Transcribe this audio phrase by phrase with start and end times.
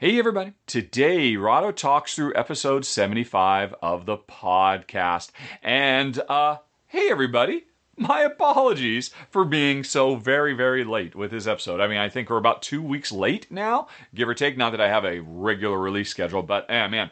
[0.00, 0.52] Hey, everybody.
[0.68, 5.32] Today, Rahdo talks through episode 75 of the podcast.
[5.60, 7.64] And, uh, hey, everybody.
[7.96, 11.80] My apologies for being so very, very late with this episode.
[11.80, 14.56] I mean, I think we're about two weeks late now, give or take.
[14.56, 17.10] Not that I have a regular release schedule, but, eh, man.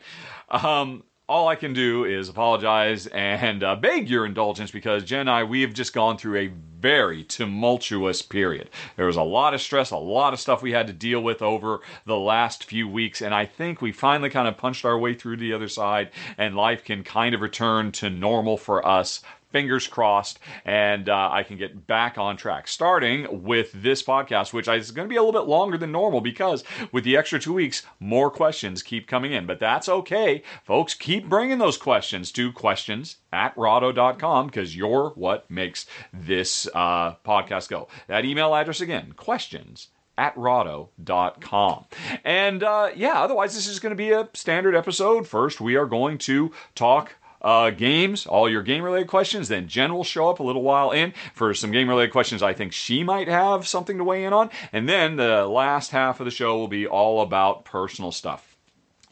[0.49, 5.31] Um, all I can do is apologize and uh, beg your indulgence because Jen and
[5.31, 8.71] I, we have just gone through a very tumultuous period.
[8.97, 11.43] There was a lot of stress, a lot of stuff we had to deal with
[11.43, 15.15] over the last few weeks, and I think we finally kind of punched our way
[15.15, 19.23] through the other side, and life can kind of return to normal for us
[19.57, 22.69] fingers crossed, and uh, I can get back on track.
[22.69, 26.21] Starting with this podcast, which is going to be a little bit longer than normal
[26.21, 29.47] because with the extra two weeks, more questions keep coming in.
[29.47, 30.43] But that's okay.
[30.63, 37.15] Folks, keep bringing those questions to questions at rahdo.com because you're what makes this uh,
[37.25, 37.89] podcast go.
[38.09, 41.87] That email address again, questions at rahdo.com.
[42.25, 45.27] And uh, yeah, otherwise, this is going to be a standard episode.
[45.27, 47.15] First, we are going to talk
[47.47, 49.47] uh, games, all your game related questions.
[49.47, 52.53] Then Jen will show up a little while in for some game related questions I
[52.53, 54.51] think she might have something to weigh in on.
[54.73, 58.56] And then the last half of the show will be all about personal stuff.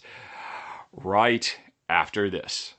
[0.93, 1.59] right
[1.89, 2.75] after this.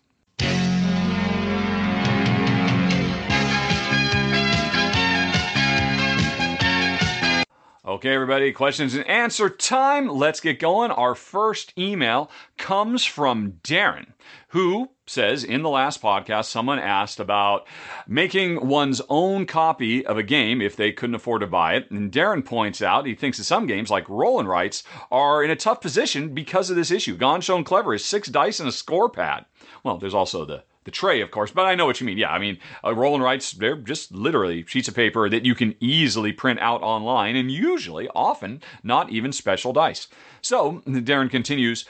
[7.84, 10.08] Okay, everybody, questions and answer time.
[10.08, 10.92] Let's get going.
[10.92, 12.30] Our first email
[12.60, 14.14] comes from Darren,
[14.50, 17.68] who says in the last podcast, someone asked about
[18.08, 21.90] making one's own copy of a game if they couldn't afford to buy it.
[21.92, 25.52] And Darren points out he thinks that some games, like Roll and Writes, are in
[25.52, 27.18] a tough position because of this issue.
[27.18, 29.46] Ganz Schön Clever is six dice and a score pad.
[29.84, 32.18] Well, there's also the the tray, of course, but I know what you mean.
[32.18, 35.54] Yeah, I mean, uh, roll and writes, they're just literally sheets of paper that you
[35.54, 40.08] can easily print out online, and usually, often, not even special dice.
[40.42, 41.86] So, Darren continues.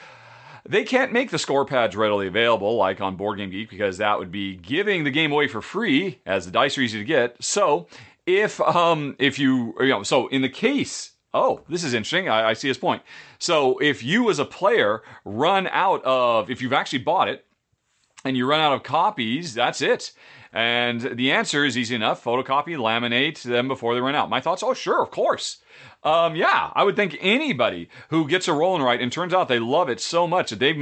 [0.70, 4.20] They can't make the score pads readily available like on Board Game Geek because that
[4.20, 7.34] would be giving the game away for free, as the dice are easy to get.
[7.42, 7.88] So,
[8.24, 12.28] if um if you you know so in the case Oh, this is interesting.
[12.28, 13.02] I, I see his point.
[13.38, 17.46] So, if you as a player run out of, if you've actually bought it,
[18.24, 20.10] and you run out of copies, that's it.
[20.52, 24.28] And the answer is easy enough photocopy, laminate them before they run out.
[24.28, 25.58] My thoughts, oh, sure, of course.
[26.02, 29.48] Um, yeah, I would think anybody who gets a roll and write and turns out
[29.48, 30.76] they love it so much that they've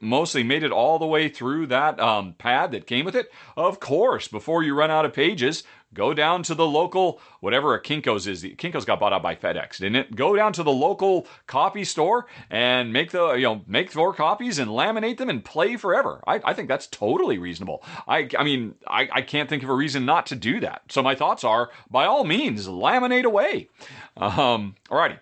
[0.00, 3.30] mostly made it all the way through that um, pad that came with it.
[3.56, 5.62] Of course, before you run out of pages,
[5.94, 8.42] Go down to the local, whatever a Kinko's is.
[8.42, 10.16] Kinko's got bought out by FedEx, didn't it?
[10.16, 14.58] Go down to the local copy store and make the, you know, make four copies
[14.58, 16.22] and laminate them and play forever.
[16.26, 17.84] I, I think that's totally reasonable.
[18.08, 20.82] I, I mean, I, I can't think of a reason not to do that.
[20.88, 23.68] So my thoughts are, by all means, laminate away.
[24.16, 25.18] Um, alrighty.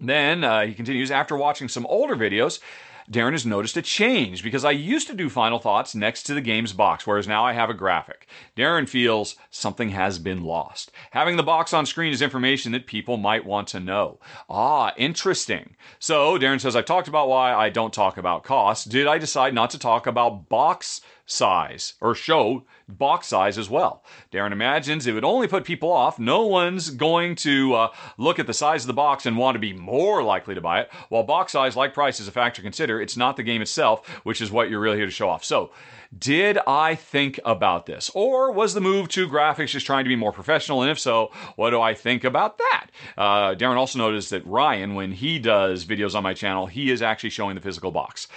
[0.00, 2.60] Then uh, he continues after watching some older videos.
[3.10, 6.40] Darren has noticed a change because I used to do final thoughts next to the
[6.40, 8.26] game's box, whereas now I have a graphic.
[8.56, 10.90] Darren feels something has been lost.
[11.10, 14.18] Having the box on screen is information that people might want to know.
[14.48, 15.76] Ah, interesting.
[15.98, 18.88] So Darren says, I've talked about why I don't talk about cost.
[18.88, 24.04] Did I decide not to talk about box size or show box size as well.
[24.32, 26.18] Darren imagines it would only put people off.
[26.18, 27.88] No one's going to uh,
[28.18, 30.80] look at the size of the box and want to be more likely to buy
[30.80, 30.90] it.
[31.08, 34.06] While box size, like price, is a factor to consider, it's not the game itself,
[34.24, 35.44] which is what you're really here to show off.
[35.44, 35.70] So,
[36.16, 38.10] did I think about this?
[38.14, 40.82] Or was the move to graphics just trying to be more professional?
[40.82, 42.86] And if so, what do I think about that?
[43.16, 47.00] Uh, Darren also noticed that Ryan, when he does videos on my channel, he is
[47.00, 48.28] actually showing the physical box.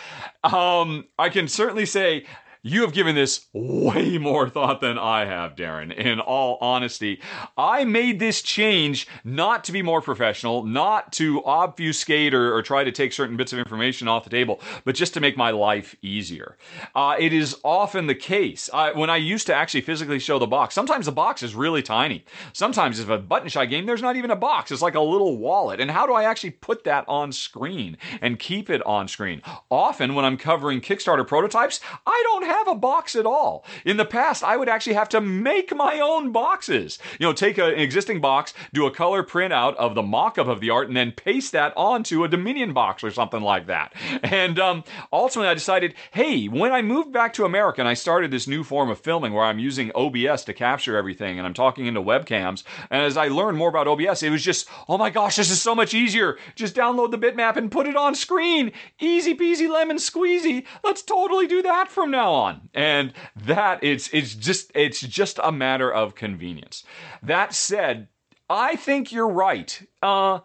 [0.42, 2.26] Um, I can certainly say
[2.66, 5.96] you have given this way more thought than I have, Darren.
[5.96, 7.22] In all honesty,
[7.56, 12.84] I made this change not to be more professional, not to obfuscate or, or try
[12.84, 15.96] to take certain bits of information off the table, but just to make my life
[16.02, 16.58] easier.
[16.96, 20.48] Uh, it is often the case uh, when I used to actually physically show the
[20.48, 20.74] box.
[20.74, 22.26] Sometimes the box is really tiny.
[22.52, 24.72] Sometimes, if a button shy game, there's not even a box.
[24.72, 25.80] It's like a little wallet.
[25.80, 29.44] And how do I actually put that on screen and keep it on screen?
[29.70, 33.66] Often, when I'm covering Kickstarter prototypes, I don't have have a box at all.
[33.84, 37.00] In the past, I would actually have to make my own boxes.
[37.20, 40.48] You know, take a, an existing box, do a color printout of the mock up
[40.48, 43.94] of the art, and then paste that onto a Dominion box or something like that.
[44.24, 48.32] And um, ultimately, I decided hey, when I moved back to America and I started
[48.32, 51.86] this new form of filming where I'm using OBS to capture everything and I'm talking
[51.86, 55.36] into webcams, and as I learned more about OBS, it was just, oh my gosh,
[55.36, 56.38] this is so much easier.
[56.56, 58.72] Just download the bitmap and put it on screen.
[59.00, 60.66] Easy peasy lemon squeezy.
[60.84, 62.70] Let's totally do that from now on on.
[62.74, 66.84] And that it's it's just it's just a matter of convenience.
[67.22, 68.08] That said,
[68.50, 69.82] I think you're right.
[70.02, 70.40] Uh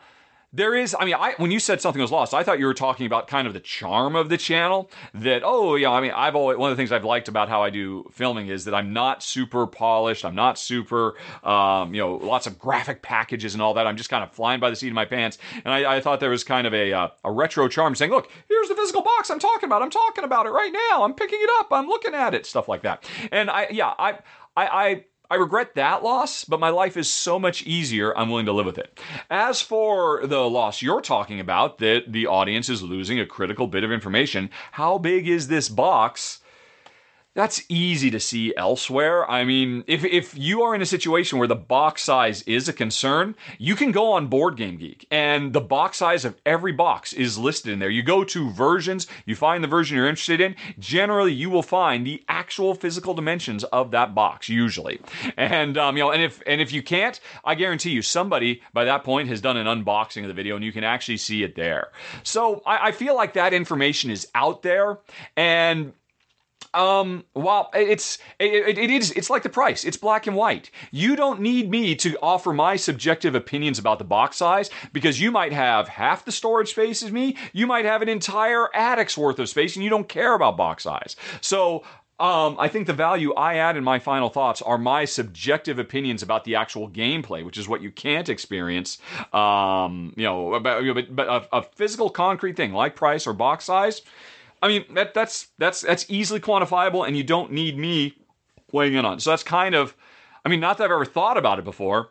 [0.53, 2.75] there is i mean I, when you said something was lost i thought you were
[2.75, 6.35] talking about kind of the charm of the channel that oh yeah i mean i've
[6.35, 8.93] always one of the things i've liked about how i do filming is that i'm
[8.93, 11.15] not super polished i'm not super
[11.45, 13.87] um, you know lots of graphic packages and all that.
[13.87, 15.39] I'm just kind of flying by the seat of my pants.
[15.65, 18.31] And i, I thought there was kind of a, uh, a retro charm saying look
[18.49, 19.83] here's the physical box i'm talking about.
[19.83, 21.05] I'm talking about it right now.
[21.05, 21.69] I'm picking it up.
[21.71, 22.47] I'm looking at it.
[22.47, 23.09] Stuff like that.
[23.31, 24.19] And i yeah i
[24.57, 28.47] I, I I regret that loss, but my life is so much easier, I'm willing
[28.47, 28.99] to live with it.
[29.31, 33.85] As for the loss you're talking about, that the audience is losing a critical bit
[33.85, 36.41] of information, how big is this box?
[37.35, 39.29] That's easy to see elsewhere.
[39.31, 42.73] I mean, if, if you are in a situation where the box size is a
[42.73, 47.13] concern, you can go on Board Game Geek and the box size of every box
[47.13, 47.89] is listed in there.
[47.89, 50.57] You go to versions, you find the version you're interested in.
[50.81, 55.01] Generally, you will find the actual physical dimensions of that box, usually.
[55.37, 58.85] And, um, you know, and if, and if you can't, I guarantee you somebody by
[58.87, 61.55] that point has done an unboxing of the video and you can actually see it
[61.55, 61.93] there.
[62.25, 64.99] So I, I feel like that information is out there
[65.37, 65.93] and
[66.73, 69.85] um, well, it's it, it is it's like the price.
[69.85, 70.71] It's black and white.
[70.91, 75.31] You don't need me to offer my subjective opinions about the box size because you
[75.31, 77.37] might have half the storage space as me.
[77.53, 80.85] You might have an entire attic's worth of space, and you don't care about box
[80.85, 81.17] size.
[81.41, 81.83] So
[82.21, 86.23] um, I think the value I add in my final thoughts are my subjective opinions
[86.23, 88.99] about the actual gameplay, which is what you can't experience.
[89.33, 94.03] Um, you know, but, but a, a, physical concrete thing like price or box size,
[94.63, 98.15] I mean, that that's that's that's easily quantifiable, and you don't need me
[98.73, 99.15] weighing in on.
[99.19, 99.23] It.
[99.23, 99.97] So that's kind of,
[100.45, 102.11] I mean, not that I've ever thought about it before.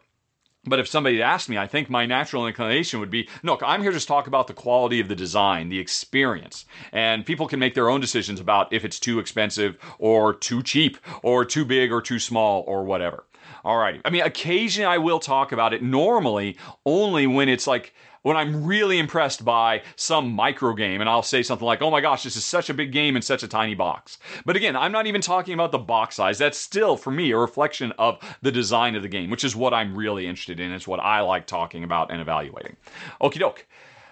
[0.66, 3.92] But if somebody asked me, I think my natural inclination would be look, I'm here
[3.92, 6.66] to just talk about the quality of the design, the experience.
[6.92, 10.98] And people can make their own decisions about if it's too expensive or too cheap
[11.24, 13.24] or too big or too small or whatever.
[13.64, 14.02] All right.
[14.04, 18.66] I mean, occasionally I will talk about it, normally only when it's like when I'm
[18.66, 22.36] really impressed by some micro game and I'll say something like, oh my gosh, this
[22.36, 24.18] is such a big game in such a tiny box.
[24.46, 26.38] But again, I'm not even talking about the box size.
[26.38, 29.74] That's still, for me, a reflection of the design of the game, which is what
[29.74, 30.72] I'm really interested in.
[30.72, 32.76] It's what I like talking about and evaluating.
[33.22, 33.66] Okie doke.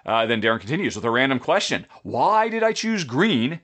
[0.06, 3.60] Uh, then Darren continues with a random question Why did I choose green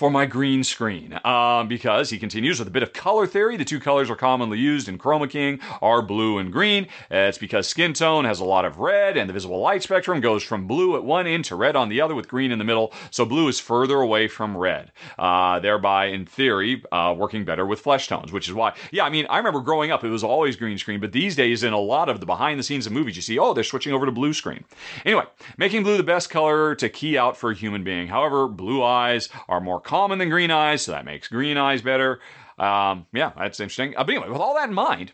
[0.00, 1.20] for my green screen.
[1.26, 3.58] Um, because he continues with a bit of color theory.
[3.58, 6.86] The two colors are commonly used in Chroma Keying are blue and green.
[7.10, 10.42] It's because skin tone has a lot of red, and the visible light spectrum goes
[10.42, 12.94] from blue at one end to red on the other, with green in the middle.
[13.10, 17.80] So blue is further away from red, uh, thereby, in theory, uh, working better with
[17.80, 18.32] flesh tones.
[18.32, 21.00] Which is why, yeah, I mean, I remember growing up, it was always green screen,
[21.00, 23.38] but these days, in a lot of the behind the scenes of movies, you see,
[23.38, 24.64] oh, they're switching over to blue screen.
[25.04, 25.24] Anyway,
[25.58, 28.08] making blue the best color to key out for a human being.
[28.08, 32.20] However, blue eyes are more common than green eyes, so that makes green eyes better.
[32.60, 33.96] Um, yeah, that's interesting.
[33.96, 35.12] Uh, but anyway, with all that in mind,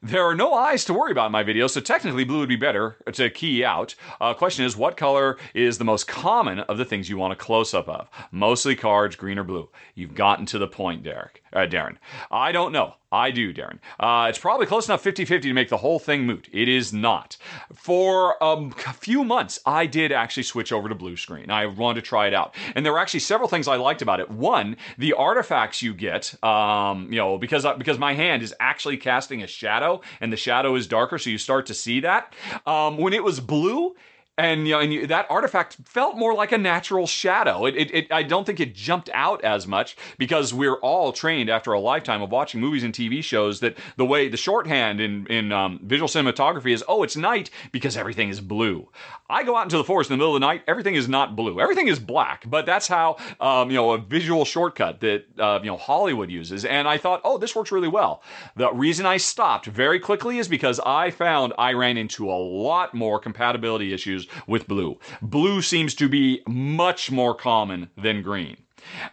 [0.00, 2.54] There are no eyes to worry about in my video, so technically blue would be
[2.54, 3.96] better to key out.
[4.20, 7.36] Uh, question is, what color is the most common of the things you want a
[7.36, 8.08] close up of?
[8.30, 9.68] Mostly cards, green or blue.
[9.96, 11.96] You've gotten to the point, Derek, uh, Darren.
[12.30, 12.94] I don't know.
[13.10, 13.78] I do, Darren.
[13.98, 16.46] Uh, it's probably close enough 50 50 to make the whole thing moot.
[16.52, 17.38] It is not.
[17.74, 21.50] For um, a few months, I did actually switch over to blue screen.
[21.50, 22.54] I wanted to try it out.
[22.74, 24.30] And there were actually several things I liked about it.
[24.30, 29.42] One, the artifacts you get, um, you know, because, because my hand is actually casting
[29.42, 29.87] a shadow
[30.20, 32.34] and the shadow is darker, so you start to see that.
[32.66, 33.94] Um, when it was blue,
[34.38, 37.66] and you know, and you, that artifact felt more like a natural shadow.
[37.66, 41.50] It, it, it, I don't think it jumped out as much because we're all trained
[41.50, 45.26] after a lifetime of watching movies and TV shows that the way the shorthand in
[45.26, 48.88] in um, visual cinematography is, oh, it's night because everything is blue.
[49.30, 51.36] I go out into the forest in the middle of the night, everything is not
[51.36, 52.48] blue, everything is black.
[52.48, 56.64] But that's how um, you know a visual shortcut that uh, you know Hollywood uses.
[56.64, 58.22] And I thought, oh, this works really well.
[58.56, 62.94] The reason I stopped very quickly is because I found I ran into a lot
[62.94, 64.98] more compatibility issues with blue.
[65.20, 68.56] Blue seems to be much more common than green.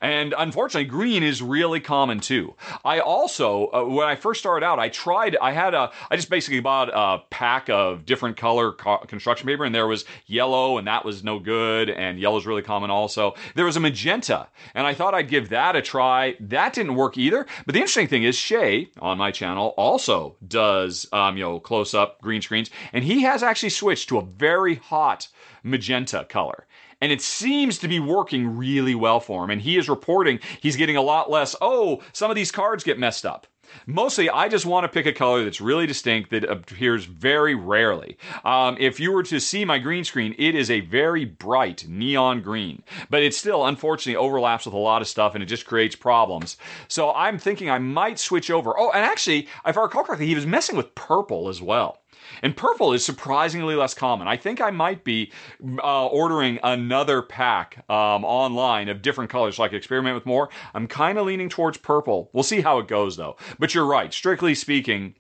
[0.01, 2.55] And unfortunately, green is really common too.
[2.83, 6.29] I also, uh, when I first started out, I tried, I had a, I just
[6.29, 10.87] basically bought a pack of different color co- construction paper, and there was yellow, and
[10.87, 13.35] that was no good, and yellow is really common also.
[13.55, 16.35] There was a magenta, and I thought I'd give that a try.
[16.39, 17.45] That didn't work either.
[17.65, 21.93] But the interesting thing is, Shay on my channel also does, um, you know, close
[21.93, 25.27] up green screens, and he has actually switched to a very hot
[25.63, 26.67] magenta color
[27.05, 29.51] and it seems to be working really well for him.
[29.51, 32.97] And he is reporting he's getting a lot less, oh, some of these cards get
[32.97, 33.45] messed up.
[33.85, 38.17] Mostly, I just want to pick a color that's really distinct that appears very rarely.
[38.43, 42.41] Um, if you were to see my green screen, it is a very bright neon
[42.41, 42.81] green,
[43.11, 46.57] but it still unfortunately overlaps with a lot of stuff and it just creates problems.
[46.87, 48.73] So I'm thinking I might switch over.
[48.75, 51.99] Oh, and actually, if I recall correctly, he was messing with purple as well.
[52.41, 54.27] And purple is surprisingly less common.
[54.27, 55.31] I think I might be
[55.79, 60.49] uh, ordering another pack um, online of different colors so I experiment with more.
[60.73, 62.29] I'm kind of leaning towards purple.
[62.33, 63.37] We'll see how it goes though.
[63.59, 64.13] But you're right.
[64.13, 65.15] Strictly speaking,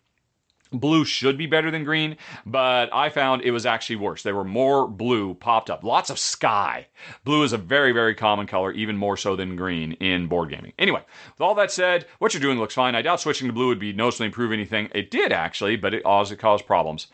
[0.71, 4.23] Blue should be better than green, but I found it was actually worse.
[4.23, 5.83] There were more blue popped up.
[5.83, 6.87] Lots of sky.
[7.23, 10.73] Blue is a very, very common color, even more so than green in board gaming.
[10.79, 11.01] Anyway,
[11.33, 12.95] with all that said, what you're doing looks fine.
[12.95, 14.89] I doubt switching to blue would be noticeably improve anything.
[14.93, 17.07] It did actually, but it also caused problems.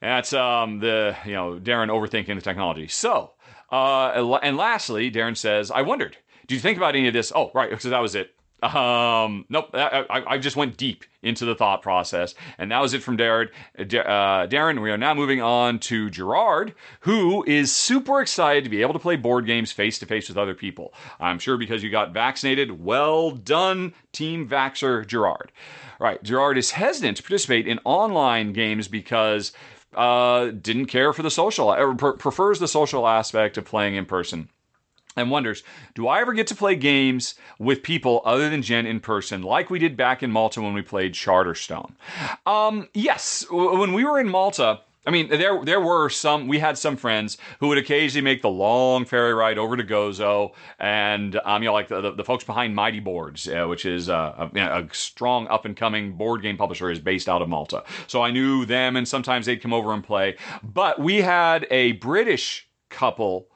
[0.00, 2.88] That's um, the you know Darren overthinking the technology.
[2.88, 3.32] So,
[3.70, 6.16] uh, and lastly, Darren says, I wondered,
[6.46, 7.32] do you think about any of this?
[7.34, 8.34] Oh, right, because that was it.
[8.62, 9.70] Um, nope.
[9.72, 13.50] I, I, just went deep into the thought process, and that was it from Darren.
[13.78, 18.82] Uh, Darren, we are now moving on to Gerard, who is super excited to be
[18.82, 20.92] able to play board games face to face with other people.
[21.20, 22.84] I'm sure because you got vaccinated.
[22.84, 25.52] Well done, Team Vaxer Gerard.
[26.00, 29.52] Right, Gerard is hesitant to participate in online games because
[29.94, 34.48] uh, didn't care for the social, or prefers the social aspect of playing in person
[35.18, 35.62] and wonders,
[35.94, 39.70] do I ever get to play games with people other than Jen in person, like
[39.70, 41.92] we did back in Malta when we played Charterstone?
[42.46, 44.80] Um, yes, when we were in Malta.
[45.06, 46.48] I mean, there there were some.
[46.48, 50.52] We had some friends who would occasionally make the long ferry ride over to Gozo,
[50.78, 54.10] and um, you know, like the, the, the folks behind Mighty Boards, uh, which is
[54.10, 57.84] a, a, strong up and coming board game publisher, is based out of Malta.
[58.06, 60.36] So I knew them, and sometimes they'd come over and play.
[60.62, 63.48] But we had a British couple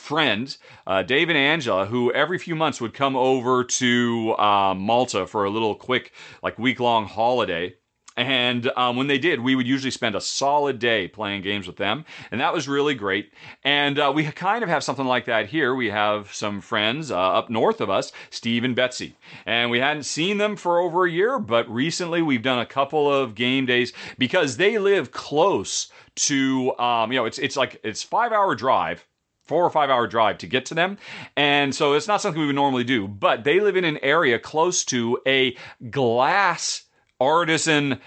[0.00, 5.26] friend, uh, Dave and Angela, who every few months would come over to uh, Malta
[5.26, 7.74] for a little quick, like week long holiday.
[8.16, 11.76] And um, when they did, we would usually spend a solid day playing games with
[11.76, 12.04] them.
[12.30, 13.32] And that was really great.
[13.62, 15.74] And uh, we kind of have something like that here.
[15.74, 19.16] We have some friends uh, up north of us, Steve and Betsy.
[19.46, 23.10] And we hadn't seen them for over a year, but recently we've done a couple
[23.10, 28.02] of game days because they live close to, um, you know, it's, it's like, it's
[28.02, 29.06] five hour drive
[29.50, 30.96] four or five hour drive to get to them.
[31.36, 34.38] And so it's not something we would normally do, but they live in an area
[34.38, 35.56] close to a
[35.90, 36.84] glass
[37.20, 38.00] artisan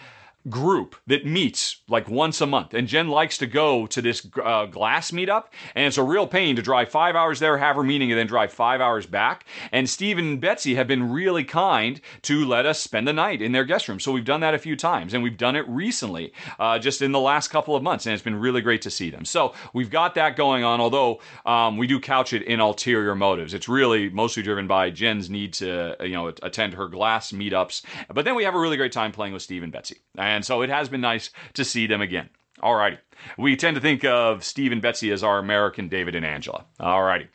[0.50, 2.74] group that meets like once a month.
[2.74, 5.46] And Jen likes to go to this uh, glass meetup,
[5.76, 8.28] and it's a real pain to drive five hours there, have her meeting, and then
[8.28, 9.46] drive five hours back.
[9.72, 13.52] And Steve and Betsy have been really kind to let us spend the night in
[13.52, 14.00] their guest room.
[14.00, 17.12] So we've done that a few times, and we've done it recently, uh, just in
[17.12, 19.26] the last couple of months, and it's been really great to see them.
[19.26, 23.54] So we've got that going on, although um, we do couch it in ulterior motives.
[23.54, 27.84] It's really mostly driven by Jen's need to, you know, attend her glass meetups.
[28.14, 29.98] But then we have a really great time playing with Steve and Betsy.
[30.18, 32.30] And so it has been nice to see them again.
[32.62, 32.98] Alrighty.
[33.38, 36.66] We tend to think of Steve and Betsy as our American David and Angela.
[36.80, 37.28] Alrighty.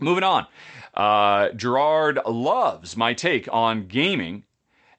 [0.00, 0.46] Moving on.
[0.94, 4.44] Uh, Gerard loves my take on gaming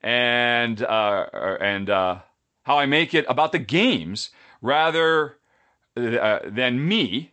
[0.03, 1.25] and uh,
[1.59, 2.19] and uh,
[2.63, 4.29] how I make it about the games
[4.61, 5.37] rather
[5.97, 7.31] uh, than me,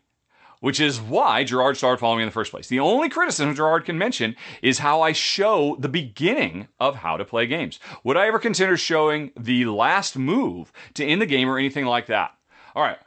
[0.63, 2.69] which is why Gerard started following me in the first place.
[2.69, 7.25] The only criticism Gerard can mention is how I show the beginning of how to
[7.25, 7.81] play games.
[8.05, 12.07] Would I ever consider showing the last move to end the game or anything like
[12.07, 12.31] that?
[12.77, 12.99] All right.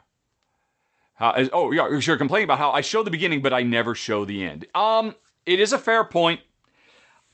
[1.18, 4.44] Oh, yeah, you're complaining about how I show the beginning, but I never show the
[4.44, 4.66] end.
[4.74, 5.14] Um,
[5.46, 6.40] it is a fair point.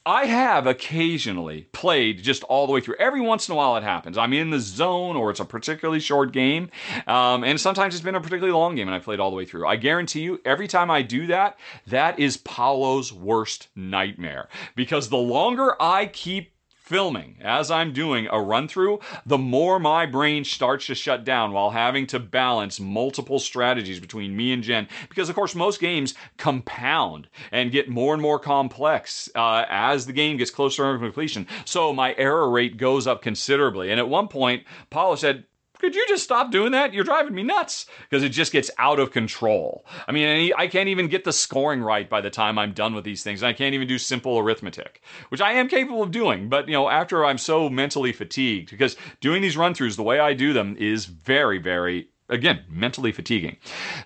[0.05, 2.97] I have occasionally played just all the way through.
[2.99, 4.19] Every once in a while, it happens.
[4.19, 6.71] I'm in the zone, or it's a particularly short game,
[7.07, 9.45] um, and sometimes it's been a particularly long game, and I played all the way
[9.45, 9.67] through.
[9.67, 11.57] I guarantee you, every time I do that,
[11.87, 16.52] that is Paulo's worst nightmare because the longer I keep
[16.93, 21.53] filming, as I'm doing a run through, the more my brain starts to shut down
[21.53, 24.87] while having to balance multiple strategies between me and Jen.
[25.09, 30.13] Because, of course, most games compound and get more and more complex uh, as the
[30.13, 31.47] game gets closer to completion.
[31.65, 33.91] So my error rate goes up considerably.
[33.91, 35.45] And at one point, Paulo said,
[35.83, 36.95] could you just stop doing that?
[36.95, 39.85] You're driving me nuts because it just gets out of control.
[40.07, 43.03] I mean, I can't even get the scoring right by the time I'm done with
[43.03, 43.43] these things.
[43.43, 46.49] And I can't even do simple arithmetic, which I am capable of doing.
[46.49, 50.21] But, you know, after I'm so mentally fatigued, because doing these run throughs the way
[50.21, 53.57] I do them is very, very again mentally fatiguing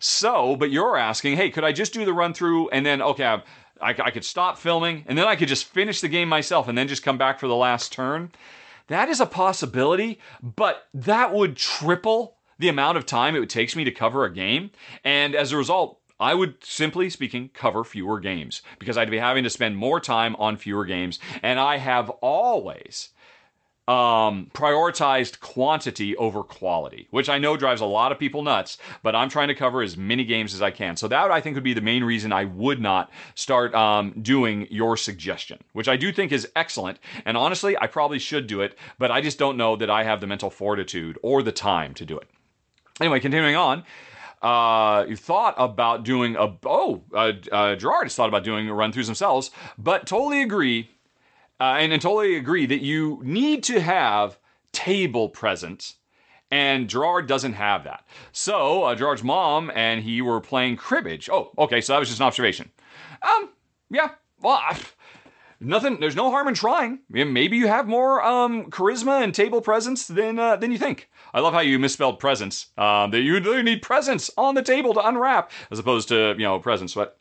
[0.00, 3.24] so but you're asking hey could i just do the run through and then okay
[3.24, 3.40] I,
[3.80, 6.88] I, could stop filming and then i could just finish the game myself and then
[6.88, 8.32] just come back for the last turn
[8.88, 13.74] that is a possibility, but that would triple the amount of time it would take
[13.76, 14.70] me to cover a game.
[15.04, 19.44] And as a result, I would simply speaking cover fewer games because I'd be having
[19.44, 21.18] to spend more time on fewer games.
[21.42, 23.10] And I have always
[23.88, 29.14] um, prioritized quantity over quality, which I know drives a lot of people nuts, but
[29.14, 30.96] I'm trying to cover as many games as I can.
[30.96, 34.66] So that I think would be the main reason I would not start um, doing
[34.70, 36.98] your suggestion, which I do think is excellent.
[37.24, 40.20] And honestly, I probably should do it, but I just don't know that I have
[40.20, 42.28] the mental fortitude or the time to do it.
[43.00, 43.84] Anyway, continuing on.
[44.42, 48.92] Uh, you thought about doing a oh uh, uh, Gerard has thought about doing run
[48.92, 50.90] throughs themselves, but totally agree
[51.60, 54.38] uh, and, and totally agree that you need to have
[54.72, 55.96] table presence.
[56.50, 58.06] And Gerard doesn't have that.
[58.30, 61.28] So uh, Gerard's mom and he were playing cribbage.
[61.28, 61.80] Oh, okay.
[61.80, 62.70] So that was just an observation.
[63.22, 63.50] Um,
[63.90, 64.10] yeah.
[64.40, 64.60] Well,
[65.60, 65.98] nothing.
[65.98, 67.00] There's no harm in trying.
[67.08, 71.08] Maybe you have more um, charisma and table presence than uh, than you think.
[71.34, 72.66] I love how you misspelled presence.
[72.78, 76.60] Um, that you need presence on the table to unwrap, as opposed to you know
[76.60, 76.94] presence.
[76.94, 77.18] But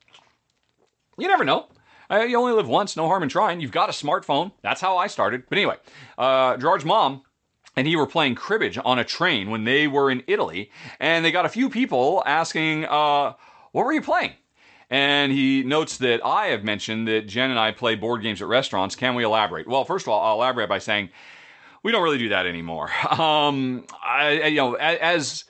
[1.17, 1.67] you never know.
[2.09, 3.59] You only live once, no harm in trying.
[3.61, 4.51] You've got a smartphone.
[4.61, 5.43] That's how I started.
[5.49, 5.77] But anyway,
[6.17, 7.23] uh, Gerard's mom
[7.75, 11.31] and he were playing cribbage on a train when they were in Italy, and they
[11.31, 13.33] got a few people asking, uh,
[13.71, 14.33] "What were you playing?"
[14.89, 18.47] And he notes that I have mentioned that Jen and I play board games at
[18.47, 18.95] restaurants.
[18.95, 19.67] Can we elaborate?
[19.67, 21.09] Well, first of all, I'll elaborate by saying
[21.83, 22.91] we don't really do that anymore.
[23.11, 25.45] Um, I, you know, as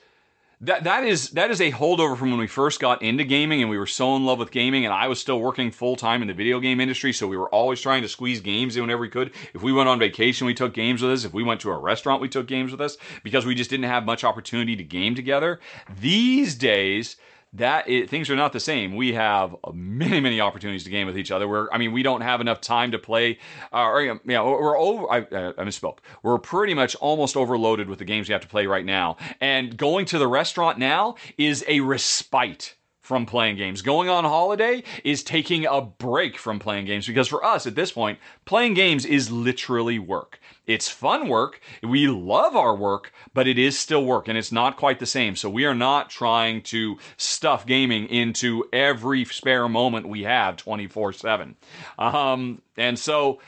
[0.62, 3.68] that that is that is a holdover from when we first got into gaming and
[3.68, 6.28] we were so in love with gaming and I was still working full time in
[6.28, 9.10] the video game industry so we were always trying to squeeze games in whenever we
[9.10, 9.32] could.
[9.52, 11.24] If we went on vacation, we took games with us.
[11.24, 13.84] If we went to a restaurant, we took games with us because we just didn't
[13.84, 15.60] have much opportunity to game together.
[16.00, 17.16] These days,
[17.56, 18.96] that things are not the same.
[18.96, 21.48] We have many, many opportunities to game with each other.
[21.48, 23.38] Where I mean, we don't have enough time to play.
[23.72, 25.10] Uh, or, you know, we're over.
[25.10, 25.98] I, I misspoke.
[26.22, 29.16] We're pretty much almost overloaded with the games we have to play right now.
[29.40, 33.82] And going to the restaurant now is a respite from playing games.
[33.82, 37.92] Going on holiday is taking a break from playing games because for us at this
[37.92, 40.40] point, playing games is literally work.
[40.66, 41.60] It's fun work.
[41.84, 45.36] We love our work, but it is still work and it's not quite the same.
[45.36, 51.12] So we are not trying to stuff gaming into every spare moment we have 24
[51.12, 51.54] 7.
[52.00, 53.40] Um, and so,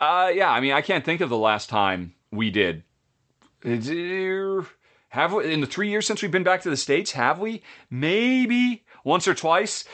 [0.00, 2.82] uh, yeah, I mean, I can't think of the last time we did.
[5.16, 7.62] Have we, in the three years since we've been back to the States, have we?
[7.88, 9.84] Maybe once or twice.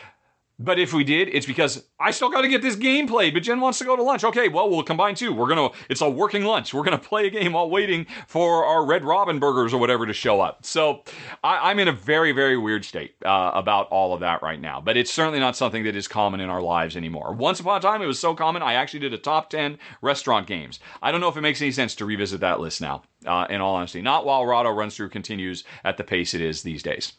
[0.59, 3.35] But if we did, it's because I still got to get this game played.
[3.35, 4.23] But Jen wants to go to lunch.
[4.23, 5.33] Okay, well we'll combine two.
[5.33, 5.71] We're gonna.
[5.89, 6.73] It's a working lunch.
[6.73, 10.13] We're gonna play a game while waiting for our Red Robin burgers or whatever to
[10.13, 10.65] show up.
[10.65, 11.03] So
[11.43, 14.81] I, am in a very very weird state uh, about all of that right now.
[14.81, 17.33] But it's certainly not something that is common in our lives anymore.
[17.33, 18.63] Once upon a time, it was so common.
[18.63, 20.79] I actually did a top ten restaurant games.
[21.03, 23.03] I don't know if it makes any sense to revisit that list now.
[23.27, 26.63] Uh, in all honesty, not while Rahdo runs through continues at the pace it is
[26.63, 27.15] these days.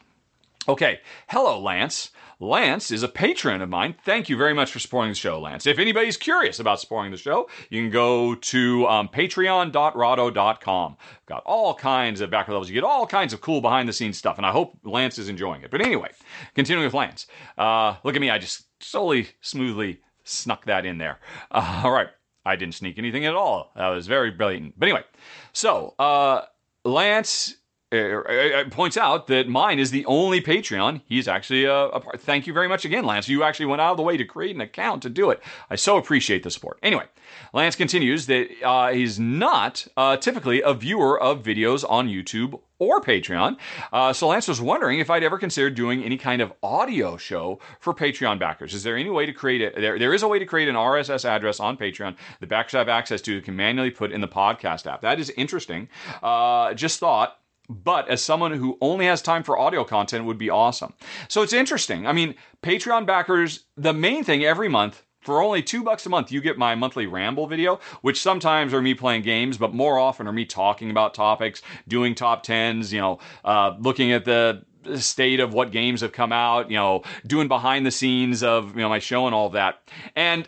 [0.68, 2.12] Okay, hello, Lance.
[2.40, 3.96] Lance is a patron of mine.
[4.06, 5.66] Thank you very much for supporting the show, Lance.
[5.66, 10.98] If anybody's curious about supporting the show, you can go to um, patreon.rahdo.com.
[11.26, 12.70] Got all kinds of backer levels.
[12.70, 15.28] You get all kinds of cool behind the scenes stuff, and I hope Lance is
[15.28, 15.72] enjoying it.
[15.72, 16.12] But anyway,
[16.56, 17.28] continuing with Lance.
[17.58, 18.30] Uh, look at me.
[18.30, 21.20] I just solely, smoothly snuck that in there.
[21.52, 22.08] Uh, all right.
[22.46, 23.72] I didn't sneak anything at all.
[23.76, 24.78] That was very brilliant.
[24.78, 25.04] But anyway,
[25.52, 26.44] so uh,
[26.84, 27.56] Lance
[27.94, 31.02] uh, uh, points out that mine is the only Patreon.
[31.06, 32.20] He's actually a, a part.
[32.22, 33.28] Thank you very much again, Lance.
[33.30, 35.42] You actually went out of the way to create an account to do it.
[35.70, 36.80] I so appreciate the support.
[36.82, 37.06] Anyway,
[37.54, 43.00] Lance continues that uh, he's not uh, typically a viewer of videos on YouTube or
[43.00, 43.58] Patreon.
[43.92, 47.60] Uh, so Lance was wondering if I'd ever considered doing any kind of audio show
[47.80, 48.74] for Patreon backers.
[48.74, 49.76] Is there any way to create it?
[49.76, 52.90] There, there is a way to create an RSS address on Patreon that backers have
[52.90, 55.02] access to can manually put in the podcast app.
[55.02, 55.88] That is interesting.
[56.22, 57.38] Uh, just thought
[57.70, 60.94] but as someone who only has time for audio content would be awesome.
[61.28, 62.06] So it's interesting.
[62.06, 66.32] I mean, Patreon backers, the main thing every month, for only two bucks a month,
[66.32, 70.28] you get my monthly ramble video, which sometimes are me playing games, but more often
[70.28, 75.40] are me talking about topics, doing top tens, you know, uh, looking at the state
[75.40, 78.90] of what games have come out, you know, doing behind the scenes of, you know,
[78.90, 79.82] my show and all that.
[80.14, 80.48] And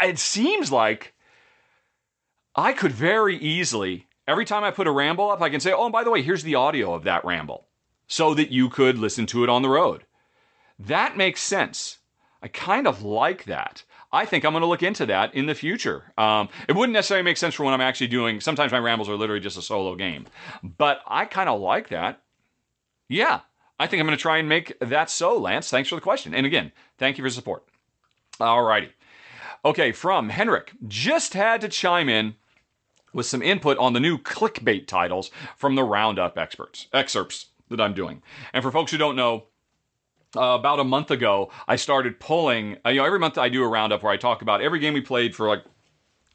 [0.00, 1.12] it seems like
[2.54, 5.84] I could very easily Every time I put a ramble up, I can say, oh,
[5.84, 7.66] and by the way, here's the audio of that ramble
[8.06, 10.04] so that you could listen to it on the road.
[10.78, 11.98] That makes sense.
[12.42, 13.84] I kind of like that.
[14.12, 16.12] I think I'm going to look into that in the future.
[16.18, 19.16] Um, it wouldn't necessarily make sense for when I'm actually doing, sometimes my rambles are
[19.16, 20.26] literally just a solo game,
[20.62, 22.20] but I kind of like that.
[23.08, 23.40] Yeah,
[23.80, 25.70] I think I'm going to try and make that so, Lance.
[25.70, 26.34] Thanks for the question.
[26.34, 27.64] And again, thank you for support.
[28.38, 28.90] All righty.
[29.64, 30.72] Okay, from Henrik.
[30.86, 32.34] Just had to chime in
[33.12, 37.94] with some input on the new clickbait titles from the Roundup experts excerpts that I'm
[37.94, 38.22] doing.
[38.52, 39.44] And for folks who don't know,
[40.36, 42.78] uh, about a month ago, I started pulling.
[42.86, 44.94] Uh, you know, every month I do a roundup where I talk about every game
[44.94, 45.62] we played for like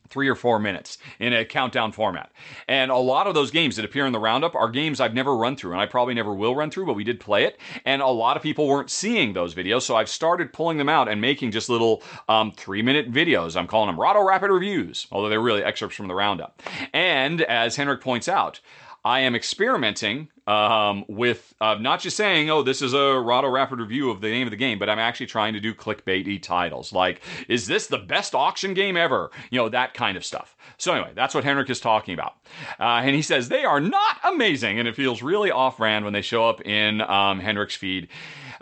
[0.10, 2.32] three or four minutes in a countdown format.
[2.68, 5.36] And a lot of those games that appear in the roundup are games I've never
[5.36, 7.60] run through, and I probably never will run through, but we did play it.
[7.86, 11.08] And a lot of people weren't seeing those videos, so I've started pulling them out
[11.08, 13.56] and making just little um, three minute videos.
[13.56, 16.62] I'm calling them Rahdo Rapid Reviews, although they're really excerpts from the roundup.
[16.94, 18.60] And as Henrik points out,
[19.08, 23.80] I am experimenting um, with uh, not just saying, oh, this is a Rahdo Rapid
[23.80, 26.92] review of the name of the game, but I'm actually trying to do clickbaity titles.
[26.92, 29.32] Like, is this the best auction game ever?
[29.50, 30.58] You know, that kind of stuff.
[30.78, 32.36] So, anyway, that's what Henrik is talking about.
[32.82, 36.14] Uh, and he says they are not amazing, and it feels really off brand when
[36.14, 38.10] they show up in um, Henrik's feed.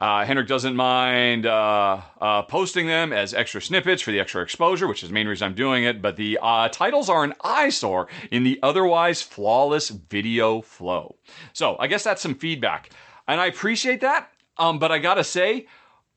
[0.06, 4.88] Uh, Henrik doesn't mind uh, uh, posting them as extra snippets for the extra exposure,
[4.88, 6.00] which is the main reason I'm doing it.
[6.00, 11.16] But the uh, titles are an eyesore in the otherwise flawless video flow.
[11.54, 12.92] So I guess that's some feedback.
[13.28, 14.32] And I appreciate that.
[14.60, 15.66] Um, but I gotta say,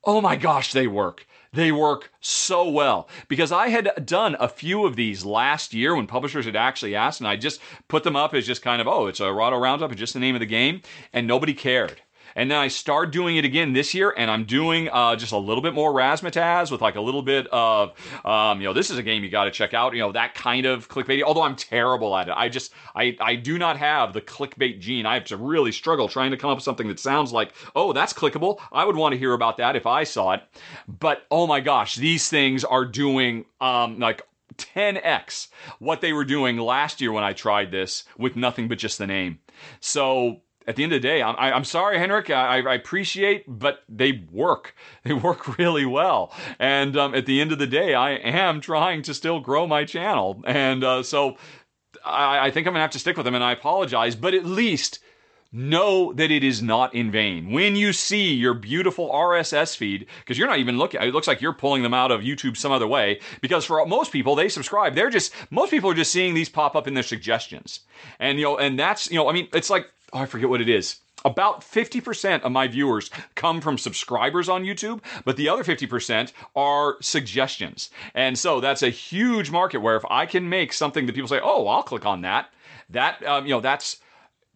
[0.03, 1.25] oh my gosh, they work.
[1.51, 6.05] They work so well because I had done a few of these last year when
[6.05, 9.07] publishers had actually asked, and I just put them up as just kind of, oh,
[9.07, 12.03] it's a Rahdo Roundup, it's just the name of the game, and nobody cared.
[12.35, 15.37] And then I start doing it again this year, and I'm doing uh, just a
[15.37, 17.93] little bit more razzmatazz with like a little bit of,
[18.25, 19.93] um, you know, this is a game you got to check out.
[19.93, 21.23] You know, that kind of clickbait.
[21.23, 25.05] Although I'm terrible at it, I just I I do not have the clickbait gene.
[25.05, 27.93] I have to really struggle trying to come up with something that sounds like, oh,
[27.93, 28.59] that's clickable.
[28.71, 30.43] I would want to hear about that if I saw it.
[30.87, 34.23] But oh my gosh, these things are doing um, like
[34.59, 35.47] 10x
[35.79, 39.07] what they were doing last year when I tried this with nothing but just the
[39.07, 39.39] name.
[39.79, 42.29] So at the end of the day, I'm, I, am sorry, Henrik.
[42.29, 44.75] I, I, appreciate, but they work.
[45.03, 46.31] They work really well.
[46.59, 49.85] And um, at the end of the day, I am trying to still grow my
[49.85, 50.43] channel.
[50.45, 51.37] And uh, so
[52.05, 53.35] I, I think I'm going to have to stick with them.
[53.35, 54.99] And I apologize, but at least
[55.51, 57.51] know that it is not in vain.
[57.51, 61.41] When you see your beautiful RSS feed, because you're not even looking, it looks like
[61.41, 64.93] you're pulling them out of YouTube some other way, because for most people, they subscribe.
[64.93, 67.79] They're just, most people are just seeing these pop up in their suggestions.
[68.19, 70.61] And, you know, and that's, you know, I mean, it's like, oh, I forget what
[70.61, 70.97] it is.
[71.25, 76.95] About 50% of my viewers come from subscribers on YouTube, but the other 50% are
[77.01, 77.89] suggestions.
[78.13, 81.41] And so that's a huge market where if I can make something that people say,
[81.43, 82.53] oh, I'll click on that,
[82.89, 83.97] that, um, you know, that's,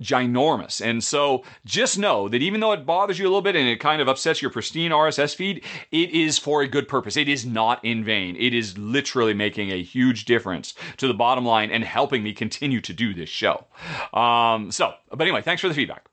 [0.04, 0.86] ginormous.
[0.86, 3.80] And so just know that even though it bothers you a little bit and it
[3.80, 7.18] kind of upsets your pristine RSS feed, it is for a good purpose.
[7.18, 8.36] It is not in vain.
[8.36, 12.82] It is literally making a huge difference to the bottom line and helping me continue
[12.82, 13.66] to do this show.
[14.14, 16.08] Um, so, but anyway, thanks for the feedback.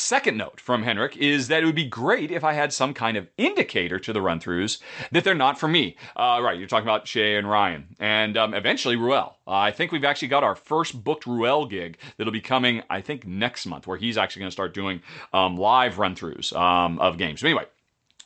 [0.00, 3.18] Second note from Henrik is that it would be great if I had some kind
[3.18, 4.80] of indicator to the run throughs
[5.12, 5.96] that they're not for me.
[6.16, 9.36] Uh, right, you're talking about Shay and Ryan, and um, eventually Ruel.
[9.46, 13.02] Uh, I think we've actually got our first booked Ruel gig that'll be coming, I
[13.02, 15.02] think, next month, where he's actually going to start doing
[15.34, 17.42] um, live run throughs um, of games.
[17.42, 17.66] But anyway,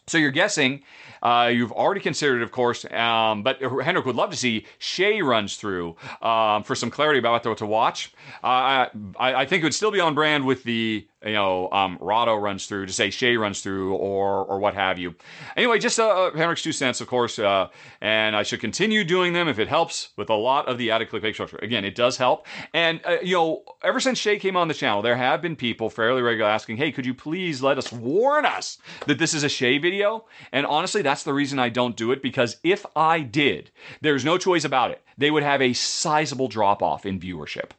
[0.07, 0.85] so you're guessing,
[1.25, 5.57] uh, you've already considered, of course, um, but Henrik would love to see Shay runs
[5.57, 8.13] through um, for some clarity about what to watch.
[8.43, 8.87] Uh,
[9.19, 12.37] I, I, think it would still be on brand with the you know, um, Rahdo
[12.37, 15.15] runs through, to say Shay runs through, or or what have you.
[15.57, 17.69] Anyway, just uh, Henrik's two cents, of course, uh,
[18.01, 21.11] and I should continue doing them if it helps with a lot of the added
[21.11, 21.59] clickbait structure.
[21.63, 25.01] Again, it does help, and uh, you know, ever since Shay came on the channel,
[25.01, 28.79] there have been people fairly regularly asking, "Hey, could you please let us warn us
[29.07, 32.21] that this is a Shay video?" And honestly, that's the reason I don't do it
[32.21, 36.83] because if I did, there's no choice about it they would have a sizable drop
[36.83, 37.71] off in viewership.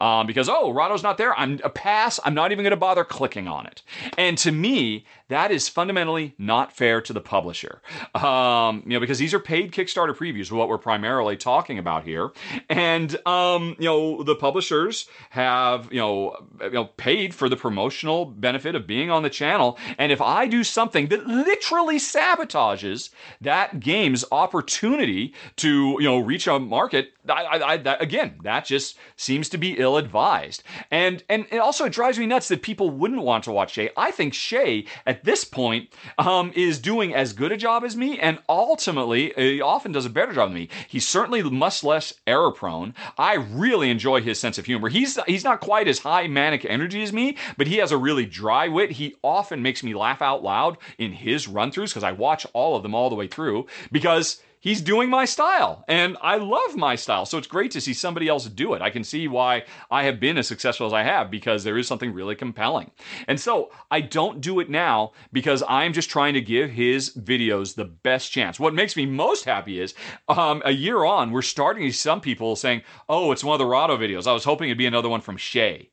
[0.00, 1.38] Um, because, oh, Rahdo's not there.
[1.38, 2.18] I'm a pass.
[2.24, 3.82] I'm not even going to bother clicking on it.
[4.16, 7.80] And to me, that is fundamentally not fair to the publisher.
[8.14, 12.32] Um, you know, because these are paid Kickstarter previews, what we're primarily talking about here.
[12.68, 18.24] And, um, you know, the publishers have, you know, you know, paid for the promotional
[18.24, 19.78] benefit of being on the channel.
[19.98, 26.46] And if I do something that literally sabotages that game's opportunity to, you know, reach
[26.48, 30.62] a market, I, I, I, that, again, that just seems to be ill advised.
[30.90, 33.90] And, and it also drives me nuts that people wouldn't want to watch Shay.
[33.96, 38.18] I think Shay, at this point um, is doing as good a job as me,
[38.18, 40.68] and ultimately, he often does a better job than me.
[40.88, 42.94] He's certainly much less error prone.
[43.18, 44.88] I really enjoy his sense of humor.
[44.88, 48.24] He's he's not quite as high manic energy as me, but he has a really
[48.24, 48.92] dry wit.
[48.92, 52.76] He often makes me laugh out loud in his run throughs because I watch all
[52.76, 56.94] of them all the way through because he's doing my style and I love my
[56.94, 57.26] style.
[57.26, 58.82] So it's great to see somebody else do it.
[58.82, 61.88] I can see why I have been as successful as I have because there is
[61.88, 62.90] something really compelling.
[63.26, 67.74] And so I don't do it now because I'm just trying to give his videos
[67.74, 68.60] the best chance.
[68.60, 69.94] What makes me most happy is
[70.28, 73.58] um, a year on, we're starting to see some people saying, oh, it's one of
[73.58, 74.26] the Rahdo videos.
[74.26, 75.90] I was hoping it'd be another one from Shay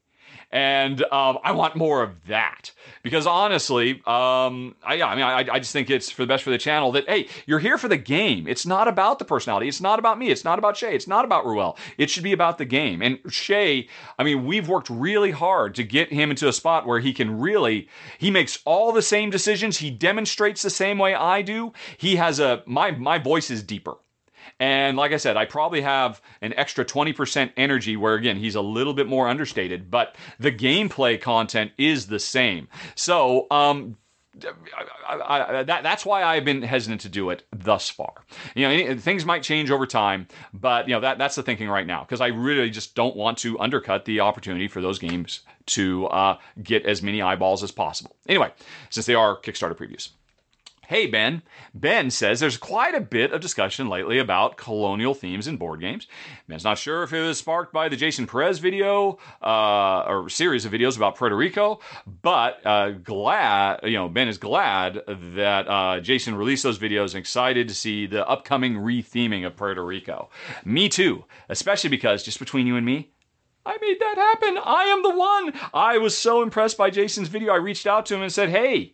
[0.52, 2.72] and um, I want more of that
[3.04, 6.50] because honestly, um, I, I mean, I, I, just think it's for the best for
[6.50, 8.48] the channel that hey, you're here for the game.
[8.48, 9.68] It's not about the personality.
[9.68, 10.30] It's not about me.
[10.30, 10.96] It's not about Shay.
[10.96, 11.78] It's not about Ruel.
[11.98, 13.02] It should be about the game.
[13.02, 17.00] And Shay, I mean, we've worked really hard to get him into a spot where
[17.00, 19.78] he can really he makes all the same decisions.
[19.78, 21.74] He demonstrates the same way I do.
[21.98, 23.96] He has a my my voice is deeper.
[24.60, 28.62] And like I said, I probably have an extra 20% energy where, again, he's a
[28.62, 32.68] little bit more understated, but the gameplay content is the same.
[32.96, 33.98] So, um,
[35.08, 38.14] I, I, that, that's why I've been hesitant to do it thus far.
[38.56, 41.88] You know, things might change over time, but you know that that's the thinking right
[41.88, 46.08] now because I really just don't want to undercut the opportunity for those games to
[46.08, 48.16] uh, get as many eyeballs as possible.
[48.28, 48.52] Anyway,
[48.90, 50.10] since they are Kickstarter previews.
[50.88, 51.42] Hey, Ben.
[51.74, 56.08] Ben says there's quite a bit of discussion lately about colonial themes in board games.
[56.48, 60.64] Ben's not sure if it was sparked by the Jason Perez video uh, or series
[60.64, 61.82] of videos about Puerto Rico,
[62.22, 65.02] but uh, glad, you know, Ben is glad
[65.36, 69.84] that uh, Jason released those videos and excited to see the upcoming retheming of Puerto
[69.84, 70.30] Rico.
[70.64, 73.12] Me too, especially because just between you and me,
[73.66, 74.58] I made that happen.
[74.64, 75.54] I am the one.
[75.74, 77.52] I was so impressed by Jason's video.
[77.52, 78.94] I reached out to him and said, hey,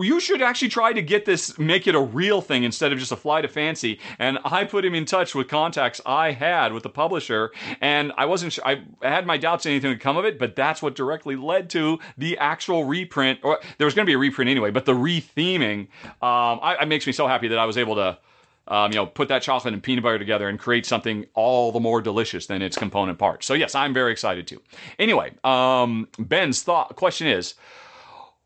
[0.00, 3.12] you should actually try to get this, make it a real thing instead of just
[3.12, 4.00] a flight of fancy.
[4.18, 8.26] And I put him in touch with contacts I had with the publisher, and I
[8.26, 11.36] wasn't sure, I had my doubts anything would come of it, but that's what directly
[11.36, 13.40] led to the actual reprint.
[13.42, 15.88] Or there was going to be a reprint anyway, but the retheming,
[16.22, 18.18] um, I, it makes me so happy that I was able to.
[18.66, 21.80] Um, you know, put that chocolate and peanut butter together and create something all the
[21.80, 23.44] more delicious than its component parts.
[23.44, 24.62] So yes, I'm very excited too.
[24.98, 27.56] Anyway, um, Ben's thought question is,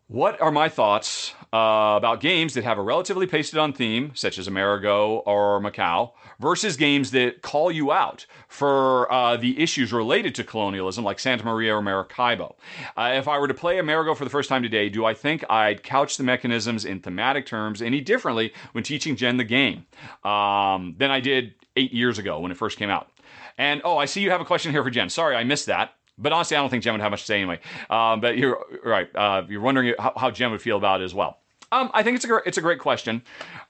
[0.09, 4.39] what are my thoughts uh, about games that have a relatively pasted on theme, such
[4.39, 10.35] as Amerigo or Macau, versus games that call you out for uh, the issues related
[10.35, 12.57] to colonialism, like Santa Maria or Maracaibo?
[12.97, 15.45] Uh, if I were to play Amerigo for the first time today, do I think
[15.51, 19.87] I'd couch the mechanisms in thematic terms any differently when teaching Jen the game
[20.25, 23.11] um, than I did eight years ago when it first came out?
[23.57, 25.09] And oh, I see you have a question here for Jen.
[25.09, 25.95] Sorry, I missed that.
[26.19, 27.61] But honestly, I don't think Jen would have much to say anyway.
[27.89, 29.09] Um, but you're right.
[29.15, 31.39] Uh, you're wondering how, how, Jen would feel about it as well.
[31.71, 33.23] Um, I think it's a great, it's a great question.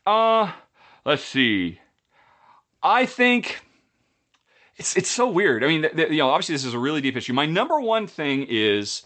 [0.06, 0.52] Uh,
[1.04, 1.80] let's see.
[2.82, 3.60] I think
[4.76, 5.64] it's it's so weird.
[5.64, 7.32] I mean, th- th- you know, obviously this is a really deep issue.
[7.32, 9.02] My number one thing is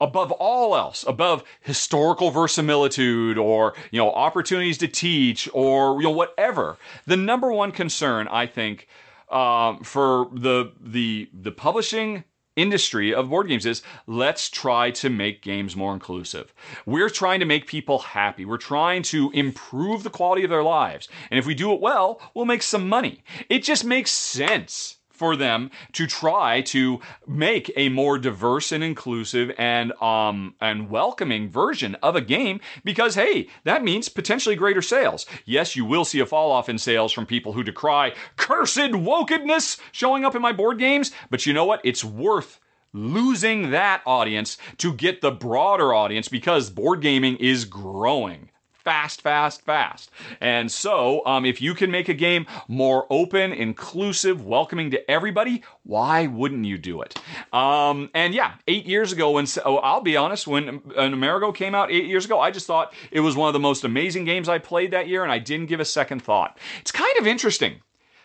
[0.00, 6.10] above all else, above historical verisimilitude or you know opportunities to teach or you know
[6.10, 6.76] whatever.
[7.06, 8.88] The number one concern I think
[9.30, 12.24] um, for the the the publishing
[12.56, 16.52] industry of board games is let's try to make games more inclusive.
[16.86, 18.44] We're trying to make people happy.
[18.44, 21.08] We're trying to improve the quality of their lives.
[21.30, 23.22] And if we do it well, we'll make some money.
[23.48, 29.52] It just makes sense for them to try to make a more diverse and inclusive
[29.56, 35.24] and um and welcoming version of a game because hey, that means potentially greater sales.
[35.44, 39.78] Yes, you will see a fall off in sales from people who decry cursed wokeness
[39.92, 41.80] showing up in my board games, but you know what?
[41.84, 42.58] It's worth
[42.92, 48.50] losing that audience to get the broader audience because board gaming is growing
[48.84, 50.10] fast, fast, fast.
[50.40, 55.62] And so, um, if you can make a game more open, inclusive, welcoming to everybody,
[55.84, 57.18] why wouldn't you do it?
[57.52, 61.90] Um, and yeah, eight years ago, when oh, I'll be honest, when Amerigo came out
[61.90, 64.58] eight years ago, I just thought it was one of the most amazing games I
[64.58, 66.58] played that year, and I didn't give a second thought.
[66.80, 67.80] It's kind of interesting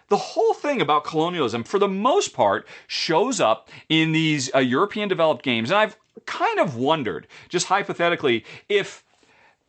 [0.09, 5.09] the whole thing about colonialism, for the most part, shows up in these uh, European
[5.09, 5.69] developed games.
[5.69, 9.03] And I've kind of wondered, just hypothetically, if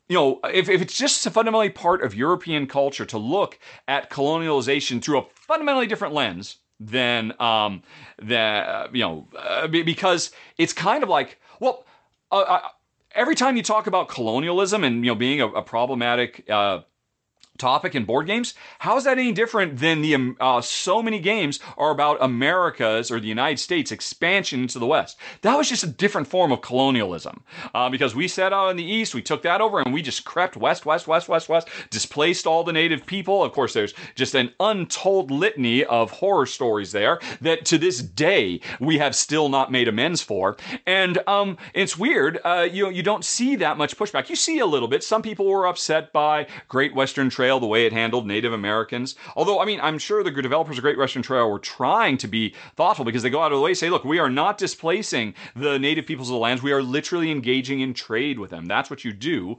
[0.09, 4.11] you know, if, if it's just a fundamentally part of European culture to look at
[4.11, 7.83] colonialization through a fundamentally different lens than, um,
[8.21, 11.85] than uh, you know, uh, because it's kind of like, well,
[12.33, 12.61] uh, uh,
[13.15, 16.81] every time you talk about colonialism and you know being a, a problematic uh,
[17.59, 21.19] topic in board games, how is that any different than the um, uh, so many
[21.19, 25.19] games are about America's or the United States expansion into the West?
[25.43, 27.43] That was just a different form of colonialism
[27.75, 30.25] uh, because we set out in the East, we took that over, and we just
[30.25, 33.43] crept west, west, west, west, west, displaced all the native people.
[33.43, 38.61] Of course, there's just an untold litany of horror stories there that to this day
[38.81, 42.39] we have still not made amends for, and um, it's weird.
[42.45, 44.29] Uh, you you don't see that much pushback.
[44.29, 45.03] You see a little bit.
[45.03, 49.15] Some people were upset by Great Western Trail Trail, the way it handled Native Americans.
[49.35, 52.55] Although, I mean, I'm sure the developers of Great Western Trail were trying to be
[52.77, 55.33] thoughtful because they go out of the way and say, look, we are not displacing
[55.57, 56.63] the native peoples of the lands.
[56.63, 58.67] We are literally engaging in trade with them.
[58.67, 59.57] That's what you do.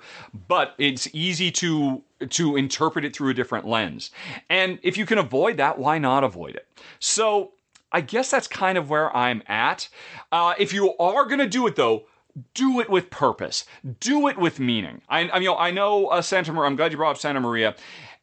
[0.48, 4.12] But it's easy to to interpret it through a different lens.
[4.50, 6.68] And if you can avoid that, why not avoid it?
[7.00, 7.54] So
[7.92, 9.90] I guess that's kind of where I'm at.
[10.32, 12.04] Uh, if you are going to do it, though,
[12.54, 13.66] do it with purpose.
[14.00, 15.02] Do it with meaning.
[15.10, 16.68] I, I you know I know uh, Santa Maria.
[16.68, 17.76] I'm glad you brought up Santa Maria.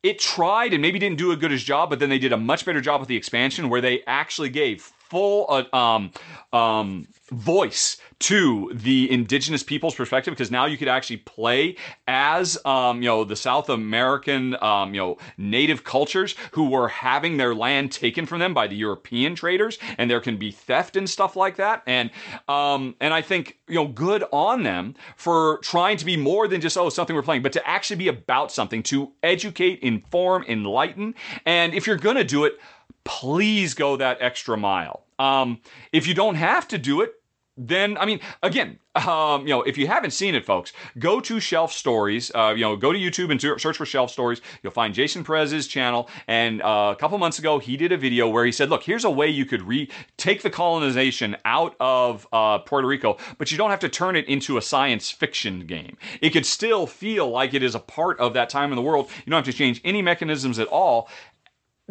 [0.03, 2.37] It tried and maybe didn't do a good as job, but then they did a
[2.37, 6.11] much better job with the expansion where they actually gave full uh, um,
[6.53, 11.77] um, voice to the indigenous people's perspective because now you could actually play
[12.09, 17.37] as um, you know the South American um, you know native cultures who were having
[17.37, 21.09] their land taken from them by the European traders and there can be theft and
[21.09, 21.83] stuff like that.
[21.87, 22.11] And
[22.49, 26.61] um, and I think you know good on them for trying to be more than
[26.61, 31.15] just oh something we're playing but to actually be about something to educate inform enlighten.
[31.45, 32.59] And if you're gonna do it
[33.05, 35.61] please go that extra mile um,
[35.93, 37.15] if you don't have to do it
[37.59, 41.41] then I mean, again, um, you know, if you haven't seen it, folks, go to
[41.41, 42.31] Shelf Stories.
[42.35, 44.43] Uh, you know, go to YouTube and search for Shelf Stories.
[44.63, 46.11] You'll find Jason Perez's channel.
[46.29, 49.05] And uh, a couple months ago, he did a video where he said, "Look, here's
[49.05, 53.57] a way you could re take the colonization out of uh, Puerto Rico, but you
[53.57, 55.97] don't have to turn it into a science fiction game.
[56.21, 59.09] It could still feel like it is a part of that time in the world.
[59.25, 61.09] You don't have to change any mechanisms at all.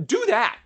[0.04, 0.60] Do that."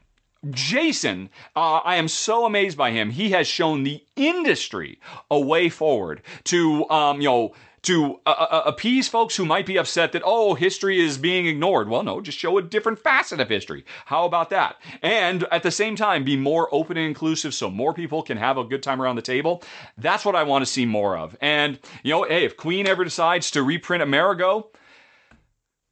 [0.50, 3.10] Jason, uh, I am so amazed by him.
[3.10, 5.00] He has shown the industry
[5.30, 9.66] a way forward to, um, you know, to uh, uh, uh, appease folks who might
[9.66, 11.88] be upset that, oh, history is being ignored.
[11.88, 13.86] Well, no, just show a different facet of history.
[14.06, 14.76] How about that?
[15.02, 18.58] And at the same time, be more open and inclusive so more people can have
[18.58, 19.64] a good time around the table.
[19.98, 21.38] That's what I want to see more of.
[21.42, 24.72] And, you know, hey, if Queen ever decides to reprint Amerigo,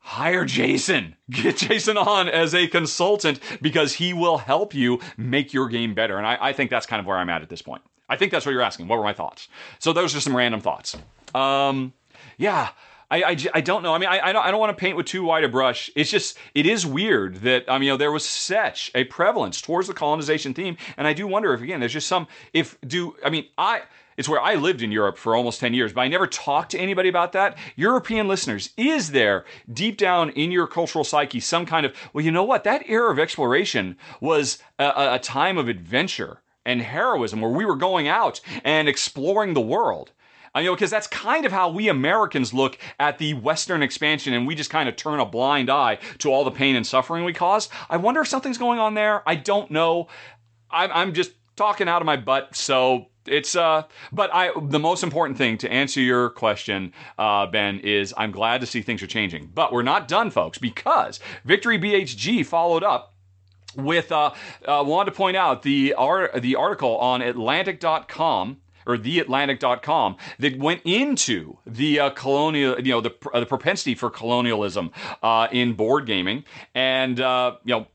[0.07, 1.17] hire Jason.
[1.29, 6.17] Get Jason on as a consultant because he will help you make your game better.
[6.17, 7.81] And I, I, think that's kind of where I'm at at this point.
[8.07, 8.87] I think that's what you're asking.
[8.87, 9.49] What were my thoughts?
[9.79, 10.95] So those are some random thoughts.
[11.35, 11.91] Um,
[12.37, 12.69] yeah.
[13.11, 13.93] I, I, I, don't know.
[13.93, 15.89] I mean, I, I don't, I don't want to paint with too wide a brush.
[15.93, 19.61] It's just, it is weird that, I mean, you know, there was such a prevalence
[19.61, 20.77] towards the colonization theme.
[20.95, 23.81] And I do wonder if, again, there's just some, if do, I mean, I,
[24.17, 26.79] it's where I lived in Europe for almost 10 years, but I never talked to
[26.79, 27.57] anybody about that.
[27.75, 32.31] European listeners, is there deep down in your cultural psyche some kind of, well, you
[32.31, 32.63] know what?
[32.63, 37.75] That era of exploration was a, a time of adventure and heroism where we were
[37.75, 40.11] going out and exploring the world.
[40.53, 44.33] Uh, I know, because that's kind of how we Americans look at the Western expansion,
[44.33, 47.23] and we just kind of turn a blind eye to all the pain and suffering
[47.23, 47.69] we cause.
[47.89, 49.21] I wonder if something's going on there.
[49.29, 50.07] I don't know.
[50.71, 55.37] I'm just talking out of my butt, so it's uh but i the most important
[55.37, 59.51] thing to answer your question uh ben is i'm glad to see things are changing
[59.53, 63.13] but we're not done folks because victory bhg followed up
[63.75, 64.31] with uh,
[64.65, 70.81] uh wanted to point out the art the article on atlantic.com or theatlantic.com that went
[70.85, 76.05] into the uh, colonial, you know, the, uh, the propensity for colonialism uh, in board
[76.05, 76.45] gaming.
[76.73, 77.87] And, uh, you know,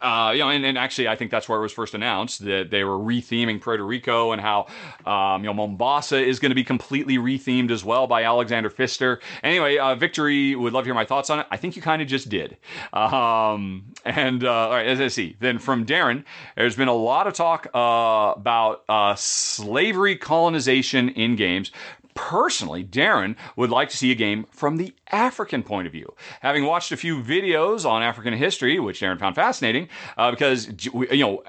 [0.00, 2.70] uh, you know, and, and, actually, I think that's where it was first announced that
[2.70, 4.66] they were retheming Puerto Rico and how,
[5.04, 9.20] um, you know, Mombasa is going to be completely rethemed as well by Alexander Pfister.
[9.42, 11.46] Anyway, uh, Victory would love to hear my thoughts on it.
[11.50, 12.56] I think you kind of just did.
[12.92, 16.24] Um, and uh, all right, as I see, then from Darren,
[16.56, 21.72] there's been a lot of talk uh, about uh, slavery colonization in games,
[22.18, 26.14] Personally, Darren would like to see a game from the African point of view.
[26.40, 31.16] Having watched a few videos on African history, which Darren found fascinating, uh, because you
[31.16, 31.44] know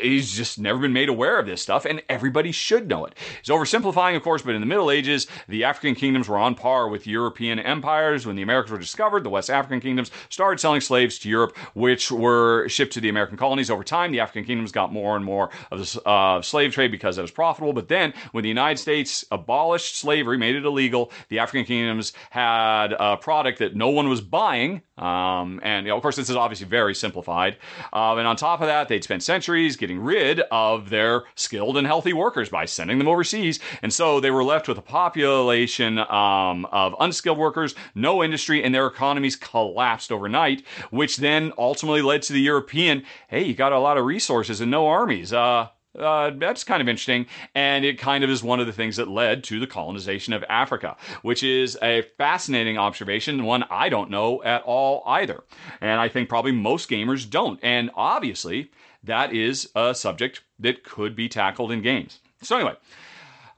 [0.00, 3.14] he's just never been made aware of this stuff, and everybody should know it.
[3.42, 6.88] He's oversimplifying, of course, but in the Middle Ages, the African kingdoms were on par
[6.88, 8.26] with European empires.
[8.26, 12.10] When the Americas were discovered, the West African kingdoms started selling slaves to Europe, which
[12.10, 13.70] were shipped to the American colonies.
[13.70, 17.18] Over time, the African kingdoms got more and more of the uh, slave trade because
[17.18, 17.72] it was profitable.
[17.72, 22.92] But then, when the United States abolished slavery, made it illegal, the African kingdoms had
[22.98, 24.82] a product that no one was buying.
[24.98, 27.56] Um, and, you know, of course, this is obviously very simplified.
[27.92, 31.86] Uh, and on top of that, they'd spent centuries getting rid of their skilled and
[31.86, 33.60] healthy workers by sending them overseas.
[33.82, 38.74] And so they were left with a population um, of unskilled workers, no industry, and
[38.74, 43.78] their economies collapsed overnight, which then ultimately led to the European hey, you got a
[43.78, 45.32] lot of resources and no armies.
[45.32, 45.68] Uh,
[45.98, 47.26] uh, that's kind of interesting.
[47.54, 50.44] And it kind of is one of the things that led to the colonization of
[50.48, 55.44] Africa, which is a fascinating observation, one I don't know at all either.
[55.80, 57.58] And I think probably most gamers don't.
[57.62, 58.70] And obviously,
[59.04, 62.20] that is a subject that could be tackled in games.
[62.42, 62.76] So anyway,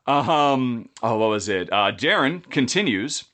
[0.07, 1.73] um, oh, what was it?
[1.73, 3.25] Uh, Darren continues.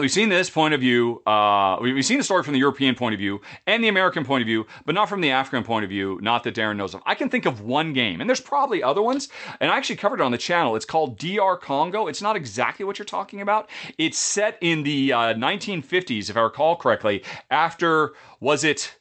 [0.00, 1.22] We've seen this point of view.
[1.26, 4.40] Uh, we've seen the story from the European point of view and the American point
[4.40, 6.18] of view, but not from the African point of view.
[6.22, 7.02] Not that Darren knows of.
[7.04, 9.28] I can think of one game, and there's probably other ones.
[9.60, 10.74] And I actually covered it on the channel.
[10.74, 12.06] It's called DR Congo.
[12.06, 13.68] It's not exactly what you're talking about.
[13.98, 17.22] It's set in the uh, 1950s, if I recall correctly.
[17.50, 18.96] After was it?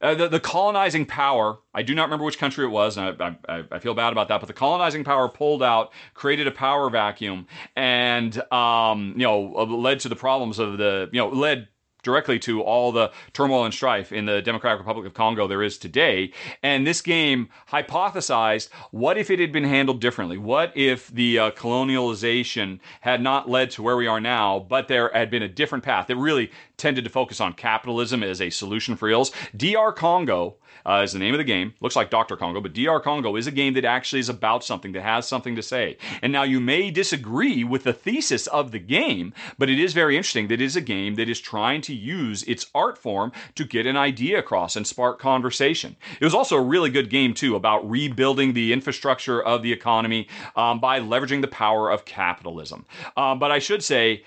[0.00, 3.36] Uh, the, the, colonizing power, I do not remember which country it was, and I,
[3.48, 6.88] I, I, feel bad about that, but the colonizing power pulled out, created a power
[6.88, 7.46] vacuum,
[7.76, 11.68] and, um, you know, led to the problems of the, you know, led
[12.02, 15.78] directly to all the turmoil and strife in the Democratic Republic of Congo there is
[15.78, 16.32] today.
[16.62, 20.38] And this game hypothesized what if it had been handled differently?
[20.38, 25.10] What if the uh, colonialization had not led to where we are now, but there
[25.12, 28.96] had been a different path that really tended to focus on capitalism as a solution
[28.96, 29.32] for ills?
[29.56, 31.74] DR Congo uh, is the name of the game.
[31.80, 32.36] Looks like Dr.
[32.36, 35.56] Congo, but DR Congo is a game that actually is about something, that has something
[35.56, 35.96] to say.
[36.22, 40.16] And now you may disagree with the thesis of the game, but it is very
[40.16, 43.64] interesting that it is a game that is trying to use its art form to
[43.64, 45.96] get an idea across and spark conversation.
[46.20, 50.28] It was also a really good game, too, about rebuilding the infrastructure of the economy
[50.56, 52.84] um, by leveraging the power of capitalism.
[53.16, 54.24] Um, but I should say,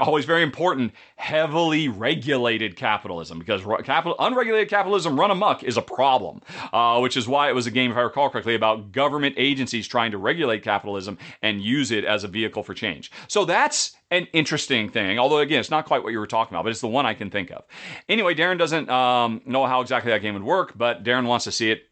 [0.00, 6.42] always very important, heavily regulated capitalism because capital, unregulated capitalism run amok is a problem,
[6.72, 9.86] uh, which is why it was a game, if I recall correctly, about government agencies
[9.86, 13.10] trying to regulate capitalism and use it as a vehicle for change.
[13.28, 16.64] So that's an interesting thing, although again, it's not quite what you were talking about,
[16.64, 17.64] but it's the one I can think of.
[18.08, 21.52] Anyway, Darren doesn't um, know how exactly that game would work, but Darren wants to
[21.52, 21.84] see it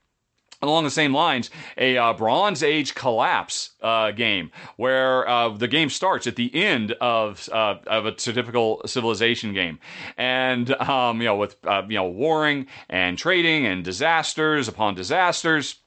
[0.62, 5.88] along the same lines, a uh, Bronze Age collapse uh, game where uh, the game
[5.88, 9.78] starts at the end of uh, of a typical civilization game,
[10.16, 15.80] and um, you know with uh, you know warring and trading and disasters upon disasters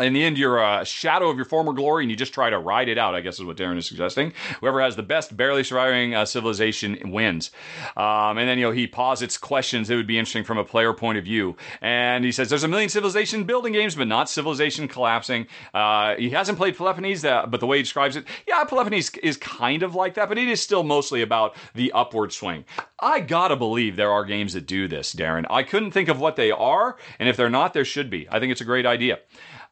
[0.00, 2.58] in the end, you're a shadow of your former glory, and you just try to
[2.58, 3.14] ride it out.
[3.14, 4.32] I guess is what Darren is suggesting.
[4.60, 7.50] Whoever has the best, barely surviving uh, civilization wins.
[7.96, 10.92] Um, and then you know he posits questions that would be interesting from a player
[10.92, 11.56] point of view.
[11.80, 15.46] And he says there's a million civilization building games, but not civilization collapsing.
[15.74, 19.36] Uh, he hasn't played Peloponnese, that, but the way he describes it, yeah, Peloponnese is
[19.36, 22.64] kind of like that, but it is still mostly about the upward swing.
[23.00, 25.44] I gotta believe there are games that do this, Darren.
[25.50, 28.28] I couldn't think of what they are, and if they're not, there should be.
[28.30, 29.18] I think it's a great idea.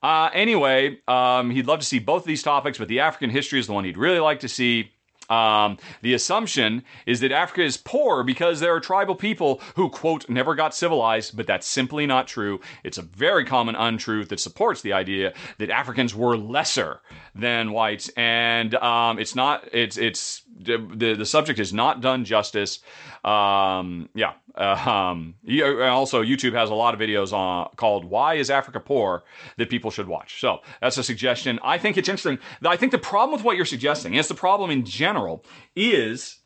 [0.03, 3.59] Uh, anyway, um, he'd love to see both of these topics, but the African history
[3.59, 4.93] is the one he'd really like to see.
[5.29, 10.29] Um, the assumption is that Africa is poor because there are tribal people who, quote,
[10.29, 12.61] never got civilized, but that's simply not true.
[12.85, 17.01] It's a very common untruth that supports the idea that Africans were lesser
[17.35, 22.81] than whites, and um, it's not, it's, it's, the, the subject is not done justice.
[23.25, 24.33] Um, yeah.
[24.55, 25.35] Uh, um,
[25.83, 29.25] also, YouTube has a lot of videos on called "Why Is Africa Poor"
[29.59, 30.41] that people should watch.
[30.41, 31.59] So that's a suggestion.
[31.63, 32.39] I think it's interesting.
[32.65, 35.45] I think the problem with what you're suggesting, it's the problem in general,
[35.75, 36.39] is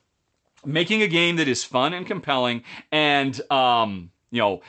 [0.65, 4.61] making a game that is fun and compelling and um, you know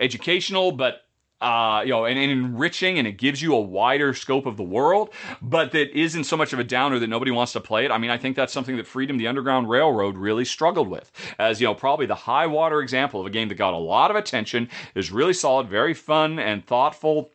[0.00, 1.02] educational, but
[1.42, 4.62] uh, you know, and, and, enriching, and it gives you a wider scope of the
[4.62, 5.10] world,
[5.42, 7.90] but that isn't so much of a downer that nobody wants to play it.
[7.90, 11.10] I mean, I think that's something that Freedom, the Underground Railroad, really struggled with.
[11.40, 14.10] As you know, probably the high water example of a game that got a lot
[14.10, 17.30] of attention, is really solid, very fun and thoughtful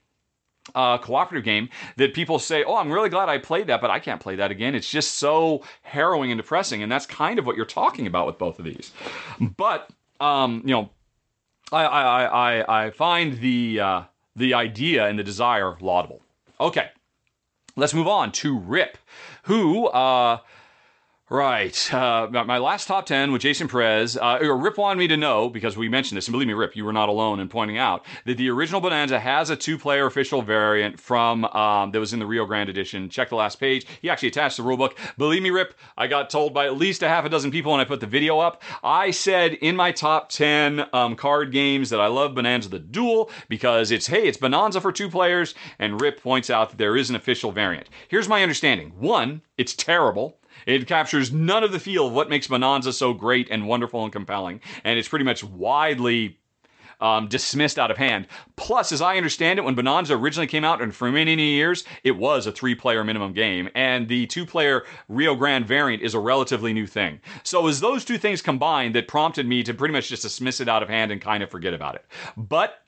[0.73, 3.99] uh, cooperative game that people say, "Oh, I'm really glad I played that, but I
[3.99, 7.55] can't play that again." It's just so harrowing and depressing, and that's kind of what
[7.55, 8.91] you're talking about with both of these.
[9.57, 9.89] But
[10.19, 10.89] um, you know,
[11.72, 14.01] I I I I find the uh,
[14.36, 16.22] the idea and the desire laudable.
[16.59, 16.89] Okay,
[17.76, 18.97] let's move on to Rip,
[19.43, 20.39] who uh,
[21.30, 21.93] Right.
[21.93, 24.15] Uh, my last top 10 with Jason Perez.
[24.15, 26.86] Uh, Rip wanted me to know, because we mentioned this, and believe me, Rip, you
[26.86, 30.41] were not alone in pointing out, that the original Bonanza has a two player official
[30.41, 33.09] variant from um, that was in the Rio Grande edition.
[33.09, 33.86] Check the last page.
[34.01, 34.93] He actually attached the rulebook.
[35.17, 37.82] Believe me, Rip, I got told by at least a half a dozen people when
[37.82, 38.63] I put the video up.
[38.82, 43.30] I said in my top 10 um, card games that I love Bonanza the Duel
[43.49, 47.09] because it's, hey, it's Bonanza for two players, and Rip points out that there is
[47.09, 47.89] an official variant.
[48.07, 50.38] Here's my understanding one, it's terrible.
[50.68, 54.13] It captures none of the feel of what makes Bonanza so great and wonderful and
[54.13, 56.38] compelling, and it's pretty much widely
[56.99, 58.28] um, dismissed out of hand.
[58.55, 61.84] Plus, as I understand it, when Bonanza originally came out, and for many, many years,
[62.03, 66.13] it was a three player minimum game, and the two player Rio Grande variant is
[66.13, 67.20] a relatively new thing.
[67.43, 70.59] So, it was those two things combined that prompted me to pretty much just dismiss
[70.59, 72.05] it out of hand and kind of forget about it.
[72.36, 72.82] But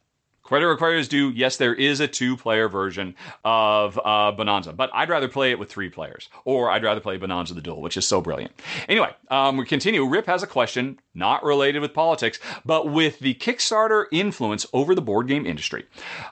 [0.49, 1.29] Credit requires due.
[1.29, 3.13] Yes, there is a two-player version
[3.45, 7.17] of uh, Bonanza, but I'd rather play it with three players, or I'd rather play
[7.17, 8.51] Bonanza the Duel, which is so brilliant.
[8.87, 10.03] Anyway, um, we continue.
[10.07, 15.03] Rip has a question, not related with politics, but with the Kickstarter influence over the
[15.03, 15.85] board game industry.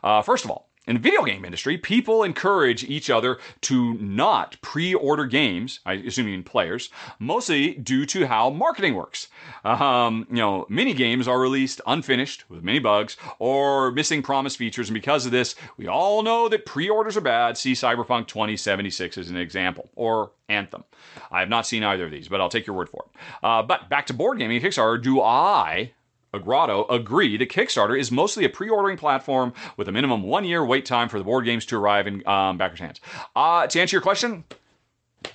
[0.04, 4.58] Uh, first of all, in the video game industry, people encourage each other to not
[4.62, 5.82] pre-order games.
[5.86, 9.28] I assume you mean players, mostly due to how marketing works.
[9.66, 14.88] Um, you know, many games are released unfinished with many bugs or missing promised features,
[14.90, 17.58] and because of this, we all know that pre-orders are bad.
[17.58, 20.86] See Cyberpunk 2076 as an example, or Anthem.
[21.32, 23.20] I have not seen either of these, but I'll take your word for it.
[23.44, 25.92] Uh, but back to board gaming Kickstarter, do I
[26.34, 31.10] Rahdo agree that Kickstarter is mostly a pre-ordering platform with a minimum one-year wait time
[31.10, 33.02] for the board games to arrive in um, backers' hands.
[33.36, 34.44] Uh, to answer your question,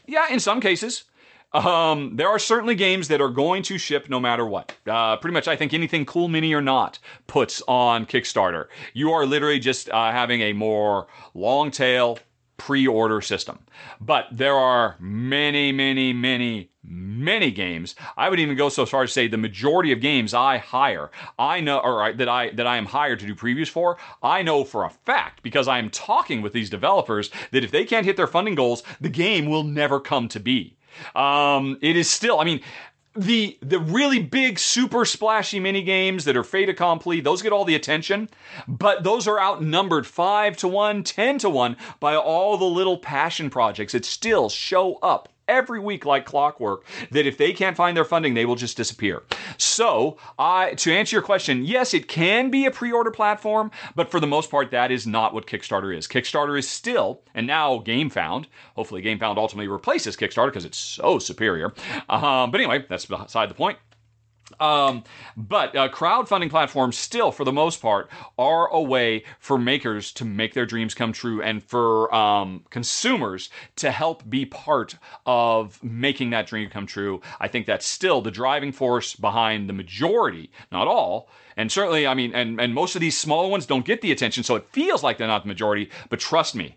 [0.07, 1.05] yeah, in some cases.
[1.55, 4.75] Um, there are certainly games that are going to ship no matter what.
[4.87, 8.69] Uh, pretty much, I think anything Cool Mini or not puts on Kickstarter.
[8.95, 12.19] You are literally just uh, having a more long tail
[12.57, 13.59] pre-order system.
[14.01, 17.95] But there are many, many, many, many games.
[18.17, 21.11] I would even go so far as to say the majority of games I hire,
[21.39, 23.99] I know, or I, that I that I am hired to do previews for.
[24.23, 27.85] I know for a fact because I am talking with these developers that if they
[27.85, 30.77] can't hit their funding goals, the game will never come to be.
[31.15, 32.61] Um, it is still, I mean,
[33.15, 37.65] the the really big super splashy mini games that are fait accompli those get all
[37.67, 38.27] the attention
[38.67, 43.51] but those are outnumbered 5 to 1 10 to 1 by all the little passion
[43.51, 48.05] projects that still show up every week like clockwork that if they can't find their
[48.05, 49.23] funding, they will just disappear.
[49.59, 54.11] So, uh, to answer your question, yes, it can be a pre order platform, but
[54.11, 56.09] for the most part, that is not what Kickstarter is.
[56.09, 61.75] Kickstarter is still, and now GameFound, hopefully, GameFound ultimately replaces Kickstarter because it's so superior.
[62.09, 63.79] Um, but anyway, that's beside the point.
[64.61, 65.05] Um,
[65.37, 70.25] but uh, crowdfunding platforms still, for the most part, are a way for makers to
[70.25, 74.97] make their dreams come true and for um, consumers to help be part
[75.27, 77.21] of making that dream come true.
[77.41, 81.29] I think that's still the driving force behind the majority, not all.
[81.57, 84.43] And certainly, I mean, and, and most of these smaller ones don't get the attention,
[84.43, 85.91] so it feels like they're not the majority.
[86.09, 86.77] But trust me,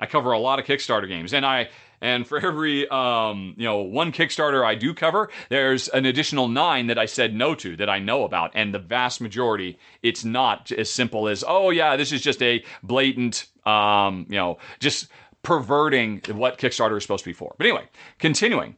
[0.00, 1.68] I cover a lot of Kickstarter games, and I
[2.00, 6.86] and for every um, you know one Kickstarter I do cover, there's an additional nine
[6.88, 10.72] that I said no to that I know about, and the vast majority, it's not
[10.72, 15.08] as simple as oh yeah, this is just a blatant um, you know just
[15.42, 17.54] perverting what Kickstarter is supposed to be for.
[17.56, 17.88] But anyway,
[18.18, 18.76] continuing.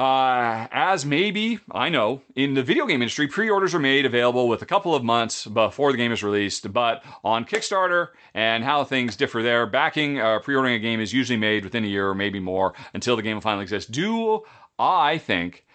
[0.00, 4.48] Uh, as maybe, I know, in the video game industry, pre orders are made available
[4.48, 6.72] with a couple of months before the game is released.
[6.72, 11.12] But on Kickstarter and how things differ there, backing, uh, pre ordering a game is
[11.12, 13.90] usually made within a year or maybe more until the game finally exists.
[13.90, 14.44] Do
[14.78, 15.66] I think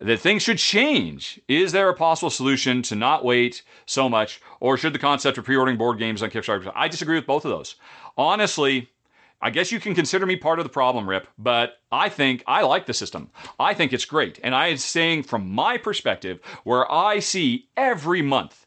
[0.00, 1.40] that things should change?
[1.46, 4.40] Is there a possible solution to not wait so much?
[4.58, 6.72] Or should the concept of pre ordering board games on Kickstarter?
[6.74, 7.76] I disagree with both of those.
[8.16, 8.88] Honestly,
[9.40, 12.62] I guess you can consider me part of the problem, Rip, but I think I
[12.62, 13.30] like the system.
[13.58, 14.40] I think it's great.
[14.42, 18.66] And I am saying from my perspective, where I see every month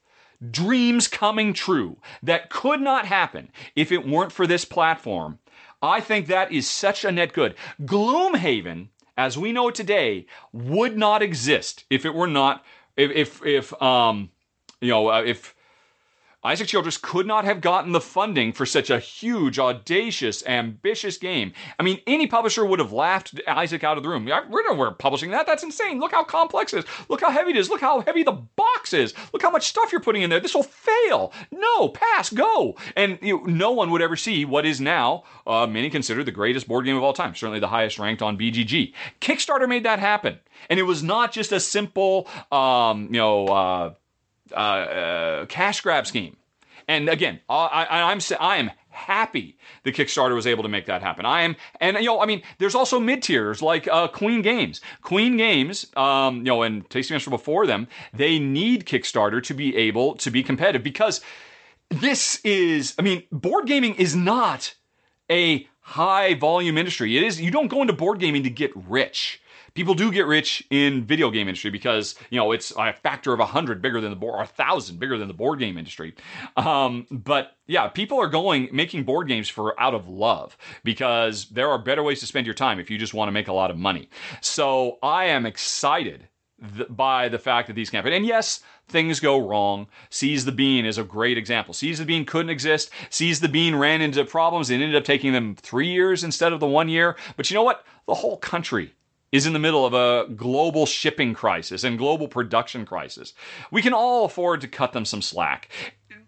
[0.49, 5.39] dreams coming true that could not happen if it weren't for this platform,
[5.81, 7.55] I think that is such a net good.
[7.81, 12.63] Gloomhaven, as we know today, would not exist if it were not,
[12.95, 14.29] if, if, if um,
[14.79, 15.53] you know, uh, if,
[16.43, 21.53] Isaac Childress could not have gotten the funding for such a huge, audacious, ambitious game.
[21.79, 24.25] I mean, any publisher would have laughed Isaac out of the room.
[24.25, 25.45] We're nowhere publishing that.
[25.45, 25.99] That's insane.
[25.99, 26.85] Look how complex it is.
[27.09, 27.69] Look how heavy it is.
[27.69, 29.13] Look how heavy the box is.
[29.33, 30.39] Look how much stuff you're putting in there.
[30.39, 31.31] This will fail.
[31.51, 32.75] No, pass, go.
[32.95, 36.31] And you know, no one would ever see what is now uh, many consider the
[36.31, 37.35] greatest board game of all time.
[37.35, 38.93] Certainly the highest ranked on BGG.
[39.19, 40.39] Kickstarter made that happen,
[40.71, 43.45] and it was not just a simple, um, you know.
[43.45, 43.93] Uh,
[44.53, 46.37] uh, uh, cash grab scheme.
[46.87, 51.01] And again, I, I, I'm I am happy the Kickstarter was able to make that
[51.01, 51.25] happen.
[51.25, 54.81] I am, and you know, I mean, there's also mid tiers like uh, Queen Games.
[55.01, 59.75] Queen Games, um, you know, and Tasty Minstrel before them, they need Kickstarter to be
[59.75, 61.21] able to be competitive because
[61.89, 64.75] this is, I mean, board gaming is not
[65.29, 67.17] a high volume industry.
[67.17, 69.40] It is, you don't go into board gaming to get rich
[69.73, 73.39] people do get rich in video game industry because you know it's a factor of
[73.39, 76.13] a hundred bigger than the board or a thousand bigger than the board game industry
[76.57, 81.69] um, but yeah people are going making board games for out of love because there
[81.69, 83.71] are better ways to spend your time if you just want to make a lot
[83.71, 84.09] of money
[84.41, 86.27] so i am excited
[86.77, 88.61] th- by the fact that these campaigns and yes
[88.91, 89.87] things go wrong.
[90.09, 91.73] Seize the Bean is a great example.
[91.73, 92.91] Seize the Bean couldn't exist.
[93.09, 96.59] Seize the Bean ran into problems and ended up taking them three years instead of
[96.59, 97.15] the one year.
[97.37, 97.85] But you know what?
[98.05, 98.93] The whole country
[99.31, 103.33] is in the middle of a global shipping crisis and global production crisis.
[103.71, 105.69] We can all afford to cut them some slack.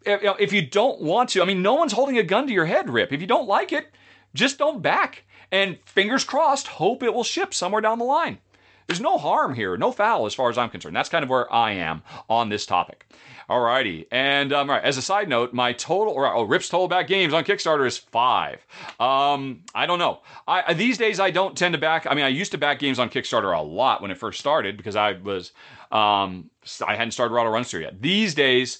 [0.05, 2.89] If you don't want to, I mean, no one's holding a gun to your head,
[2.89, 3.11] Rip.
[3.11, 3.87] If you don't like it,
[4.33, 5.23] just don't back.
[5.51, 8.39] And fingers crossed, hope it will ship somewhere down the line.
[8.87, 10.95] There's no harm here, no foul as far as I'm concerned.
[10.95, 13.05] That's kind of where I am on this topic.
[13.49, 17.07] Alrighty, and um, right, as a side note, my total or oh, Rip's total back
[17.07, 18.65] games on Kickstarter is five.
[19.01, 20.21] Um, I don't know.
[20.47, 22.07] I these days I don't tend to back.
[22.09, 24.77] I mean, I used to back games on Kickstarter a lot when it first started
[24.77, 25.51] because I was
[25.91, 26.49] um,
[26.85, 28.01] I hadn't started Rahdo Runs Through yet.
[28.01, 28.79] These days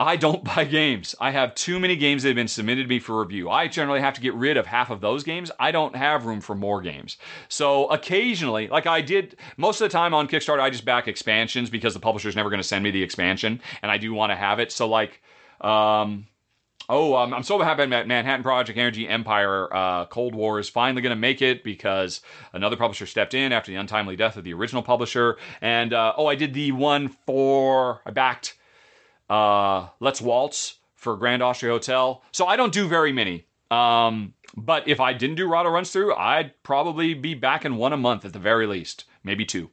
[0.00, 1.14] I don't buy games.
[1.20, 3.50] I have too many games that have been submitted to me for review.
[3.50, 5.50] I generally have to get rid of half of those games.
[5.60, 7.18] I don't have room for more games.
[7.48, 11.68] So occasionally, like I did most of the time on Kickstarter, I just back expansions
[11.68, 14.36] because the publisher's never going to send me the expansion, and I do want to
[14.36, 14.72] have it.
[14.72, 15.20] So like,
[15.60, 16.26] um,
[16.88, 21.02] oh, um, I'm so happy that Manhattan Project Energy Empire uh, Cold War is finally
[21.02, 22.22] going to make it because
[22.54, 25.36] another publisher stepped in after the untimely death of the original publisher.
[25.60, 28.54] And uh, oh, I did the one for I backed
[29.30, 32.22] uh, Let's Waltz for Grand Austria Hotel.
[32.32, 33.46] So I don't do very many.
[33.70, 37.92] Um, but if I didn't do Rahdo Runs Through, I'd probably be back in one
[37.92, 39.70] a month at the very least, maybe two,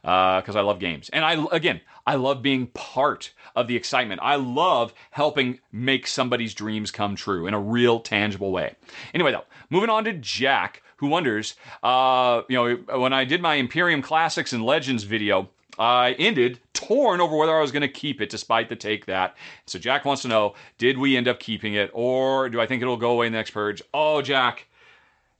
[0.00, 1.10] because uh, I love games.
[1.10, 4.20] And I again, I love being part of the excitement.
[4.22, 8.74] I love helping make somebody's dreams come true in a real, tangible way.
[9.12, 13.56] Anyway, though, moving on to Jack, who wonders, uh, you know, when I did my
[13.56, 18.20] Imperium Classics and Legends video, I ended torn over whether I was going to keep
[18.20, 19.36] it despite the take that.
[19.66, 22.82] So Jack wants to know, did we end up keeping it or do I think
[22.82, 23.82] it'll go away in the next purge?
[23.92, 24.66] Oh, Jack,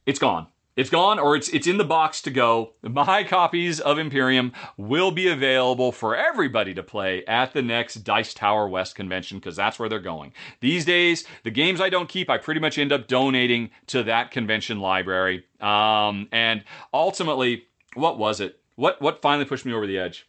[0.06, 0.46] it's gone.
[0.76, 2.72] It's gone or it's it's in the box to go.
[2.82, 8.34] My copies of Imperium will be available for everybody to play at the next Dice
[8.34, 10.34] Tower West convention because that's where they're going.
[10.60, 14.30] These days, the games I don't keep, I pretty much end up donating to that
[14.30, 15.46] convention library.
[15.62, 16.62] Um, and
[16.92, 17.64] ultimately,
[17.94, 18.60] what was it?
[18.76, 20.26] What what finally pushed me over the edge?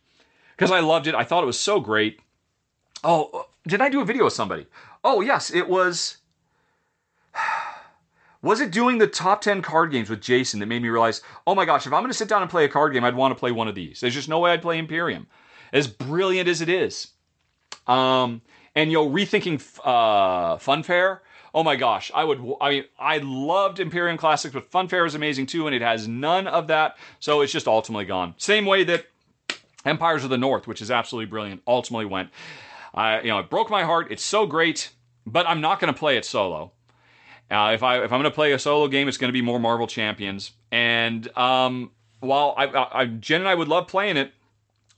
[0.56, 1.16] Because I loved it.
[1.16, 2.20] I thought it was so great.
[3.04, 4.66] Oh, did I do a video with somebody?
[5.04, 6.18] Oh, yes, it was.
[8.44, 11.56] Was it doing the top 10 card games with Jason that made me realize, oh
[11.56, 13.32] my gosh, if I'm going to sit down and play a card game, I'd want
[13.32, 14.00] to play one of these.
[14.00, 15.26] There's just no way I'd play Imperium.
[15.74, 17.08] As brilliant as it is.
[17.88, 18.44] Um,
[18.76, 21.22] and, you know, rethinking uh, Funfair,
[21.58, 22.40] oh my gosh, I would.
[22.62, 26.46] I mean, I loved Imperium Classics, but Funfair is amazing too, and it has none
[26.46, 26.98] of that.
[27.20, 28.36] So it's just ultimately gone.
[28.38, 29.08] Same way that
[29.84, 32.30] Empires of the North, which is absolutely brilliant, ultimately went.
[32.94, 34.12] I, you know, it broke my heart.
[34.12, 34.92] It's so great,
[35.26, 36.74] but I'm not going to play it solo.
[37.50, 39.42] Uh, if I if I'm going to play a solo game, it's going to be
[39.42, 40.52] more Marvel Champions.
[40.72, 41.90] And um,
[42.20, 42.68] while I,
[43.02, 44.32] I, Jen and I would love playing it,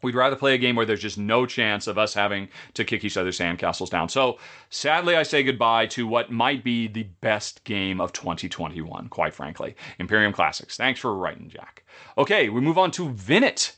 [0.01, 3.03] We'd rather play a game where there's just no chance of us having to kick
[3.03, 4.09] each other's sandcastles down.
[4.09, 4.37] So
[4.69, 9.75] sadly, I say goodbye to what might be the best game of 2021, quite frankly.
[9.99, 10.77] Imperium Classics.
[10.77, 11.83] Thanks for writing, Jack.
[12.17, 13.73] Okay, we move on to Vinit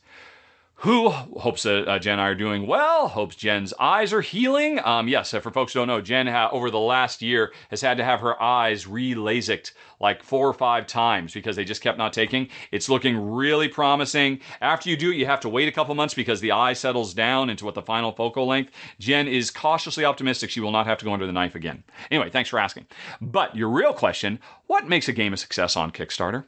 [0.82, 4.80] who hopes that uh, Jen and I are doing well, hopes Jen's eyes are healing.
[4.84, 7.82] Um, yes, uh, for folks who don't know, Jen ha- over the last year has
[7.82, 12.00] had to have her eyes re-LASIKed like four or five times because they just kept
[12.00, 12.48] not taking.
[12.72, 14.40] It's looking really promising.
[14.60, 17.14] After you do it, you have to wait a couple months because the eye settles
[17.14, 18.72] down into what the final focal length.
[19.00, 21.84] Jen is cautiously optimistic she will not have to go under the knife again.
[22.10, 22.88] Anyway, thanks for asking.
[23.22, 26.46] But your real question, what makes a game a success on Kickstarter?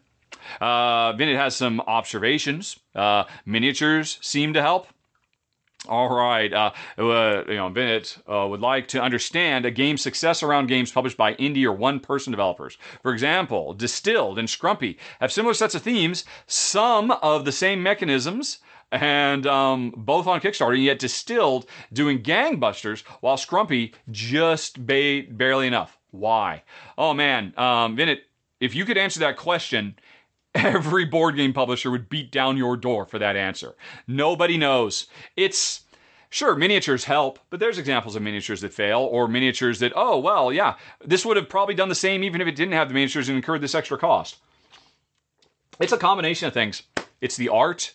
[0.61, 2.79] Uh, has some observations.
[2.95, 4.87] Uh, miniatures seem to help.
[5.89, 6.51] All right.
[6.53, 10.91] Uh, uh, you know, Bennett uh, would like to understand a game's success around games
[10.91, 12.77] published by indie or one person developers.
[13.01, 18.59] For example, Distilled and Scrumpy have similar sets of themes, some of the same mechanisms,
[18.93, 25.67] and um, both on Kickstarter, and yet Distilled doing gangbusters while Scrumpy just ba- barely
[25.67, 25.97] enough.
[26.11, 26.63] Why?
[26.97, 28.21] Oh man, um, Bennett,
[28.61, 29.95] if you could answer that question,
[30.55, 33.75] every board game publisher would beat down your door for that answer.
[34.07, 35.07] Nobody knows.
[35.35, 35.81] It's
[36.29, 40.51] sure miniatures help, but there's examples of miniatures that fail or miniatures that oh well,
[40.51, 43.29] yeah, this would have probably done the same even if it didn't have the miniatures
[43.29, 44.37] and incurred this extra cost.
[45.79, 46.83] It's a combination of things.
[47.21, 47.93] It's the art.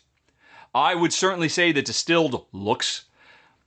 [0.74, 3.04] I would certainly say that distilled looks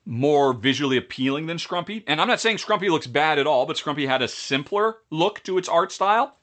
[0.05, 2.03] more visually appealing than Scrumpy.
[2.07, 5.43] And I'm not saying Scrumpy looks bad at all, but Scrumpy had a simpler look
[5.43, 6.37] to its art style.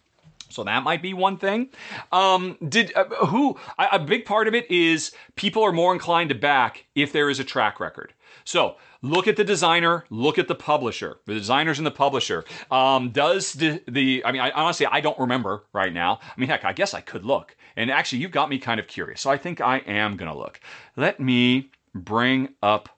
[0.48, 1.68] So that might be one thing.
[2.12, 6.30] Um, did uh, who a, a big part of it is people are more inclined
[6.30, 8.14] to back if there is a track record.
[8.44, 12.44] So look at the designer, look at the publisher, the designers and the publisher.
[12.70, 16.20] Um, does the, the I mean, I, honestly, I don't remember right now.
[16.22, 17.56] I mean, heck, I guess I could look.
[17.76, 19.20] And actually, you've got me kind of curious.
[19.20, 20.60] So I think I am to look.
[20.96, 22.88] Let me bring up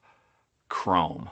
[0.69, 1.31] Chrome.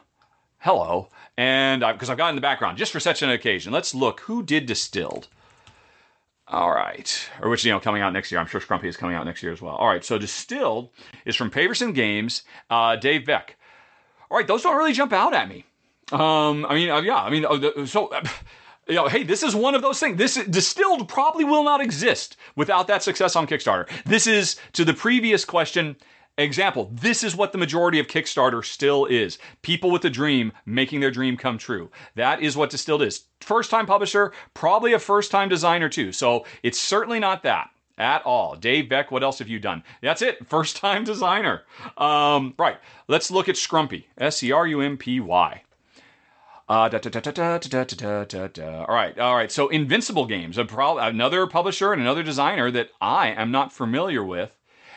[0.59, 1.09] Hello.
[1.37, 4.43] And because I've got in the background, just for such an occasion, let's look who
[4.43, 5.29] did Distilled.
[6.51, 7.28] All right.
[7.42, 8.40] Or which, you know, coming out next year.
[8.40, 9.74] I'm sure Scrumpy is coming out next year as well.
[9.74, 10.05] All right.
[10.05, 10.90] So Distilled
[11.26, 13.57] is from Paverson Games, uh, Dave Beck.
[14.30, 14.46] All right.
[14.46, 15.64] Those don't really jump out at me.
[16.11, 17.16] Um, I mean, uh, yeah.
[17.16, 18.09] I mean, uh, so.
[18.09, 18.22] Uh,
[18.88, 20.16] you know, hey, this is one of those things.
[20.16, 23.86] This distilled probably will not exist without that success on Kickstarter.
[24.05, 25.96] This is to the previous question
[26.39, 29.39] Example, this is what the majority of Kickstarter still is.
[29.62, 31.91] People with a dream making their dream come true.
[32.14, 33.24] That is what Distilled is.
[33.41, 36.12] First time publisher, probably a first time designer too.
[36.12, 38.55] So it's certainly not that at all.
[38.55, 39.82] Dave Beck, what else have you done?
[40.01, 40.47] That's it.
[40.47, 41.62] First time designer.
[41.97, 42.78] Um, right.
[43.09, 44.05] Let's look at Scrumpy.
[44.16, 45.62] S E R U M P Y.
[48.86, 49.51] All right, all right.
[49.51, 54.53] So Invincible Games, pro- another publisher and another designer that I am not familiar with.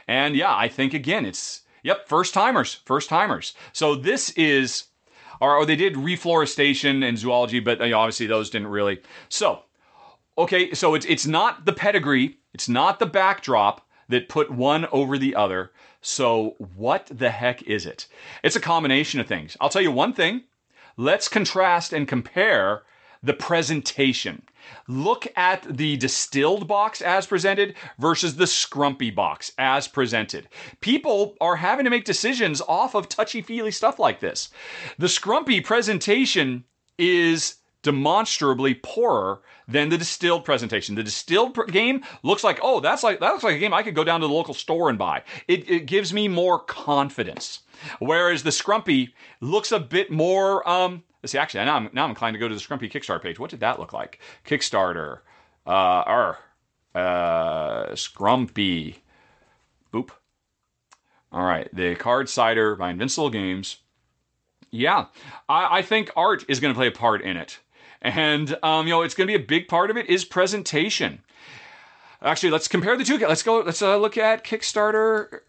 [0.07, 3.53] And yeah, I think again, it's, yep, first timers, first timers.
[3.73, 4.85] So this is,
[5.39, 9.01] or, they did reforestation and zoology, but you know, obviously those didn't really.
[9.29, 9.63] So,
[10.37, 15.17] okay, so it's, it's not the pedigree, it's not the backdrop that put one over
[15.17, 15.71] the other.
[16.01, 18.07] So, what the heck is it?
[18.43, 19.55] It's a combination of things.
[19.61, 20.43] I'll tell you one thing.
[20.97, 22.83] Let's contrast and compare
[23.23, 24.43] the presentation.
[24.88, 30.47] Look at the distilled box as presented versus the scrumpy box as presented.
[30.80, 34.49] People are having to make decisions off of touchy feely stuff like this.
[34.97, 36.65] The scrumpy presentation
[36.97, 40.95] is demonstrably poorer than the distilled presentation.
[40.95, 43.95] The distilled game looks like, oh, that's like that looks like a game I could
[43.95, 45.24] go down to the local store and buy.
[45.47, 47.61] It, it gives me more confidence.
[47.99, 52.09] Whereas the Scrumpy looks a bit more um, Let's see, actually, now I'm, now I'm
[52.09, 53.38] inclined to go to the Scrumpy Kickstarter page.
[53.38, 54.19] What did that look like?
[54.45, 55.19] Kickstarter.
[55.67, 56.38] Uh, or,
[56.95, 58.95] uh, Scrumpy.
[59.93, 60.09] Boop.
[61.32, 63.78] All right, the Card Cider by Invincible Games.
[64.72, 65.05] Yeah,
[65.47, 67.59] I, I think art is going to play a part in it.
[68.01, 71.22] And, um, you know, it's going to be a big part of it is presentation.
[72.22, 73.17] Actually, let's compare the two.
[73.17, 75.41] Let's go, let's uh, look at Kickstarter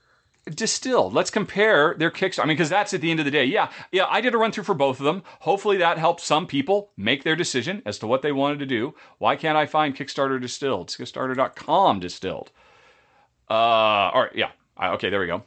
[0.46, 1.12] distilled.
[1.12, 2.38] Let's compare their kicks.
[2.38, 3.44] I mean, because that's at the end of the day.
[3.44, 4.06] Yeah, yeah.
[4.08, 5.22] I did a run through for both of them.
[5.40, 8.94] Hopefully, that helped some people make their decision as to what they wanted to do.
[9.18, 10.88] Why can't I find Kickstarter distilled?
[10.88, 12.50] Kickstarter.com distilled.
[13.48, 13.54] Uh,
[14.12, 14.50] all right, yeah.
[14.80, 15.42] Okay, there we go.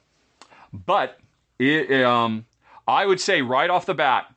[0.71, 1.19] But
[1.59, 2.45] it, um,
[2.87, 4.33] I would say right off the bat,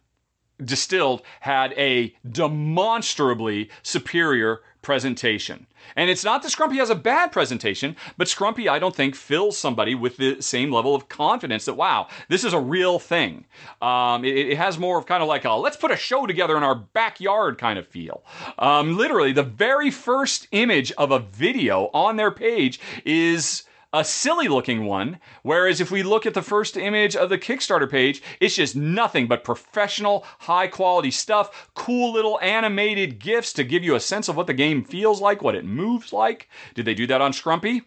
[0.65, 5.67] distilled had a demonstrably superior presentation.
[5.97, 9.57] And it's not that Scrumpy has a bad presentation, but Scrumpy, I don't think, fills
[9.57, 13.45] somebody with the same level of confidence that, wow, this is a real thing.
[13.81, 16.57] Um, it, it, has more of kind of like a let's put a show together
[16.57, 18.25] in our backyard kind of feel.
[18.59, 24.49] Um, literally, the very first image of a video on their page is a silly
[24.49, 25.19] looking one.
[25.43, 29.27] Whereas if we look at the first image of the Kickstarter page, it's just nothing
[29.27, 34.37] but professional, high quality stuff, cool little animated GIFs to give you a sense of
[34.37, 36.49] what the game feels like, what it moves like.
[36.75, 37.83] Did they do that on Scrumpy?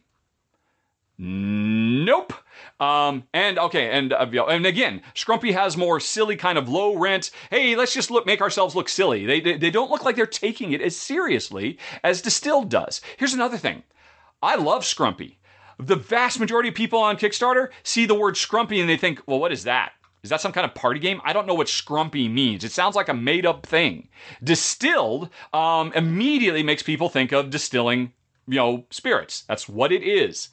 [1.18, 2.34] Nope.
[2.80, 7.30] Um, and okay, and uh, and again, Scrumpy has more silly kind of low rent.
[7.52, 9.28] Hey, let's just look, make ourselves look silly.
[9.28, 13.02] They, they they don't look like they're taking it as seriously as Distilled does.
[13.18, 13.84] Here's another thing.
[14.42, 15.36] I love Scrumpy
[15.82, 19.40] the vast majority of people on Kickstarter see the word scrumpy and they think, well,
[19.40, 19.94] what is that?
[20.24, 21.20] Is that some kind of party game?
[21.24, 22.64] I don't know what scrumpy means.
[22.64, 24.08] It sounds like a made up thing.
[24.44, 28.14] Distilled um, immediately makes people think of distilling
[28.48, 29.44] you know spirits.
[29.48, 30.50] That's what it is.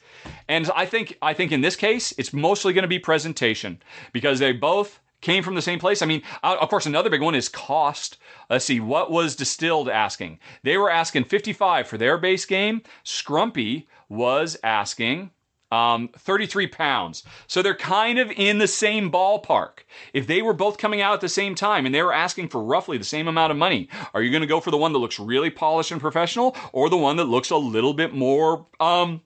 [0.48, 4.38] And I think I think in this case it's mostly going to be presentation because
[4.38, 6.00] they both came from the same place.
[6.00, 8.18] I mean, uh, of course, another big one is cost.
[8.48, 10.38] Let's see, what was Distilled asking?
[10.62, 12.82] They were asking 55 for their base game.
[13.04, 15.30] Scrumpy was asking
[15.70, 17.22] um, 33 pounds.
[17.46, 19.80] So they're kind of in the same ballpark.
[20.12, 22.62] If they were both coming out at the same time and they were asking for
[22.62, 24.98] roughly the same amount of money, are you going to go for the one that
[24.98, 29.20] looks really polished and professional or the one that looks a little bit more um,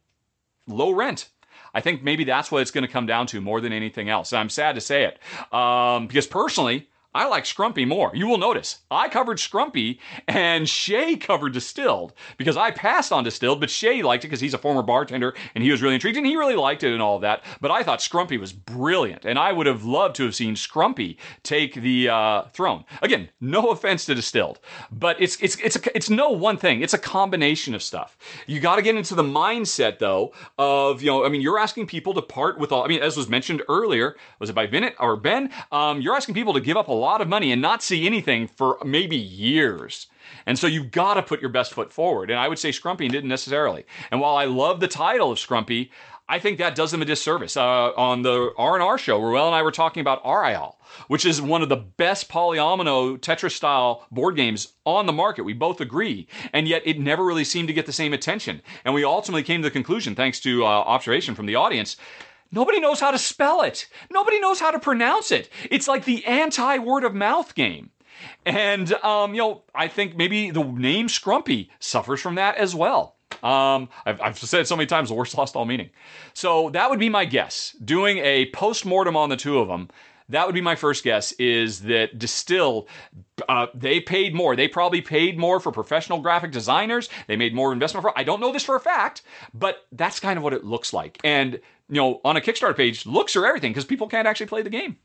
[0.67, 1.29] low rent?
[1.75, 4.33] I think maybe that's what it's going to come down to more than anything else.
[4.33, 5.19] And I'm sad to say it
[5.55, 8.11] um, because personally, I like Scrumpy more.
[8.15, 9.99] You will notice I covered Scrumpy
[10.29, 14.55] and Shay covered Distilled because I passed on Distilled, but Shay liked it because he's
[14.55, 17.17] a former bartender and he was really intrigued and he really liked it and all
[17.17, 17.45] of that.
[17.61, 21.17] But I thought Scrumpy was brilliant and I would have loved to have seen Scrumpy
[21.43, 22.85] take the uh, throne.
[23.03, 24.61] Again, no offense to Distilled,
[24.91, 26.81] but it's it's it's a, it's no one thing.
[26.81, 28.17] It's a combination of stuff.
[28.47, 31.89] You got to get into the mindset though of you know I mean you're asking
[31.89, 32.85] people to part with all.
[32.85, 35.51] I mean as was mentioned earlier, was it by Vinnet or Ben?
[35.71, 38.47] Um, you're asking people to give up a lot of money and not see anything
[38.47, 40.07] for maybe years.
[40.47, 42.31] And so you've got to put your best foot forward.
[42.31, 43.85] And I would say Scrumpy didn't necessarily.
[44.11, 45.91] And while I love the title of Scrumpy,
[46.29, 47.57] I think that does them a disservice.
[47.57, 50.79] Uh, on the R&R show, Ruel and I were talking about Arial,
[51.09, 55.43] which is one of the best polyomino Tetris style board games on the market.
[55.43, 56.29] We both agree.
[56.53, 58.63] And yet it never really seemed to get the same attention.
[58.85, 61.97] And we ultimately came to the conclusion, thanks to uh, observation from the audience,
[62.53, 63.89] Nobody knows how to spell it.
[64.11, 65.49] Nobody knows how to pronounce it.
[65.71, 67.91] It's like the anti word of mouth game.
[68.45, 73.17] And, um, you know, I think maybe the name Scrumpy suffers from that as well.
[73.43, 75.91] Um, I've, I've said so many times the worst lost all meaning.
[76.35, 77.75] So that would be my guess.
[77.85, 79.89] Doing a post mortem on the two of them,
[80.29, 82.87] that would be my first guess is that Distill,
[83.49, 84.55] uh, they paid more.
[84.55, 87.09] They probably paid more for professional graphic designers.
[87.27, 88.17] They made more investment for.
[88.19, 89.23] I don't know this for a fact,
[89.53, 91.19] but that's kind of what it looks like.
[91.25, 91.61] And
[91.93, 94.71] you know, on a Kickstarter page, looks are everything because people can't actually play the
[94.71, 94.97] game.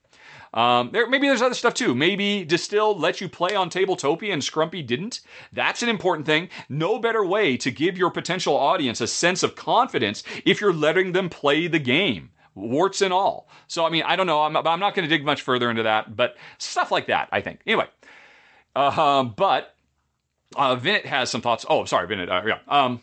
[0.53, 1.93] Um, there, maybe there's other stuff too.
[1.93, 5.19] Maybe Distill let you play on Tabletopia and Scrumpy didn't.
[5.51, 6.47] That's an important thing.
[6.69, 11.11] No better way to give your potential audience a sense of confidence if you're letting
[11.11, 13.49] them play the game, warts and all.
[13.67, 14.43] So, I mean, I don't know.
[14.43, 17.41] I'm, I'm not going to dig much further into that, but stuff like that, I
[17.41, 17.59] think.
[17.67, 17.87] Anyway,
[18.77, 19.75] uh, but
[20.55, 21.65] uh, Vinnet has some thoughts.
[21.67, 22.29] Oh, sorry, Vinnet.
[22.31, 22.59] Uh, yeah.
[22.69, 23.01] Um,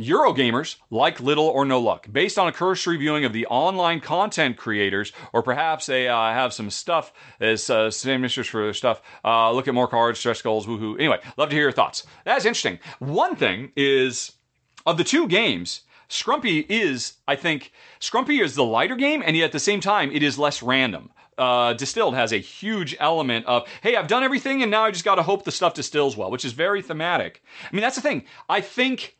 [0.00, 2.06] Eurogamers like little or no luck.
[2.10, 6.52] Based on a cursory viewing of the online content creators, or perhaps they uh, have
[6.52, 9.02] some stuff as uh, same issues for their stuff.
[9.24, 10.94] Uh, look at more cards, stretch goals, woohoo.
[10.98, 12.06] Anyway, love to hear your thoughts.
[12.24, 12.78] That's interesting.
[12.98, 14.32] One thing is
[14.86, 19.46] of the two games, Scrumpy is, I think, Scrumpy is the lighter game, and yet
[19.46, 21.10] at the same time, it is less random.
[21.38, 25.06] Uh, distilled has a huge element of hey i've done everything and now i just
[25.06, 28.02] got to hope the stuff distills well which is very thematic i mean that's the
[28.02, 29.16] thing i think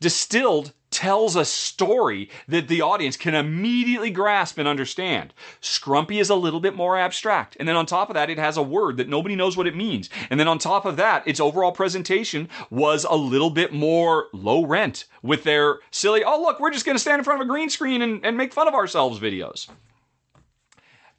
[0.00, 5.32] Distilled tells a story that the audience can immediately grasp and understand.
[5.60, 7.56] Scrumpy is a little bit more abstract.
[7.58, 9.74] And then on top of that, it has a word that nobody knows what it
[9.74, 10.08] means.
[10.30, 14.64] And then on top of that, its overall presentation was a little bit more low
[14.64, 17.50] rent with their silly, oh, look, we're just going to stand in front of a
[17.50, 19.68] green screen and, and make fun of ourselves videos.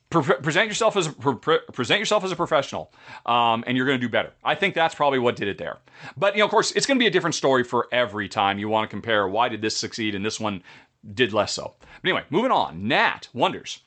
[0.09, 2.93] Pre- present yourself as a, pre- present yourself as a professional,
[3.25, 4.31] um, and you're going to do better.
[4.41, 5.79] I think that's probably what did it there.
[6.15, 8.57] But you know, of course, it's going to be a different story for every time
[8.57, 9.27] you want to compare.
[9.27, 10.63] Why did this succeed and this one
[11.13, 11.75] did less so?
[11.79, 12.87] But anyway, moving on.
[12.87, 13.81] Nat wonders.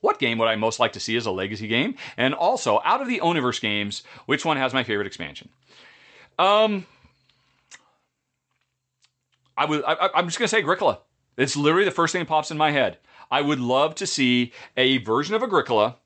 [0.00, 1.96] What game would I most like to see as a legacy game?
[2.16, 5.50] And also, out of the Oniverse games, which one has my favorite expansion?
[6.38, 6.86] Um,
[9.56, 9.84] I would.
[9.84, 11.00] I, I'm just gonna say Agricola.
[11.36, 12.98] It's literally the first thing that pops in my head.
[13.32, 15.96] I would love to see a version of Agricola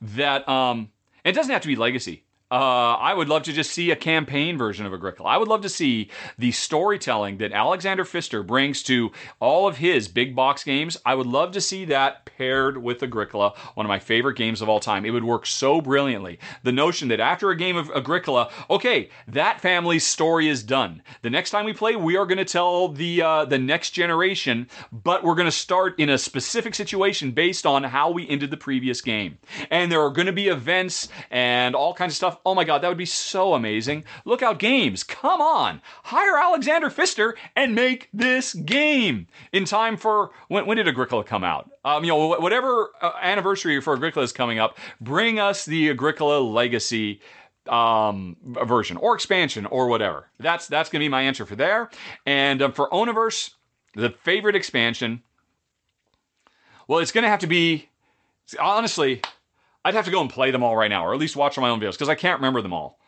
[0.00, 0.90] that um,
[1.24, 2.22] it doesn't have to be legacy.
[2.50, 5.28] Uh, I would love to just see a campaign version of Agricola.
[5.28, 10.08] I would love to see the storytelling that Alexander Pfister brings to all of his
[10.08, 10.96] big box games.
[11.04, 14.68] I would love to see that paired with Agricola, one of my favorite games of
[14.70, 15.04] all time.
[15.04, 16.38] It would work so brilliantly.
[16.62, 21.02] The notion that after a game of Agricola, okay, that family's story is done.
[21.20, 24.68] The next time we play, we are going to tell the uh, the next generation,
[24.90, 28.56] but we're going to start in a specific situation based on how we ended the
[28.56, 29.36] previous game.
[29.70, 32.82] And there are going to be events and all kinds of stuff Oh my god,
[32.82, 34.04] that would be so amazing.
[34.24, 35.80] Lookout Games, come on.
[36.04, 41.44] Hire Alexander Pfister and make this game in time for when, when did Agricola come
[41.44, 41.70] out?
[41.84, 46.40] Um, you know, whatever uh, anniversary for Agricola is coming up, bring us the Agricola
[46.40, 47.20] legacy
[47.68, 50.30] um, version or expansion or whatever.
[50.38, 51.90] That's that's to be my answer for there.
[52.26, 53.50] And um, for Oniverse,
[53.94, 55.22] the favorite expansion.
[56.86, 57.88] Well, it's to have to be
[58.58, 59.20] honestly
[59.88, 61.70] I'd have to go and play them all right now, or at least watch my
[61.70, 62.98] own videos, because I can't remember them all.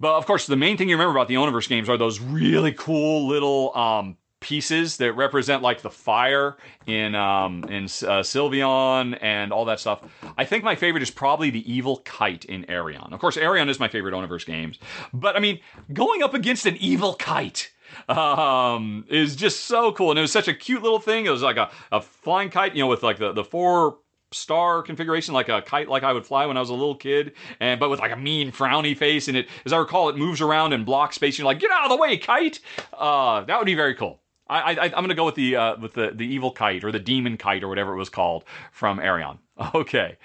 [0.00, 2.72] But of course, the main thing you remember about the Oniverse games are those really
[2.72, 9.52] cool little um, pieces that represent like the fire in um, in uh, Sylvion and
[9.52, 10.02] all that stuff.
[10.38, 13.12] I think my favorite is probably the evil kite in Aerion.
[13.12, 14.78] Of course, Aerion is my favorite Oniverse games,
[15.12, 15.60] but I mean,
[15.92, 17.70] going up against an evil kite
[18.08, 20.10] um, is just so cool.
[20.10, 21.26] And it was such a cute little thing.
[21.26, 23.98] It was like a, a flying kite, you know, with like the, the four
[24.32, 27.32] star configuration, like a kite, like I would fly when I was a little kid,
[27.60, 29.28] and but with like a mean frowny face.
[29.28, 31.38] And it, as I recall, it moves around and blocks space.
[31.38, 32.60] You're like, get out of the way, kite.
[32.92, 34.20] Uh, that would be very cool.
[34.48, 36.98] I, I, am to go with the uh, with the, the evil kite or the
[36.98, 39.38] demon kite or whatever it was called from Aerion.
[39.74, 40.16] Okay,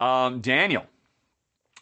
[0.00, 0.86] um, Daniel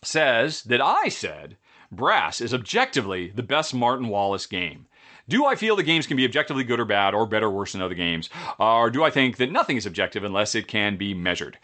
[0.02, 1.56] says that I said
[1.92, 4.86] Brass is objectively the best Martin Wallace game.
[5.28, 7.72] Do I feel the games can be objectively good or bad, or better or worse
[7.72, 8.28] than other games?
[8.58, 11.58] Or do I think that nothing is objective unless it can be measured?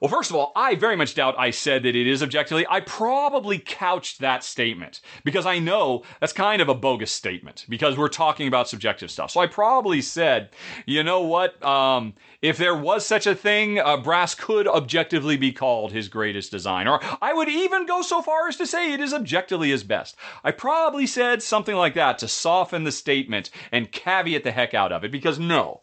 [0.00, 2.66] Well, first of all, I very much doubt I said that it is objectively.
[2.68, 7.96] I probably couched that statement because I know that's kind of a bogus statement because
[7.96, 9.30] we're talking about subjective stuff.
[9.30, 10.50] So I probably said,
[10.86, 11.62] you know what?
[11.64, 16.50] Um, if there was such a thing, uh, Brass could objectively be called his greatest
[16.50, 16.86] design.
[16.88, 20.16] Or I would even go so far as to say it is objectively his best.
[20.42, 24.92] I probably said something like that to soften the statement and caveat the heck out
[24.92, 25.80] of it because no,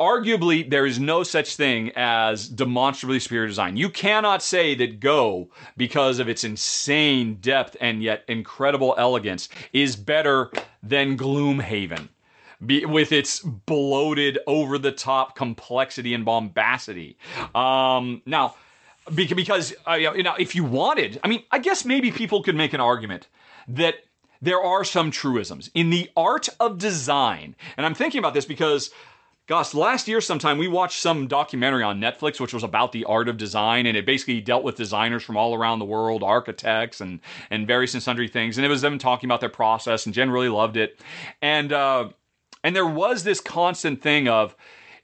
[0.00, 3.76] arguably there is no such thing as demonstrably superior design.
[3.76, 9.96] You cannot say that Go, because of its insane depth and yet incredible elegance, is
[9.96, 10.50] better
[10.82, 12.08] than Gloomhaven.
[12.64, 17.16] Be, with its bloated, over the top complexity and bombacity.
[17.54, 18.56] Um, now,
[19.14, 22.72] because uh, you know, if you wanted, I mean, I guess maybe people could make
[22.72, 23.28] an argument
[23.68, 23.94] that
[24.40, 27.56] there are some truisms in the art of design.
[27.76, 28.90] And I'm thinking about this because
[29.48, 33.30] Gosh, last year sometime we watched some documentary on Netflix which was about the art
[33.30, 37.18] of design and it basically dealt with designers from all around the world, architects and
[37.48, 38.58] and various and sundry things.
[38.58, 41.00] And it was them talking about their process and Jen really loved it.
[41.40, 42.10] And uh,
[42.62, 44.54] and there was this constant thing of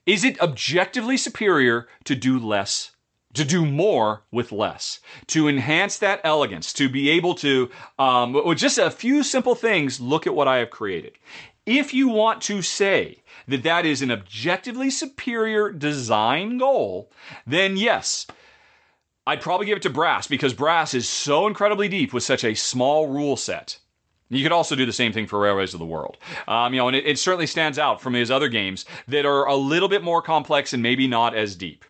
[0.04, 2.90] is it objectively superior to do less
[3.32, 7.68] to do more with less, to enhance that elegance, to be able to,
[7.98, 11.18] um, with just a few simple things, look at what I have created.
[11.66, 17.10] If you want to say that that is an objectively superior design goal,
[17.46, 18.26] then yes,
[19.26, 22.54] I'd probably give it to Brass because Brass is so incredibly deep with such a
[22.54, 23.78] small rule set.
[24.30, 26.16] You could also do the same thing for Railways of the World.
[26.48, 29.46] Um, you know, and it, it certainly stands out from his other games that are
[29.46, 31.84] a little bit more complex and maybe not as deep.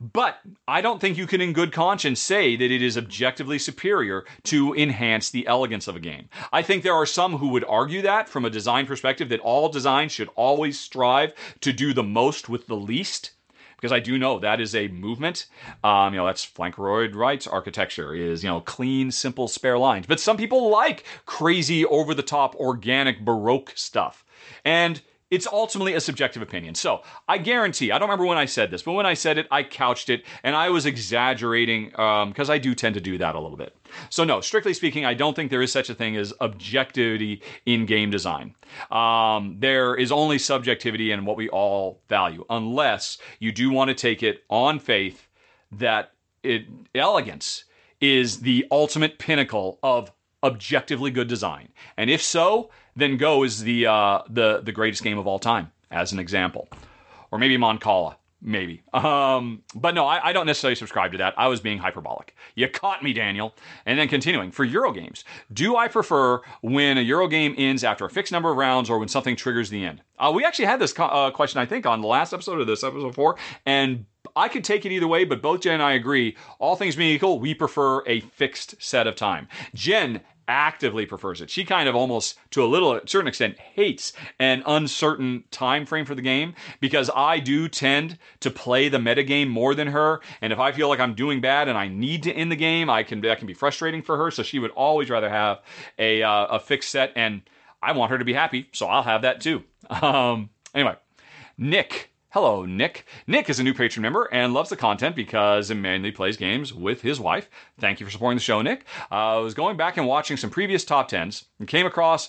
[0.00, 4.24] But I don't think you can, in good conscience, say that it is objectively superior
[4.44, 6.30] to enhance the elegance of a game.
[6.52, 9.68] I think there are some who would argue that from a design perspective, that all
[9.68, 13.32] design should always strive to do the most with the least
[13.76, 15.46] because I do know that is a movement.
[15.82, 20.06] Um, you know, that's Frank Lloyd Wright's architecture is, you know, clean, simple, spare lines.
[20.06, 24.22] But some people like crazy, over the top, organic, Baroque stuff.
[24.66, 26.74] And it's ultimately a subjective opinion.
[26.74, 29.46] So I guarantee, I don't remember when I said this, but when I said it,
[29.50, 33.34] I couched it and I was exaggerating because um, I do tend to do that
[33.34, 33.76] a little bit.
[34.08, 37.86] So, no, strictly speaking, I don't think there is such a thing as objectivity in
[37.86, 38.54] game design.
[38.90, 43.94] Um, there is only subjectivity in what we all value, unless you do want to
[43.94, 45.28] take it on faith
[45.72, 46.12] that
[46.42, 47.64] it, elegance
[48.00, 50.10] is the ultimate pinnacle of
[50.42, 51.68] objectively good design.
[51.96, 55.70] And if so, then Go is the uh, the the greatest game of all time,
[55.90, 56.68] as an example,
[57.30, 58.82] or maybe Mancala, maybe.
[58.92, 61.34] Um, but no, I, I, don't necessarily subscribe to that.
[61.36, 62.34] I was being hyperbolic.
[62.54, 63.54] You caught me, Daniel.
[63.86, 68.04] And then continuing for Euro games, do I prefer when a Euro game ends after
[68.04, 70.02] a fixed number of rounds, or when something triggers the end?
[70.18, 72.66] Uh, we actually had this co- uh, question, I think, on the last episode of
[72.66, 73.36] this episode four,
[73.66, 74.04] and
[74.36, 76.36] I could take it either way, but both Jen and I agree.
[76.58, 79.48] All things being equal, we prefer a fixed set of time.
[79.74, 80.20] Jen
[80.50, 81.48] actively prefers it.
[81.48, 86.16] She kind of almost, to a little certain extent, hates an uncertain time frame for
[86.16, 90.20] the game because I do tend to play the metagame more than her.
[90.42, 92.90] And if I feel like I'm doing bad and I need to end the game,
[92.90, 94.30] I can that can be frustrating for her.
[94.30, 95.60] So she would always rather have
[95.98, 97.42] a uh, a fixed set, and
[97.82, 99.64] I want her to be happy, so I'll have that too.
[99.90, 100.94] Um, anyway,
[101.58, 103.06] Nick Hello, Nick.
[103.26, 106.72] Nick is a new patron member and loves the content because he mainly plays games
[106.72, 107.50] with his wife.
[107.80, 108.84] Thank you for supporting the show, Nick.
[109.10, 112.28] Uh, I was going back and watching some previous top tens and came across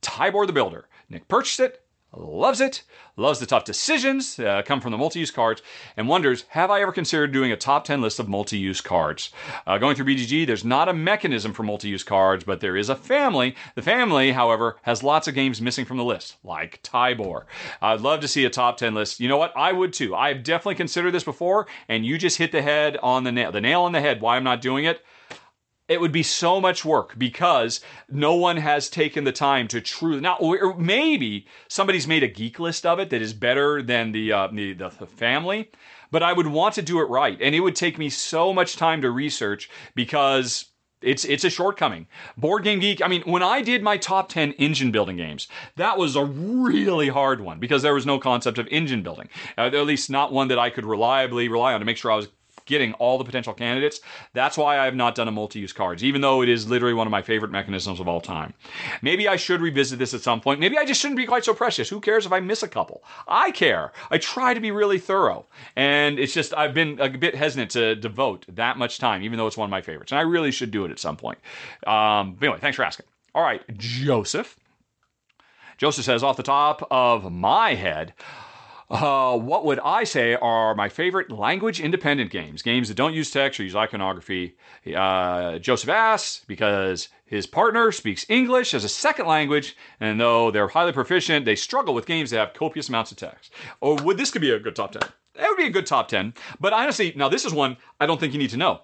[0.00, 0.88] Tybor the Builder.
[1.10, 1.84] Nick purchased it,
[2.16, 2.84] loves it,
[3.16, 5.62] loves the tough decisions uh, come from the multi-use cards,
[5.96, 9.30] and wonders, have I ever considered doing a top 10 list of multi-use cards?
[9.66, 12.96] Uh, going through BGG, there's not a mechanism for multi-use cards, but there is a
[12.96, 13.54] family.
[13.74, 17.44] The family, however, has lots of games missing from the list, like Tybor.
[17.80, 19.20] I'd love to see a top 10 list.
[19.20, 19.56] You know what?
[19.56, 20.14] I would too.
[20.14, 23.60] I've definitely considered this before, and you just hit the head on the nail, the
[23.60, 25.02] nail on the head why I'm not doing it.
[25.88, 30.20] It would be so much work because no one has taken the time to truly
[30.20, 34.32] now or maybe somebody's made a geek list of it that is better than the
[34.32, 35.70] uh, the, the family
[36.10, 38.76] but i would want to do it right and it would take me so much
[38.76, 40.66] time to research because
[41.04, 42.06] it's it's a shortcoming.
[42.36, 43.02] Board Game Geek.
[43.02, 47.08] I mean, when I did my top ten engine building games, that was a really
[47.08, 49.28] hard one because there was no concept of engine building,
[49.58, 52.16] uh, at least not one that I could reliably rely on to make sure I
[52.16, 52.28] was
[52.66, 54.00] getting all the potential candidates.
[54.32, 57.06] That's why I have not done a multi-use cards, even though it is literally one
[57.06, 58.54] of my favorite mechanisms of all time.
[59.02, 60.60] Maybe I should revisit this at some point.
[60.60, 61.88] Maybe I just shouldn't be quite so precious.
[61.88, 63.02] Who cares if I miss a couple?
[63.28, 63.92] I care.
[64.10, 65.46] I try to be really thorough,
[65.76, 69.46] and it's just I've been a bit hesitant to devote that much time, even though
[69.46, 71.38] it's one of my favorites, and I really should do it at some point.
[71.86, 73.06] Um, anyway, thanks for asking.
[73.34, 74.56] All right, Joseph.
[75.76, 78.14] Joseph says, off the top of my head,
[78.90, 82.62] uh, what would I say are my favorite language independent games?
[82.62, 84.56] Games that don't use text or use iconography.
[84.94, 90.68] Uh, Joseph asks because his partner speaks English as a second language, and though they're
[90.68, 93.52] highly proficient, they struggle with games that have copious amounts of text.
[93.80, 95.02] Or would this could be a good top 10?
[95.34, 96.34] That would be a good top 10.
[96.60, 98.82] But honestly, now this is one I don't think you need to know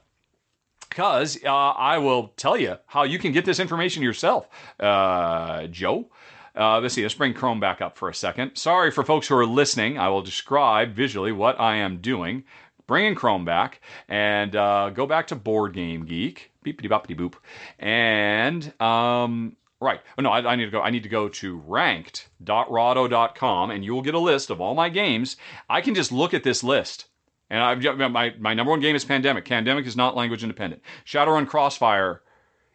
[0.91, 4.49] because uh, I will tell you how you can get this information yourself,
[4.81, 6.11] uh, Joe.
[6.57, 8.57] Uh, let's see, let's bring Chrome back up for a second.
[8.57, 9.99] Sorry for folks who are listening.
[9.99, 12.45] I will describe visually what I am doing.
[12.87, 16.51] Bringing Chrome back and uh, go back to Board Game Geek.
[16.65, 17.35] Beepity boppity boop.
[17.79, 20.01] And um, Right.
[20.19, 20.83] Oh, no, I, I, need to go.
[20.83, 24.91] I need to go to ranked.rahdo.com and you will get a list of all my
[24.91, 25.39] games.
[25.71, 27.07] I can just look at this list.
[27.49, 27.83] And I've
[28.13, 29.47] my, my number one game is Pandemic.
[29.47, 30.83] Pandemic is not language independent.
[31.07, 32.21] Shadowrun Crossfire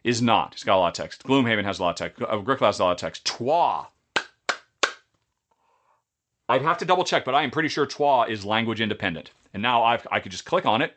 [0.06, 0.52] is not.
[0.52, 1.24] It's got a lot of text.
[1.24, 2.22] Gloomhaven has a lot of text.
[2.22, 3.24] Uh, Agricola has a lot of text.
[3.24, 3.86] Troyes.
[6.48, 9.32] I'd have to double check, but I am pretty sure Troyes is language independent.
[9.52, 10.96] And now I've, I could just click on it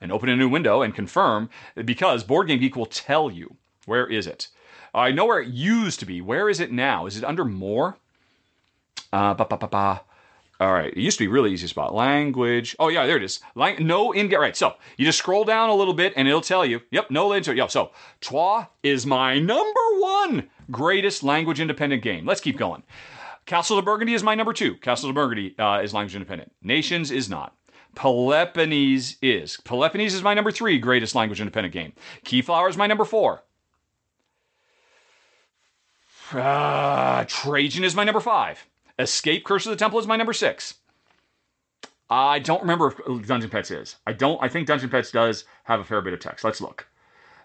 [0.00, 3.56] and open a new window and confirm because Board Game Geek will tell you
[3.86, 4.48] where is it.
[4.92, 6.20] I know where it used to be.
[6.20, 7.06] Where is it now?
[7.06, 7.96] Is it under more?
[9.12, 10.00] Uh, ba, ba, ba, ba.
[10.60, 10.92] All right.
[10.92, 11.94] It used to be really easy spot.
[11.94, 12.74] Language.
[12.78, 13.40] Oh yeah, there it is.
[13.54, 14.56] Lang- no in get right.
[14.56, 16.80] So you just scroll down a little bit and it'll tell you.
[16.90, 17.70] Yep, no into Yep.
[17.70, 22.26] So Troyes is my number one greatest language independent game.
[22.26, 22.82] Let's keep going.
[23.46, 24.74] Castle of Burgundy is my number two.
[24.76, 26.52] Castle of Burgundy uh, is language independent.
[26.60, 27.54] Nations is not.
[27.94, 29.56] Peloponnese is.
[29.64, 31.92] Peloponnese is my number three greatest language independent game.
[32.24, 33.42] Keyflower is my number four.
[36.32, 38.66] Uh, Trajan is my number five.
[38.98, 40.74] Escape Curse of the Temple is my number six.
[42.10, 43.96] I don't remember if Dungeon Pets is.
[44.06, 44.42] I don't.
[44.42, 46.44] I think Dungeon Pets does have a fair bit of text.
[46.44, 46.88] Let's look.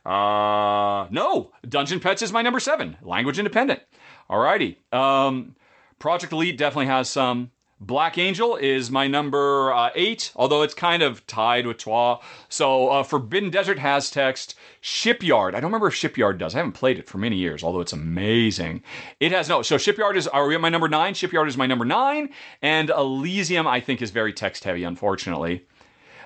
[0.06, 2.97] Uh, no, Dungeon Pets is my number seven.
[3.01, 3.82] Language independent.
[4.30, 4.78] Alrighty.
[4.93, 5.56] Um,
[5.99, 7.51] Project Elite definitely has some.
[7.86, 12.19] Black Angel is my number uh, eight, although it's kind of tied with Troyes.
[12.47, 14.55] So uh, Forbidden Desert has text.
[14.79, 16.55] Shipyard, I don't remember if Shipyard does.
[16.55, 18.84] I haven't played it for many years, although it's amazing.
[19.19, 19.61] It has no.
[19.63, 20.29] So Shipyard is.
[20.29, 21.13] Are we at my number nine?
[21.13, 22.29] Shipyard is my number nine,
[22.61, 25.65] and Elysium I think is very text heavy, unfortunately.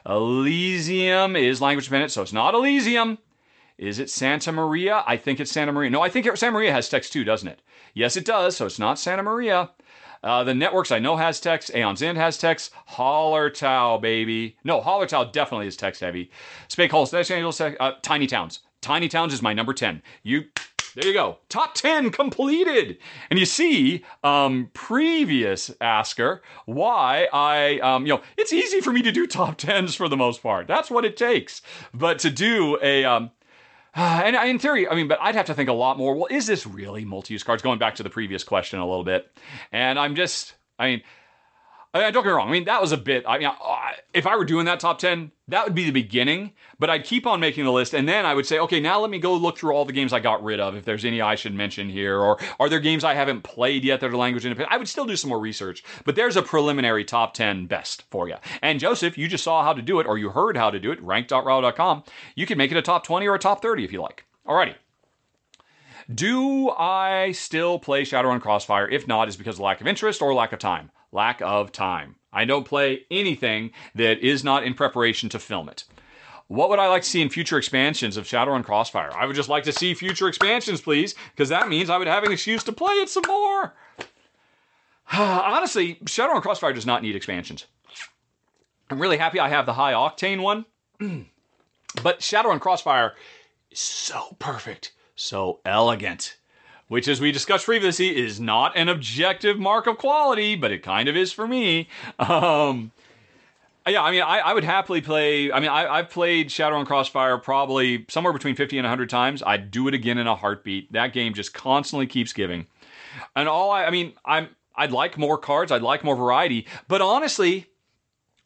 [0.06, 3.18] Elysium is language dependent, so it's not Elysium.
[3.80, 5.04] Is it Santa Maria?
[5.06, 5.90] I think it's Santa Maria.
[5.90, 7.62] No, I think Santa Maria has text too, doesn't it?
[7.94, 8.58] Yes, it does.
[8.58, 9.72] So it's not Santa Maria.
[10.24, 11.72] Uh, the networks I know has text.
[11.74, 12.72] Aeon's End has text.
[12.92, 14.58] Hallertau, baby.
[14.64, 16.32] No, Hallertau definitely is text heavy.
[16.68, 18.60] Spake Halls, Los Angeles, uh, Tiny Towns.
[18.82, 20.02] Tiny Towns is my number 10.
[20.24, 20.46] You
[20.98, 21.38] there you go.
[21.48, 22.98] Top 10 completed.
[23.30, 29.04] And you see, um, previous asker, why I, um, you know, it's easy for me
[29.04, 30.66] to do top 10s for the most part.
[30.66, 31.62] That's what it takes.
[31.94, 33.30] But to do a, um,
[34.00, 36.14] and in theory, I mean, but I'd have to think a lot more.
[36.14, 37.64] Well, is this really multi-use cards?
[37.64, 39.28] Going back to the previous question a little bit,
[39.72, 41.02] and I'm just, I mean,
[41.94, 42.50] I mean, don't get me wrong.
[42.50, 43.24] I mean, that was a bit.
[43.28, 43.50] I mean,
[44.14, 47.26] if I were doing that top 10, that would be the beginning, but I'd keep
[47.26, 47.94] on making the list.
[47.94, 50.12] And then I would say, okay, now let me go look through all the games
[50.12, 50.76] I got rid of.
[50.76, 54.02] If there's any I should mention here, or are there games I haven't played yet
[54.02, 54.74] that are language independent?
[54.74, 58.28] I would still do some more research, but there's a preliminary top 10 best for
[58.28, 58.36] you.
[58.62, 60.92] And Joseph, you just saw how to do it, or you heard how to do
[60.92, 62.04] it, rank.rahdo.com.
[62.36, 64.26] You can make it a top 20 or a top 30 if you like.
[64.46, 64.76] Alrighty.
[66.14, 68.88] Do I still play Shadowrun Crossfire?
[68.88, 72.16] If not, is because of lack of interest or lack of time lack of time.
[72.32, 75.84] I don't play anything that is not in preparation to film it.
[76.48, 79.12] What would I like to see in future expansions of Shadowrun Crossfire?
[79.14, 82.24] I would just like to see future expansions, please, because that means I would have
[82.24, 83.74] an excuse to play it some more.
[85.14, 87.66] Honestly, Shadowrun Crossfire does not need expansions.
[88.90, 90.66] I'm really happy I have the high octane one,
[92.04, 93.16] but Shadowrun Crossfire
[93.72, 96.37] is so perfect, so elegant
[96.88, 101.10] which, as we discussed previously, is not an objective mark of quality, but it kind
[101.10, 101.88] of is for me.
[102.20, 102.92] Um,
[103.88, 105.50] Yeah, I mean, I, I would happily play.
[105.52, 109.42] I mean, I, I've played Shadow Shadowrun Crossfire probably somewhere between 50 and 100 times.
[109.44, 110.92] I'd do it again in a heartbeat.
[110.92, 112.68] That game just constantly keeps giving.
[113.36, 115.72] And all I, I mean, I'm, I'd like more cards.
[115.72, 116.68] I'd like more variety.
[116.90, 117.68] But honestly,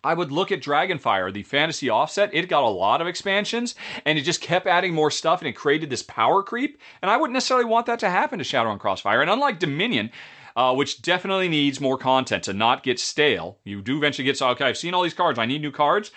[0.04, 2.34] I would look at Dragonfire, the fantasy offset.
[2.34, 3.76] It got a lot of expansions
[4.06, 6.80] and it just kept adding more stuff and it created this power creep.
[7.02, 9.22] And I wouldn't necessarily want that to happen to Shadowrun Crossfire.
[9.22, 10.12] And unlike Dominion,
[10.56, 14.66] uh, which definitely needs more content to not get stale, you do eventually get, okay,
[14.66, 15.38] I've seen all these cards.
[15.38, 16.12] I need new cards.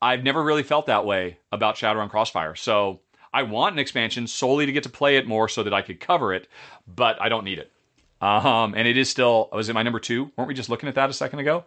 [0.00, 2.54] I've never really felt that way about Shadowrun Crossfire.
[2.54, 3.00] So
[3.34, 6.00] I want an expansion solely to get to play it more so that I could
[6.00, 6.48] cover it,
[6.86, 7.70] but I don't need it.
[8.20, 10.32] Um, and it is still, was it my number two?
[10.36, 11.64] Weren't we just looking at that a second ago?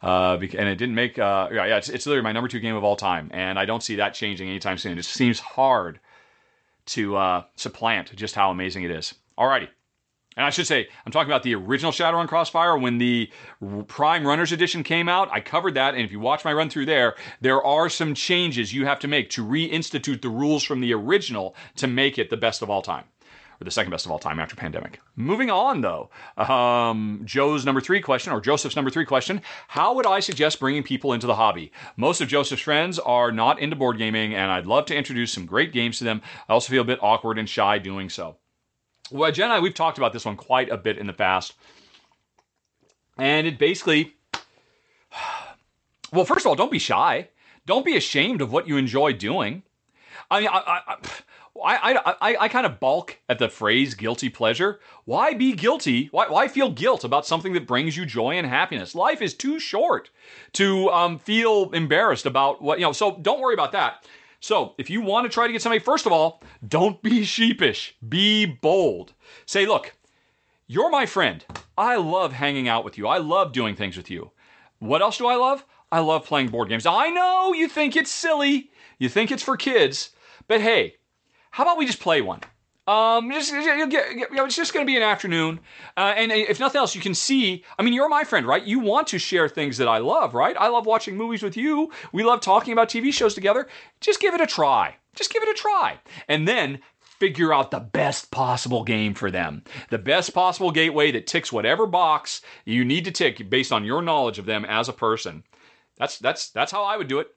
[0.00, 2.84] Uh, and it didn't make, uh, yeah, it's, it's literally my number two game of
[2.84, 3.30] all time.
[3.32, 4.92] And I don't see that changing anytime soon.
[4.92, 5.98] It just seems hard
[6.86, 9.14] to uh, supplant just how amazing it is.
[9.36, 9.68] Alrighty.
[10.36, 12.78] And I should say, I'm talking about the original Shadowrun Crossfire.
[12.78, 13.28] When the
[13.88, 15.94] Prime Runners Edition came out, I covered that.
[15.94, 19.08] And if you watch my run through there, there are some changes you have to
[19.08, 22.82] make to reinstitute the rules from the original to make it the best of all
[22.82, 23.04] time
[23.60, 25.00] or the second best of all time after pandemic.
[25.16, 30.06] Moving on, though, um, Joe's number three question, or Joseph's number three question How would
[30.06, 31.72] I suggest bringing people into the hobby?
[31.96, 35.46] Most of Joseph's friends are not into board gaming, and I'd love to introduce some
[35.46, 36.22] great games to them.
[36.48, 38.36] I also feel a bit awkward and shy doing so.
[39.10, 41.54] Well, Jen and I, we've talked about this one quite a bit in the past.
[43.16, 44.14] And it basically,
[46.12, 47.28] well, first of all, don't be shy.
[47.66, 49.62] Don't be ashamed of what you enjoy doing.
[50.30, 50.96] I mean, I, I,
[51.64, 54.80] I, I, I, I kind of balk at the phrase guilty pleasure.
[55.04, 56.08] Why be guilty?
[56.10, 58.94] Why, why feel guilt about something that brings you joy and happiness?
[58.94, 60.10] Life is too short
[60.54, 64.06] to um, feel embarrassed about what, you know, so don't worry about that.
[64.40, 67.96] So if you want to try to get somebody, first of all, don't be sheepish,
[68.08, 69.14] be bold.
[69.46, 69.94] Say, look,
[70.66, 71.44] you're my friend.
[71.76, 74.30] I love hanging out with you, I love doing things with you.
[74.78, 75.64] What else do I love?
[75.90, 76.86] I love playing board games.
[76.86, 80.10] I know you think it's silly, you think it's for kids,
[80.46, 80.97] but hey,
[81.58, 82.38] how about we just play one?
[82.86, 85.58] Um, just, get, you know, it's just going to be an afternoon,
[85.96, 87.64] uh, and if nothing else, you can see.
[87.76, 88.62] I mean, you're my friend, right?
[88.62, 90.54] You want to share things that I love, right?
[90.56, 91.90] I love watching movies with you.
[92.12, 93.66] We love talking about TV shows together.
[94.00, 94.94] Just give it a try.
[95.16, 95.98] Just give it a try,
[96.28, 99.64] and then figure out the best possible game for them.
[99.90, 104.00] The best possible gateway that ticks whatever box you need to tick based on your
[104.00, 105.42] knowledge of them as a person.
[105.96, 107.34] That's that's that's how I would do it.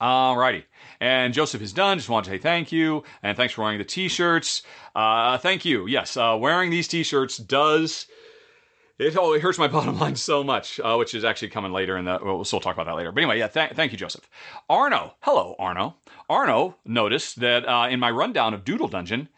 [0.00, 0.64] Alrighty.
[1.00, 1.98] And Joseph is done.
[1.98, 3.02] Just want to say thank you.
[3.22, 4.62] And thanks for wearing the t shirts.
[4.94, 5.86] Uh, thank you.
[5.86, 8.06] Yes, uh, wearing these t shirts does.
[8.98, 11.96] It, oh, it hurts my bottom line so much, uh, which is actually coming later
[11.96, 12.18] in the.
[12.22, 13.12] we'll still talk about that later.
[13.12, 14.28] But anyway, yeah, th- thank you, Joseph.
[14.68, 15.14] Arno.
[15.20, 15.96] Hello, Arno.
[16.28, 19.28] Arno noticed that uh, in my rundown of Doodle Dungeon,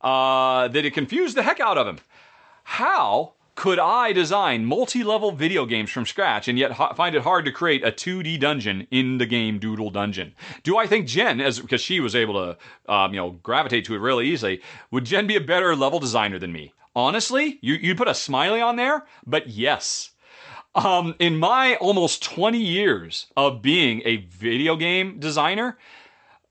[0.00, 1.98] uh, that it confused the heck out of him.
[2.64, 7.44] How could I design multi-level video games from scratch and yet ha- find it hard
[7.44, 10.32] to create a 2D dungeon in the game Doodle Dungeon?
[10.62, 13.96] Do I think Jen, as because she was able to, um, you know, gravitate to
[13.96, 14.62] it really easily,
[14.92, 16.72] would Jen be a better level designer than me?
[16.94, 20.12] Honestly, you you put a smiley on there, but yes.
[20.76, 25.76] Um, in my almost 20 years of being a video game designer,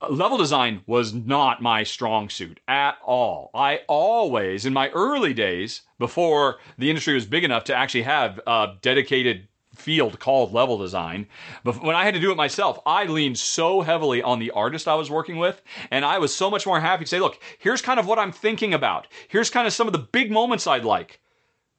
[0.09, 3.49] level design was not my strong suit at all.
[3.53, 8.39] I always, in my early days, before the industry was big enough to actually have
[8.45, 11.27] a dedicated field called level design.
[11.63, 14.87] But when I had to do it myself, I leaned so heavily on the artist
[14.87, 15.61] I was working with,
[15.91, 18.31] and I was so much more happy to say, look, here's kind of what I'm
[18.31, 19.07] thinking about.
[19.27, 21.19] Here's kind of some of the big moments I'd like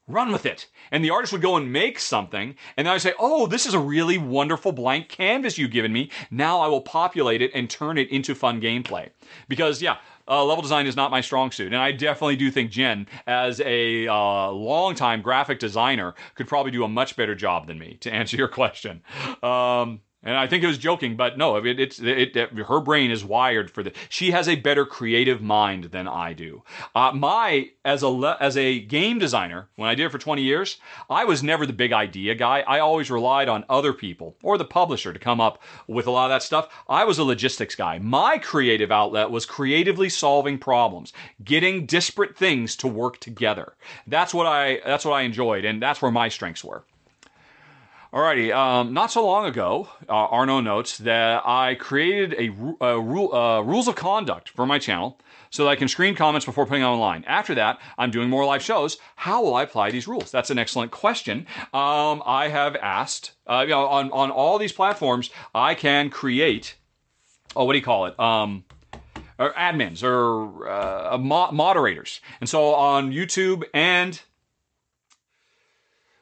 [0.09, 0.67] run with it.
[0.91, 3.73] And the artist would go and make something, and then I say, oh, this is
[3.73, 6.09] a really wonderful blank canvas you've given me.
[6.31, 9.09] Now I will populate it and turn it into fun gameplay.
[9.47, 11.67] Because, yeah, uh, level design is not my strong suit.
[11.67, 16.83] And I definitely do think Jen, as a uh, longtime graphic designer, could probably do
[16.83, 19.01] a much better job than me, to answer your question.
[19.41, 23.09] Um, and I think it was joking, but no, it, it's it, it, her brain
[23.09, 23.93] is wired for the.
[24.09, 26.63] She has a better creative mind than I do.
[26.93, 30.77] Uh, my as a as a game designer, when I did it for 20 years,
[31.09, 32.65] I was never the big idea guy.
[32.67, 36.25] I always relied on other people or the publisher to come up with a lot
[36.25, 36.67] of that stuff.
[36.89, 37.97] I was a logistics guy.
[37.99, 41.13] My creative outlet was creatively solving problems,
[41.45, 43.75] getting disparate things to work together.
[44.05, 46.83] That's what I that's what I enjoyed, and that's where my strengths were.
[48.11, 53.35] Alrighty, um, not so long ago, uh, Arno notes that I created a, a rule,
[53.35, 55.19] uh, rules of conduct for my channel
[55.51, 57.23] so that I can screen comments before putting them online.
[57.25, 58.97] After that, I'm doing more live shows.
[59.15, 60.31] How will I apply these rules?
[60.31, 61.45] That's an excellent question.
[61.71, 66.77] Um, I have asked, uh, you know, on, on all these platforms, I can create,
[67.55, 68.19] oh, what do you call it?
[68.19, 68.63] Um,
[69.37, 72.21] or admins or uh, mo- moderators.
[72.41, 74.19] And so on YouTube and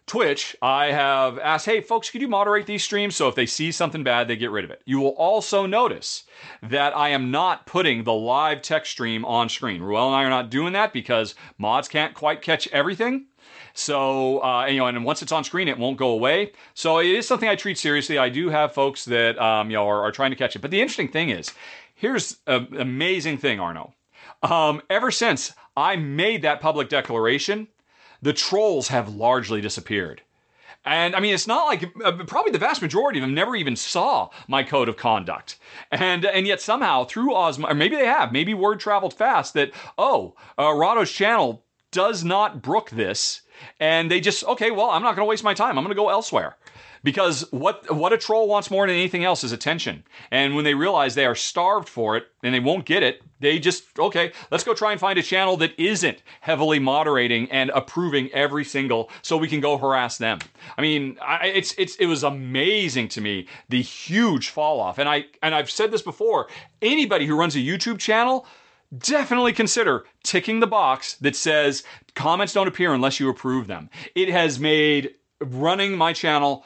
[0.07, 3.73] Twitch, I have asked, hey, folks, could you moderate these streams so if they see
[3.73, 4.81] something bad, they get rid of it?
[4.85, 6.23] You will also notice
[6.63, 9.81] that I am not putting the live text stream on screen.
[9.81, 13.25] Ruel and I are not doing that because mods can't quite catch everything.
[13.73, 16.53] So, uh, and, you know, and once it's on screen, it won't go away.
[16.73, 18.17] So it is something I treat seriously.
[18.17, 20.59] I do have folks that, um, you know, are, are trying to catch it.
[20.59, 21.51] But the interesting thing is,
[21.93, 23.93] here's an amazing thing, Arno.
[24.41, 27.67] Um, ever since I made that public declaration,
[28.21, 30.21] the trolls have largely disappeared.
[30.85, 33.75] And I mean, it's not like uh, probably the vast majority of them never even
[33.75, 35.57] saw my code of conduct.
[35.91, 39.71] And and yet somehow through Osmo, or maybe they have, maybe word traveled fast that
[39.97, 43.41] oh, uh, Rahdo's channel does not brook this,
[43.79, 45.77] and they just okay, well, I'm not going to waste my time.
[45.77, 46.55] I'm going to go elsewhere
[47.07, 50.03] because what what a troll wants more than anything else is attention.
[50.29, 53.59] And when they realize they are starved for it and they won't get it, they
[53.59, 58.29] just okay, let's go try and find a channel that isn't heavily moderating and approving
[58.33, 60.39] every single so we can go harass them.
[60.77, 64.97] I mean, I, it's it's it was amazing to me the huge fall off.
[64.97, 66.49] And I and I've said this before,
[66.81, 68.45] anybody who runs a YouTube channel
[68.97, 71.83] definitely consider ticking the box that says
[72.15, 73.89] comments don't appear unless you approve them.
[74.13, 76.65] It has made running my channel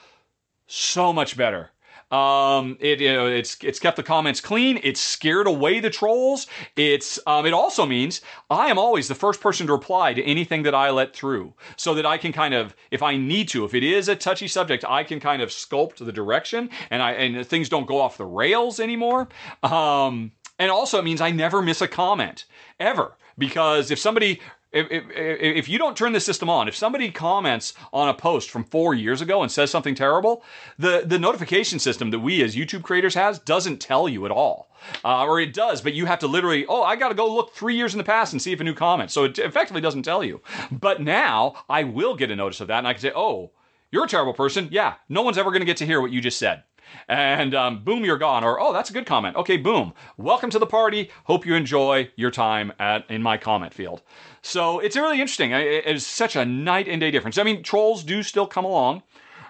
[0.71, 1.71] so much better.
[2.11, 4.79] Um, it you know, it's it's kept the comments clean.
[4.83, 6.47] It's scared away the trolls.
[6.75, 8.19] It's um, it also means
[8.49, 11.93] I am always the first person to reply to anything that I let through, so
[11.93, 14.83] that I can kind of, if I need to, if it is a touchy subject,
[14.87, 18.25] I can kind of sculpt the direction, and I and things don't go off the
[18.25, 19.29] rails anymore.
[19.63, 22.45] Um, and also it means I never miss a comment
[22.77, 24.41] ever because if somebody
[24.71, 28.49] if, if, if, you don't turn the system on, if somebody comments on a post
[28.49, 30.43] from four years ago and says something terrible,
[30.79, 34.69] the, the notification system that we as YouTube creators has doesn't tell you at all.
[35.03, 37.53] Uh, or it does, but you have to literally, oh, I got to go look
[37.53, 39.11] three years in the past and see if a new comment.
[39.11, 40.41] So it effectively doesn't tell you.
[40.71, 43.51] But now I will get a notice of that and I can say, oh,
[43.91, 44.69] you're a terrible person.
[44.71, 46.63] Yeah, no one's ever going to get to hear what you just said
[47.07, 48.43] and um, boom, you're gone.
[48.43, 49.35] Or, oh, that's a good comment.
[49.35, 49.93] Okay, boom.
[50.17, 51.09] Welcome to the party.
[51.25, 54.01] Hope you enjoy your time at in my comment field.
[54.41, 55.51] So it's really interesting.
[55.51, 57.37] It's such a night and day difference.
[57.37, 59.03] I mean, trolls do still come along.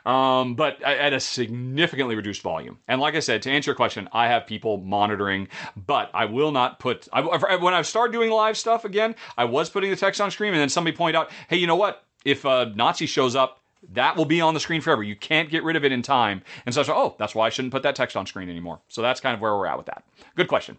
[0.03, 2.80] Um, but at a significantly reduced volume.
[2.88, 6.51] And like I said, to answer your question, I have people monitoring, but I will
[6.51, 7.07] not put.
[7.13, 7.22] I,
[7.57, 10.59] when I started doing live stuff again, I was putting the text on screen, and
[10.59, 12.03] then somebody pointed out, "Hey, you know what?
[12.26, 15.03] If a Nazi shows up, that will be on the screen forever.
[15.03, 16.43] You can't get rid of it in time.
[16.65, 18.79] And so I said, oh, that's why I shouldn't put that text on screen anymore.
[18.89, 20.03] So that's kind of where we're at with that.
[20.35, 20.77] Good question.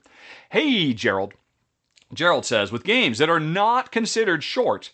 [0.50, 1.34] Hey, Gerald.
[2.14, 4.92] Gerald says, with games that are not considered short,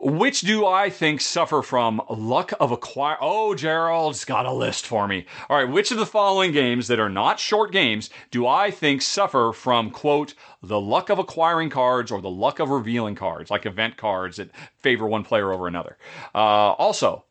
[0.00, 3.16] which do I think suffer from luck of acquire?
[3.20, 5.26] Oh, Gerald's got a list for me.
[5.48, 9.02] All right, which of the following games that are not short games do I think
[9.02, 13.66] suffer from, quote, the luck of acquiring cards or the luck of revealing cards, like
[13.66, 15.96] event cards that favor one player over another?
[16.34, 17.24] Uh, also,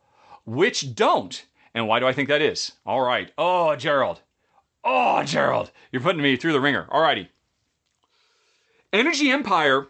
[0.45, 1.45] which don't?
[1.73, 2.73] And why do I think that is?
[2.85, 3.31] All right.
[3.37, 4.21] Oh, Gerald.
[4.83, 5.71] Oh, Gerald.
[5.91, 6.87] You're putting me through the ringer.
[6.89, 7.29] All righty.
[8.93, 9.87] Energy Empire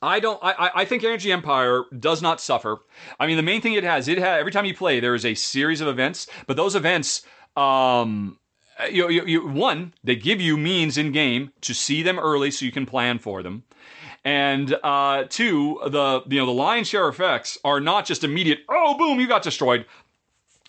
[0.00, 0.38] I don't.
[0.42, 2.78] I, I think Energy Empire does not suffer.
[3.18, 5.24] I mean, the main thing it has, it has every time you play, there is
[5.24, 7.22] a series of events, but those events,
[7.56, 8.38] um,
[8.90, 12.64] you, you, you one, they give you means in game to see them early so
[12.64, 13.64] you can plan for them.
[14.24, 18.60] And uh, two, the you know the lion's share effects are not just immediate.
[18.68, 19.84] Oh, boom, you got destroyed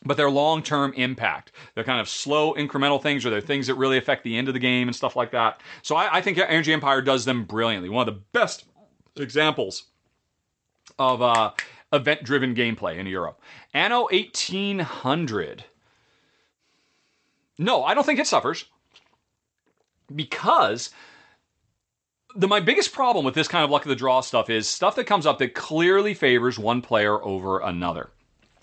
[0.06, 1.52] but they're long term impact.
[1.76, 4.54] They're kind of slow, incremental things, or they're things that really affect the end of
[4.54, 5.62] the game and stuff like that.
[5.82, 7.90] So I, I think Energy Empire does them brilliantly.
[7.90, 8.69] One of the best
[9.20, 9.84] examples
[10.98, 11.52] of uh,
[11.94, 13.42] event driven gameplay in Europe.
[13.74, 15.66] Anno 1800.
[17.58, 18.66] No, I don't think it suffers
[20.16, 20.90] because
[22.36, 24.96] the my biggest problem with this kind of luck of the draw stuff is stuff
[24.96, 28.12] that comes up that clearly favors one player over another.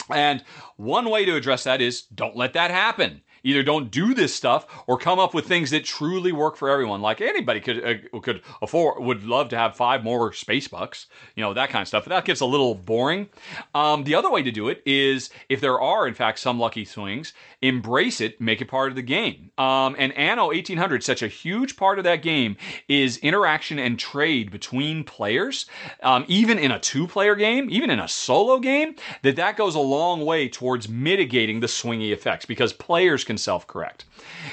[0.09, 0.45] And
[0.77, 4.67] one way to address that is don't let that happen either don't do this stuff
[4.87, 7.01] or come up with things that truly work for everyone.
[7.01, 11.43] Like anybody could uh, could afford would love to have five more space bucks, you
[11.43, 12.05] know that kind of stuff.
[12.05, 13.29] But that gets a little boring.
[13.75, 16.85] Um, the other way to do it is if there are in fact some lucky
[16.85, 17.33] swings,
[17.63, 19.51] embrace it, make it part of the game.
[19.57, 22.57] Um, and Anno 1800, such a huge part of that game
[22.89, 25.67] is interaction and trade between players.
[26.03, 29.81] Um, even in a two-player game, even in a solo game, that that goes a
[29.81, 34.05] long way towards mitigating the swingy effects because players can self correct.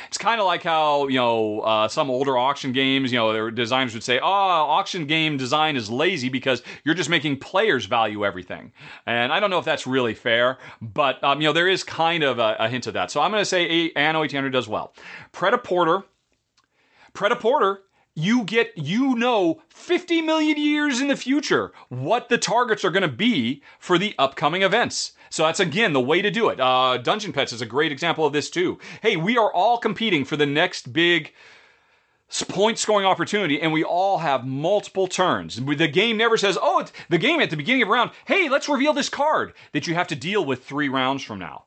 [0.07, 3.51] It's kind of like how, you know, uh, some older auction games, you know, their
[3.51, 8.25] designers would say, oh, auction game design is lazy because you're just making players value
[8.25, 8.71] everything.
[9.05, 12.23] And I don't know if that's really fair, but, um, you know, there is kind
[12.23, 13.11] of a, a hint of that.
[13.11, 14.93] So I'm going to say Anno 1800 does well.
[15.31, 16.03] Pret-a-Porter.
[17.13, 17.81] Pret-a-Porter
[18.15, 23.01] you get you know 50 million years in the future what the targets are going
[23.01, 25.13] to be for the upcoming events.
[25.29, 26.59] So that's again the way to do it.
[26.59, 28.77] Uh, dungeon pets is a great example of this too.
[29.01, 31.33] Hey we are all competing for the next big
[32.47, 35.55] point scoring opportunity and we all have multiple turns.
[35.55, 38.93] The game never says oh the game at the beginning of round hey let's reveal
[38.93, 41.65] this card that you have to deal with three rounds from now.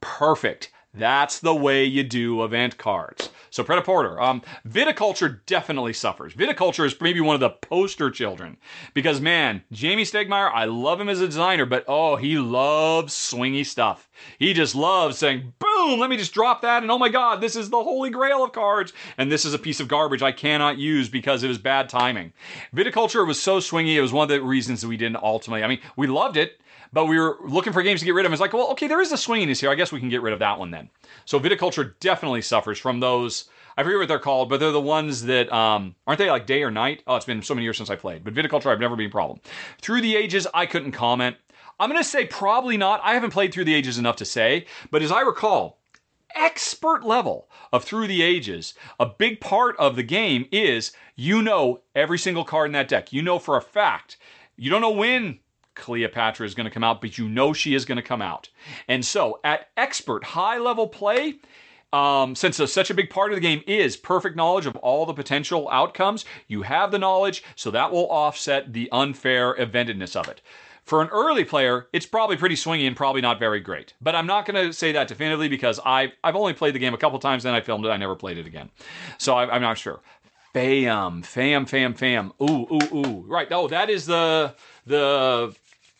[0.00, 3.30] Perfect that's the way you do event cards.
[3.50, 6.34] So Pret-a-Porter, um, viticulture definitely suffers.
[6.34, 8.56] Viticulture is maybe one of the poster children
[8.94, 13.64] because man, Jamey Stegmaier, I love him as a designer, but oh, he loves swingy
[13.64, 14.10] stuff.
[14.38, 17.56] He just loves saying, boom, let me just drop that, and oh my god, this
[17.56, 20.78] is the holy grail of cards, and this is a piece of garbage I cannot
[20.78, 22.32] use because it was bad timing.
[22.74, 25.62] Viticulture was so swingy, it was one of the reasons that we didn't ultimately.
[25.62, 26.60] I mean, we loved it
[26.94, 28.32] but we were looking for games to get rid of.
[28.32, 29.70] It's like, well, okay, there is a swinginess here.
[29.70, 30.88] I guess we can get rid of that one then.
[31.24, 33.50] So viticulture definitely suffers from those.
[33.76, 36.62] I forget what they're called, but they're the ones that um, aren't they like day
[36.62, 37.02] or night?
[37.08, 38.22] Oh, it's been so many years since I played.
[38.22, 39.40] But viticulture, I've never been a problem.
[39.82, 41.36] Through the ages, I couldn't comment.
[41.80, 43.00] I'm to say probably not.
[43.02, 45.80] I haven't played through the ages enough to say, but as I recall,
[46.36, 51.82] expert level of through the ages, a big part of the game is you know
[51.96, 53.12] every single card in that deck.
[53.12, 54.18] You know for a fact.
[54.56, 55.40] You don't know when
[55.74, 58.48] Cleopatra is going to come out, but you know she is going to come out.
[58.88, 61.34] And so, at expert high level play,
[61.92, 65.06] um, since a, such a big part of the game is perfect knowledge of all
[65.06, 70.28] the potential outcomes, you have the knowledge, so that will offset the unfair eventedness of
[70.28, 70.40] it.
[70.84, 73.94] For an early player, it's probably pretty swingy and probably not very great.
[74.02, 76.92] But I'm not going to say that definitively because I, I've only played the game
[76.92, 78.70] a couple times, then I filmed it, I never played it again.
[79.16, 80.00] So I, I'm not sure.
[80.52, 82.32] Fam, fam, fam, fam.
[82.40, 83.24] Ooh, ooh, ooh.
[83.26, 83.48] Right.
[83.50, 84.54] Oh, that is the
[84.86, 85.54] the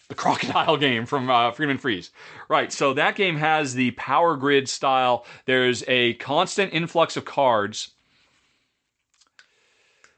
[0.09, 2.11] the crocodile game from uh, Friedemann Friese.
[2.49, 5.25] Right, so that game has the power grid style.
[5.47, 7.91] There's a constant influx of cards.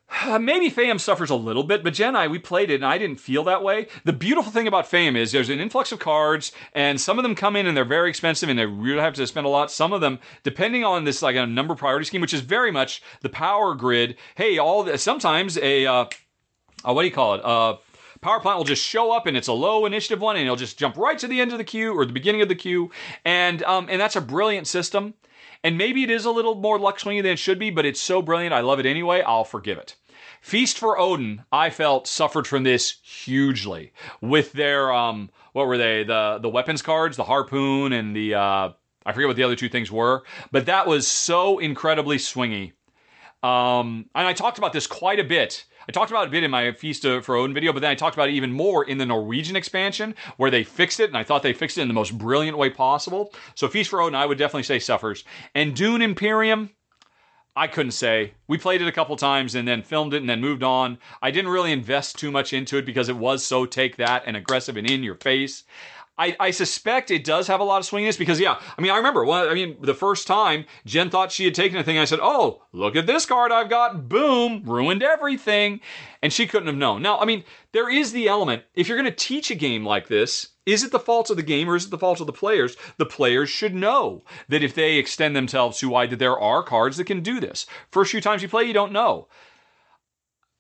[0.41, 2.99] Maybe Faiyum suffers a little bit, but Jen and I, we played it and I
[2.99, 3.89] didn't feel that way.
[4.05, 7.35] The beautiful thing about Faiyum is there's an influx of cards, and some of them
[7.35, 9.71] come in and they're very expensive and they really have to spend a lot.
[9.71, 13.03] Some of them, depending on this like a number priority scheme, which is very much
[13.21, 14.17] the power grid.
[14.37, 16.05] Hey, all the, sometimes a uh,
[16.87, 17.45] uh, what do you call it?
[17.45, 17.77] Uh,
[18.27, 20.77] power plant will just show up and it's a low initiative one and it'll just
[20.77, 22.91] jump right to the end of the queue or the beginning of the queue.
[23.25, 25.15] And, um, and that's a brilliant system.
[25.63, 28.01] And maybe it is a little more luck swingy than it should be, but it's
[28.01, 28.53] so brilliant.
[28.53, 29.23] I love it anyway.
[29.23, 29.95] I'll forgive it.
[30.41, 36.03] Feast for Odin, I felt suffered from this hugely with their um, what were they
[36.05, 38.71] the the weapons cards, the harpoon and the uh,
[39.05, 42.73] I forget what the other two things were, but that was so incredibly swingy.
[43.43, 46.43] Um, and I talked about this quite a bit I talked about it a bit
[46.43, 48.99] in my Feast for Odin video, but then I talked about it even more in
[48.99, 51.95] the Norwegian expansion where they fixed it, and I thought they fixed it in the
[51.95, 53.33] most brilliant way possible.
[53.55, 55.25] So Feast for Odin, I would definitely say suffers.
[55.55, 56.71] And Dune Imperium,
[57.55, 58.35] I couldn't say.
[58.49, 60.99] We played it a couple times and then filmed it and then moved on.
[61.23, 64.37] I didn't really invest too much into it because it was so take that and
[64.37, 65.65] aggressive and in your face.
[66.19, 68.97] I, I suspect it does have a lot of swinginess because yeah, I mean I
[68.97, 72.07] remember well, I mean the first time Jen thought she had taken a thing, I
[72.07, 74.09] said, "Oh, look at this card I've got!
[74.09, 75.81] Boom, ruined everything,"
[76.23, 77.03] and she couldn't have known.
[77.03, 80.09] Now, I mean, there is the element if you're going to teach a game like
[80.09, 82.33] this, is it the fault of the game or is it the fault of the
[82.33, 82.77] players?
[82.97, 86.97] The players should know that if they extend themselves too wide, that there are cards
[86.97, 87.67] that can do this.
[87.91, 89.29] First few times you play, you don't know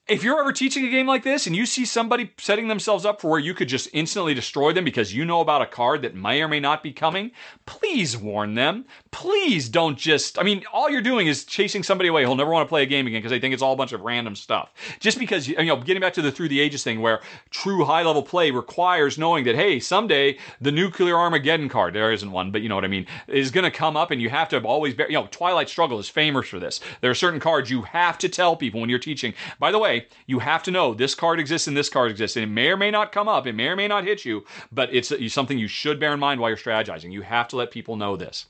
[0.09, 3.21] if you're ever teaching a game like this and you see somebody setting themselves up
[3.21, 6.15] for where you could just instantly destroy them because you know about a card that
[6.15, 7.33] may or may not be coming,
[7.67, 8.85] please warn them.
[9.17, 12.67] Please don't just, I mean, all you're doing is chasing somebody away who'll never want
[12.67, 14.75] to play a game again because they think it's all a bunch of random stuff.
[15.01, 18.03] Just because, you know, getting back to the through the ages thing where true high
[18.03, 22.61] level play requires knowing that, hey, someday the nuclear Armageddon card, there isn't one, but
[22.61, 24.93] you know what I mean, is going to come up and you have to always,
[24.93, 26.81] bear, you know, Twilight Struggle is famous for this.
[27.01, 29.33] There are certain cards you have to tell people when you're teaching.
[29.59, 32.37] By the way, you have to know this card exists and this card exists.
[32.37, 34.45] And it may or may not come up, it may or may not hit you,
[34.71, 37.13] but it's something you should bear in mind while you're strategizing.
[37.13, 38.45] You have to let people know this.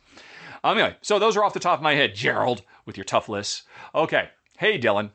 [0.73, 2.15] Anyway, so those are off the top of my head.
[2.15, 3.63] Gerald, with your tough lists.
[3.95, 4.31] Okay.
[4.59, 5.11] Hey, Dylan.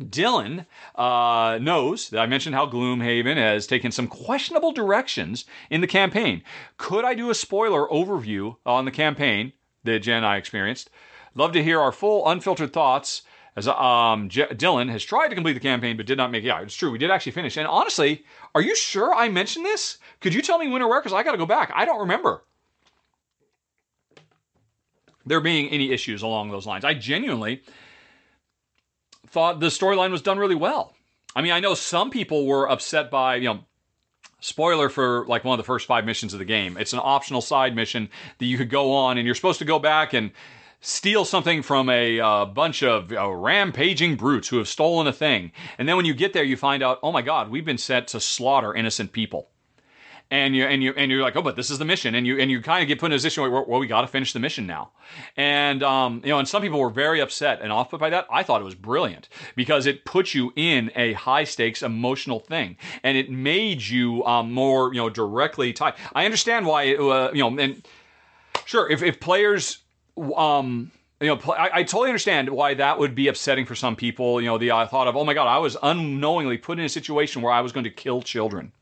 [0.00, 5.86] Dylan uh, knows that I mentioned how Gloomhaven has taken some questionable directions in the
[5.86, 6.42] campaign.
[6.76, 9.52] Could I do a spoiler overview on the campaign
[9.84, 10.90] that Jen and I experienced?
[11.34, 13.22] Love to hear our full, unfiltered thoughts
[13.56, 16.48] as um, J- Dylan has tried to complete the campaign but did not make it.
[16.48, 16.90] Yeah, it's true.
[16.90, 17.56] We did actually finish.
[17.56, 18.24] And honestly,
[18.54, 19.98] are you sure I mentioned this?
[20.20, 21.00] Could you tell me when or where?
[21.00, 21.70] Because I got to go back.
[21.74, 22.42] I don't remember
[25.26, 26.84] there being any issues along those lines.
[26.84, 27.62] I genuinely
[29.28, 30.94] thought the storyline was done really well.
[31.34, 33.60] I mean, I know some people were upset by, you know,
[34.40, 36.76] spoiler for like one of the first five missions of the game.
[36.76, 39.78] It's an optional side mission that you could go on, and you're supposed to go
[39.78, 40.32] back and
[40.80, 45.52] steal something from a uh, bunch of uh, rampaging brutes who have stolen a thing.
[45.78, 48.08] And then when you get there, you find out, oh my God, we've been sent
[48.08, 49.48] to slaughter innocent people.
[50.32, 52.38] And you and you and you're like, oh, but this is the mission, and you
[52.38, 54.32] and you kind of get put in a position where, well, we got to finish
[54.32, 54.92] the mission now,
[55.36, 58.26] and um, you know, and some people were very upset and off put by that.
[58.32, 62.78] I thought it was brilliant because it put you in a high stakes emotional thing,
[63.02, 65.94] and it made you um, more, you know, directly tied.
[66.14, 67.86] I understand why, it, uh, you know, and
[68.64, 69.80] sure, if if players
[70.34, 70.90] um,
[71.20, 74.40] you know, I, I, totally understand why that would be upsetting for some people.
[74.40, 76.88] You know, the uh, thought of, oh my God, I was unknowingly put in a
[76.88, 78.72] situation where I was going to kill children.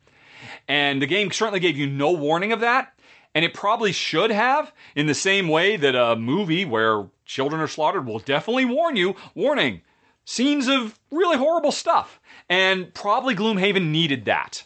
[0.69, 2.93] And the game certainly gave you no warning of that.
[3.35, 7.69] And it probably should have, in the same way that a movie where children are
[7.69, 9.82] slaughtered will definitely warn you warning,
[10.24, 12.20] scenes of really horrible stuff.
[12.49, 14.65] And probably Gloomhaven needed that.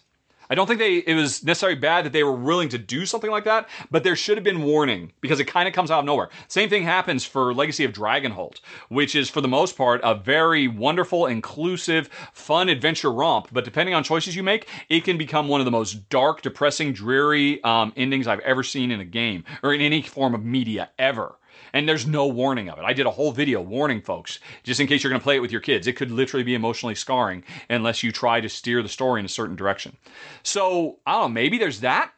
[0.51, 3.31] I don't think they it was necessarily bad that they were willing to do something
[3.31, 6.05] like that, but there should have been warning because it kind of comes out of
[6.05, 6.29] nowhere.
[6.49, 10.69] Same thing happens for Legacy of Dragonhold, which is for the most part a very
[10.69, 13.49] wonderful, inclusive, fun adventure romp.
[13.53, 16.93] But depending on choices you make, it can become one of the most dark, depressing,
[16.93, 20.91] dreary um, endings I've ever seen in a game or in any form of media
[20.99, 21.37] ever
[21.75, 22.85] and there's no warning of it.
[22.85, 25.41] I did a whole video warning folks, just in case you're going to play it
[25.41, 25.87] with your kids.
[25.87, 29.29] It could literally be emotionally scarring unless you try to steer the story in a
[29.29, 29.97] certain direction.
[30.45, 32.13] So, I don't know, maybe there's that.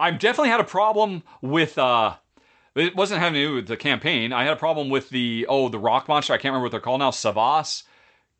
[0.00, 2.14] I've definitely had a problem with, uh,
[2.74, 4.32] it wasn't having to do with the campaign.
[4.32, 6.32] I had a problem with the, oh, the rock monster.
[6.32, 7.10] I can't remember what they're called now.
[7.10, 7.82] Savas?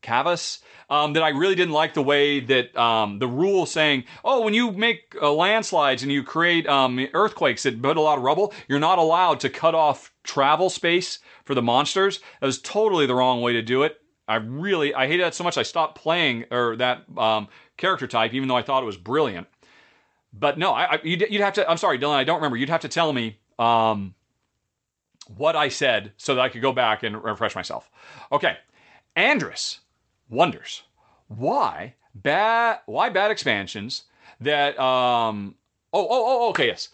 [0.01, 0.59] Cavus?
[0.91, 4.53] Um, that I really didn't like the way that um, the rule saying, oh, when
[4.53, 8.53] you make uh, landslides and you create um, earthquakes that put a lot of rubble,
[8.67, 12.19] you're not allowed to cut off travel space for the monsters.
[12.41, 14.01] That was totally the wrong way to do it.
[14.27, 15.57] I really, I hated that so much.
[15.57, 17.47] I stopped playing or that um,
[17.77, 19.47] character type, even though I thought it was brilliant.
[20.33, 21.69] But no, I, I you'd, you'd, have to.
[21.69, 22.15] I'm sorry, Dylan.
[22.15, 22.57] I don't remember.
[22.57, 24.13] You'd have to tell me um,
[25.35, 27.89] what I said so that I could go back and refresh myself.
[28.31, 28.57] Okay,
[29.15, 29.80] Andrus
[30.31, 30.83] wonders.
[31.27, 34.03] Why bad why bad expansions
[34.39, 35.55] that um
[35.93, 36.89] oh oh oh okay yes.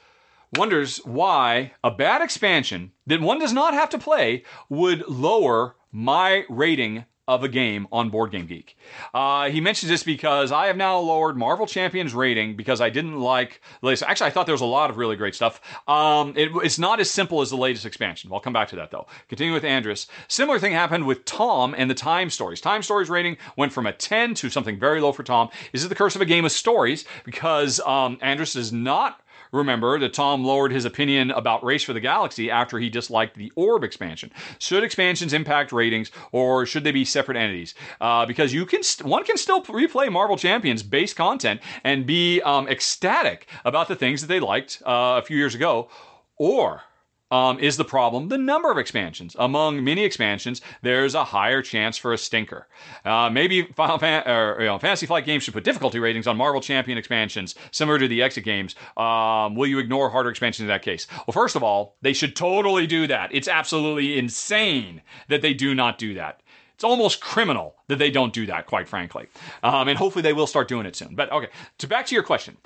[0.55, 6.43] Wonders why a bad expansion that one does not have to play would lower my
[6.49, 8.77] rating of a game on Board Game Geek.
[9.13, 13.19] Uh, he mentions this because I have now lowered Marvel Champions rating because I didn't
[13.19, 13.61] like.
[13.83, 15.59] Actually, I thought there was a lot of really great stuff.
[15.87, 18.29] Um, it, it's not as simple as the latest expansion.
[18.33, 19.07] I'll come back to that though.
[19.27, 22.61] Continuing with Andrus, similar thing happened with Tom and the Time Stories.
[22.61, 25.49] Time Stories rating went from a 10 to something very low for Tom.
[25.73, 27.05] Is it the curse of a game of stories?
[27.25, 29.21] Because um, Andrus is not
[29.57, 33.51] Remember that Tom lowered his opinion about Race for the Galaxy after he disliked the
[33.55, 34.31] Orb expansion.
[34.59, 37.73] Should expansions impact ratings, or should they be separate entities?
[37.99, 42.41] Uh, because you can, st- one can still replay Marvel Champions base content and be
[42.41, 45.89] um, ecstatic about the things that they liked uh, a few years ago,
[46.37, 46.83] or
[47.31, 49.35] um, is the problem the number of expansions.
[49.39, 52.67] Among many expansions, there's a higher chance for a stinker.
[53.05, 56.37] Uh, maybe Final Fan- or, you know, Fantasy Flight Games should put difficulty ratings on
[56.37, 58.75] Marvel Champion expansions, similar to the Exit games.
[58.95, 61.07] Um, will you ignore harder expansions in that case?
[61.25, 63.29] Well, first of all, they should totally do that.
[63.33, 66.41] It's absolutely insane that they do not do that.
[66.73, 69.27] It's almost criminal that they don't do that, quite frankly.
[69.63, 71.15] Um, and hopefully they will start doing it soon.
[71.15, 71.49] But okay,
[71.79, 72.57] to back to your question.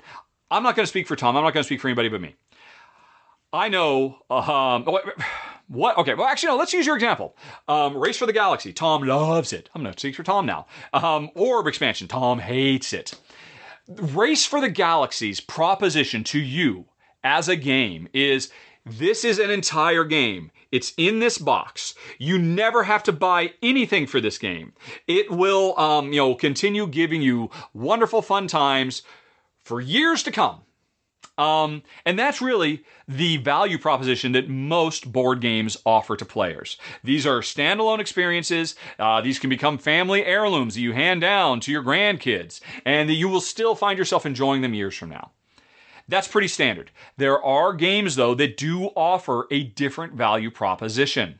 [0.50, 1.34] I'm not going to speak for Tom.
[1.34, 2.34] I'm not going to speak for anybody but me.
[3.52, 4.18] I know.
[4.30, 4.84] Um,
[5.68, 5.98] what?
[5.98, 6.14] Okay.
[6.14, 6.56] Well, actually, no.
[6.56, 7.36] Let's use your example.
[7.68, 8.72] Um, Race for the Galaxy.
[8.72, 9.68] Tom loves it.
[9.74, 10.66] I'm going to speak for Tom now.
[10.92, 12.08] Um, Orb expansion.
[12.08, 13.14] Tom hates it.
[13.88, 16.86] Race for the Galaxy's proposition to you
[17.24, 18.50] as a game is
[18.84, 20.50] this is an entire game.
[20.70, 21.94] It's in this box.
[22.18, 24.72] You never have to buy anything for this game.
[25.06, 29.02] It will, um, you know, continue giving you wonderful fun times
[29.64, 30.62] for years to come.
[31.38, 36.76] Um, and that's really the value proposition that most board games offer to players.
[37.02, 38.76] These are standalone experiences.
[38.98, 43.14] Uh, these can become family heirlooms that you hand down to your grandkids, and that
[43.14, 45.30] you will still find yourself enjoying them years from now.
[46.06, 46.90] That's pretty standard.
[47.16, 51.38] There are games, though, that do offer a different value proposition.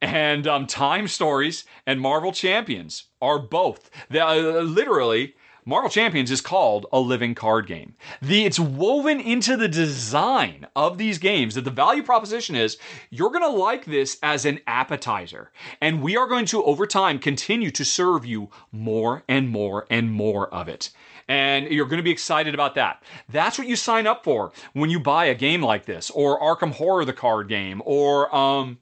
[0.00, 3.90] And um, Time Stories and Marvel Champions are both.
[4.10, 5.34] They, uh, literally,
[5.68, 7.94] Marvel Champions is called a living card game.
[8.22, 12.78] The, it's woven into the design of these games that the value proposition is
[13.10, 15.52] you're going to like this as an appetizer.
[15.82, 20.10] And we are going to, over time, continue to serve you more and more and
[20.10, 20.88] more of it.
[21.28, 23.02] And you're going to be excited about that.
[23.28, 26.72] That's what you sign up for when you buy a game like this, or Arkham
[26.72, 28.78] Horror, the card game, or, um,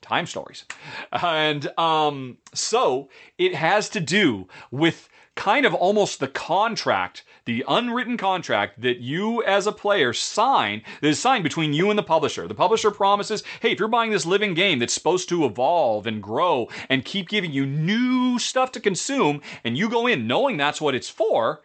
[0.00, 0.64] time stories.
[1.10, 8.16] And um, so it has to do with kind of almost the contract, the unwritten
[8.16, 12.46] contract that you as a player sign, that is signed between you and the publisher.
[12.46, 16.22] The publisher promises, hey, if you're buying this living game that's supposed to evolve and
[16.22, 20.80] grow and keep giving you new stuff to consume, and you go in knowing that's
[20.80, 21.62] what it's for,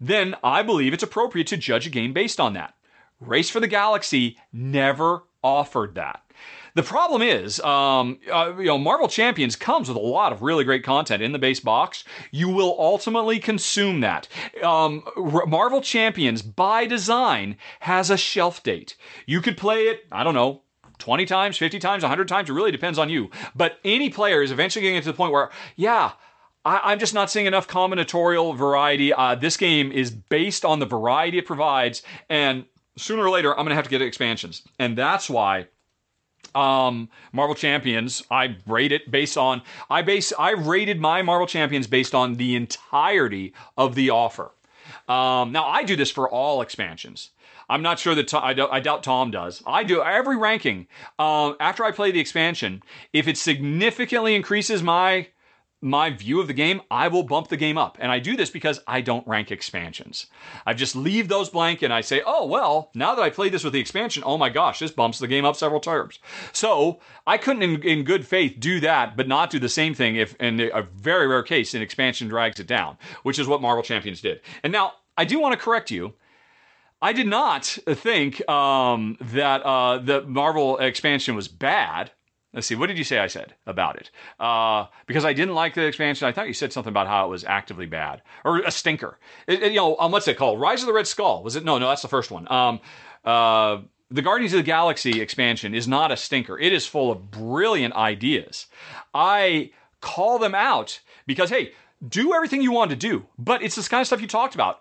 [0.00, 2.74] then I believe it's appropriate to judge a game based on that.
[3.20, 6.22] Race for the Galaxy never offered that.
[6.76, 10.62] The problem is, um, uh, you know, Marvel Champions comes with a lot of really
[10.62, 12.04] great content in the base box.
[12.30, 14.28] You will ultimately consume that.
[14.62, 18.94] Um, Marvel Champions, by design, has a shelf date.
[19.24, 20.60] You could play it, I don't know,
[20.98, 22.50] 20 times, 50 times, 100 times.
[22.50, 23.30] It really depends on you.
[23.54, 26.12] But any player is eventually getting to the point where, yeah,
[26.66, 29.14] I, am just not seeing enough combinatorial variety.
[29.14, 32.66] Uh, this game is based on the variety it provides, and
[32.98, 34.60] sooner or later, I'm going to have to get expansions.
[34.78, 35.68] And that's why
[36.56, 41.86] um, Marvel Champions, I rate it based on I base I rated my Marvel Champions
[41.86, 44.50] based on the entirety of the offer.
[45.08, 47.30] Um, now I do this for all expansions.
[47.68, 49.60] I'm not sure that I, I, doubt Tom does.
[49.66, 50.86] I do every ranking
[51.18, 52.82] um, after I play the expansion.
[53.12, 55.28] If it significantly increases my
[55.82, 57.98] my view of the game, I will bump the game up.
[58.00, 60.26] And I do this because I don't rank expansions.
[60.64, 63.62] I just leave those blank and I say, oh, well, now that I played this
[63.62, 66.18] with the expansion, oh my gosh, this bumps the game up several terms.
[66.52, 70.16] So I couldn't, in, in good faith, do that, but not do the same thing
[70.16, 73.82] if, in a very rare case, an expansion drags it down, which is what Marvel
[73.82, 74.40] Champions did.
[74.62, 76.14] And now, I do want to correct you.
[77.00, 82.10] I did not think um, that uh, the Marvel expansion was bad.
[82.56, 82.74] Let's see.
[82.74, 84.10] What did you say I said about it?
[84.40, 86.26] Uh, because I didn't like the expansion.
[86.26, 89.18] I thought you said something about how it was actively bad or a stinker.
[89.46, 90.58] It, it, you know, um, what's it called?
[90.58, 91.42] Rise of the Red Skull.
[91.42, 91.64] Was it?
[91.64, 92.50] No, no, that's the first one.
[92.50, 92.80] Um,
[93.26, 96.58] uh, the Guardians of the Galaxy expansion is not a stinker.
[96.58, 98.68] It is full of brilliant ideas.
[99.12, 101.72] I call them out because hey,
[102.08, 104.80] do everything you want to do, but it's this kind of stuff you talked about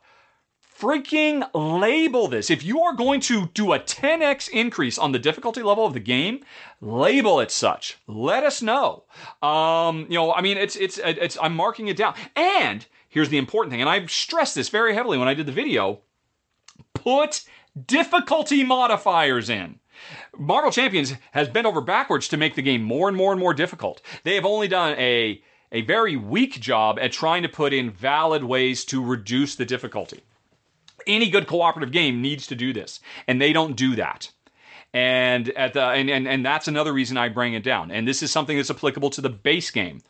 [0.80, 2.50] freaking label this.
[2.50, 6.00] If you are going to do a 10x increase on the difficulty level of the
[6.00, 6.44] game,
[6.82, 7.98] label it such.
[8.08, 9.04] Let us know.
[9.42, 12.16] Um, you know, I mean, it's it's it's I'm marking it down.
[12.36, 15.52] And here's the important thing, and I stressed this very heavily when I did the
[15.52, 16.02] video.
[16.94, 17.44] Put
[17.88, 19.80] difficulty modifiers in.
[20.38, 23.54] Marvel Champions has bent over backwards to make the game more and more and more
[23.54, 24.02] difficult.
[24.24, 25.42] They have only done a
[25.72, 30.22] a very weak job at trying to put in valid ways to reduce the difficulty
[31.08, 34.32] any good cooperative game needs to do this, and they don't do that.
[34.94, 37.92] And at the and, and and that's another reason I bring it down.
[37.92, 40.02] And this is something that's applicable to the base game.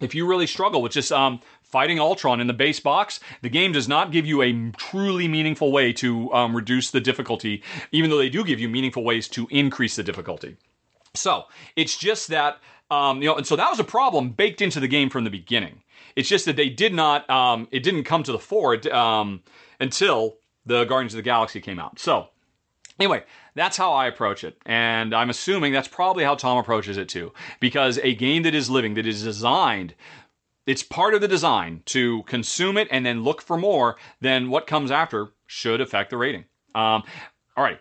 [0.00, 3.72] If you really struggle with just um, fighting Ultron in the base box, the game
[3.72, 8.18] does not give you a truly meaningful way to um, reduce the difficulty, even though
[8.18, 10.56] they do give you meaningful ways to increase the difficulty.
[11.14, 11.44] So
[11.74, 12.58] it's just that
[12.90, 15.30] um, you know, and so that was a problem baked into the game from the
[15.30, 15.82] beginning.
[16.18, 17.30] It's just that they did not.
[17.30, 19.40] Um, it didn't come to the fore um,
[19.78, 22.00] until the Guardians of the Galaxy came out.
[22.00, 22.26] So
[22.98, 23.22] anyway,
[23.54, 27.32] that's how I approach it, and I'm assuming that's probably how Tom approaches it too.
[27.60, 29.94] Because a game that is living, that is designed
[30.66, 34.66] it's part of the design to consume it and then look for more, then what
[34.66, 36.44] comes after should affect the rating.
[36.74, 37.04] Um,
[37.56, 37.78] all right.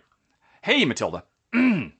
[0.62, 1.26] Hey, Matilda.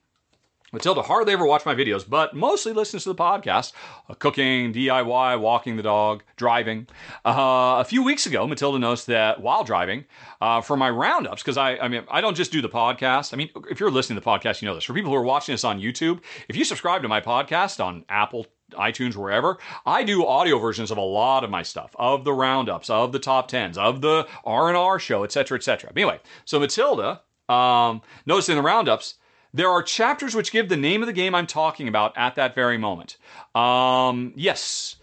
[0.74, 3.72] Matilda hardly ever watches my videos, but mostly listens to the podcast.
[4.10, 6.88] Uh, cooking, DIY, walking the dog, driving.
[7.26, 10.04] Uh, a few weeks ago, Matilda noticed that while driving,
[10.42, 13.34] uh, for my roundups, because I, I mean, I don't just do the podcast.
[13.34, 14.84] I mean, if you're listening to the podcast, you know this.
[14.84, 16.20] For people who are watching this on YouTube,
[16.50, 20.98] if you subscribe to my podcast on Apple, iTunes, wherever, I do audio versions of
[20.98, 24.68] a lot of my stuff, of the roundups, of the top tens, of the R
[24.68, 25.92] and R show, etc., etc.
[25.96, 29.16] Anyway, so Matilda um, noticed in the roundups
[29.54, 32.56] there are chapters which give the name of the game I'm talking about at that
[32.56, 33.18] very moment.
[33.56, 34.98] Um, yes.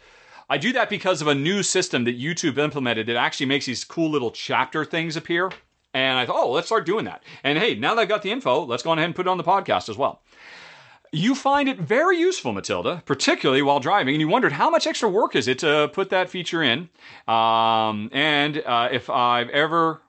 [0.49, 3.85] I do that because of a new system that YouTube implemented that actually makes these
[3.85, 5.51] cool little chapter things appear.
[5.95, 7.23] And I thought, oh, let's start doing that.
[7.43, 9.39] And hey, now that I've got the info, let's go ahead and put it on
[9.39, 10.23] the podcast as well.
[11.13, 15.09] You find it very useful, Matilda, particularly while driving, and you wondered how much extra
[15.09, 16.89] work is it to put that feature in.
[17.29, 20.03] Um, and uh, if I've ever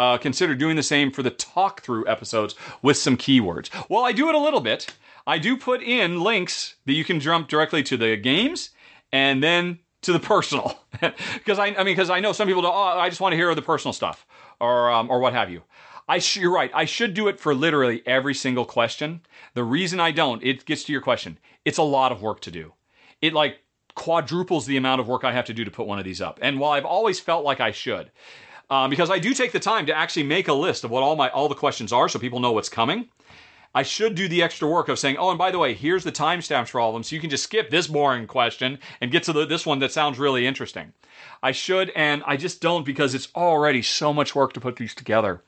[0.00, 3.68] uh, consider doing the same for the talk through episodes with some keywords.
[3.90, 4.94] Well, I do it a little bit.
[5.26, 8.70] I do put in links that you can jump directly to the games
[9.12, 10.80] and then to the personal.
[11.34, 13.36] Because I, I mean, because I know some people do, oh, I just want to
[13.36, 14.26] hear the personal stuff
[14.60, 15.62] or, um, or what have you.
[16.06, 16.70] I sh- you're right.
[16.74, 19.22] I should do it for literally every single question.
[19.54, 21.38] The reason I don't, it gets to your question.
[21.64, 22.74] It's a lot of work to do.
[23.22, 23.60] It like
[23.94, 26.38] quadruples the amount of work I have to do to put one of these up.
[26.42, 28.10] And while I've always felt like I should,
[28.70, 31.16] um, because I do take the time to actually make a list of what all
[31.16, 33.08] my all the questions are, so people know what's coming.
[33.72, 36.10] I should do the extra work of saying, oh, and by the way, here's the
[36.10, 39.22] timestamps for all of them, so you can just skip this boring question and get
[39.24, 40.92] to the, this one that sounds really interesting.
[41.40, 44.94] I should, and I just don't because it's already so much work to put these
[44.94, 45.42] together.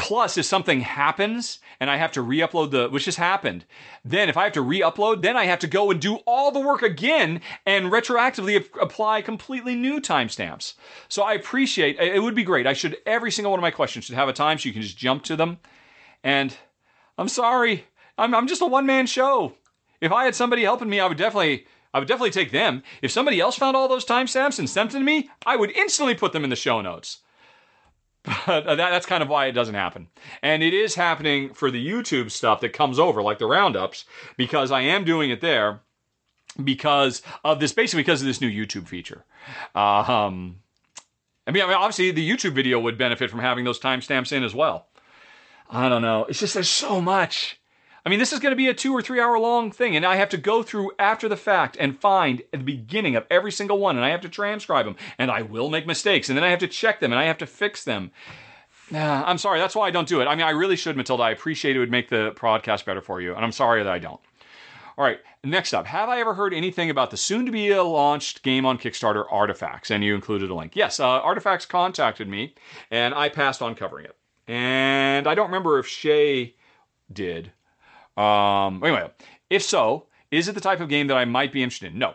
[0.00, 3.66] Plus, if something happens and I have to re-upload the, which has happened,
[4.02, 6.58] then if I have to re-upload, then I have to go and do all the
[6.58, 10.72] work again and retroactively apply completely new timestamps.
[11.08, 12.66] So I appreciate, it would be great.
[12.66, 14.82] I should, every single one of my questions should have a time so you can
[14.82, 15.58] just jump to them.
[16.24, 16.56] And
[17.18, 17.84] I'm sorry,
[18.16, 19.52] I'm, I'm just a one-man show.
[20.00, 22.82] If I had somebody helping me, I would definitely, I would definitely take them.
[23.02, 26.14] If somebody else found all those timestamps and sent them to me, I would instantly
[26.14, 27.18] put them in the show notes.
[28.22, 30.08] But that, that's kind of why it doesn't happen.
[30.42, 34.04] And it is happening for the YouTube stuff that comes over, like the roundups,
[34.36, 35.80] because I am doing it there
[36.62, 39.24] because of this, basically because of this new YouTube feature.
[39.74, 40.56] Uh, um,
[41.46, 44.44] I mean, I mean, obviously the YouTube video would benefit from having those timestamps in
[44.44, 44.86] as well.
[45.70, 46.24] I don't know.
[46.24, 47.59] It's just there's so much.
[48.04, 50.06] I mean, this is going to be a two or three hour long thing, and
[50.06, 53.78] I have to go through after the fact and find the beginning of every single
[53.78, 56.50] one, and I have to transcribe them, and I will make mistakes, and then I
[56.50, 58.10] have to check them, and I have to fix them.
[58.92, 60.26] Uh, I'm sorry, that's why I don't do it.
[60.26, 61.22] I mean, I really should, Matilda.
[61.22, 63.98] I appreciate it would make the podcast better for you, and I'm sorry that I
[63.98, 64.20] don't.
[64.98, 68.42] All right, next up, have I ever heard anything about the soon to be launched
[68.42, 69.90] game on Kickstarter, Artifacts?
[69.90, 70.74] And you included a link.
[70.74, 72.54] Yes, uh, Artifacts contacted me,
[72.90, 74.16] and I passed on covering it.
[74.48, 76.56] And I don't remember if Shay
[77.12, 77.52] did.
[78.16, 79.10] Um, anyway,
[79.48, 81.98] if so, is it the type of game that I might be interested in?
[81.98, 82.14] No.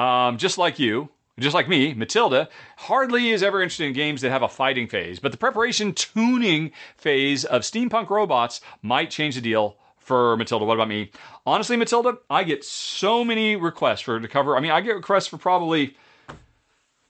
[0.00, 1.08] Um, just like you,
[1.38, 5.18] just like me, Matilda hardly is ever interested in games that have a fighting phase,
[5.18, 10.64] but the preparation tuning phase of steampunk robots might change the deal for Matilda.
[10.64, 11.10] What about me?
[11.46, 14.56] Honestly, Matilda, I get so many requests for to cover.
[14.56, 15.96] I mean, I get requests for probably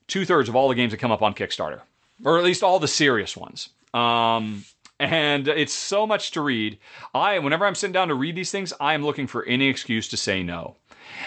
[0.06, 1.81] two thirds of all the games that come up on Kickstarter,
[2.24, 3.70] or at least all the serious ones.
[3.93, 4.65] Um,
[5.01, 6.79] and it's so much to read.
[7.15, 10.09] I, whenever I'm sitting down to read these things, I am looking for any excuse
[10.09, 10.77] to say no.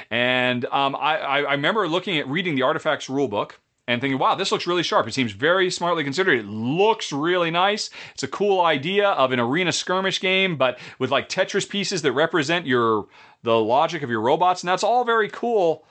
[0.10, 3.52] And um, I, I remember looking at reading the Artifacts rulebook
[3.88, 5.08] and thinking, wow, this looks really sharp.
[5.08, 6.40] It seems very smartly considered.
[6.40, 7.90] It looks really nice.
[8.14, 12.12] It's a cool idea of an arena skirmish game, but with like Tetris pieces that
[12.12, 13.08] represent your
[13.44, 15.86] the logic of your robots, and that's all very cool.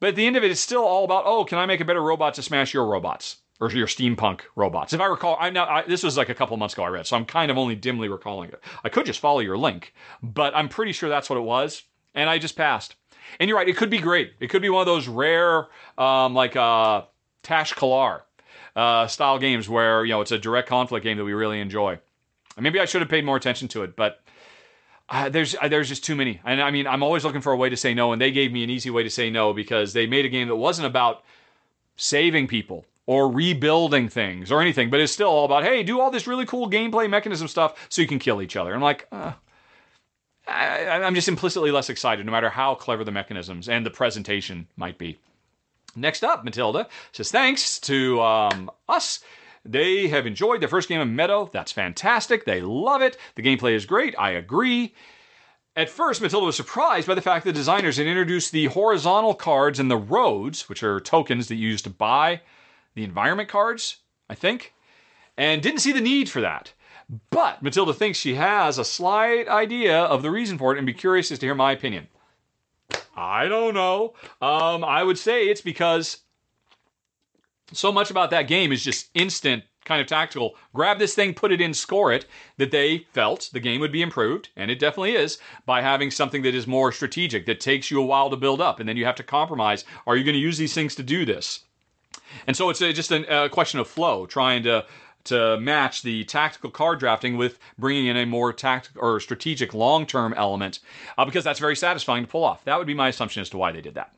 [0.00, 1.84] But at the end of it, it's still all about, oh, can I make a
[1.84, 3.36] better robot to smash your robots?
[3.60, 4.92] Or your steampunk robots.
[4.92, 7.06] If I recall, I now I, this was like a couple months ago I read,
[7.06, 8.60] so I'm kind of only dimly recalling it.
[8.82, 12.28] I could just follow your link, but I'm pretty sure that's what it was, and
[12.28, 12.96] I just passed.
[13.40, 14.32] And you're right, it could be great.
[14.40, 17.02] It could be one of those rare, um, like uh,
[17.42, 18.22] Tash Kalar
[18.76, 21.98] uh, style games where you know it's a direct conflict game that we really enjoy.
[22.58, 24.20] Maybe I should have paid more attention to it, but
[25.08, 26.40] uh, there's uh, there's just too many.
[26.44, 28.52] And I mean, I'm always looking for a way to say no, and they gave
[28.52, 31.22] me an easy way to say no because they made a game that wasn't about
[31.96, 36.10] saving people or rebuilding things or anything, but it's still all about, hey, do all
[36.10, 38.74] this really cool gameplay mechanism stuff so you can kill each other.
[38.74, 39.32] I'm like, uh,
[40.46, 44.68] I, I'm just implicitly less excited, no matter how clever the mechanisms and the presentation
[44.76, 45.18] might be.
[45.96, 49.20] Next up, Matilda says, thanks to um, us.
[49.64, 51.48] They have enjoyed their first game of Meadow.
[51.52, 52.44] That's fantastic.
[52.44, 53.16] They love it.
[53.34, 54.14] The gameplay is great.
[54.18, 54.94] I agree.
[55.76, 59.34] At first, Matilda was surprised by the fact that the designers had introduced the horizontal
[59.34, 62.40] cards and the roads, which are tokens that you use to buy
[62.94, 63.98] the environment cards,
[64.28, 64.72] I think,
[65.36, 66.72] and didn't see the need for that.
[67.30, 70.94] But Matilda thinks she has a slight idea of the reason for it and be
[70.94, 72.08] curious as to hear my opinion.
[73.16, 74.14] I don't know.
[74.40, 76.18] Um, I would say it's because
[77.72, 80.54] so much about that game is just instant kind of tactical.
[80.72, 82.26] Grab this thing, put it in, score it.
[82.56, 86.42] That they felt the game would be improved, and it definitely is, by having something
[86.42, 89.04] that is more strategic, that takes you a while to build up, and then you
[89.04, 89.84] have to compromise.
[90.06, 91.60] Are you going to use these things to do this?
[92.46, 94.84] And so it's a, just a, a question of flow, trying to
[95.24, 100.34] to match the tactical card drafting with bringing in a more tactical or strategic long-term
[100.34, 100.80] element,
[101.16, 102.62] uh, because that's very satisfying to pull off.
[102.64, 104.14] That would be my assumption as to why they did that.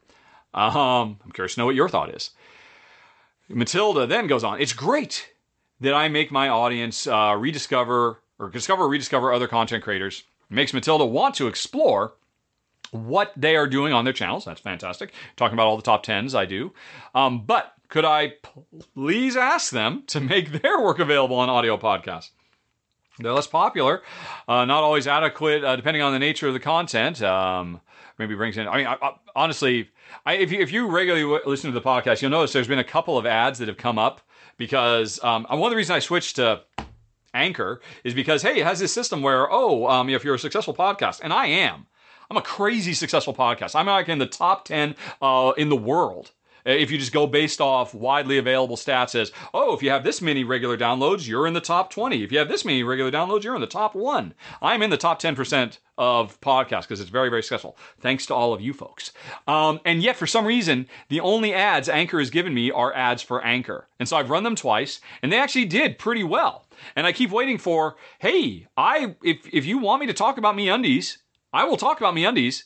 [0.52, 2.30] Um, I'm curious to know what your thought is.
[3.48, 4.60] Matilda then goes on.
[4.60, 5.30] It's great
[5.80, 10.24] that I make my audience uh, rediscover or discover, or rediscover other content creators.
[10.50, 12.14] It makes Matilda want to explore
[12.90, 14.44] what they are doing on their channels.
[14.44, 15.12] That's fantastic.
[15.36, 16.72] Talking about all the top tens, I do.
[17.14, 18.34] Um, but could I
[18.94, 22.30] please ask them to make their work available on audio podcasts?
[23.18, 24.02] They're less popular,
[24.46, 27.22] uh, not always adequate, uh, depending on the nature of the content.
[27.22, 27.80] Um,
[28.18, 28.68] maybe brings in.
[28.68, 29.88] I mean, I, I, honestly,
[30.26, 33.16] if you if you regularly listen to the podcast, you'll notice there's been a couple
[33.16, 34.20] of ads that have come up
[34.58, 36.62] because um, one of the reasons I switched to
[37.32, 40.74] Anchor is because hey, it has this system where oh, um, if you're a successful
[40.74, 41.86] podcast, and I am,
[42.30, 43.74] I'm a crazy successful podcast.
[43.74, 46.32] I'm like in the top ten uh, in the world
[46.66, 50.20] If you just go based off widely available stats as, oh, if you have this
[50.20, 52.24] many regular downloads, you're in the top 20.
[52.24, 54.34] If you have this many regular downloads, you're in the top one.
[54.60, 57.78] I'm in the top 10% of podcasts because it's very, very successful.
[58.00, 59.12] Thanks to all of you folks.
[59.46, 63.22] Um, and yet, for some reason, the only ads Anchor has given me are ads
[63.22, 63.88] for Anchor.
[63.98, 66.66] And so I've run them twice, and they actually did pretty well.
[66.94, 70.56] And I keep waiting for, hey, I if if you want me to talk about
[70.56, 71.18] MeUndies,
[71.52, 72.64] I will talk about MeUndies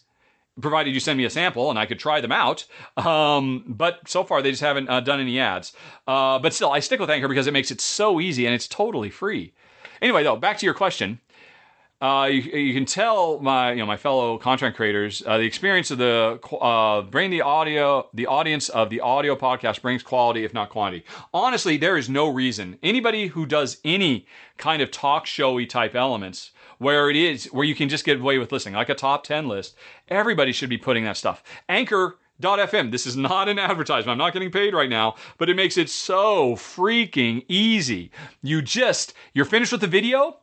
[0.60, 2.64] provided you send me a sample and I could try them out.
[2.96, 5.72] Um, but so far, they just haven't uh, done any ads.
[6.06, 8.68] Uh, but still, I stick with Anchor because it makes it so easy and it's
[8.68, 9.52] totally free.
[10.02, 11.20] Anyway, though, back to your question.
[12.00, 15.90] Uh, you, you, can tell my you know my fellow content creators uh, the experience
[15.90, 20.54] of the uh, bring the audio the audience of the audio podcast brings quality if
[20.54, 21.04] not quantity.
[21.34, 24.26] Honestly, there is no reason anybody who does any
[24.56, 28.38] kind of talk showy type elements where it is where you can just get away
[28.38, 28.74] with listening.
[28.74, 29.76] Like a top 10 list
[30.08, 31.44] everybody should be putting that stuff.
[31.68, 34.10] Anchor.fm this is not an advertisement.
[34.10, 38.10] I'm not getting paid right now but it makes it so freaking easy.
[38.42, 40.38] You just you're finished with the video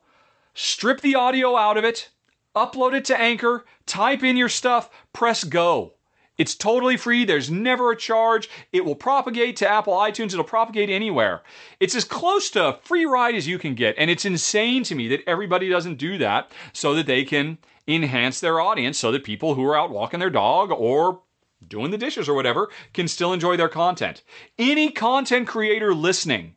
[0.54, 2.10] strip the audio out of it
[2.56, 5.94] upload it to anchor type in your stuff press go
[6.38, 7.24] it's totally free.
[7.24, 8.48] There's never a charge.
[8.72, 10.32] It will propagate to Apple iTunes.
[10.32, 11.42] It'll propagate anywhere.
[11.80, 13.96] It's as close to a free ride as you can get.
[13.98, 17.58] And it's insane to me that everybody doesn't do that so that they can
[17.88, 21.22] enhance their audience so that people who are out walking their dog or
[21.66, 24.22] doing the dishes or whatever can still enjoy their content.
[24.58, 26.54] Any content creator listening,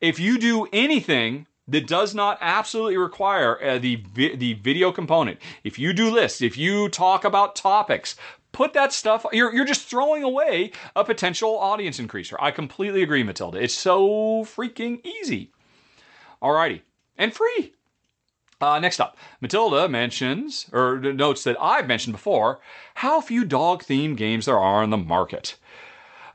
[0.00, 5.38] if you do anything that does not absolutely require uh, the vi- the video component.
[5.62, 8.16] If you do lists, if you talk about topics,
[8.54, 12.36] put that stuff you're, you're just throwing away a potential audience increaser.
[12.40, 13.62] I completely agree matilda.
[13.62, 15.50] It's so freaking easy.
[16.42, 16.80] Alrighty.
[17.18, 17.74] And free.
[18.60, 22.60] Uh, next up matilda mentions or notes that i've mentioned before
[22.94, 25.56] how few dog themed games there are on the market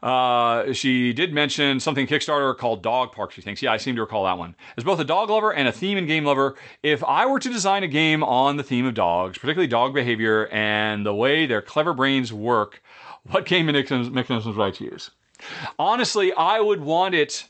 [0.01, 3.31] uh, she did mention something Kickstarter called Dog Park.
[3.31, 4.55] She thinks, yeah, I seem to recall that one.
[4.77, 7.49] As both a dog lover and a theme and game lover, if I were to
[7.49, 11.61] design a game on the theme of dogs, particularly dog behavior and the way their
[11.61, 12.81] clever brains work,
[13.23, 15.11] what game mechanisms, mechanisms would I choose?
[15.77, 17.47] Honestly, I would want it.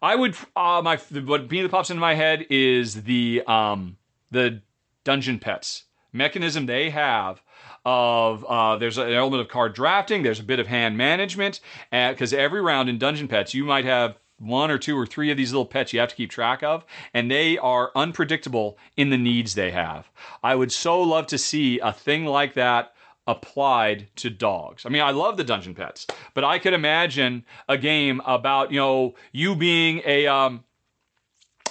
[0.00, 0.34] I would.
[0.56, 3.96] Uh, my what being that pops into my head is the um
[4.30, 4.60] the
[5.04, 5.82] Dungeon Petz
[6.12, 7.40] mechanism they have
[7.84, 11.60] of uh, there's an element of card drafting, there's a bit of hand management,
[11.90, 15.36] because every round in Dungeon Petz you might have one or two or three of
[15.36, 16.84] these little pets you have to keep track of,
[17.14, 20.10] and they are unpredictable in the needs they have.
[20.42, 22.92] I would so love to see a thing like that
[23.28, 24.84] applied to dogs.
[24.84, 28.80] I mean, I love the Dungeon Petz, but I could imagine a game about, you
[28.80, 30.64] know, you being a um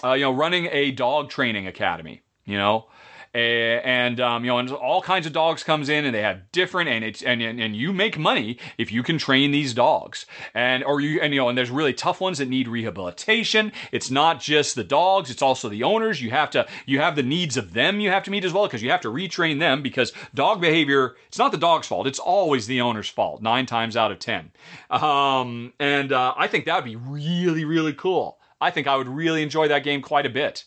[0.03, 2.88] uh, you know, running a dog training academy, you know,
[3.33, 6.89] and um, you know, and all kinds of dogs comes in, and they have different,
[6.89, 10.83] and it's and, and and you make money if you can train these dogs, and
[10.83, 13.71] or you and you know, and there's really tough ones that need rehabilitation.
[13.91, 16.21] It's not just the dogs; it's also the owners.
[16.21, 18.67] You have to you have the needs of them you have to meet as well
[18.67, 22.19] because you have to retrain them because dog behavior it's not the dog's fault; it's
[22.19, 24.51] always the owner's fault nine times out of ten.
[24.89, 28.39] Um, and uh, I think that would be really really cool.
[28.59, 30.65] I think I would really enjoy that game quite a bit.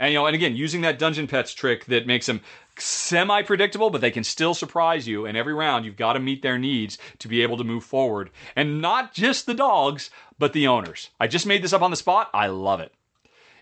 [0.00, 2.40] And you know, and again, using that Dungeon Petz trick that makes them
[2.78, 5.26] semi predictable, but they can still surprise you.
[5.26, 8.30] And every round, you've got to meet their needs to be able to move forward.
[8.56, 11.10] And not just the dogs, but the owners.
[11.20, 12.30] I just made this up on the spot.
[12.32, 12.94] I love it.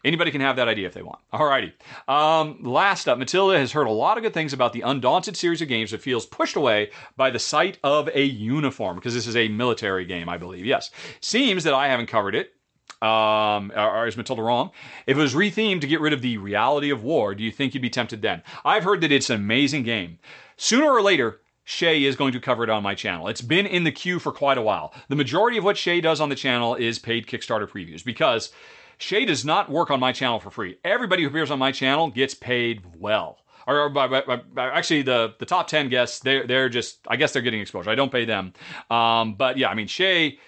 [0.04, 1.18] Anybody can have that idea if they want.
[1.32, 1.72] Alrighty.
[2.06, 5.60] Um, last up, Matilda has heard a lot of good things about the Undaunted series
[5.60, 9.34] of games that feels pushed away by the sight of a uniform, because this is
[9.34, 10.64] a military game, I believe.
[10.64, 10.92] Yes.
[11.20, 12.54] Seems that I haven't covered it
[13.00, 14.70] um, or is Matilda wrong?
[15.06, 17.74] If it was rethemed to get rid of the reality of war, do you think
[17.74, 18.42] you'd be tempted then?
[18.64, 20.18] I've heard that it's an amazing game.
[20.56, 23.28] Sooner or later, Shay is going to cover it on my channel.
[23.28, 24.94] It's been in the queue for quite a while.
[25.08, 28.50] The majority of what Shay does on the channel is paid Kickstarter previews because
[28.96, 30.78] Shay does not work on my channel for free.
[30.82, 33.38] Everybody who appears on my channel gets paid well.
[33.66, 37.34] Or, or by, by, actually, the, the top 10 guests, they're, they're just, I guess
[37.34, 37.90] they're getting exposure.
[37.90, 38.54] I don't pay them.
[38.90, 40.38] Um, but yeah, I mean, Shay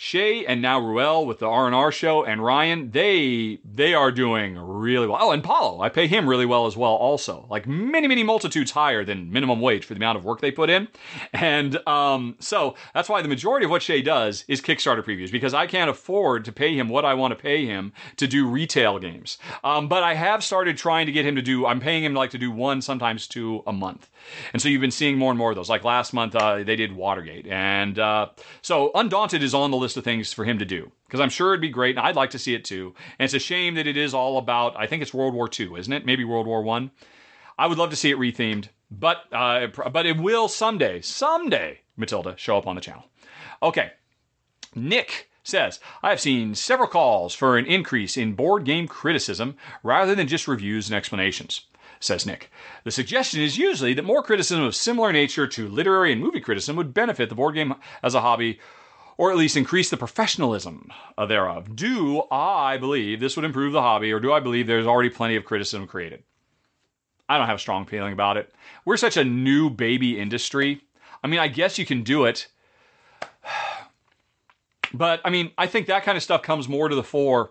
[0.00, 5.08] Shay and now Ruel with the R&R show and Ryan, they they are doing really
[5.08, 5.18] well.
[5.20, 7.48] Oh, and Paulo, I pay him really well as well also.
[7.50, 10.70] Like many, many multitudes higher than minimum wage for the amount of work they put
[10.70, 10.86] in.
[11.32, 15.52] And um, so that's why the majority of what Shay does is Kickstarter previews because
[15.52, 19.00] I can't afford to pay him what I want to pay him to do retail
[19.00, 19.36] games.
[19.64, 22.30] Um, but I have started trying to get him to do, I'm paying him like
[22.30, 24.08] to do one, sometimes two a month.
[24.52, 25.68] And so you've been seeing more and more of those.
[25.68, 27.46] Like last month, uh, they did Watergate.
[27.46, 28.28] And uh,
[28.62, 31.52] so Undaunted is on the list of things for him to do because I'm sure
[31.52, 32.94] it'd be great, and I'd like to see it too.
[33.18, 34.76] And it's a shame that it is all about.
[34.76, 36.06] I think it's World War II, isn't it?
[36.06, 36.66] Maybe World War.
[36.68, 36.90] I.
[37.58, 42.34] I would love to see it rethemed, but uh, but it will someday, someday, Matilda,
[42.36, 43.04] show up on the channel.
[43.62, 43.92] Okay,
[44.74, 50.14] Nick says, I have seen several calls for an increase in board game criticism rather
[50.14, 51.62] than just reviews and explanations.
[52.00, 52.50] Says Nick.
[52.84, 56.76] The suggestion is usually that more criticism of similar nature to literary and movie criticism
[56.76, 58.60] would benefit the board game as a hobby
[59.18, 60.90] or at least increase the professionalism
[61.28, 61.74] thereof.
[61.74, 65.34] Do I believe this would improve the hobby, or do I believe there's already plenty
[65.34, 66.22] of criticism created?
[67.28, 68.54] I don't have a strong feeling about it.
[68.84, 70.80] We're such a new baby industry.
[71.22, 72.48] I mean, I guess you can do it.
[74.94, 77.50] But I mean, I think that kind of stuff comes more to the fore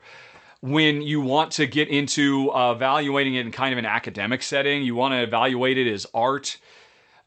[0.61, 4.83] when you want to get into uh, evaluating it in kind of an academic setting.
[4.83, 6.57] You want to evaluate it as art.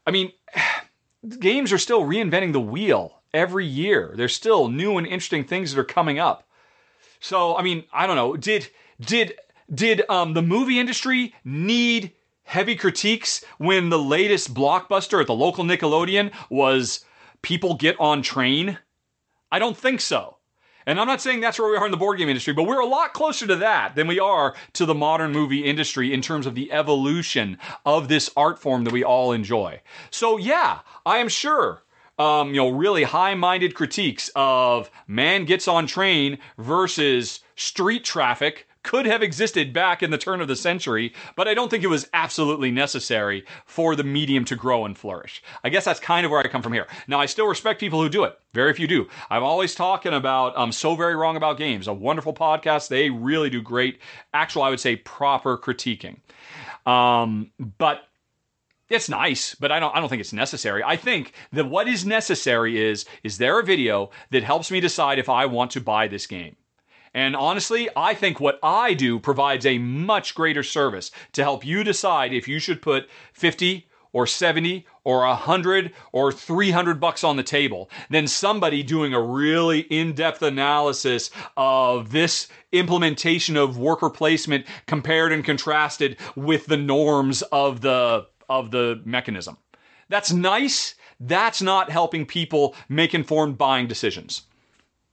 [0.05, 0.31] I mean,
[1.39, 4.13] games are still reinventing the wheel every year.
[4.15, 6.47] There's still new and interesting things that are coming up.
[7.19, 8.35] So, I mean, I don't know.
[8.35, 8.67] Did
[8.99, 9.35] did
[9.73, 12.11] did um, the movie industry need
[12.43, 17.05] heavy critiques when the latest blockbuster at the local Nickelodeon was
[17.41, 18.77] People Get on Train?
[19.51, 20.37] I don't think so.
[20.91, 22.81] And I'm not saying that's where we are in the board game industry, but we're
[22.81, 26.45] a lot closer to that than we are to the modern movie industry in terms
[26.45, 29.79] of the evolution of this art form that we all enjoy.
[30.09, 31.83] So, yeah, I am sure
[32.19, 39.05] um, you know, really high-minded critiques of man gets on train versus street traffic could
[39.05, 42.09] have existed back in the turn of the century, but I don't think it was
[42.13, 45.43] absolutely necessary for the medium to grow and flourish.
[45.63, 46.87] I guess that's kind of where I come from here.
[47.07, 48.37] Now, I still respect people who do it.
[48.53, 49.07] Very few do.
[49.29, 51.87] I'm always talking about I'm um, so very wrong about games.
[51.87, 52.89] A wonderful podcast.
[52.89, 53.99] They really do great,
[54.33, 56.17] actual, I would say, proper critiquing.
[56.85, 58.03] Um, but
[58.89, 60.83] it's nice, but I don't I don't think it's necessary.
[60.83, 65.17] I think that what is necessary is is there a video that helps me decide
[65.17, 66.57] if I want to buy this game?
[67.13, 71.83] And honestly, I think what I do provides a much greater service to help you
[71.83, 77.43] decide if you should put 50 or 70 or 100 or 300 bucks on the
[77.43, 85.31] table than somebody doing a really in-depth analysis of this implementation of worker placement compared
[85.31, 89.57] and contrasted with the norms of the of the mechanism.
[90.09, 90.95] That's nice.
[91.21, 94.41] That's not helping people make informed buying decisions.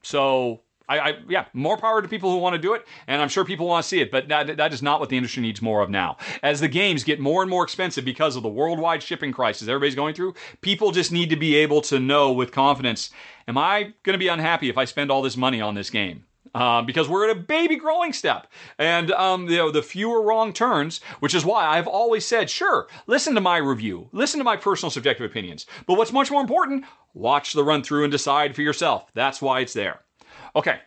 [0.03, 3.29] So I, I, yeah, more power to people who want to do it, and I'm
[3.29, 5.61] sure people want to see it, but that, that is not what the industry needs
[5.61, 6.17] more of now.
[6.43, 9.95] As the games get more and more expensive because of the worldwide shipping crisis everybody's
[9.95, 13.11] going through, people just need to be able to know with confidence,
[13.47, 16.25] am I going to be unhappy if I spend all this money on this game?
[16.55, 18.47] Uh, because we're at a baby growing step,
[18.79, 22.89] and um, you know the fewer wrong turns, which is why I've always said, sure,
[23.07, 26.87] listen to my review, listen to my personal subjective opinions, but what's much more important,
[27.13, 29.11] watch the run through and decide for yourself.
[29.15, 30.01] That's why it's there.
[30.59, 30.81] Okay.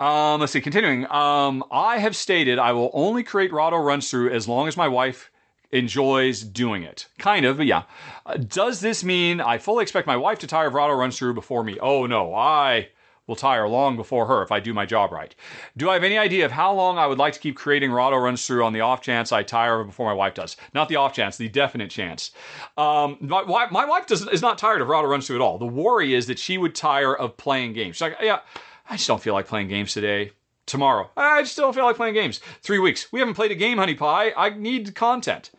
[0.00, 0.60] Um, let's see.
[0.60, 1.08] Continuing.
[1.08, 4.88] Um, I have stated I will only create Rahdo runs through as long as my
[4.88, 5.30] wife
[5.70, 7.06] enjoys doing it.
[7.18, 7.84] Kind of, but yeah.
[8.26, 11.34] Uh, does this mean I fully expect my wife to tire of Rahdo runs through
[11.34, 11.78] before me?
[11.80, 12.88] Oh no, I
[13.26, 15.34] will tire long before her if I do my job right.
[15.76, 18.16] Do I have any idea of how long I would like to keep creating Rahdo
[18.16, 20.56] runs through on the off chance I tire before my wife does?
[20.74, 22.32] Not the off chance, the definite chance.
[22.76, 25.58] Um, my, my wife does, is not tired of Rahdo runs through at all.
[25.58, 27.96] The worry is that she would tire of playing games.
[27.96, 28.40] She's like, yeah,
[28.88, 30.32] I just don't feel like playing games today.
[30.64, 32.40] Tomorrow, I just don't feel like playing games.
[32.62, 34.32] Three weeks, we haven't played a game, honey pie.
[34.36, 35.50] I need content.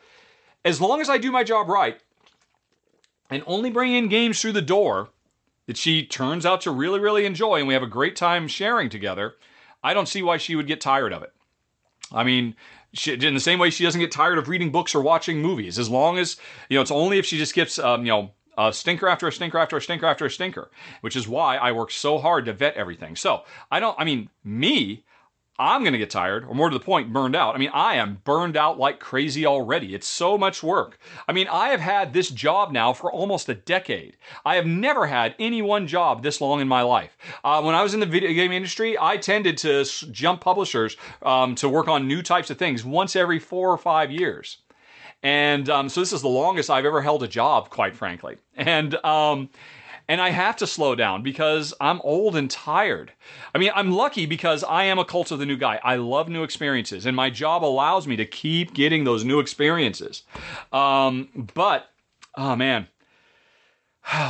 [0.63, 1.99] As long as I do my job right
[3.29, 5.09] and only bring in games through the door,
[5.67, 8.89] that she turns out to really, really enjoy, and we have a great time sharing
[8.89, 9.35] together,
[9.83, 11.33] I don't see why she would get tired of it.
[12.11, 12.55] I mean,
[12.93, 15.79] she, in the same way she doesn't get tired of reading books or watching movies,
[15.79, 16.37] as long as,
[16.69, 19.31] you know, it's only if she just gets, um, you know, a stinker after a
[19.31, 20.69] stinker after a stinker after a stinker,
[21.01, 23.15] which is why I work so hard to vet everything.
[23.15, 25.03] So I don't, I mean, me,
[25.63, 27.55] I'm going to get tired, or more to the point, burned out.
[27.55, 29.95] I mean, I am burned out like crazy already.
[29.95, 30.99] It's so much work.
[31.25, 34.17] I mean, I have had this job now for almost a decade.
[34.45, 37.17] I have never had any one job this long in my life.
[37.45, 41.55] Uh, when I was in the video game industry, I tended to jump publishers um,
[41.55, 44.57] to work on new types of things once every four or five years.
[45.23, 48.35] And um, so this is the longest I've ever held a job, quite frankly.
[48.57, 49.49] And um,
[50.07, 53.13] and I have to slow down because I'm old and tired.
[53.53, 55.79] I mean, I'm lucky because I am a cult of the new guy.
[55.83, 60.23] I love new experiences, and my job allows me to keep getting those new experiences.
[60.71, 61.89] Um, but,
[62.37, 62.87] oh man.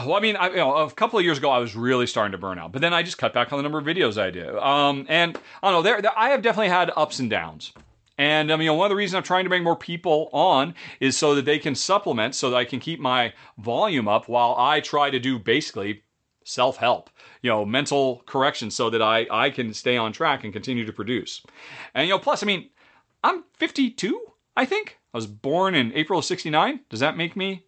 [0.06, 2.34] Well, I mean, I, you know, a couple of years ago, I was really starting
[2.34, 4.30] to burn out, but then I just cut back on the number of videos I
[4.30, 4.60] do.
[4.60, 7.74] Um, and I don't know, there, there, I have definitely had ups and downs.
[8.18, 11.18] And I mean, one of the reasons I'm trying to bring more people on is
[11.18, 14.80] so that they can supplement, so that I can keep my volume up while I
[14.82, 16.04] try to do basically
[16.46, 17.10] self help,
[17.42, 20.94] you know, mental correction, so that I I can stay on track and continue to
[20.94, 21.42] produce.
[21.96, 22.70] And you know, plus, I mean,
[23.24, 24.20] I'm 52,
[24.56, 25.00] I think.
[25.14, 26.82] I was born in April of '69.
[26.90, 27.66] Does that make me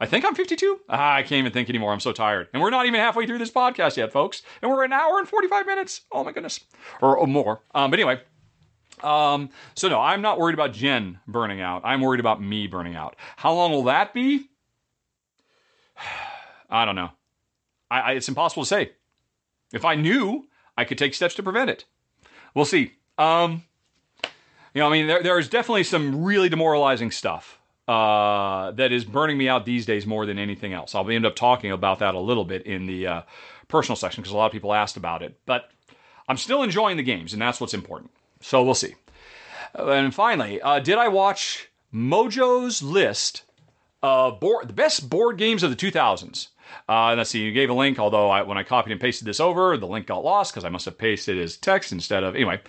[0.00, 0.80] I think I'm 52.
[0.88, 1.92] Ah, I can't even think anymore.
[1.92, 2.48] I'm so tired.
[2.52, 4.42] And we're not even halfway through this podcast yet, folks.
[4.62, 6.02] And we're an hour and 45 minutes.
[6.12, 6.60] Oh my goodness.
[7.02, 7.62] Or, or more.
[7.74, 8.20] Um, but anyway,
[9.04, 11.82] um, so no, I'm not worried about Jen burning out.
[11.84, 13.16] I'm worried about me burning out.
[13.36, 14.48] How long will that be?
[16.70, 17.10] I don't know.
[17.90, 18.92] I, I, it's impossible to say.
[19.72, 21.84] If I knew, I could take steps to prevent it.
[22.54, 22.92] We'll see.
[23.16, 23.64] Um,
[24.74, 27.58] you know, I mean, there, there is definitely some really demoralizing stuff
[27.88, 30.94] uh, that is burning me out these days more than anything else.
[30.94, 33.22] I'll end up talking about that a little bit in the uh,
[33.68, 35.38] personal section because a lot of people asked about it.
[35.46, 35.70] But
[36.28, 38.10] I'm still enjoying the games, and that's what's important.
[38.40, 38.94] So we'll see.
[39.74, 43.42] And finally, uh, did I watch Mojo's list
[44.02, 46.48] of board, the best board games of the 2000s?
[46.88, 49.40] Uh, let's see, you gave a link, although I, when I copied and pasted this
[49.40, 52.34] over, the link got lost because I must have pasted as text instead of.
[52.34, 52.60] Anyway,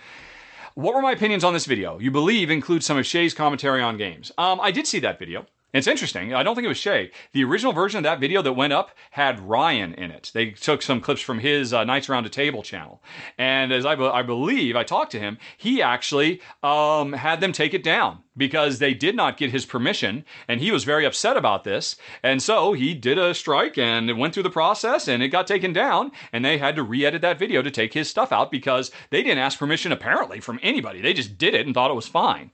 [0.74, 1.98] what were my opinions on this video?
[1.98, 4.32] You believe includes some of Shay's commentary on games.
[4.38, 5.46] Um, I did see that video.
[5.72, 6.34] It's interesting.
[6.34, 7.12] I don't think it was Shay.
[7.32, 10.32] The original version of that video that went up had Ryan in it.
[10.34, 13.02] They took some clips from his uh, Nights Around a Table channel.
[13.38, 17.52] And as I, be- I believe, I talked to him, he actually um, had them
[17.52, 20.24] take it down because they did not get his permission.
[20.48, 21.94] And he was very upset about this.
[22.22, 25.46] And so he did a strike and it went through the process and it got
[25.46, 26.10] taken down.
[26.32, 29.22] And they had to re edit that video to take his stuff out because they
[29.22, 31.00] didn't ask permission apparently from anybody.
[31.00, 32.50] They just did it and thought it was fine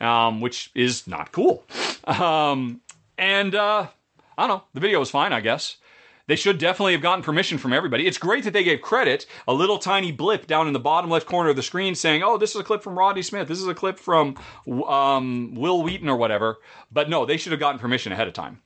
[0.00, 1.64] um, which is not cool.
[2.04, 2.80] Um,
[3.16, 3.88] and uh,
[4.36, 5.76] I don't know, the video was fine, I guess.
[6.28, 8.06] They should definitely have gotten permission from everybody.
[8.06, 11.26] It's great that they gave credit, a little tiny blip down in the bottom left
[11.26, 13.48] corner of the screen saying, oh, this is a clip from Rodney Smith.
[13.48, 14.36] This is a clip from
[14.86, 16.58] um, Wil Wheaton or whatever.
[16.92, 18.60] But no, they should have gotten permission ahead of time.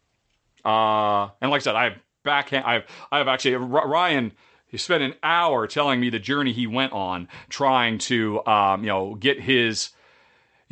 [0.64, 4.32] Uh, and like I said, I have backhand, I've, I've actually, Ryan,
[4.66, 8.88] he spent an hour telling me the journey he went on trying to, um, you
[8.88, 9.90] know, get his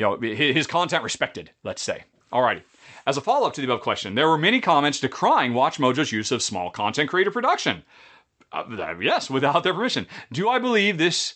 [0.01, 2.05] you know, his content respected, let's say.
[2.33, 2.63] Alrighty.
[3.07, 6.33] As a follow up to the above question, there were many comments decrying WatchMojo's use
[6.33, 7.85] of small content creator production.
[8.53, 10.07] Uh, yes, without their permission.
[10.33, 11.35] Do I believe this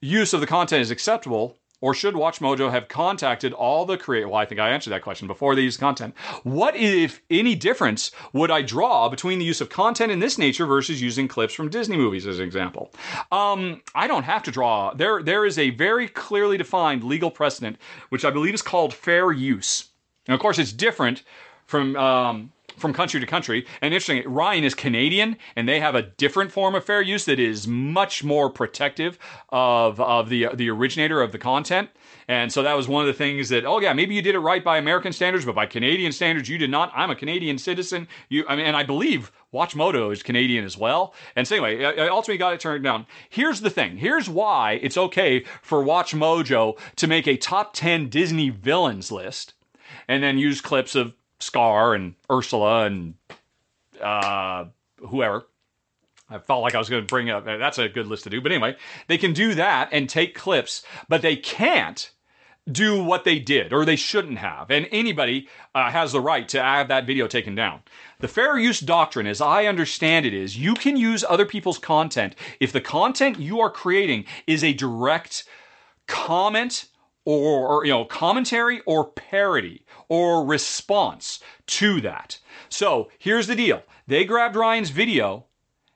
[0.00, 4.30] use of the content is acceptable or should WatchMojo have contacted all the creators?
[4.30, 6.14] Well, I think I answered that question before they use content.
[6.42, 10.64] What, if any difference, would I draw between the use of content in this nature
[10.64, 12.90] versus using clips from Disney movies as an example?
[13.30, 14.94] Um, I don't have to draw.
[14.94, 17.76] There, there is a very clearly defined legal precedent,
[18.08, 19.90] which I believe is called fair use.
[20.26, 21.22] And of course, it's different
[21.66, 23.66] from um, from country to country.
[23.80, 27.38] And interesting, Ryan is Canadian, and they have a different form of fair use that
[27.38, 29.18] is much more protective
[29.50, 31.90] of of the the originator of the content.
[32.28, 34.38] And so that was one of the things that, oh yeah, maybe you did it
[34.38, 36.90] right by American standards, but by Canadian standards, you did not.
[36.94, 38.08] I'm a Canadian citizen.
[38.28, 41.14] You, I mean, and I believe WatchMojo is Canadian as well.
[41.36, 43.06] And so anyway, I ultimately got it turned down.
[43.28, 43.98] Here's the thing.
[43.98, 49.54] Here's why it's okay for WatchMojo to make a top 10 Disney villains list
[50.08, 51.14] and then use clips of
[51.44, 53.14] Scar and Ursula and
[54.00, 54.64] uh,
[54.98, 55.46] whoever.
[56.30, 58.40] I felt like I was going to bring up that's a good list to do.
[58.40, 58.76] But anyway,
[59.08, 62.10] they can do that and take clips, but they can't
[62.70, 64.70] do what they did or they shouldn't have.
[64.70, 67.82] And anybody uh, has the right to have that video taken down.
[68.20, 72.34] The fair use doctrine, as I understand it, is you can use other people's content
[72.60, 75.44] if the content you are creating is a direct
[76.06, 76.86] comment
[77.26, 82.38] or, or, you know commentary or parody or response to that.
[82.68, 85.46] So here's the deal: they grabbed Ryan's video.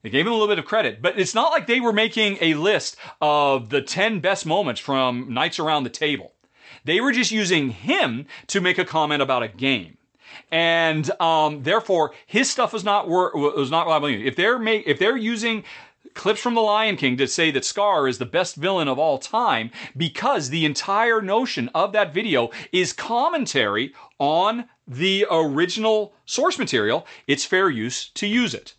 [0.03, 2.39] They gave him a little bit of credit, but it's not like they were making
[2.41, 6.35] a list of the 10 best moments from Nights Around the Table.
[6.85, 9.99] They were just using him to make a comment about a game
[10.51, 14.09] and um, therefore his stuff was not was not reliable.
[14.09, 15.65] If they're if they're using
[16.19, 19.19] clips from The Lion King to say that Scar is the best villain of all
[19.19, 27.07] time because the entire notion of that video is commentary on the original source material.
[27.29, 28.75] It's fair use to use it.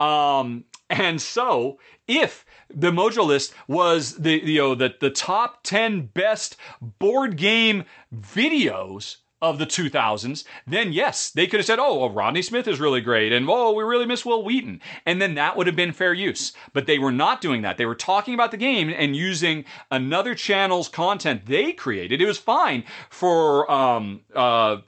[0.00, 6.02] Um, and so, if the Mojo list was the you know the the top ten
[6.06, 7.84] best board game
[8.14, 12.80] videos of the 2000s, then yes, they could have said, oh, well, Rodney Smith is
[12.80, 14.80] really great, and oh, we really miss Wil Wheaton.
[15.04, 16.52] And then that would have been fair use.
[16.72, 17.76] But they were not doing that.
[17.76, 22.20] They were talking about the game and using another channel's content they created.
[22.22, 24.78] It was fine for um, uh,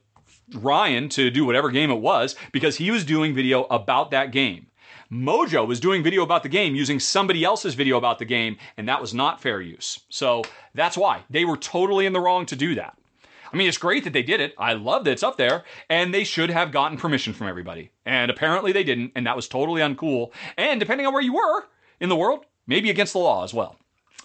[0.55, 4.67] Ryan to do whatever game it was because he was doing video about that game.
[5.11, 8.89] Mojo was doing video about the game using somebody else's video about the game, and
[8.89, 10.01] that was not fair use.
[10.11, 10.43] So
[10.75, 12.98] that's why they were totally in the wrong to do that.
[13.53, 14.55] I mean, it's great that they did it.
[14.59, 17.91] I love that it's up there, and they should have gotten permission from everybody.
[18.05, 20.33] And apparently they didn't, and that was totally uncool.
[20.57, 21.65] And depending on where you were
[22.01, 23.77] in the world, maybe against the law as well.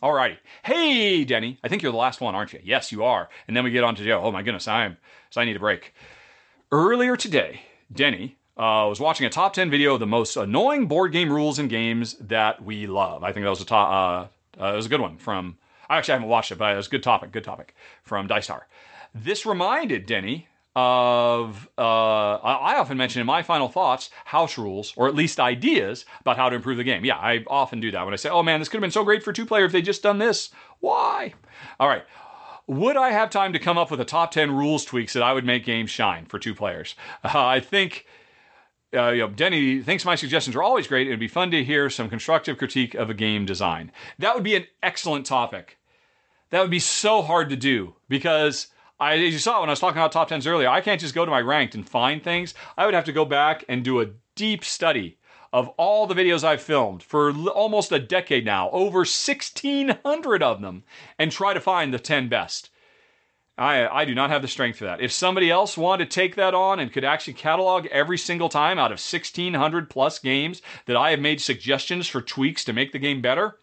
[0.01, 0.37] Alrighty.
[0.63, 1.57] Hey, Denny.
[1.63, 2.59] I think you're the last one, aren't you?
[2.61, 3.29] Yes, you are.
[3.47, 4.21] And then we get on to Joe.
[4.21, 4.97] Oh my goodness, I'm
[5.29, 5.93] so I need a break.
[6.71, 11.11] Earlier today, Denny uh, was watching a top 10 video of the most annoying board
[11.13, 13.23] game rules and games that we love.
[13.23, 14.27] I think that was a uh,
[14.59, 15.57] uh, it was a good one from,
[15.89, 17.73] I actually haven't watched it, but it was a good topic, good topic
[18.03, 18.67] from Dice Tower.
[19.13, 25.07] This reminded Denny of, uh, I often mention in my final thoughts house rules, or
[25.07, 27.05] at least ideas about how to improve the game.
[27.05, 29.03] Yeah, I often do that when I say, oh man, this could have been so
[29.03, 30.49] great for two player if they just done this.
[30.79, 31.33] Why?
[31.79, 32.03] All right.
[32.65, 35.33] Would I have time to come up with a top 10 rules tweaks that I
[35.33, 36.95] would make games shine for two players?
[37.23, 38.05] Uh, I think
[38.95, 41.07] uh, you know, Denny thinks my suggestions are always great.
[41.07, 43.91] It'd be fun to hear some constructive critique of a game design.
[44.19, 45.77] That would be an excellent topic.
[46.51, 48.67] That would be so hard to do because
[48.99, 51.15] I, as you saw when I was talking about top tens earlier, I can't just
[51.15, 52.53] go to my ranked and find things.
[52.77, 55.17] I would have to go back and do a deep study
[55.51, 60.61] of all the videos I've filmed for l- almost a decade now, over 1,600 of
[60.61, 60.83] them,
[61.19, 62.69] and try to find the 10 best.
[63.55, 64.99] I, I do not have the strength for that.
[64.99, 68.79] If somebody else wanted to take that on and could actually catalog every single time
[68.79, 72.99] out of 1,600 plus games that I have made suggestions for tweaks to make the
[72.99, 73.59] game better,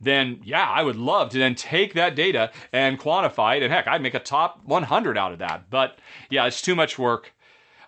[0.00, 3.62] then yeah, I would love to then take that data and quantify it.
[3.62, 5.70] And heck, I'd make a top 100 out of that.
[5.70, 5.98] But
[6.30, 7.32] yeah, it's too much work.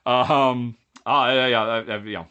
[0.04, 0.76] Um,
[1.06, 2.24] uh, yeah, uh, yeah.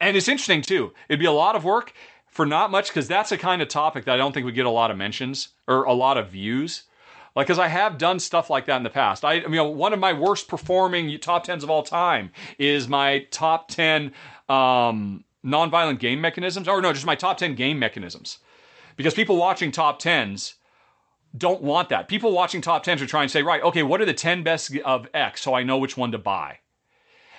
[0.00, 0.92] And it's interesting too.
[1.08, 1.92] It'd be a lot of work
[2.26, 4.66] for not much because that's a kind of topic that I don't think would get
[4.66, 6.82] a lot of mentions or a lot of views.
[7.34, 9.22] Like, because I have done stuff like that in the past.
[9.22, 13.26] I, I mean, one of my worst performing top tens of all time is my
[13.30, 14.12] top ten
[14.48, 18.38] um, nonviolent game mechanisms, or no, just my top ten game mechanisms.
[18.96, 20.54] Because people watching top tens
[21.36, 22.08] don't want that.
[22.08, 24.74] People watching top tens are trying to say, right, okay, what are the ten best
[24.84, 26.58] of X, so I know which one to buy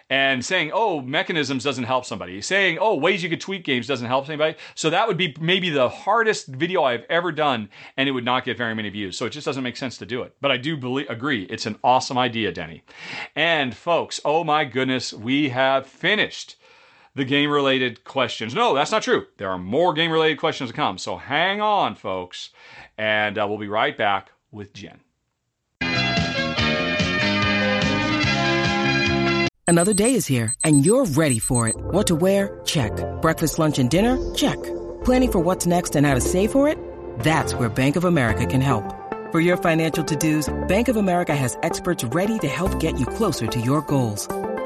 [0.10, 2.42] and saying, oh, mechanisms doesn't help somebody.
[2.42, 4.56] Saying, oh, ways you could tweak games doesn't help anybody.
[4.76, 8.46] So that would be maybe the hardest video I've ever done, and it would not
[8.46, 9.18] get very many views.
[9.18, 10.36] So it just doesn't make sense to do it.
[10.40, 12.84] But I do believe, agree, it's an awesome idea, Denny.
[13.36, 16.56] And folks, oh my goodness, we have finished
[17.18, 18.54] the game related questions.
[18.54, 19.26] No, that's not true.
[19.38, 20.98] There are more game related questions to come.
[20.98, 22.52] So hang on, folks.
[22.98, 25.02] And uh, we'll be right back with Jen.
[29.70, 31.76] Another day is here, and you're ready for it.
[31.78, 32.62] What to wear?
[32.64, 32.92] Check.
[33.22, 34.34] Breakfast, lunch, and dinner?
[34.34, 34.56] Check.
[35.04, 36.78] Planning for what's next and how to save for it?
[37.20, 38.96] That's where Bank of America can help.
[39.34, 43.06] For your financial to dos, Bank of America has experts ready to help get you
[43.06, 44.30] closer to your goals.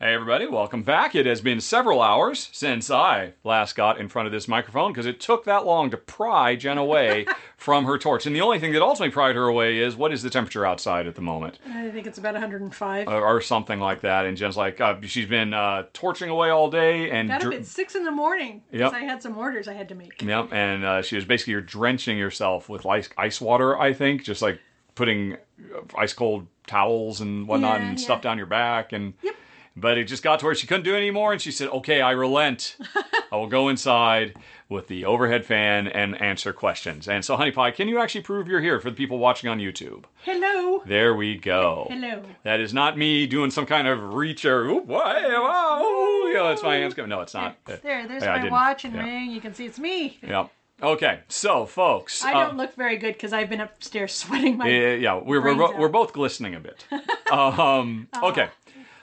[0.00, 1.16] Hey, everybody, welcome back.
[1.16, 5.06] It has been several hours since I last got in front of this microphone because
[5.06, 7.26] it took that long to pry Jen away
[7.56, 8.24] from her torch.
[8.24, 11.08] And the only thing that ultimately pried her away is what is the temperature outside
[11.08, 11.58] at the moment?
[11.68, 13.08] I think it's about 105.
[13.08, 14.24] Or, or something like that.
[14.24, 17.10] And Jen's like, uh, she's been uh, torching away all day.
[17.10, 19.02] and Got up at 6 in the morning because Yep.
[19.02, 20.22] I had some orders I had to make.
[20.22, 24.22] Yep, and uh, she was basically you're drenching yourself with ice, ice water, I think,
[24.22, 24.60] just like
[24.94, 28.04] putting uh, ice cold towels and whatnot Yeah, and yeah.
[28.04, 28.92] stuff down your back.
[28.92, 29.34] And Yep.
[29.80, 32.00] But it just got to where she couldn't do it anymore, and she said, "Okay,
[32.00, 32.76] I relent.
[33.32, 34.34] I will go inside
[34.68, 38.48] with the overhead fan and answer questions." And so, Honey Pie, can you actually prove
[38.48, 40.04] you're here for the people watching on YouTube?
[40.22, 40.82] Hello.
[40.86, 41.86] There we go.
[41.90, 42.22] Hello.
[42.44, 46.62] That is not me doing some kind of reach or oop, why, you know, it's
[46.62, 47.08] my hands going.
[47.08, 47.56] No, it's not.
[47.64, 49.04] There, there's Yeah, my watch and Yeah.
[49.04, 49.30] ring.
[49.30, 50.18] You can see it's me.
[50.22, 50.50] Yep.
[50.80, 54.68] Okay, so folks, I don't look very good because I've been upstairs sweating my.
[54.68, 55.76] Yeah, yeah, we're we're, out.
[55.76, 56.84] we're both glistening a bit.
[57.32, 58.48] um, okay,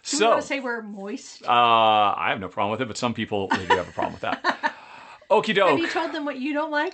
[0.05, 1.43] Do we so want to say we're moist?
[1.43, 4.21] uh, I have no problem with it, but some people do have a problem with
[4.21, 4.75] that.
[5.31, 5.69] Okie doke.
[5.69, 6.93] have you told them what you don't like?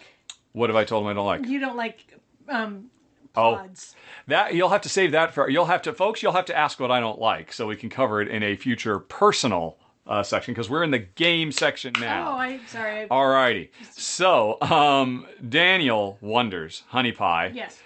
[0.54, 1.46] What have I told them I don't like?
[1.46, 2.18] You don't like
[2.48, 2.90] um,
[3.36, 3.66] Oh.
[4.28, 6.22] That you'll have to save that for you'll have to folks.
[6.22, 8.56] You'll have to ask what I don't like so we can cover it in a
[8.56, 12.34] future personal uh, section because we're in the game section now.
[12.34, 13.04] Oh, I'm sorry.
[13.04, 13.70] I, Alrighty.
[13.92, 17.82] So, um, Daniel wonders, Honey Pie, yes.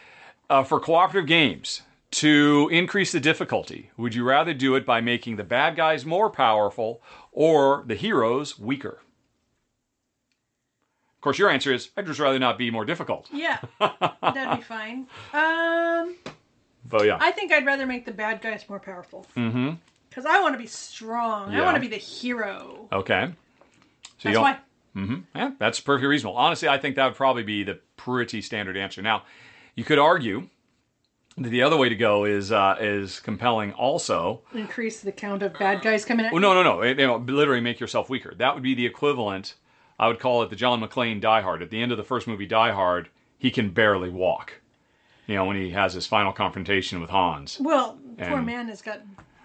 [0.49, 1.81] uh, for cooperative games
[2.19, 6.29] to increase the difficulty, would you rather do it by making the bad guys more
[6.29, 7.01] powerful
[7.31, 8.99] or the heroes weaker?
[11.15, 13.27] Of course, your answer is I'd just rather not be more difficult.
[13.33, 13.57] Yeah.
[13.79, 15.07] That'd be fine.
[15.33, 16.15] Um,
[16.87, 19.25] But yeah, I think I'd rather make the bad guys more powerful.
[19.35, 19.71] Mm-hmm.
[20.09, 21.53] Because I want to be strong.
[21.53, 22.87] I want to be the hero.
[22.91, 23.33] okay.
[24.19, 24.57] So That's why.
[24.95, 26.37] don't, yeah, that's perfectly reasonable.
[26.37, 29.01] Honestly, I think that would probably be the pretty standard answer.
[29.01, 29.23] Now,
[29.75, 30.47] you could argue
[31.37, 34.41] the other way to go is uh, is compelling also.
[34.53, 36.81] Increase the count of bad guys coming at Well, no, no, no.
[36.81, 38.33] It, you know, literally make yourself weaker.
[38.35, 39.55] That would be the equivalent.
[39.99, 41.61] I would call it the John McClane Die Hard.
[41.61, 44.53] At the end of the first movie, Die Hard, he can barely walk.
[45.27, 47.59] You know, when he has his final confrontation with Hans.
[47.59, 49.01] Well, Poor And- man has got.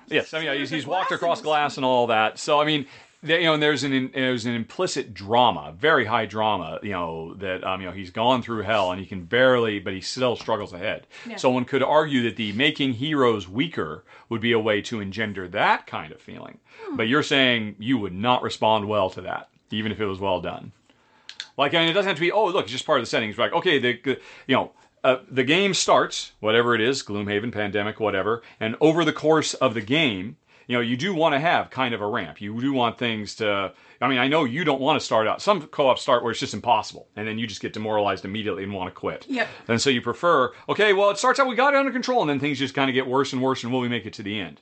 [0.09, 2.39] Yes, I mean he's, he's walked across glass and all that.
[2.39, 2.87] So I mean,
[3.23, 6.79] you know, and there's an there's an implicit drama, very high drama.
[6.83, 9.93] You know that um, you know he's gone through hell and he can barely, but
[9.93, 11.07] he still struggles ahead.
[11.27, 11.37] Yeah.
[11.37, 15.49] So one could argue that the making heroes weaker would be a way to engender
[15.49, 16.59] that kind of feeling.
[16.85, 16.97] Hmm.
[16.97, 20.41] But you're saying you would not respond well to that, even if it was well
[20.41, 20.73] done.
[21.59, 22.33] Like, I mean, it doesn't have to be.
[22.33, 23.37] Oh, look, it's just part of the settings.
[23.37, 24.73] Like, okay, the, you know.
[25.03, 29.73] Uh, the game starts, whatever it is, Gloomhaven, Pandemic, whatever, and over the course of
[29.73, 30.37] the game,
[30.71, 32.41] you know, you do want to have kind of a ramp.
[32.41, 33.73] You do want things to.
[34.01, 35.43] I mean, I know you don't want to start out.
[35.43, 38.73] Some co-ops start where it's just impossible, and then you just get demoralized immediately and
[38.73, 39.27] want to quit.
[39.29, 39.49] Yeah.
[39.67, 42.31] And so you prefer, okay, well, it starts out we got it under control, and
[42.31, 44.23] then things just kind of get worse and worse, and will we make it to
[44.23, 44.61] the end?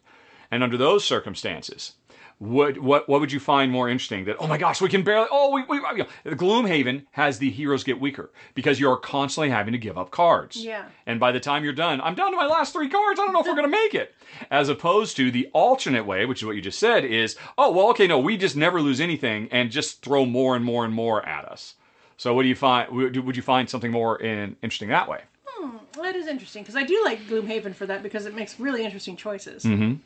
[0.51, 1.93] And under those circumstances,
[2.39, 4.24] what what what would you find more interesting?
[4.24, 5.27] That oh my gosh, we can barely.
[5.31, 9.73] Oh, we, we you know, Gloomhaven has the heroes get weaker because you're constantly having
[9.73, 10.56] to give up cards.
[10.56, 10.86] Yeah.
[11.06, 13.19] And by the time you're done, I'm down to my last three cards.
[13.19, 14.15] I don't know if we're going to make it.
[14.51, 17.89] As opposed to the alternate way, which is what you just said, is oh well,
[17.90, 21.27] okay, no, we just never lose anything and just throw more and more and more
[21.27, 21.74] at us.
[22.19, 22.90] So what do you find?
[22.93, 25.23] Would you find something more in, interesting that way?
[25.60, 28.85] Well, that is interesting because I do like Gloomhaven for that because it makes really
[28.85, 29.65] interesting choices.
[29.65, 29.97] Mm-hmm.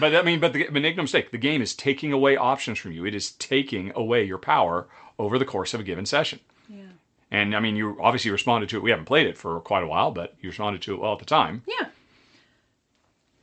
[0.00, 3.04] But I mean, but, the, no mistake, the game is taking away options from you.
[3.04, 4.88] It is taking away your power
[5.18, 6.40] over the course of a given session.
[6.68, 6.84] Yeah.
[7.30, 8.82] And I mean, you obviously responded to it.
[8.82, 11.18] We haven't played it for quite a while, but you responded to it well at
[11.18, 11.62] the time.
[11.66, 11.88] Yeah.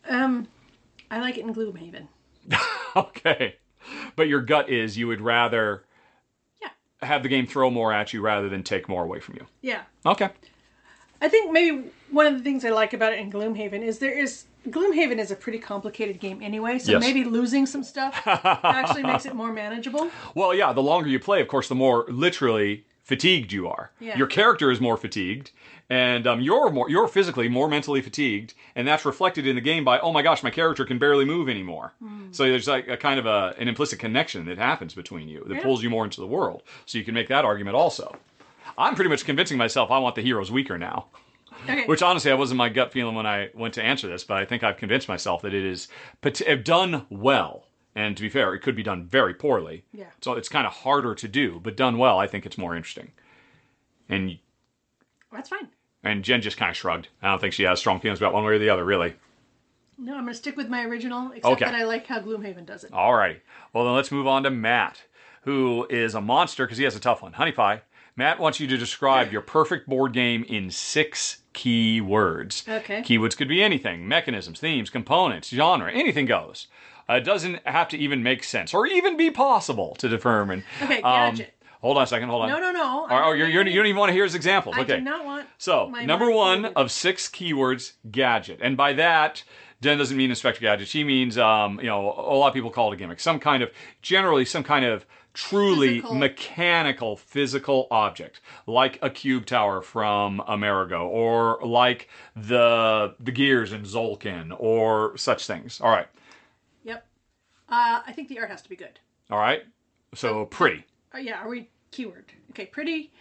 [0.07, 0.47] Um,
[1.11, 2.07] I like it in Gloomhaven.
[2.95, 3.55] okay.
[4.15, 5.83] But your gut is you would rather
[6.61, 6.69] Yeah.
[7.01, 9.45] have the game throw more at you rather than take more away from you.
[9.61, 9.83] Yeah.
[10.05, 10.29] Okay.
[11.21, 14.17] I think maybe one of the things I like about it in Gloomhaven is there
[14.17, 16.99] is Gloomhaven is a pretty complicated game anyway, so Yes.
[17.01, 20.09] maybe losing some stuff actually makes it more manageable.
[20.35, 23.91] Well, yeah, the longer you play, of course, the more literally fatigued you are.
[23.99, 24.17] Yeah.
[24.17, 25.51] Your character is more fatigued,
[25.89, 29.83] and um, you're more you're physically more mentally fatigued, and that's reflected in the game
[29.83, 31.93] by oh my gosh, my character can barely move anymore.
[32.31, 35.55] So there's like a kind of a, an implicit connection that happens between you that
[35.55, 35.63] Yeah.
[35.63, 36.61] pulls you more into the world.
[36.85, 38.15] So you can make that argument also.
[38.77, 41.07] I'm pretty much convincing myself I want the heroes weaker now.
[41.63, 41.85] Okay.
[41.85, 44.45] Which honestly, I wasn't my gut feeling when I went to answer this, but I
[44.45, 45.87] think I've convinced myself that it is
[46.63, 47.65] done well.
[47.95, 49.83] And to be fair, it could be done very poorly.
[49.93, 50.05] Yeah.
[50.21, 53.11] So it's kind of harder to do, but done well, I think it's more interesting.
[54.07, 54.39] And
[55.31, 55.67] That's fine.
[56.03, 57.09] and Jen just kind of shrugged.
[57.21, 59.15] I don't think she has strong feelings about one way or the other, really.
[59.97, 61.65] No, I'm going to stick with my original, except Okay.
[61.65, 62.91] that I like how Gloomhaven does it.
[62.91, 63.39] Alrighty.
[63.73, 65.01] Well, then let's move on to Matt,
[65.43, 67.33] who is a monster because he has a tough one.
[67.33, 67.81] Honey Pie.
[68.19, 72.65] Matt wants you to describe your perfect board game in six key words.
[72.67, 73.01] Okay.
[73.01, 76.67] Keywords could be anything mechanisms, themes, components, genre, anything goes.
[77.09, 80.65] Uh, it doesn't have to even make sense or even be possible to determine.
[80.81, 81.53] Okay, Um, gadget.
[81.79, 82.27] hold on a second.
[82.27, 82.49] Hold on.
[82.49, 83.07] No, no, no.
[83.09, 84.75] Oh, you're, you're, you don't even want to hear his examples.
[84.77, 84.97] I okay.
[84.97, 85.47] do not want.
[85.57, 88.59] So, my number mind one of six keywords, gadget.
[88.61, 89.43] And by that,
[89.81, 90.89] Jen doesn't mean Inspector Gadget.
[90.89, 93.21] She means, um, you know, a lot of people call it a gimmick.
[93.21, 93.71] Some kind of,
[94.01, 96.15] generally, some kind of truly Physical.
[96.15, 103.83] mechanical, physical object, like a cube tower from Amerigo, or like the the gears in
[103.83, 105.79] Tzolk'in, or such things.
[105.81, 106.07] All right.
[106.83, 107.05] Yep.
[107.69, 108.99] Uh, I think the art has to be good.
[109.29, 109.63] All right.
[110.15, 110.85] So, pretty.
[111.13, 112.25] Uh, yeah, are we keyword?
[112.51, 113.11] Okay, pretty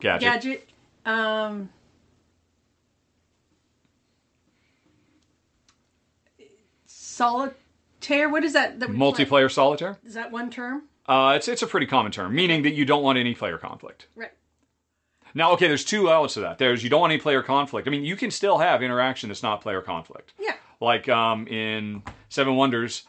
[0.00, 0.20] Gadget.
[0.22, 0.68] gadget.
[1.06, 1.70] Um,
[6.86, 8.28] solitaire.
[8.28, 8.78] What is that?
[8.80, 8.94] that play?
[8.96, 9.98] Multiplayer solitaire.
[10.04, 10.82] Is that one term?
[11.08, 14.06] Uh, it's, it's a pretty common term, meaning that you don't want any player conflict.
[14.14, 14.30] Right.
[15.34, 16.58] Now, okay, there's two elements to that.
[16.58, 17.88] There's you don't want any player conflict.
[17.88, 20.34] I mean, you can still have interaction that's not player conflict.
[20.38, 20.54] Yeah.
[20.80, 23.04] Like um, in Seven Wonders,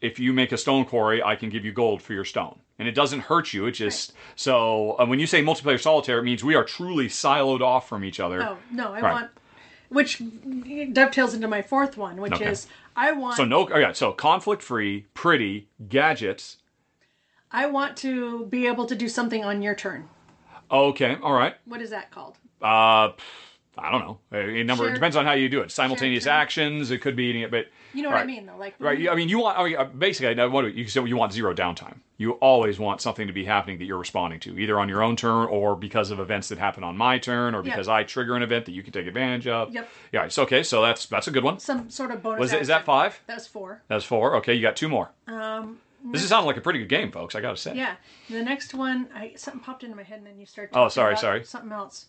[0.00, 2.86] if you make a stone quarry, I can give you gold for your stone, and
[2.86, 3.66] it doesn't hurt you.
[3.66, 7.60] It just so uh, when you say multiplayer solitaire, it means we are truly siloed
[7.60, 8.42] off from each other.
[8.42, 9.12] Oh no, I Right.
[9.12, 9.30] want.
[9.88, 10.20] Which
[10.92, 12.46] dovetails into my fourth one, which Okay.
[12.50, 12.66] is
[12.96, 13.36] I want.
[13.36, 16.58] So no, okay, so conflict free, pretty gadgets.
[17.54, 20.08] I want to be able to do something on your turn.
[20.70, 21.54] Okay, all right.
[21.66, 22.36] What is that called?
[22.60, 23.12] Uh,
[23.76, 24.18] I don't know.
[24.32, 25.70] A number it depends on how you do it.
[25.70, 26.32] Simultaneous turn.
[26.32, 26.90] actions.
[26.90, 28.26] It could be eating it, but You know what I Right.
[28.26, 28.56] mean, though.
[28.56, 28.98] Like Right.
[28.98, 29.56] you- I mean, you want.
[29.56, 31.06] I mean, uh, basically, I what you said.
[31.06, 31.98] You want zero downtime.
[32.16, 35.14] You always want something to be happening that you're responding to, either on your own
[35.14, 37.70] turn or because of events that happen on my turn, or Yeah.
[37.72, 39.72] because I trigger an event that you can take advantage of.
[39.72, 39.88] Yep.
[40.12, 40.24] Yeah.
[40.24, 40.64] It's okay.
[40.64, 41.60] So that's that's a good one.
[41.60, 42.40] some sort of bonus.
[42.40, 42.62] Was it?
[42.62, 42.86] Is that action.
[42.86, 43.20] five?
[43.28, 43.82] That was four.
[43.86, 44.34] That's four.
[44.36, 44.54] Okay.
[44.54, 45.10] You got two more.
[45.28, 45.78] Um,
[46.12, 47.34] This is sounding like a pretty good game, folks.
[47.34, 47.74] I gotta say.
[47.74, 47.96] yeah.
[48.28, 50.70] The next one, I something popped into my head, and then you start.
[50.74, 51.44] Oh, sorry, sorry.
[51.44, 52.06] Something else.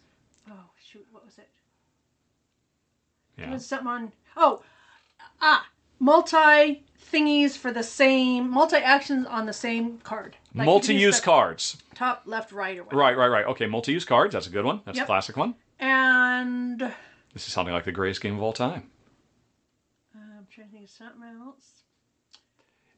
[0.50, 0.54] Oh
[0.84, 1.50] shoot, what was it?
[3.38, 3.52] It Yeah.
[3.52, 4.12] was something on.
[4.36, 4.62] Oh,
[5.42, 5.68] ah,
[6.00, 10.36] multi thingies for the same multi actions on the same card.
[10.54, 11.78] Like Multi-use cards.
[11.94, 13.00] Top, left, right, or whatever.
[13.00, 13.18] Right.
[13.18, 13.28] Right.
[13.28, 13.46] Right.
[13.46, 13.66] Okay.
[13.66, 14.34] Multi-use cards.
[14.34, 14.82] That's a good one.
[14.86, 15.56] That's a classic one.
[15.80, 16.80] And
[17.34, 18.90] This is sounding like the greatest game of all time.
[20.14, 21.75] I'm trying to think of something else.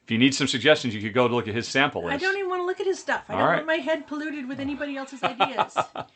[0.07, 2.13] If you need some suggestions, you could go to look at his sample list.
[2.13, 3.25] I don't even want to look at his stuff.
[3.27, 3.55] I All don't right.
[3.55, 5.75] want my head polluted with anybody else's ideas.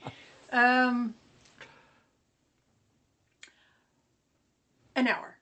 [0.54, 1.14] um,
[4.96, 5.36] an hour.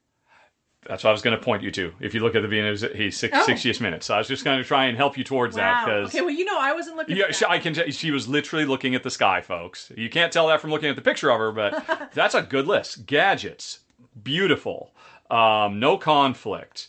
[0.87, 1.93] That's what I was going to point you to.
[1.99, 3.45] If you look at the of he's six, Oh.
[3.45, 4.07] 60th minutes.
[4.07, 6.31] So I was just going to try and help you towards that because Okay, well,
[6.31, 7.17] you know, I wasn't looking.
[7.17, 7.51] yeah, at she, that.
[7.51, 7.91] I can.
[7.91, 9.91] She was literally looking at the sky, folks.
[9.95, 12.65] You can't tell that from looking at the picture of her, but that's a good
[12.65, 13.05] list.
[13.05, 13.81] Gadgets,
[14.23, 14.91] beautiful,
[15.29, 16.87] um, no conflict,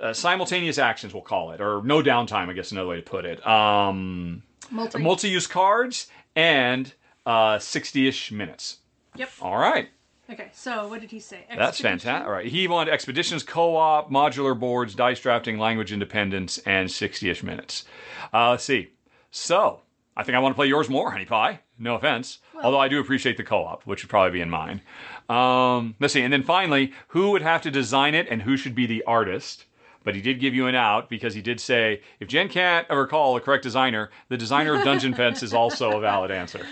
[0.00, 2.48] uh, simultaneous actions, we'll call it, or no downtime.
[2.48, 3.44] I guess another way to put it.
[3.46, 4.98] Um, Multi.
[4.98, 6.92] multi-use cards and
[7.26, 8.78] uh, 60ish minutes.
[9.16, 9.30] Yep.
[9.42, 9.88] All right.
[10.30, 11.44] Okay, so what did he say?
[11.56, 12.26] That's fantastic.
[12.26, 12.46] All right.
[12.46, 17.86] He wanted expeditions, co-op, modular boards, dice drafting, language independence, and 60-ish minutes.
[18.32, 18.88] Uh, let's see.
[19.30, 19.80] So,
[20.16, 21.60] I think I want to play yours more, Honey Pie.
[21.78, 22.40] No offense.
[22.62, 24.82] Although I do appreciate the co-op, which would probably be in mine.
[25.30, 26.22] Um, let's see.
[26.22, 29.64] And then finally, who would have to design it and who should be the artist?
[30.04, 33.34] But he did give you an out because he did say, if Jen can't recall
[33.34, 36.64] the correct designer, the designer of Dungeon Petz is also a valid answer.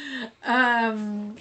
[0.45, 1.37] Um,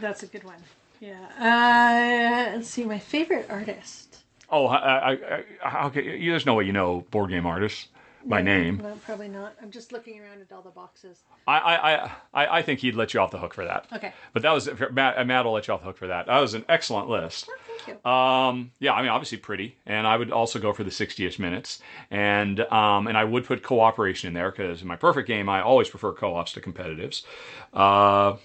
[0.00, 0.56] that's a good one.
[1.00, 1.18] Yeah.
[1.38, 2.84] Uh, let's see.
[2.84, 4.18] My favorite artist.
[4.48, 6.24] Oh, I, I, I- okay.
[6.24, 7.88] There's no way you know board game artists
[8.26, 8.78] by name.
[8.82, 9.54] No, probably not.
[9.62, 11.18] I'm just looking around at all the boxes.
[11.46, 13.86] I, I, I, I- think he'd let you off the hook for that.
[13.92, 14.12] Okay.
[14.32, 15.26] But that was Matt.
[15.26, 16.26] Matt will let you off the hook for that.
[16.26, 17.48] That was an excellent list.
[17.84, 18.10] Thank you.
[18.10, 21.80] Um, yeah, I mean, obviously pretty, and I would also go for the 60ish minutes,
[22.10, 25.60] and um, and I would put cooperation in there because in my perfect game, I
[25.60, 27.22] always prefer co-ops to competitives.
[27.74, 28.36] Uh,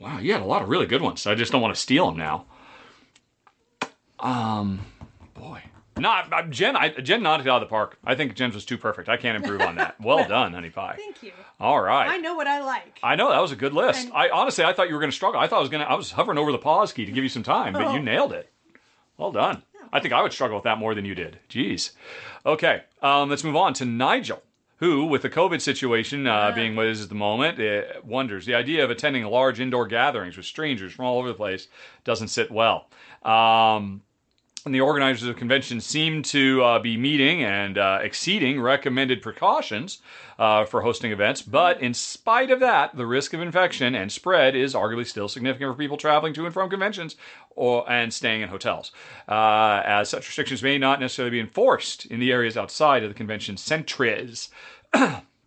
[0.00, 1.26] wow, you had a lot of really good ones.
[1.26, 2.46] I just don't want to steal them now.
[4.20, 4.80] Um,
[5.34, 5.62] boy,
[5.98, 6.76] not uh, Jen.
[6.76, 7.98] I, Jen it out of the park.
[8.04, 9.08] I think Jen's was too perfect.
[9.08, 10.00] I can't improve on that.
[10.00, 10.94] Well done, honey pie.
[10.96, 11.32] Thank you.
[11.60, 12.08] All right.
[12.08, 12.98] I know what I like.
[13.02, 14.04] I know that was a good list.
[14.04, 15.40] And- I honestly, I thought you were going to struggle.
[15.40, 15.90] I thought I was going to.
[15.90, 18.02] I was hovering over the pause key to give you some time, but you Oh.
[18.02, 18.50] nailed it.
[19.16, 19.62] Well done.
[19.92, 21.38] I think I would struggle with that more than you did.
[21.48, 21.92] Jeez.
[22.44, 24.42] Okay, um, let's move on to Nigel,
[24.76, 28.44] who, with the COVID situation uh, being what it is at the moment, uh, wonders
[28.46, 31.68] the idea of attending large indoor gatherings with strangers from all over the place
[32.04, 32.88] doesn't sit well.
[33.24, 34.02] Um,
[34.64, 39.22] and the organizers of the convention seem to uh, be meeting and uh, exceeding recommended
[39.22, 40.00] precautions
[40.38, 41.42] uh, for hosting events.
[41.42, 45.72] But in spite of that, the risk of infection and spread is arguably still significant
[45.72, 47.16] for people traveling to and from conventions
[47.50, 48.92] or and staying in hotels,
[49.28, 53.14] uh, as such restrictions may not necessarily be enforced in the areas outside of the
[53.14, 54.50] convention centres.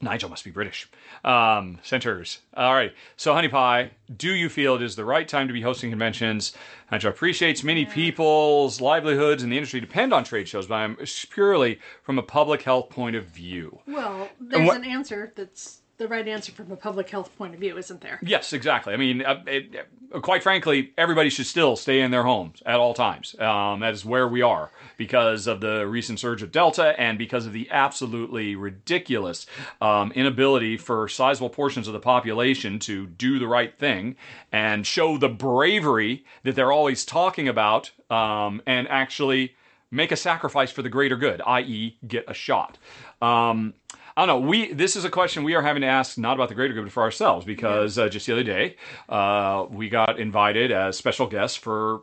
[0.00, 0.88] Nigel must be British.
[1.24, 2.38] Um, centers.
[2.56, 2.92] All right.
[3.16, 6.54] So, Honey Pie, do you feel it is the right time to be hosting conventions?
[6.90, 10.96] Nigel appreciates many people's livelihoods in the industry depend on trade shows, but I'm
[11.30, 13.80] purely from a public health point of view.
[13.86, 17.60] Well, there's what- an answer that's the right answer from a public health point of
[17.60, 18.18] view, isn't there?
[18.22, 18.94] Yes, exactly.
[18.94, 22.76] I mean, uh, it, uh, quite frankly, everybody should still stay in their homes at
[22.80, 23.38] all times.
[23.38, 27.44] Um, that is where we are because of the recent surge of Delta and because
[27.44, 29.46] of the absolutely ridiculous
[29.82, 34.16] um, inability for sizable portions of the population to do the right thing
[34.50, 39.54] and show the bravery that they're always talking about um, and actually
[39.90, 42.78] make a sacrifice for the greater good, i.e., get a shot.
[43.20, 43.74] Um,
[44.20, 44.48] I don't know.
[44.50, 46.84] We this is a question we are having to ask not about the greater good,
[46.84, 48.76] but for ourselves because uh, just the other day
[49.08, 52.02] uh, we got invited as special guests for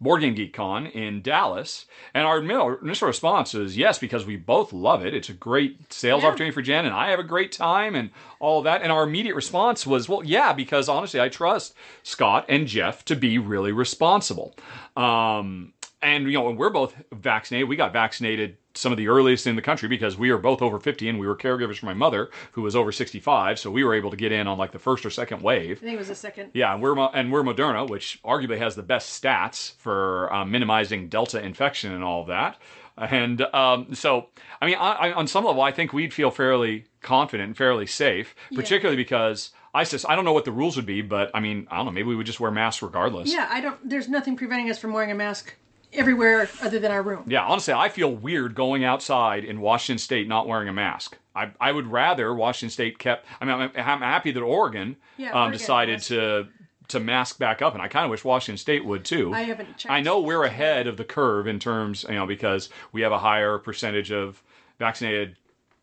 [0.00, 4.72] Board Game Geek Con in Dallas, and our initial response is yes because we both
[4.72, 5.14] love it.
[5.14, 6.28] It's a great sales Yeah.
[6.28, 8.82] opportunity for Jen, and I have a great time and all of that.
[8.82, 11.74] And our immediate response was, well, yeah, because honestly, I trust
[12.04, 14.54] Scott and Jeff to be really responsible.
[14.96, 15.72] Um,
[16.02, 19.56] and you know, when we're both vaccinated, we got vaccinated some of the earliest in
[19.56, 22.30] the country because we are both over 50 and we were caregivers for my mother
[22.52, 25.04] who was over 65, so we were able to get in on like the first
[25.04, 25.78] or second wave.
[25.78, 26.50] I think it was the second.
[26.54, 31.08] Yeah, and we're and we're Moderna, which arguably has the best stats for um, minimizing
[31.08, 32.58] Delta infection and all of that.
[32.96, 34.28] And um, so,
[34.60, 37.86] I mean, I, I, on some level, I think we'd feel fairly confident and fairly
[37.86, 41.66] safe, particularly because ISIS, I don't know what the rules would be, but I mean,
[41.70, 43.30] I don't know, maybe we would just wear masks regardless.
[43.30, 43.76] Yeah, I don't.
[43.86, 45.54] There's nothing preventing us from wearing a mask
[45.92, 47.24] everywhere other than our room.
[47.26, 51.18] Yeah, honestly, I feel weird going outside in Washington State not wearing a mask.
[51.34, 53.26] I, I would rather Washington State kept.
[53.40, 56.08] I mean, I'm, I'm happy that Oregon, Yeah, um, Oregon, decided yes.
[56.08, 56.48] to
[56.88, 59.32] to mask back up, and I kind of wish Washington State would too.
[59.34, 59.90] I haven't checked.
[59.92, 63.18] I know we're ahead of the curve in terms, you know, because we have a
[63.18, 64.40] higher percentage of
[64.78, 65.36] vaccinated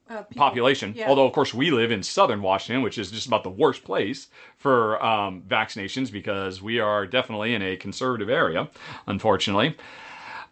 [0.10, 0.94] Uh, population.
[0.96, 1.08] Yeah.
[1.08, 4.28] Although, of course, we live in southern Washington, which is just about the worst place
[4.58, 8.70] for um, vaccinations because we are definitely in a conservative area,
[9.08, 9.78] unfortunately.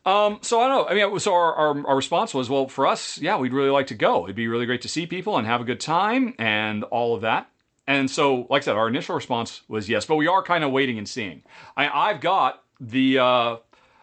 [0.06, 0.88] Um, so I don't know.
[0.88, 3.88] I mean, so our, our, our response was, well, for us, yeah, we'd really like
[3.88, 4.24] to go.
[4.24, 7.22] It'd be really great to see people and have a good time and all of
[7.22, 7.50] that.
[7.88, 10.72] and so, like I said, our initial response was yes, but we are kind of
[10.72, 11.44] waiting and seeing.
[11.76, 13.58] I, I've got the, uh,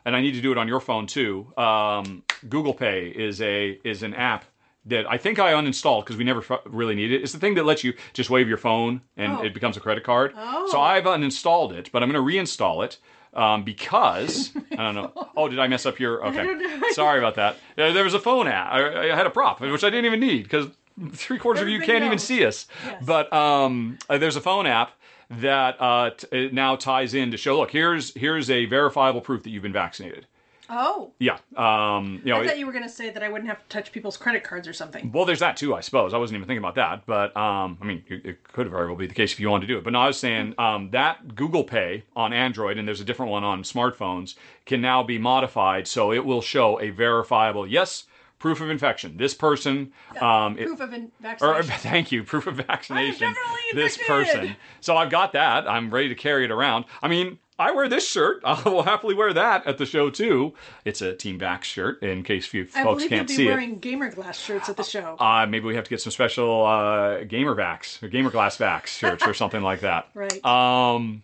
[0.04, 1.52] and I need to do it on your phone too.
[1.56, 4.44] Um, Google Pay is a is an app
[4.88, 7.22] that I think I uninstalled because we never f- really need it.
[7.22, 9.42] It's the thing that lets you just wave your phone and Oh.
[9.44, 10.32] it becomes a credit card.
[10.36, 10.68] Oh.
[10.70, 12.98] So I've uninstalled it, but I'm going to reinstall it.
[13.34, 15.12] Um, because I don't know.
[15.36, 16.26] Oh, did I mess up your?
[16.28, 17.56] Okay, sorry about that.
[17.76, 18.72] Uh, there was a phone app.
[18.72, 20.66] I, I had a prop, which I didn't even need because
[21.12, 22.66] three quarters of you can't even see us.
[22.84, 23.04] Yes.
[23.04, 24.92] But um, uh, there's a phone app
[25.30, 27.58] that uh, t- it now ties in to show.
[27.58, 30.26] Look, here's here's a verifiable proof that you've been vaccinated.
[30.70, 31.38] Oh, Yeah.
[31.56, 32.38] Um, you know.
[32.40, 34.16] I it- thought you were going to say that I wouldn't have to touch people's
[34.16, 35.10] credit cards or something.
[35.12, 36.12] well, there's that too, I suppose.
[36.12, 38.96] I wasn't even thinking about that, but um, I mean, it, it could very well
[38.96, 39.84] be the case if you wanted to do it.
[39.84, 43.32] But no, I was saying um, that Google Pay on Android, and there's a different
[43.32, 44.34] one on smartphones,
[44.66, 48.04] can now be modified so it will show a verifiable yes
[48.38, 49.16] proof of infection.
[49.16, 53.34] This person, um, it- Proof of in- or thank you, proof of vaccination.
[53.74, 54.54] This person.
[54.80, 55.68] So I've got that.
[55.68, 56.84] I'm ready to carry it around.
[57.02, 58.40] I mean, I wear this shirt.
[58.44, 60.54] I will happily wear that at the show too.
[60.84, 63.46] It's a Team Vax shirt in case you I folks believe you'll can't be see
[63.46, 63.50] it.
[63.50, 65.16] wearing gamer glass shirts at the show.
[65.18, 68.86] Uh, maybe we have to get some special uh, gamer vax or gamer glass vax
[68.98, 70.08] shirts or something like that.
[70.14, 70.44] right.
[70.44, 71.22] Um,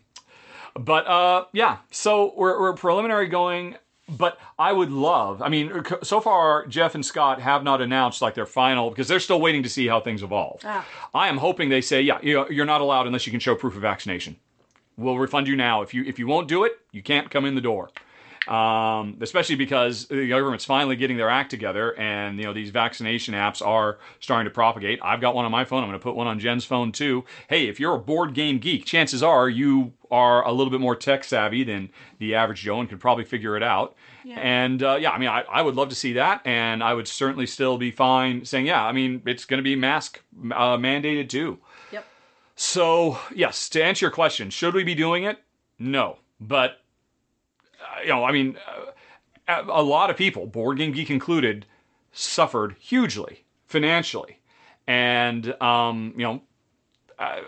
[0.74, 3.76] but uh, yeah, so we're, we're preliminary going.
[4.06, 5.40] But I would love.
[5.40, 9.18] I mean, so far Jeff and Scott have not announced like their final because they're
[9.18, 10.60] still waiting to see how things evolve.
[10.62, 10.84] Ah.
[11.14, 13.80] I am hoping they say, yeah, you're not allowed unless you can show proof of
[13.80, 14.36] vaccination.
[14.96, 15.82] We'll refund you now.
[15.82, 17.90] If you if you won't do it, you can't come in the door
[18.48, 23.34] um, especially because the government's finally getting their act together, and you know these vaccination
[23.34, 24.98] apps are starting to propagate.
[25.02, 25.82] I've got one on my phone.
[25.82, 27.24] I'm going to put one on Jen's phone too.
[27.48, 30.94] Hey, if you're a board game geek, chances are you are a little bit more
[30.94, 33.96] tech savvy than the average Joe and could probably figure it out.
[34.24, 34.38] Yeah.
[34.38, 37.08] And uh, yeah, I mean, I, I would love to see that, and I would
[37.08, 40.22] certainly still be fine saying, yeah, I mean, it's going to be mask
[40.52, 41.58] uh, mandated too.
[42.56, 45.38] So, yes, to answer your question, should we be doing it?
[45.78, 46.18] No.
[46.40, 46.80] But,
[47.80, 48.56] uh, you know, I mean,
[49.48, 51.66] uh, a lot of people, Board Game Geek included,
[52.12, 54.38] suffered hugely financially.
[54.86, 56.42] And, um, you know,
[57.18, 57.40] uh,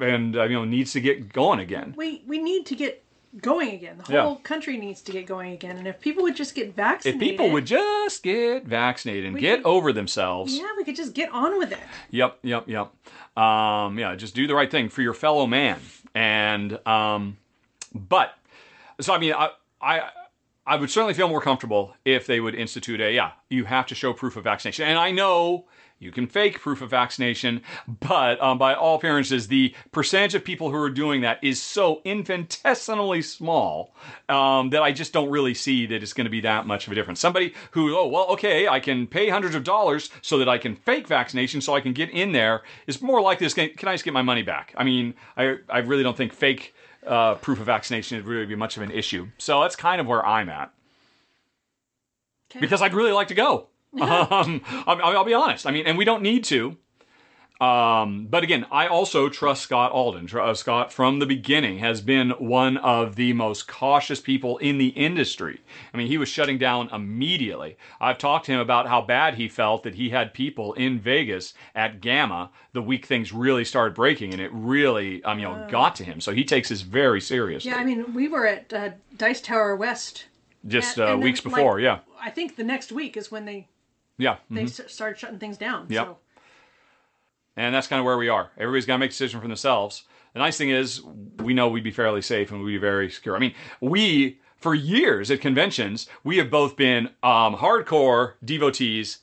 [0.00, 1.94] and, uh, you know, needs to get going again.
[1.96, 3.04] We we need to get
[3.40, 4.02] going again.
[4.04, 4.22] The Yeah.
[4.22, 5.76] whole country needs to get going again.
[5.76, 7.22] And if people would just get vaccinated.
[7.22, 10.56] If people would just get vaccinated and get could- over themselves.
[10.58, 11.78] yeah, we could just get on with it.
[12.10, 12.90] Yep, yep, yep.
[13.42, 15.78] Um, yeah, just do the right thing for your fellow man.
[16.14, 17.36] And um,
[17.94, 18.34] but
[19.00, 19.50] so I mean, I
[19.80, 20.10] I
[20.66, 23.94] I would certainly feel more comfortable if they would institute a yeah, you have to
[23.94, 24.86] show proof of vaccination.
[24.86, 25.66] And I know
[26.00, 30.70] you can fake proof of vaccination, but um, by all appearances, the percentage of people
[30.70, 33.94] who are doing that is so infinitesimally small
[34.30, 36.92] um, that I just don't really see that it's going to be that much of
[36.92, 37.20] a difference.
[37.20, 40.74] Somebody who, oh, well, okay, I can pay hundreds of dollars so that I can
[40.74, 44.04] fake vaccination so I can get in there is more likely to can I just
[44.04, 44.74] get my money back?
[44.78, 46.74] I mean, I, I really don't think fake
[47.06, 49.28] uh, proof of vaccination would really be much of an issue.
[49.36, 50.72] So that's kind of where I'm at
[52.50, 52.60] Okay.
[52.60, 53.68] because I'd really like to go.
[54.00, 55.66] um, I'll, I'll be honest.
[55.66, 56.76] I mean, and we don't need to.
[57.60, 60.30] Um, but again, I also trust Scott Alden.
[60.34, 64.88] Uh, Scott, from the beginning, has been one of the most cautious people in the
[64.88, 65.60] industry.
[65.92, 67.76] I mean, he was shutting down immediately.
[68.00, 71.52] I've talked to him about how bad he felt that he had people in Vegas
[71.74, 75.94] at GAMA the week things really started breaking, and it really, um, you know, got
[75.96, 76.18] to him.
[76.22, 77.70] So he takes this very seriously.
[77.72, 80.24] Yeah, I mean, we were at uh, Dice Tower West.
[80.66, 83.30] Just and- uh, and then, weeks like, before, yeah, I think the next week is
[83.30, 83.68] when they
[84.20, 84.36] yeah.
[84.50, 85.86] they started shutting things down.
[85.88, 86.06] Yep.
[86.06, 86.18] So
[87.56, 88.50] And that's kind of where we are.
[88.56, 90.04] Everybody's got to make a decision for themselves.
[90.32, 91.02] The nice thing is,
[91.38, 93.34] we know we'd be fairly safe and we'd be very secure.
[93.34, 99.18] I mean, we, for years at conventions, we have both been um, hardcore devotees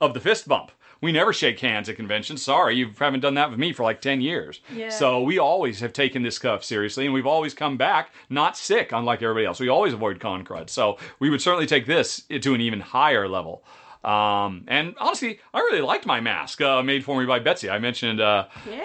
[0.00, 0.72] of the fist bump.
[1.02, 2.42] We never shake hands at conventions.
[2.42, 4.60] Sorry, you haven't done that with me for like 10 years.
[4.74, 4.90] Yeah.
[4.90, 8.92] So we always have taken this stuff seriously and we've always come back not sick,
[8.92, 9.60] unlike everybody else.
[9.60, 10.68] We always avoid con crud.
[10.68, 13.64] So we would certainly take this to an even higher level.
[14.04, 17.68] Um, and honestly, I really liked my mask uh, made for me by Betsy.
[17.68, 18.82] I mentioned uh, Yeah.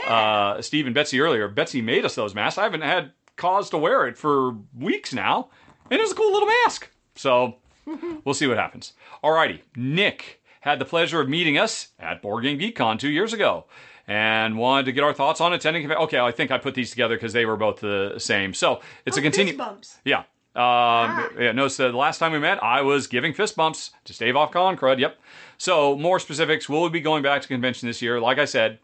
[0.58, 1.48] uh, Steve and Betsy earlier.
[1.48, 2.58] Betsy made us those masks.
[2.58, 5.50] I haven't had cause to wear it for weeks now,
[5.90, 6.90] and it was a cool little mask.
[7.16, 7.56] So
[8.26, 8.94] we'll see what happens.
[9.24, 13.32] Alrighty, Nick had the pleasure of meeting us at Board Game Geek Con two years
[13.34, 13.66] ago.
[14.08, 15.92] And wanted to get our thoughts on attending.
[15.92, 18.54] Okay, I think I put these together because they were both the same.
[18.54, 19.58] So it's Oh, a continue.
[19.58, 19.98] bumps.
[20.06, 20.26] Yeah.
[20.56, 24.14] Um, yeah, no, so the last time we met, I was giving fist bumps to
[24.14, 24.99] stave off con crud.
[24.99, 25.18] Yep.
[25.57, 26.69] So more specifics.
[26.69, 28.19] We'll be going back to convention this year.
[28.22, 28.80] Like I said,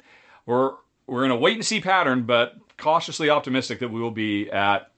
[0.46, 0.74] we're
[1.08, 4.92] we're in a wait and see pattern, but cautiously optimistic that we will be at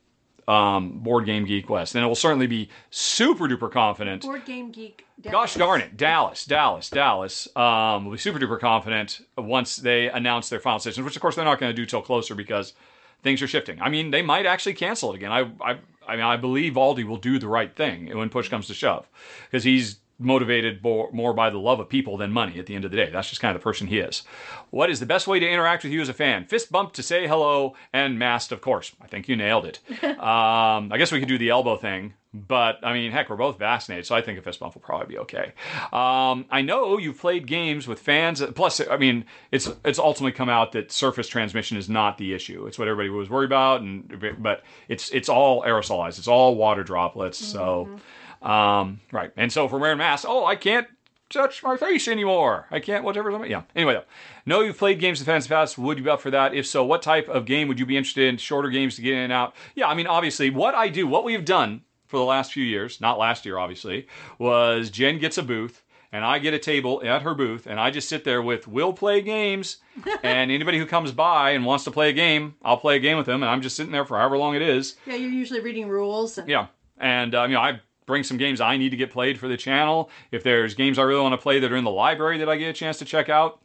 [0.48, 4.24] um, Board Game Geek West, and it will certainly be super duper confident.
[4.24, 5.06] Board Game Geek.
[5.22, 10.50] Gosh darn it, Dallas, Dallas, Dallas um, will be super duper confident once they announce
[10.50, 12.74] their final decisions, which of course they're not going to do till closer because
[13.22, 13.82] things are shifting.
[13.82, 15.32] I mean, they might actually cancel it again.
[15.32, 15.78] I, I,
[16.08, 19.08] I mean, I believe Aldie will do the right thing when push comes to shove
[19.46, 22.86] because he's motivated more, more by the love of people than money at the end
[22.86, 23.10] of the day.
[23.10, 24.24] That's just kind of the person he is.
[24.70, 26.46] What is the best way to interact with you as a fan?
[26.46, 28.94] Fist bump to say hello and masked, of course.
[29.02, 29.80] I think you nailed it.
[30.04, 32.14] um, I guess we could do the elbow thing.
[32.36, 35.06] But I mean, heck, we're both vaccinated, so I think a fist bump will probably
[35.06, 35.54] be okay.
[35.92, 38.42] Um, I know you've played games with fans.
[38.56, 42.66] Plus, I mean, it's it's ultimately come out that surface transmission is not the issue.
[42.66, 46.18] It's what everybody was worried about, and but it's it's all aerosolized.
[46.18, 47.38] It's all water droplets.
[47.38, 48.00] So,
[48.44, 49.32] um, right.
[49.38, 50.88] And so we're wearing masks, oh, I can't
[51.30, 52.68] touch my face anymore.
[52.70, 53.46] I can't, whatever.
[53.46, 53.64] Yeah.
[53.76, 54.04] Anyway, though.
[54.46, 55.78] Know you've played games in the past.
[55.78, 56.54] Would you be up for that?
[56.54, 58.38] If so, what type of game would you be interested in?
[58.38, 59.56] Shorter games to get in and out?
[59.76, 62.64] Yeah, I mean, obviously, what I do, what we have done for the last few
[62.64, 64.08] years, not last year, obviously,
[64.38, 67.90] was Jen gets a booth and I get a table at her booth and I
[67.90, 69.78] just sit there with will play games
[70.24, 73.18] and anybody who comes by and wants to play a game, I'll play a game
[73.18, 74.96] with them and I'm just sitting there for however long it is.
[75.08, 76.38] Yeah, you're usually reading rules.
[76.38, 76.68] And, Yeah.
[77.00, 79.58] And, um, you know, I bring some games I need to get played for the
[79.58, 80.10] channel.
[80.32, 82.58] If there's games I really want to play that are in the library that I
[82.58, 83.62] get a chance to check out,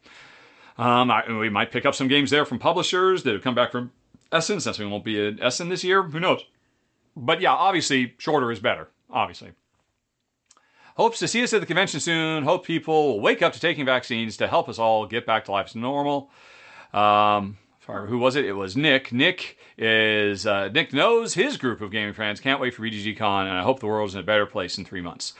[0.77, 3.71] um, I, we might pick up some games there from publishers that have come back
[3.71, 3.91] from
[4.31, 6.03] Essen, since we won't be at Essen this year.
[6.03, 6.45] Who knows?
[7.15, 8.89] But yeah, obviously, shorter is better.
[9.09, 9.51] Obviously.
[10.95, 12.43] Hopes to see us at the convention soon.
[12.43, 15.51] Hope people will wake up to taking vaccines to help us all get back to
[15.51, 16.29] life as normal.
[16.93, 17.57] Um,
[18.07, 18.45] who was it?
[18.45, 19.11] It was Nick.
[19.11, 22.39] Nick is uh, Nick knows his group of gaming fans.
[22.39, 24.85] Can't wait for BGG Con, and I hope the world's in a better place in
[24.85, 25.33] three months.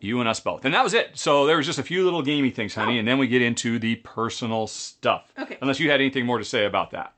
[0.00, 0.64] You and us both.
[0.66, 1.12] And that was it.
[1.14, 3.78] So there was just a few little gamey things, honey, and then we get into
[3.78, 5.32] the personal stuff.
[5.38, 5.56] Okay.
[5.62, 7.14] Unless you had anything more to say about that.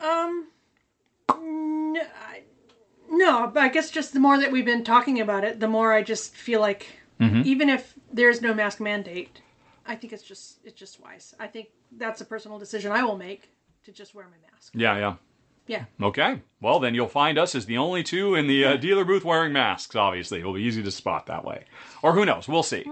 [0.00, 0.48] Um,
[1.28, 2.42] I-
[3.10, 5.92] no, but I guess just the more that we've been talking about it, the more
[5.92, 6.86] I just feel like
[7.20, 7.42] Mm-hmm.
[7.46, 9.40] even if there's no mask mandate,
[9.88, 11.34] I think it's just it's just wise.
[11.40, 13.50] I think that's a personal decision I will make
[13.84, 14.72] to just wear my mask.
[14.74, 15.14] Yeah, yeah.
[15.66, 15.84] Yeah.
[16.02, 16.40] Okay.
[16.62, 19.52] Well, then you'll find us as the only two in the uh, dealer booth wearing
[19.52, 19.94] masks.
[19.94, 21.64] Obviously, it'll be easy to spot that way.
[22.02, 22.48] Or who knows?
[22.48, 22.84] We'll see.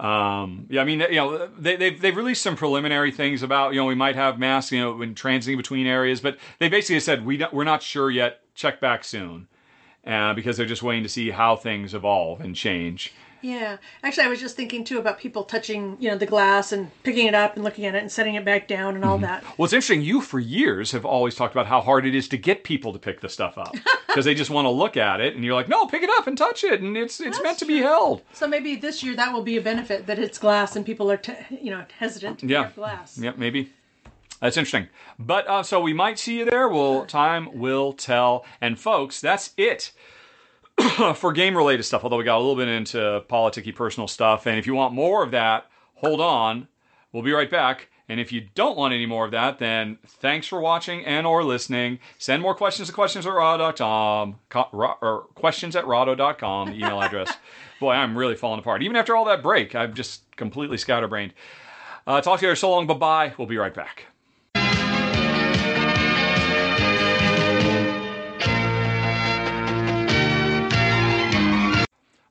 [0.00, 3.80] Um, yeah, I mean, you know, they, they've they've released some preliminary things about you
[3.80, 7.24] know we might have masks you know when transiting between areas, but they basically said
[7.26, 8.40] we don't, we're not sure yet.
[8.54, 9.48] Check back soon,
[10.06, 13.12] uh, because they're just waiting to see how things evolve and change.
[13.42, 13.78] Yeah.
[14.02, 17.26] Actually, I was just thinking too about people touching, you know, the glass and picking
[17.26, 19.24] it up and looking at it and setting it back down and all Mm-hmm.
[19.24, 19.44] that.
[19.58, 20.02] Well, it's interesting.
[20.02, 22.98] You, for years, have always talked about how hard it is to get people to
[22.98, 23.74] pick the stuff up
[24.06, 26.26] because they just want to look at it, and you're like, "No, pick it up
[26.26, 29.32] and touch it, and it's it's meant to be held." So maybe this year that
[29.32, 32.46] will be a benefit that it's glass and people are, t- you know, hesitant to
[32.46, 32.64] Yeah.
[32.64, 33.18] pick glass.
[33.18, 33.72] Yep, maybe.
[34.40, 34.88] That's interesting.
[35.18, 36.68] But uh, so we might see you there.
[36.68, 38.44] Well, time will tell.
[38.60, 39.92] And folks, that's it
[41.14, 42.04] for game related stuff.
[42.04, 44.46] Although we got a little bit into politicky personal stuff.
[44.46, 46.68] And if you want more of that, hold on.
[47.12, 47.88] We'll be right back.
[48.08, 51.44] And if you don't want any more of that, then thanks for watching and or
[51.44, 51.98] listening.
[52.18, 54.38] Send more questions to questions at rahdo.com,
[54.72, 57.32] or questions at rahdo.com, the email address.
[57.80, 58.82] Boy, I'm really falling apart.
[58.82, 61.32] Even after all that break, I'm just completely scatterbrained.
[62.06, 62.56] Uh, talk to you later.
[62.56, 62.86] So long.
[62.86, 63.34] Bye bye.
[63.38, 64.11] We'll be right back.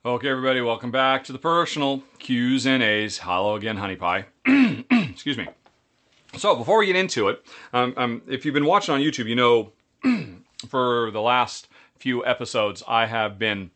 [0.04, 3.20] Okay, everybody, welcome back to the personal Q's and A's.
[3.20, 4.26] Hello again, honey pie.
[4.48, 5.48] Excuse me.
[6.38, 9.36] So, before we get into it, um, um, if you've been watching on YouTube, you
[9.36, 9.74] know
[10.68, 11.68] for the last
[12.00, 13.70] few episodes, I have been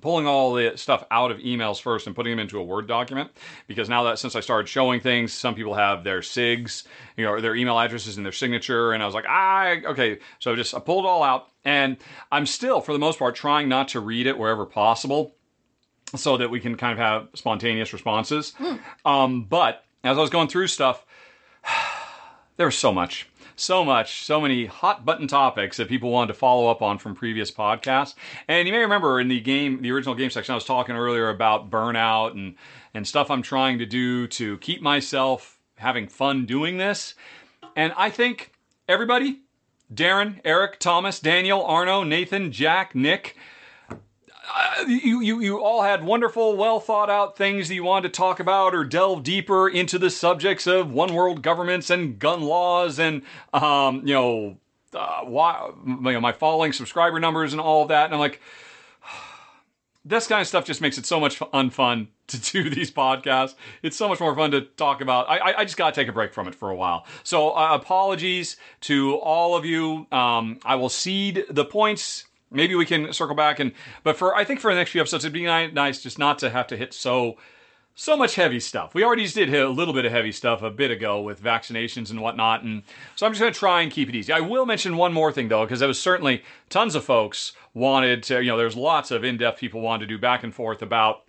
[0.00, 3.30] pulling all the stuff out of emails first and putting them into a Word document
[3.66, 6.84] because now that since I started showing things, some people have their SIGs,
[7.16, 10.18] you know, their email addresses and their signature, and I was like, ah, okay.
[10.38, 11.96] So just I pulled it all out, and
[12.32, 15.34] I'm still, for the most part, trying not to read it wherever possible,
[16.16, 18.54] so that we can kind of have spontaneous responses.
[19.04, 21.04] Um, but as I was going through stuff,
[22.56, 23.28] there was so much
[23.60, 27.14] so much so many hot button topics that people wanted to follow up on from
[27.14, 28.14] previous podcasts.
[28.46, 31.28] And you may remember in the game the original game section i was talking earlier
[31.28, 32.54] about burnout and
[32.94, 37.14] and stuff i'm trying to do to keep myself having fun doing this.
[37.76, 38.52] And i think
[38.88, 39.40] everybody
[39.92, 43.36] darren eric thomas daniel arno nathan jack nick
[44.86, 48.40] you, you, you all had wonderful, well thought out things that you wanted to talk
[48.40, 53.22] about or delve deeper into the subjects of one world governments and gun laws and,
[53.52, 54.56] um, you know,
[54.94, 58.06] uh, why, you know, my falling subscriber numbers and all of that.
[58.06, 58.40] And I'm like,
[60.04, 63.54] this kind of stuff just makes it so much unfun to do these podcasts.
[63.82, 65.28] It's so much more fun to talk about.
[65.28, 67.06] I, I, I just got to take a break from it for a while.
[67.22, 70.06] So uh, apologies to all of you.
[70.12, 72.27] Um, I will cede the points.
[72.50, 75.24] Maybe we can circle back and, but for I think for the next few episodes,
[75.24, 77.36] it'd be nice just not to have to hit so
[78.00, 78.94] so much heavy stuff.
[78.94, 82.10] We already did hit a little bit of heavy stuff a bit ago with vaccinations
[82.10, 82.84] and whatnot, and
[83.16, 84.32] so I'm just going to try and keep it easy.
[84.32, 88.22] I will mention one more thing though, because there was certainly tons of folks wanted
[88.24, 91.24] to, you know, there's lots of in-depth people wanted to do back and forth about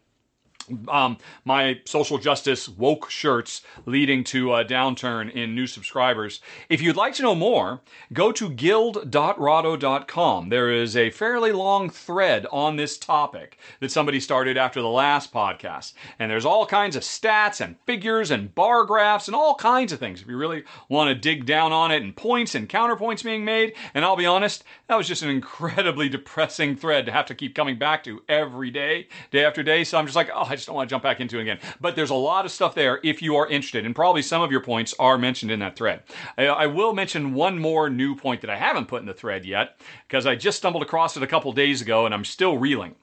[0.87, 6.41] um, my social justice woke shirts leading to a downturn in new subscribers.
[6.69, 7.81] If you'd like to know more,
[8.13, 10.49] go to guild.rahdo.com.
[10.49, 15.33] There is a fairly long thread on this topic that somebody started after the last
[15.33, 15.93] podcast.
[16.17, 19.99] And there's all kinds of stats and figures and bar graphs and all kinds of
[19.99, 23.45] things if you really want to dig down on it and points and counterpoints being
[23.45, 23.73] made.
[23.93, 27.55] And I'll be honest, that was just an incredibly depressing thread to have to keep
[27.55, 29.83] coming back to every day, day after day.
[29.83, 31.59] So I'm just like, oh, I just don't want to jump back into it again.
[31.81, 34.51] But there's a lot of stuff there if you are interested, and probably some of
[34.51, 36.03] your points are mentioned in that thread.
[36.37, 39.45] I, I will mention one more new point that I haven't put in the thread
[39.45, 42.95] yet because I just stumbled across it a couple days ago and I'm still reeling.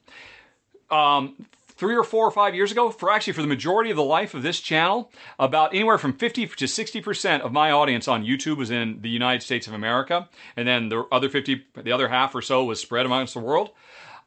[0.91, 4.05] Um, three or four or five years ago, for actually for the majority of the
[4.05, 8.57] life of this channel, about anywhere from 50 to 60% of my audience on YouTube
[8.57, 12.35] was in the United States of America, and then the other 50, the other half
[12.35, 13.71] or so was spread amongst the world.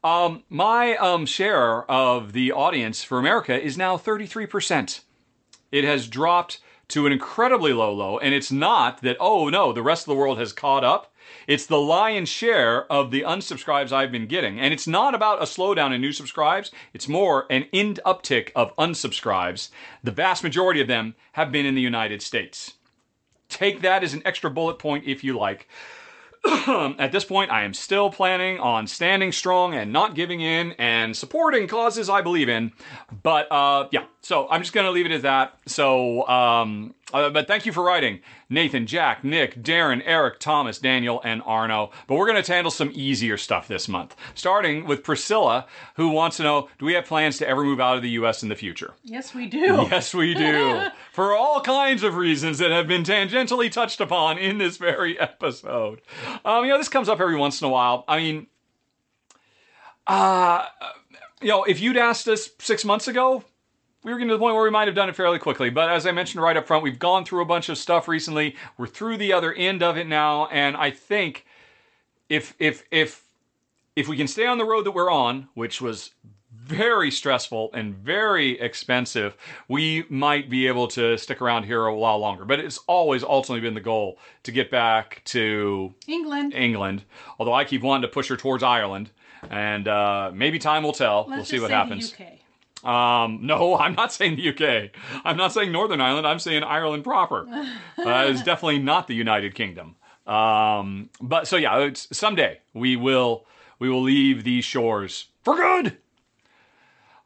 [0.04, 5.02] Um, my um, share of the audience for America is now 33%.
[5.72, 9.84] It has dropped to an incredibly low low, and it's not that, oh no, the
[9.84, 11.14] rest of the world has caught up.
[11.48, 14.60] It's the lion's share of the unsubscribes I've been getting.
[14.60, 18.76] And it's not about a slowdown in new subscribes, it's more an end uptick of
[18.78, 19.70] unsubscribes.
[20.04, 22.74] The vast majority of them have been in the United States.
[23.50, 25.68] Take that as an extra bullet point if you like.
[26.68, 31.16] At this point, I am still planning on standing strong and not giving in and
[31.16, 32.72] supporting causes I believe in.
[33.24, 35.58] But uh, yeah, so I'm just going to leave it at that.
[35.66, 41.22] So, um, uh, but thank you for writing, Nathan, Jack, Nick, Darren, Eric, Thomas, Daniel,
[41.24, 41.92] and Arno.
[42.08, 45.66] But we're going to handle some easier stuff this month, starting with Priscilla,
[45.96, 48.44] who wants to know Do we have plans to ever move out of the U.S.
[48.44, 48.94] in the future?
[49.04, 49.60] Yes, we do.
[49.90, 50.84] Yes, we do.
[51.14, 56.02] For all kinds of reasons that have been tangentially touched upon in this very episode.
[56.46, 58.06] Um, you know, this comes up every once in a while.
[58.08, 58.48] I mean,
[60.06, 60.66] uh,
[61.42, 63.44] you know, if you'd asked us six months ago,
[64.04, 65.70] we were getting to the point where we might have done it fairly quickly.
[65.70, 68.56] But as I mentioned right up front, we've gone through a bunch of stuff recently.
[68.78, 71.46] We're through the other end of it now, and I think
[72.30, 73.24] if if if
[73.96, 76.12] if we can stay on the road that we're on, which was
[76.52, 79.36] very stressful and very expensive,
[79.68, 82.46] we might be able to stick around here a while longer.
[82.46, 86.54] But it's always ultimately been the goal to get back to England.
[86.54, 87.04] England.
[87.38, 89.10] Although I keep wanting to push her towards Ireland,
[89.50, 91.26] and uh, maybe time will tell.
[91.28, 92.14] Let's we'll see what happens.
[92.14, 92.32] The UK.
[92.84, 94.92] Um, no, I'm not saying the UK.
[95.26, 96.26] I'm not saying Northern Ireland.
[96.28, 97.46] I'm saying Ireland proper.
[98.00, 99.96] Uh, it's definitely not the United Kingdom.
[100.26, 103.46] Um, but so yeah, it's, someday we will
[103.78, 105.98] we will leave these shores for good.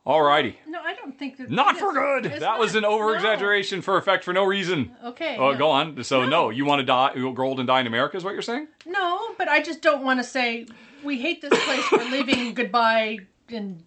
[0.06, 1.50] Alrighty, No, I don't think that.
[1.50, 2.26] not for good.
[2.42, 2.92] That was an not.
[2.92, 4.92] over exaggeration for effect for no reason.
[5.04, 5.38] Okay.
[5.38, 5.58] Oh, no.
[5.58, 6.04] go on.
[6.04, 6.50] So no, No.
[6.50, 8.68] you want to die, grow old and die in America, is what you're saying?
[8.86, 10.66] No, but I just don't want to say
[11.04, 11.86] we hate this place.
[11.92, 12.54] We're leaving.
[12.54, 13.82] Goodbye, and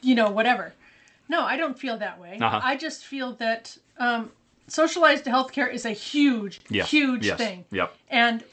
[0.00, 0.74] you know whatever.
[1.32, 2.36] No, I don't feel that way.
[2.38, 2.60] Uh-huh.
[2.62, 4.30] I just feel that um,
[4.68, 6.90] socialized healthcare is a huge, Yes.
[6.90, 7.38] huge Yes.
[7.38, 7.94] thing, Yep.
[8.10, 8.44] and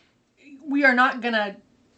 [0.65, 1.57] we are not going to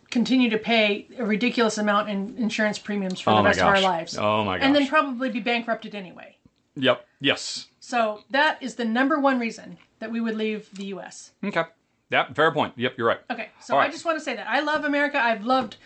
[0.10, 3.80] continue to pay a ridiculous amount in insurance premiums for Oh the rest of our
[3.80, 4.18] lives.
[4.18, 6.36] Oh my And then probably be bankrupted anyway.
[6.76, 7.06] Yep.
[7.20, 7.68] Yes.
[7.80, 11.32] So that is the number one reason that we would leave the U.S.
[11.46, 11.64] Okay.
[12.10, 12.36] Yep.
[12.36, 12.74] Fair point.
[12.76, 12.96] Yep.
[12.98, 13.20] You're right.
[13.30, 15.18] Okay, so I just want to say that I love America.
[15.20, 15.78] I've loved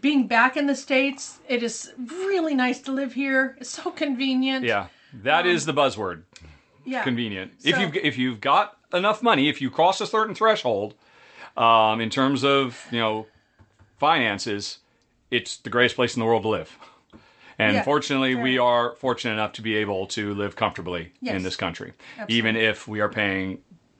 [0.00, 1.38] being back in the states.
[1.48, 3.56] It is really nice to live here.
[3.60, 4.64] It's so convenient.
[4.64, 4.88] Yeah.
[5.22, 6.22] That is the buzzword.
[6.84, 7.04] yeah.
[7.04, 7.52] convenient.
[7.64, 10.94] if you've if you've got enough money, if you cross a certain threshold,
[11.56, 13.26] um, in terms of you know
[13.98, 14.78] finances,
[15.30, 16.76] it's the greatest place in the world to live.
[17.58, 21.54] And Yeah, fortunately, we are fortunate enough to be able to live comfortably in this
[21.54, 22.36] country, Absolutely.
[22.36, 23.58] even if we are paying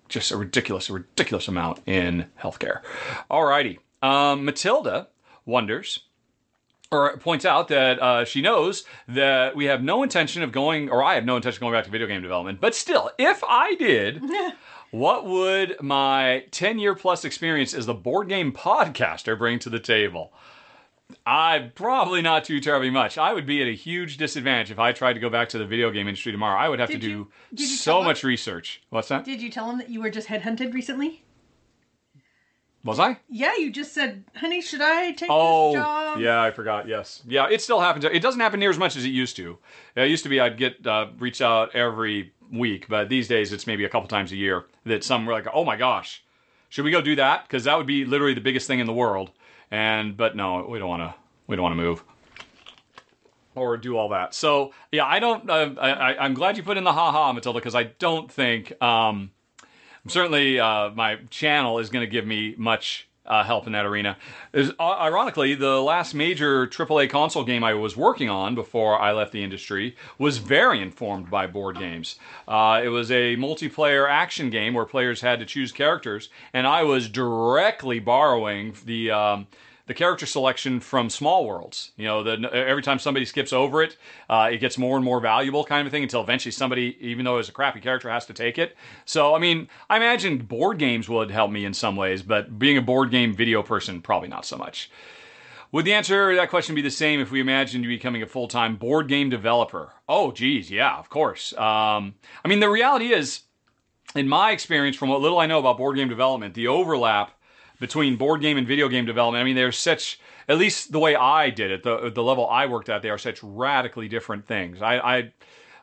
[0.08, 2.80] just a ridiculous, ridiculous amount in healthcare.
[3.30, 5.06] Alrighty, um, Matilda
[5.46, 6.00] wonders
[6.92, 11.02] or points out that uh, she knows that we have no intention of going, or
[11.02, 12.60] I have no intention of going back to video game development.
[12.60, 14.22] But still, if I did,
[14.92, 19.80] what would my 10 year plus experience as the board game podcaster bring to the
[19.80, 20.32] table?
[21.26, 23.18] I probably not too terribly much.
[23.18, 25.66] I would be at a huge disadvantage if I tried to go back to the
[25.66, 26.58] video game industry tomorrow.
[26.58, 28.28] I would have Did to you- do so much her?
[28.28, 28.82] research.
[28.90, 29.24] What's that?
[29.24, 31.22] Did you tell him that you were just headhunted recently?
[32.84, 33.16] Was I?
[33.30, 36.14] Yeah, you just said, honey, should I take Oh, this job?
[36.16, 36.86] Oh, yeah, I forgot.
[36.86, 38.04] Yes, yeah, it still happens.
[38.04, 39.58] It doesn't happen near as much as it used to.
[39.96, 43.66] It used to be I'd get uh, reached out every week, but these days it's
[43.66, 46.22] maybe a couple times a year that some were like, "Oh my gosh,
[46.68, 48.92] should we go do that?" Because that would be literally the biggest thing in the
[48.92, 49.30] world.
[49.70, 51.14] And but no, we don't want to.
[51.46, 52.04] We don't want to move
[53.54, 54.34] or do all that.
[54.34, 55.48] So yeah, I don't.
[55.48, 58.80] Uh, I, I'm glad you put in the haha, Matilda, because I don't think.
[58.82, 59.30] Um,
[60.08, 64.16] certainly uh, my channel is going to give me much uh, help in that arena.
[64.52, 69.12] Is, uh, ironically, the last major AAA console game I was working on before I
[69.12, 72.18] left the industry was very informed by board games.
[72.46, 76.82] Uh, it was a multiplayer action game where players had to choose characters, and I
[76.82, 79.10] was directly borrowing the.
[79.10, 79.46] Um,
[79.86, 81.92] the character selection from Small Worlds.
[81.96, 83.96] You know, the, every time somebody skips over it,
[84.30, 87.38] uh, it gets more and more valuable, kind of thing, until eventually somebody, even though
[87.38, 88.76] it's a crappy character, has to take it.
[89.04, 92.78] So, I mean, I imagine board games would help me in some ways, but being
[92.78, 94.90] a board game video person, probably not so much.
[95.72, 98.26] Would the answer to that question be the same if we imagined you becoming a
[98.26, 99.92] full time board game developer?
[100.08, 101.52] Oh, geez, yeah, of course.
[101.54, 102.14] Um,
[102.44, 103.42] I mean, the reality is,
[104.14, 107.32] in my experience, from what little I know about board game development, the overlap
[107.80, 109.40] between board game and video game development.
[109.40, 112.66] I mean, there's such, at least the way I did it, the the level I
[112.66, 114.82] worked at, they are such radically different things.
[114.82, 115.32] I I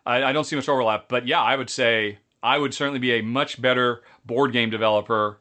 [0.05, 3.21] I don't see much overlap, but yeah, I would say I would certainly be a
[3.21, 5.39] much better board game developer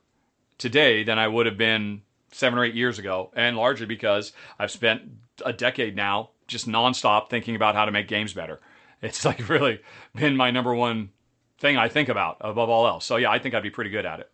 [0.58, 4.70] today than I would have been seven or eight years ago, and largely because I've
[4.70, 5.02] spent
[5.44, 8.60] a decade now just nonstop thinking about how to make games better.
[9.02, 9.80] It's like really
[10.14, 11.10] been my number one
[11.58, 13.04] thing I think about above all else.
[13.04, 14.30] So yeah, I think I'd be pretty good at it.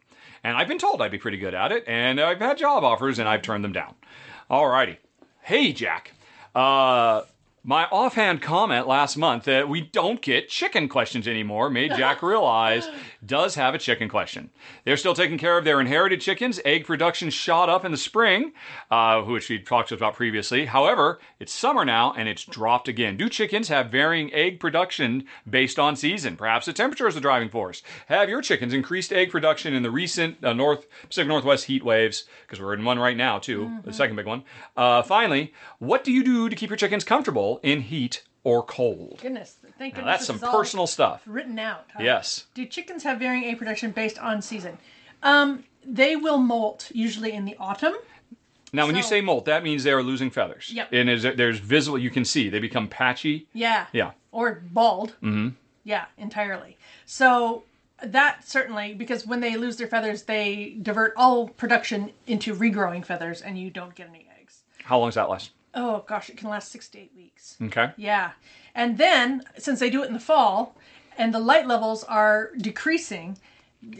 [0.46, 3.18] And I've been told I'd be pretty good at it, and I've had job offers
[3.18, 3.96] and I've turned them down.
[4.48, 4.98] Alrighty.
[5.42, 6.12] Hey, Jack.
[6.54, 7.22] Uh,
[7.64, 12.88] my offhand comment last month that we don't get chicken questions anymore made Jack realize
[13.26, 14.50] does have a chicken question.
[14.84, 16.60] They're still taking care of their inherited chickens.
[16.64, 18.52] Egg production shot up in the spring,
[18.90, 20.66] uh, which we talked about previously.
[20.66, 23.16] However, it's summer now and it's dropped again.
[23.16, 26.36] Do chickens have varying egg production based on season?
[26.36, 27.82] Perhaps the temperature is the driving force.
[28.06, 32.24] Have your chickens increased egg production in the recent uh, North Pacific Northwest heat waves?
[32.46, 34.44] Because we're in one right now too, the second big one.
[34.76, 39.18] Uh, finally, what do you do to keep your chickens comfortable in heat or cold?
[39.20, 40.26] Goodness, thank Now, goodness.
[40.26, 41.22] that's some personal stuff.
[41.26, 41.86] written out.
[41.94, 42.02] huh?
[42.02, 42.46] Yes.
[42.54, 44.78] Do chickens have varying egg production based on season?
[45.22, 47.94] Um, they will molt usually in the autumn.
[48.72, 50.70] Now, when you say molt, that means they are losing feathers.
[50.74, 50.88] Yep.
[50.92, 53.46] And is, there's visible, you can see they become patchy.
[53.52, 53.86] Yeah.
[53.92, 54.10] Yeah.
[54.32, 55.10] Or bald.
[55.22, 55.50] Mm-hmm.
[55.84, 56.76] Yeah, entirely.
[57.06, 57.62] So
[58.02, 63.40] that certainly, because when they lose their feathers, they divert all production into regrowing feathers,
[63.40, 64.62] and you don't get any eggs.
[64.82, 65.52] How long does that last?
[65.74, 67.56] Oh gosh, it can last six to eight weeks.
[67.62, 67.92] Okay.
[67.96, 68.32] Yeah.
[68.76, 70.76] And then, since they do it in the fall
[71.18, 73.38] and the light levels are decreasing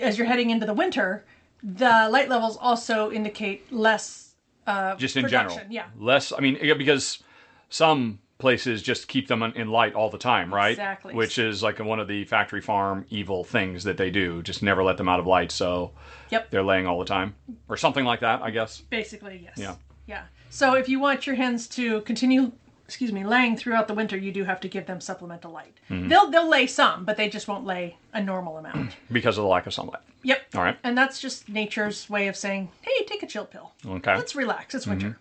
[0.01, 1.25] as you're heading into the winter,
[1.63, 4.35] the light levels also indicate less.
[4.67, 5.73] Uh, just in Production, general.
[5.75, 5.87] yeah.
[5.99, 7.23] Less, I mean, because
[7.71, 10.73] some places just keep them in- in light all the time, right?
[10.73, 11.15] Exactly.
[11.15, 14.43] Which is like one of the factory farm evil things that they do.
[14.43, 15.93] Just never let them out of light, so
[16.31, 16.51] Yep.
[16.51, 17.35] they're laying all the time.
[17.69, 18.81] Or something like that, I guess.
[18.91, 19.55] Basically, yes.
[19.57, 19.77] Yeah.
[20.07, 20.25] Yeah.
[20.51, 22.53] So if you want your hens to continue,
[22.87, 25.75] excuse me, laying throughout the winter, you do have to give them supplemental light.
[25.91, 26.09] Mm-hmm.
[26.09, 28.97] They'll they'll lay some, but they just won't lay a normal amount.
[29.13, 30.01] Because of the lack of sunlight.
[30.23, 30.43] yep.
[30.55, 30.79] All right.
[30.85, 33.73] And that's just nature's way of saying, "Hey, take a chill pill.
[33.85, 33.95] Okay.
[34.11, 34.19] Mm-hmm.
[34.19, 34.75] Let's relax.
[34.75, 35.19] It's winter."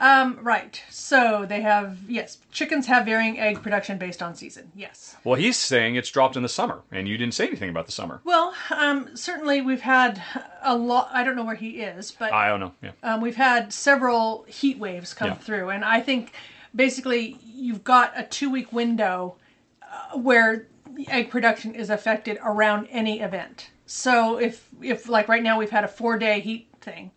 [0.00, 0.82] Um, right.
[0.90, 4.72] So they have yes, chickens have varying egg production based on season.
[4.74, 5.14] Yes.
[5.22, 7.92] Well, he's saying it's dropped in the summer, and you didn't say anything about the
[7.92, 8.20] summer.
[8.24, 10.20] Well, um, certainly we've had
[10.62, 11.10] a lot.
[11.12, 12.72] I don't know where he is, but I don't know.
[12.82, 12.90] Yeah.
[13.04, 15.34] um, we've had several heat waves come Yeah.
[15.34, 16.32] through, and I think
[16.74, 19.36] basically you've got a two week window
[19.82, 20.68] uh, where
[21.08, 23.70] egg production is affected around any event.
[23.86, 27.10] So if if like right now we've had a four day heat thing,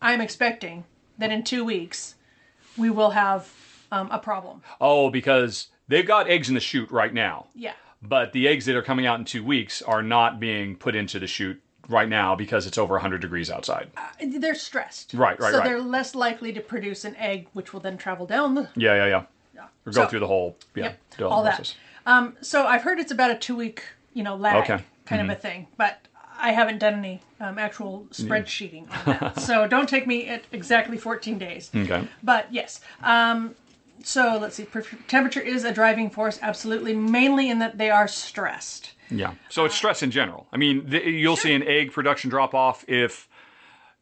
[0.00, 0.84] I'm expecting
[1.18, 2.16] that in two weeks
[2.76, 3.52] we will have
[3.92, 4.62] um, a problem.
[4.80, 7.46] Oh, because they've got eggs in the chute right now.
[7.54, 7.74] Yeah.
[8.02, 11.18] But the eggs that are coming out in two weeks are not being put into
[11.18, 13.90] the chute right now because it's over 100 degrees outside.
[14.24, 15.14] They're stressed.
[15.14, 15.64] Right, right, So right.
[15.64, 19.06] they're less likely to produce an egg, which will then travel down the Yeah, yeah,
[19.06, 19.22] yeah.
[19.54, 19.62] yeah.
[19.86, 21.74] Or go So- through the whole yeah, Yep, all that.
[22.06, 23.82] Um, so I've heard it's about a two week,
[24.12, 24.84] you know, lag Okay.
[25.06, 26.00] kind of a thing, but
[26.38, 29.40] I haven't done any um, actual spreadsheeting on that.
[29.40, 31.70] so don't take me at exactly 14 days.
[31.76, 32.06] Okay.
[32.22, 32.80] But yes.
[33.02, 33.54] Um,
[34.02, 34.66] so let's see.
[35.08, 38.92] Temperature is a driving force, absolutely, mainly in that they are stressed.
[39.10, 39.34] Yeah.
[39.48, 40.46] So it's stress in general.
[40.52, 43.28] I mean, the, you'll see an egg production drop off if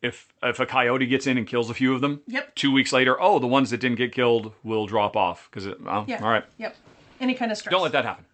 [0.01, 2.21] if if a coyote gets in and kills a few of them.
[2.27, 2.55] Yep.
[2.55, 5.79] Two weeks later, oh, the ones that didn't get killed will drop off because it.
[5.87, 6.23] Oh, Yeah.
[6.23, 6.45] all right.
[6.59, 6.77] Yep.
[7.21, 7.71] Any kind of stress.
[7.73, 8.25] Don't let that happen.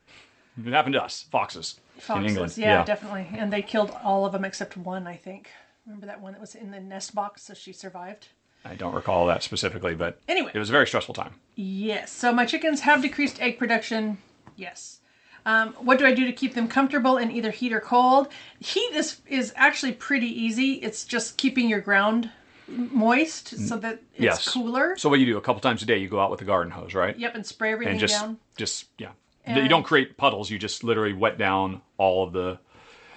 [0.65, 2.59] It happened to us, foxes, Foxes, in England.
[2.59, 3.29] Yeah, definitely.
[3.33, 5.51] And they killed all of them except one, I think.
[5.87, 8.29] Remember that one that was in the nest box, so she survived.
[8.65, 10.51] I don't recall that specifically, but Anyway.
[10.55, 11.35] it was a very stressful time.
[11.55, 12.11] Yes.
[12.13, 14.19] So my chickens have decreased egg production.
[14.57, 14.99] Yes.
[15.47, 18.29] Um, what do I do to keep them comfortable in either heat or cold?
[18.61, 20.73] Heat is is actually pretty easy.
[20.75, 22.31] It's just keeping your ground
[22.67, 24.49] moist so that it's yes.
[24.53, 24.95] cooler.
[24.99, 26.71] So what you do a couple times a day, you go out with the garden
[26.71, 27.19] hose, right?
[27.19, 28.39] yep, and spray everything And just, down.
[28.57, 29.11] just yeah.
[29.45, 30.51] And- you don't create puddles.
[30.51, 32.59] You just literally wet down all of the.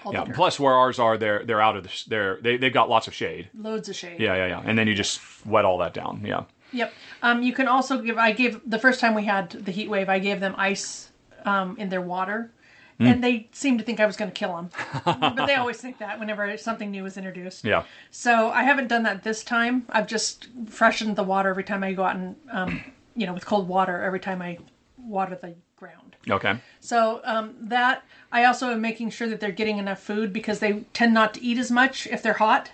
[0.05, 0.23] All Yeah.
[0.25, 0.35] dirt.
[0.35, 2.03] Plus, where ours are, they're they're out of the.
[2.07, 3.49] They're they they've got lots of shade.
[3.53, 4.19] loads of shade.
[4.19, 4.61] Yeah, yeah, yeah.
[4.65, 6.23] And then you just wet all that down.
[6.25, 6.43] Yeah.
[6.73, 6.93] Yep.
[7.21, 8.17] Um, you can also give.
[8.17, 10.07] I gave the first time we had the heat wave.
[10.09, 11.11] I gave them ice
[11.45, 12.51] um, in their water,
[12.97, 13.07] Hmm.
[13.07, 14.69] and they seemed to think I was going to kill them.
[15.05, 17.65] but they always think that whenever something new is introduced.
[17.65, 17.83] Yeah.
[18.11, 19.85] So I haven't done that this time.
[19.89, 22.83] I've just freshened the water every time I go out and, um,
[23.15, 24.59] you know, with cold water every time I
[24.97, 26.15] water the ground.
[26.29, 26.57] Okay.
[26.79, 30.85] So um, that I also am making sure that they're getting enough food because they
[30.93, 32.71] tend not to eat as much if they're hot.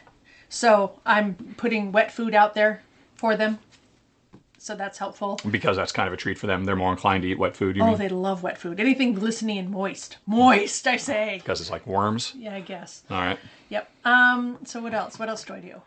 [0.50, 2.84] So I'm putting wet food out there
[3.16, 3.60] for them.
[4.60, 5.40] So that's helpful.
[5.50, 6.66] Because that's kind of a treat for them.
[6.66, 7.80] They're more inclined to eat wet food.
[7.80, 7.98] Oh, mean?
[7.98, 8.80] they love wet food.
[8.82, 10.18] Anything glistening and moist.
[10.26, 11.38] Moist, I say.
[11.38, 12.34] Because it's like worms.
[12.36, 13.04] Yeah, I guess.
[13.10, 13.40] All right.
[13.70, 13.90] Yep.
[14.04, 14.58] Um.
[14.66, 15.18] So what else?
[15.18, 15.82] What else do I do?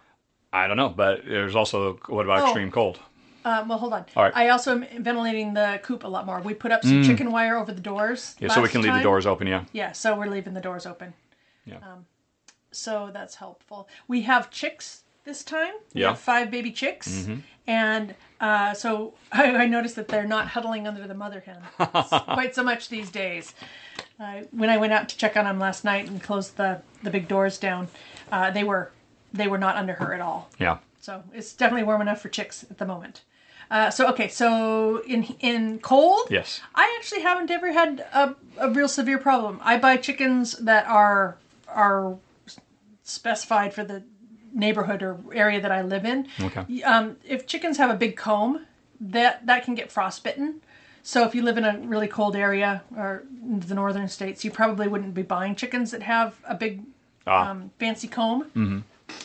[0.52, 2.44] I don't know, but there's also what about Oh.
[2.46, 2.98] extreme cold?
[3.44, 4.04] Um, well, hold on.
[4.16, 4.32] All right.
[4.34, 4.36] Mm.
[4.36, 6.40] I also am ventilating the coop a lot more.
[6.40, 8.36] We put up some chicken wire over the doors.
[8.38, 9.02] Yeah, so we last can leave the time.
[9.02, 9.46] doors open.
[9.46, 9.64] Yeah.
[9.72, 11.14] Yeah, so we're leaving the doors open.
[11.64, 11.78] Yeah.
[12.72, 13.88] So that's helpful.
[14.06, 15.72] We have chicks this time.
[15.94, 16.08] We Yeah.
[16.08, 17.28] have five baby chicks.
[17.66, 21.58] And uh, so I, I noticed that they're not huddling under the mother hen
[22.34, 23.54] quite so much these days.
[24.18, 27.10] Uh, when I went out to check on them last night and closed the, the
[27.10, 27.88] big doors down,
[28.30, 28.92] uh, they were
[29.32, 30.50] they were not under her at all.
[30.58, 30.78] yeah.
[31.00, 33.22] So it's definitely warm enough for chicks at the moment.
[33.70, 36.60] Uh, so okay, so in in cold, Yes.
[36.74, 39.60] I actually haven't ever had a, a real severe problem.
[39.62, 41.36] I buy chickens that are
[41.68, 42.16] are
[43.04, 44.02] specified for the
[44.52, 46.26] neighborhood or area that I live in.
[46.40, 46.82] Okay.
[46.82, 48.66] Um, if chickens have a big comb,
[49.00, 50.60] that that can get frostbitten.
[51.02, 54.50] So if you live in a really cold area or in the northern states, you
[54.50, 56.82] probably wouldn't be buying chickens that have a big
[57.26, 57.50] Ah.
[57.50, 58.44] um, fancy comb.
[58.56, 58.78] Mm-hmm.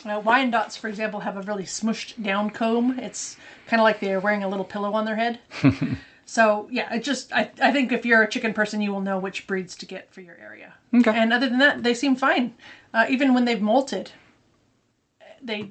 [0.04, 2.98] Uh, Wyandottes, for example, have a really smushed down comb.
[2.98, 5.40] It's kind of like they're wearing a little pillow on their head.
[6.26, 9.18] so yeah, it just I, I think if you're a chicken person, you will know
[9.18, 10.74] which breeds to get for your area.
[10.94, 11.10] Okay.
[11.14, 12.54] And other than that, they seem fine.
[12.94, 14.08] Uh, even when they've molted,
[15.42, 15.70] they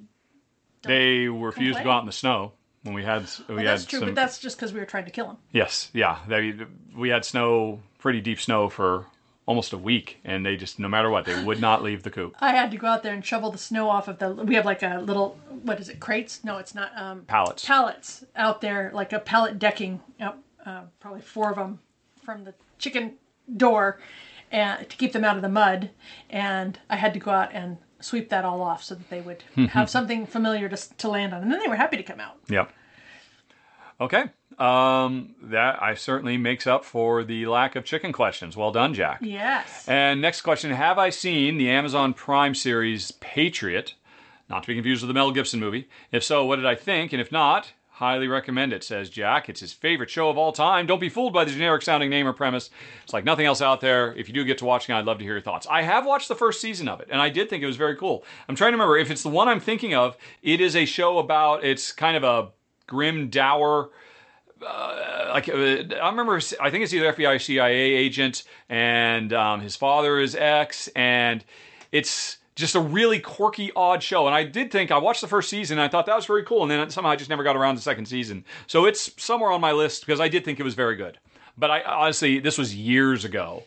[0.83, 2.53] They refused to go out in the snow
[2.83, 4.09] when we had we well, had that's true, some.
[4.09, 5.37] but that's just because we were trying to kill them.
[5.51, 6.19] Yes, yeah.
[6.27, 6.53] They,
[6.95, 9.05] we had snow, pretty deep snow for
[9.45, 12.35] almost a week, and they just no matter what, they would not leave the coop.
[12.39, 14.31] I had to go out there and shovel the snow off of the.
[14.33, 15.99] We have like a little what is it?
[15.99, 16.43] Crates?
[16.43, 16.91] No, it's not.
[16.97, 17.65] Um, Pallets.
[17.65, 21.79] pallets out there, like a pallet decking, out, uh, probably four of them
[22.23, 23.13] from the chicken
[23.57, 23.99] door,
[24.51, 25.91] and to keep them out of the mud.
[26.29, 29.43] And I had to go out and sweep that all off so that they would
[29.69, 31.41] have something familiar to, to land on.
[31.43, 32.37] And then they were happy to come out.
[32.49, 32.71] Yep.
[34.01, 34.25] Okay.
[34.57, 38.55] Um, that I certainly makes up for the lack of chicken questions.
[38.55, 39.19] Well done, Jack.
[39.21, 39.87] Yes.
[39.87, 43.95] And next question Have I seen the Amazon Prime series Patriot?
[44.49, 45.89] Not to be confused with the Mel Gibson movie.
[46.11, 47.11] If so, what did I think?
[47.11, 49.49] And if not, highly recommend it, says Jack.
[49.49, 50.85] It's his favorite show of all time.
[50.85, 52.69] Don't be fooled by the generic sounding name or premise.
[53.03, 54.13] It's like nothing else out there.
[54.13, 55.65] If you do get to watching, I'd love to hear your thoughts.
[55.69, 57.95] I have watched the first season of it, and I did think it was very
[57.95, 58.23] cool.
[58.47, 61.17] I'm trying to remember if it's the one I'm thinking of, it is a show
[61.19, 62.49] about, it's kind of a
[62.85, 63.89] grim, dour,
[65.29, 70.19] like uh, I remember, I think it's either FBI CIA agent, and um, his father
[70.19, 71.43] is ex, and
[71.91, 74.25] it's just a really quirky, odd show.
[74.27, 76.61] And I did think I watched the first season, I thought that was very cool,
[76.63, 78.45] and then somehow I just never got around to the second season.
[78.67, 81.19] So it's somewhere on my list because I did think it was very good.
[81.57, 83.63] But I honestly, this was years ago.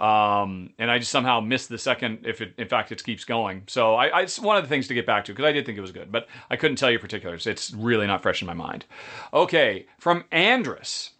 [0.00, 2.20] Um, and I just somehow missed the second.
[2.24, 4.88] If it, in fact, it keeps going, so I, I it's one of the things
[4.88, 6.90] to get back to because I did think it was good, but I couldn't tell
[6.90, 7.46] you particulars.
[7.46, 8.86] It's really not fresh in my mind.
[9.34, 11.10] Okay, from Andrus.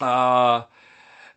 [0.00, 0.62] Uh,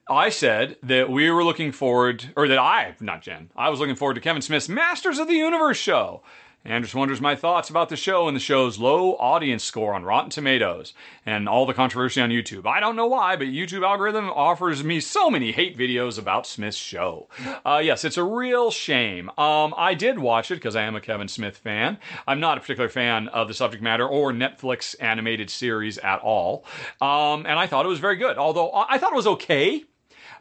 [0.10, 3.96] I said that we were looking forward, or that I, not Jen, I was looking
[3.96, 6.22] forward to Kevin Smith's Masters of the Universe show.
[6.66, 10.30] Andrews wonders my thoughts about the show and the show's low audience score on Rotten
[10.30, 10.94] Tomatoes
[11.26, 12.68] and all the controversy on YouTube.
[12.68, 16.78] I don't know why, but YouTube algorithm offers me so many hate videos about Smith's
[16.78, 17.30] show.
[17.66, 19.30] Uh, yes, it's a real shame.
[19.38, 21.98] Um, I did watch it because I am a Kevin Smith fan.
[22.28, 26.66] I'm not a particular fan of the subject matter or Netflix animated series at all,
[27.00, 28.38] um, and I thought it was very good.
[28.38, 29.86] Although I thought it was okay.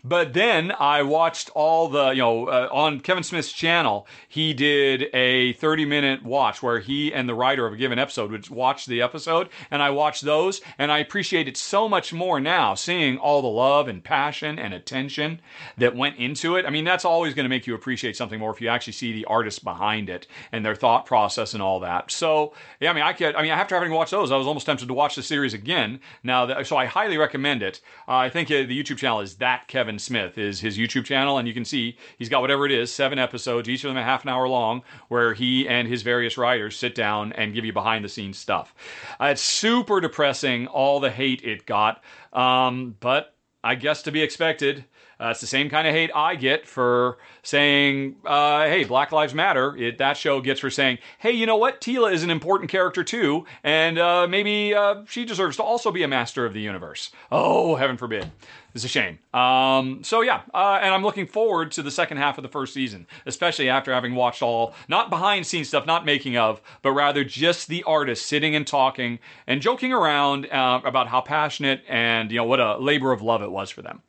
[0.04, 5.06] But then I watched all the, you know, uh, on Kevin Smith's channel, he did
[5.14, 8.86] a 30 minute watch where he and the writer of a given episode would watch
[8.86, 9.48] the episode.
[9.70, 13.48] And I watched those and I appreciate it so much more now, seeing all the
[13.48, 15.40] love and passion and attention
[15.76, 16.64] that went into it.
[16.64, 19.12] I mean, that's always going to make you appreciate something more if you actually see
[19.12, 22.10] the artists behind it and their thought process and all that.
[22.10, 24.66] So, yeah, I mean, I could, I mean, after having watched those, I was almost
[24.66, 26.00] tempted to watch the series again.
[26.22, 27.80] Now, that, so I highly recommend it.
[28.06, 31.38] Uh, I think uh, the YouTube channel is that Kevin Smith is his YouTube channel,
[31.38, 34.02] and you can see he's got whatever it is, seven episodes, each of them a
[34.02, 37.72] half an hour long, where he and his various writers sit down and give you
[37.72, 38.74] behind the scenes stuff.
[39.20, 42.02] Uh, it's super depressing, all the hate it got,
[42.32, 44.84] um, but I guess to be expected.
[45.20, 49.34] Uh, it's the same kind of hate I get for saying, uh, hey, Black Lives
[49.34, 49.76] Matter.
[49.76, 51.80] It, that show gets for saying, hey, you know what?
[51.80, 56.02] Teela is an important character too, and uh, maybe uh, she deserves to also be
[56.02, 57.10] a master of the universe.
[57.32, 58.30] Oh, heaven forbid.
[58.74, 59.18] It's a shame.
[59.34, 62.72] Um, so, yeah, uh, and I'm looking forward to the second half of the first
[62.72, 67.24] season, especially after having watched all, not behind scenes stuff, not making of, but rather
[67.24, 72.36] just the artists sitting and talking and joking around uh, about how passionate and, you
[72.36, 74.02] know, what a labor of love it was for them.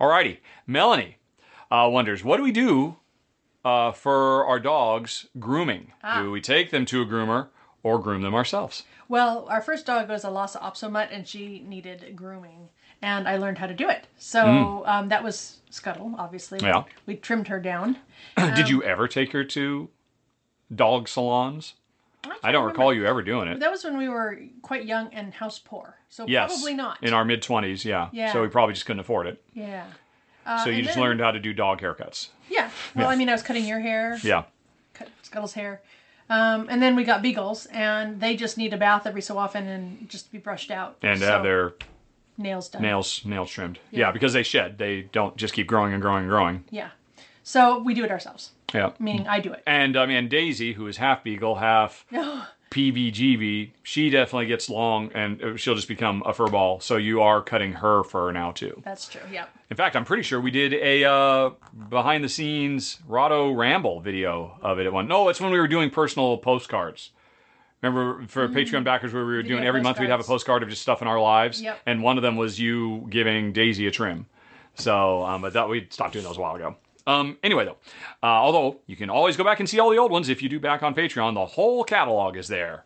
[0.00, 1.16] Alrighty, Melanie
[1.70, 2.96] uh, wonders, what do we do
[3.64, 5.92] uh, for our dogs grooming?
[6.18, 7.48] Do we take them to a groomer
[7.82, 8.84] or groom them ourselves?
[9.08, 12.68] Well, our first dog was a Lhasa Apso and she needed grooming,
[13.02, 14.08] and I learned how to do it.
[14.18, 16.58] So um, that was Scuttle, obviously.
[16.60, 16.84] Yeah.
[17.06, 17.98] We trimmed her down.
[18.36, 19.88] Did you ever take her to
[20.74, 21.74] dog salons?
[22.42, 23.60] I don't recall you ever doing it.
[23.60, 25.96] That was when we were quite young and house poor.
[26.08, 27.00] So Yes, probably not.
[27.02, 27.84] in our mid twenties.
[27.84, 28.08] Yeah.
[28.12, 28.32] Yeah.
[28.32, 29.42] So we probably just couldn't afford it.
[29.54, 29.84] yeah.
[30.64, 32.28] So you just then- learned how to do dog haircuts.
[32.48, 32.70] Yeah.
[32.94, 34.44] Well, I mean, I was cutting your hair, Yeah.
[34.94, 35.82] cut Scuttle's hair.
[36.30, 39.66] Um, and then we got beagles, and they just need a bath every so often
[39.68, 40.96] and just to be brushed out.
[41.02, 41.74] And to So, have their
[42.38, 42.82] nails done.
[42.82, 43.78] nails nails trimmed.
[43.90, 44.10] Yeah.
[44.10, 44.78] because they shed.
[44.78, 46.64] They don't just keep growing and growing and growing.
[46.70, 46.88] Yeah.
[47.44, 48.90] So we do it ourselves, Yeah.
[48.98, 49.62] meaning I do it.
[49.66, 52.04] And I mean Daisy, who is half beagle, half
[52.70, 56.80] PBGV, she definitely gets long and uh, she'll just become a fur ball.
[56.80, 58.80] So you are cutting her fur now too.
[58.84, 59.20] That's true.
[59.30, 59.46] Yeah.
[59.70, 61.50] In fact, I'm pretty sure we did a uh,
[61.88, 65.08] behind the scenes Rahdo Ramble video of it at one.
[65.08, 67.10] No, it's when we were doing personal postcards.
[67.82, 70.62] Remember for Patreon backers where we were doing Video every month we'd have a postcard
[70.62, 71.78] of just stuff in our lives, Yep.
[71.86, 74.26] and one of them was you giving Daisy a trim.
[74.74, 76.76] So, um, but that we stopped doing those a while ago.
[77.06, 77.76] Um, anyway, though,
[78.22, 80.48] uh, although you can always go back and see all the old ones if you
[80.48, 82.84] do back on Patreon, the whole catalog is there.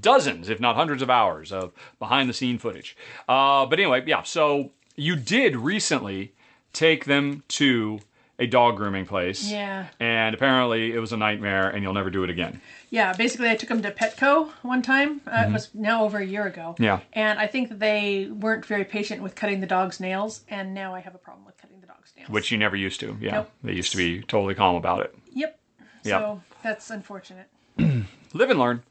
[0.00, 2.96] Dozens, if not hundreds of hours of behind the scene footage.
[3.28, 6.32] Uh, but anyway, yeah, so you did recently
[6.72, 7.98] take them to
[8.38, 9.50] a dog grooming place.
[9.50, 9.86] Yeah.
[9.98, 12.60] And apparently it was a nightmare and you'll never do it again.
[12.90, 15.20] Yeah, basically, I took them to Petco one time.
[15.26, 16.74] Uh, It was now over a year ago.
[16.74, 16.84] Mm-hmm.
[16.84, 17.00] Yeah.
[17.14, 21.00] And I think they weren't very patient with cutting the dog's nails, and now I
[21.00, 22.17] have a problem with cutting the dog's nails.
[22.28, 23.16] Which you never used to.
[23.20, 23.32] Yeah.
[23.32, 23.50] Nope.
[23.64, 25.14] They used to be totally calm about it.
[25.32, 25.58] Yep.
[26.04, 26.20] Yep.
[26.20, 27.48] So that's unfortunate.
[27.78, 28.82] Live and learn.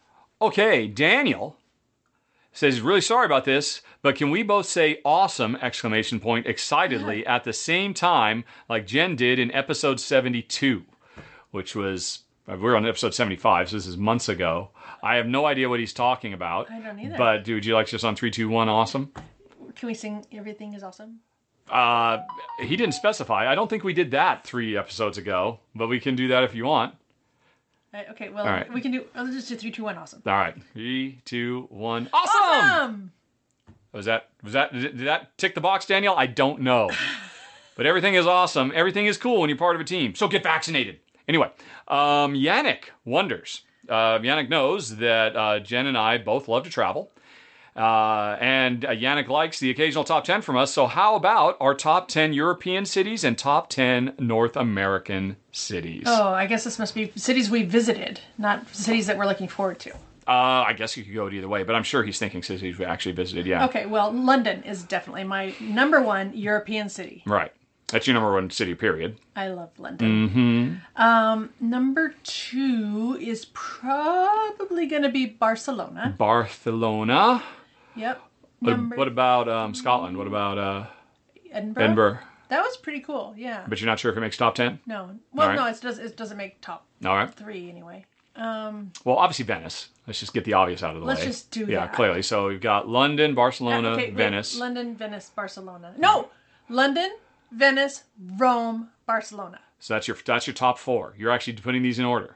[0.41, 1.57] Okay, Daniel
[2.51, 7.25] says he's really sorry about this, but can we both say awesome exclamation point excitedly
[7.25, 10.83] at the same time like Jen did in episode 72,
[11.51, 14.69] which was uh, we're on episode 75, so this is months ago.
[15.03, 16.71] I have no idea what he's talking about.
[16.71, 17.17] I don't either.
[17.17, 19.11] But dude, you like just on three, two, one, awesome?
[19.75, 21.19] Can we sing "Everything Is Awesome"?
[21.69, 22.19] Uh,
[22.59, 23.51] he didn't specify.
[23.51, 26.55] I don't think we did that three episodes ago, but we can do that if
[26.55, 26.95] you want.
[27.93, 28.71] Uh, okay, well, All right.
[28.71, 29.05] we can do.
[29.15, 29.97] Let's just do three, two, one.
[29.97, 30.21] Awesome.
[30.25, 32.41] All right, three, two, one, awesome.
[32.41, 33.11] Awesome.
[33.93, 36.13] Was that was that did that tick the box, Daniel?
[36.15, 36.89] I don't know.
[37.75, 38.71] but everything is awesome.
[38.75, 40.15] Everything is cool when you're part of a team.
[40.15, 40.99] So get vaccinated.
[41.27, 41.49] Anyway,
[41.87, 43.63] um, Yannick wonders.
[43.89, 47.11] Uh, Yannick knows that uh, Jen and I both love to travel.
[47.77, 50.73] Uh, and uh, Yannick likes the occasional top 10 from us.
[50.73, 56.03] So, how about our top 10 European cities and top 10 North American cities?
[56.07, 59.79] Oh, I guess this must be cities we visited, not cities that we're looking forward
[59.79, 59.91] to.
[60.27, 62.77] Uh, I guess you could go it either way, but I'm sure he's thinking cities
[62.77, 63.45] we actually visited.
[63.45, 63.65] Yeah.
[63.65, 67.23] Okay, well, London is definitely my number one European city.
[67.25, 67.53] Right.
[67.87, 69.17] That's your number one city, period.
[69.37, 70.29] I love London.
[70.29, 71.01] Mm-hmm.
[71.01, 76.13] Um, number two is probably going to be Barcelona.
[76.17, 77.41] Barcelona.
[77.97, 78.21] Yep.
[78.59, 80.17] What, Number what about um, Scotland?
[80.17, 80.85] What about uh,
[81.51, 81.83] Edinburgh.
[81.83, 82.19] Edinburgh?
[82.49, 83.33] That was pretty cool.
[83.37, 83.65] Yeah.
[83.67, 84.79] But you're not sure if it makes top 10?
[84.85, 85.11] no.
[85.33, 85.55] Well, right.
[85.55, 85.99] no, it does.
[85.99, 87.33] It doesn't make top All right.
[87.33, 88.05] three anyway.
[88.37, 89.89] Well, obviously Venice.
[90.05, 91.13] Let's just get the obvious out of the way.
[91.13, 91.71] Let's just do that.
[91.71, 91.93] Yeah, that.
[91.93, 92.21] clearly.
[92.21, 94.57] So we've got London, Barcelona, Okay, wait, Venice.
[94.57, 95.93] London, Venice, Barcelona.
[95.97, 96.29] No,
[96.69, 97.09] London,
[97.51, 98.03] Venice,
[98.37, 99.59] Rome, Barcelona.
[99.79, 101.13] so that's your that's your top four.
[101.17, 102.35] You're actually putting these in order.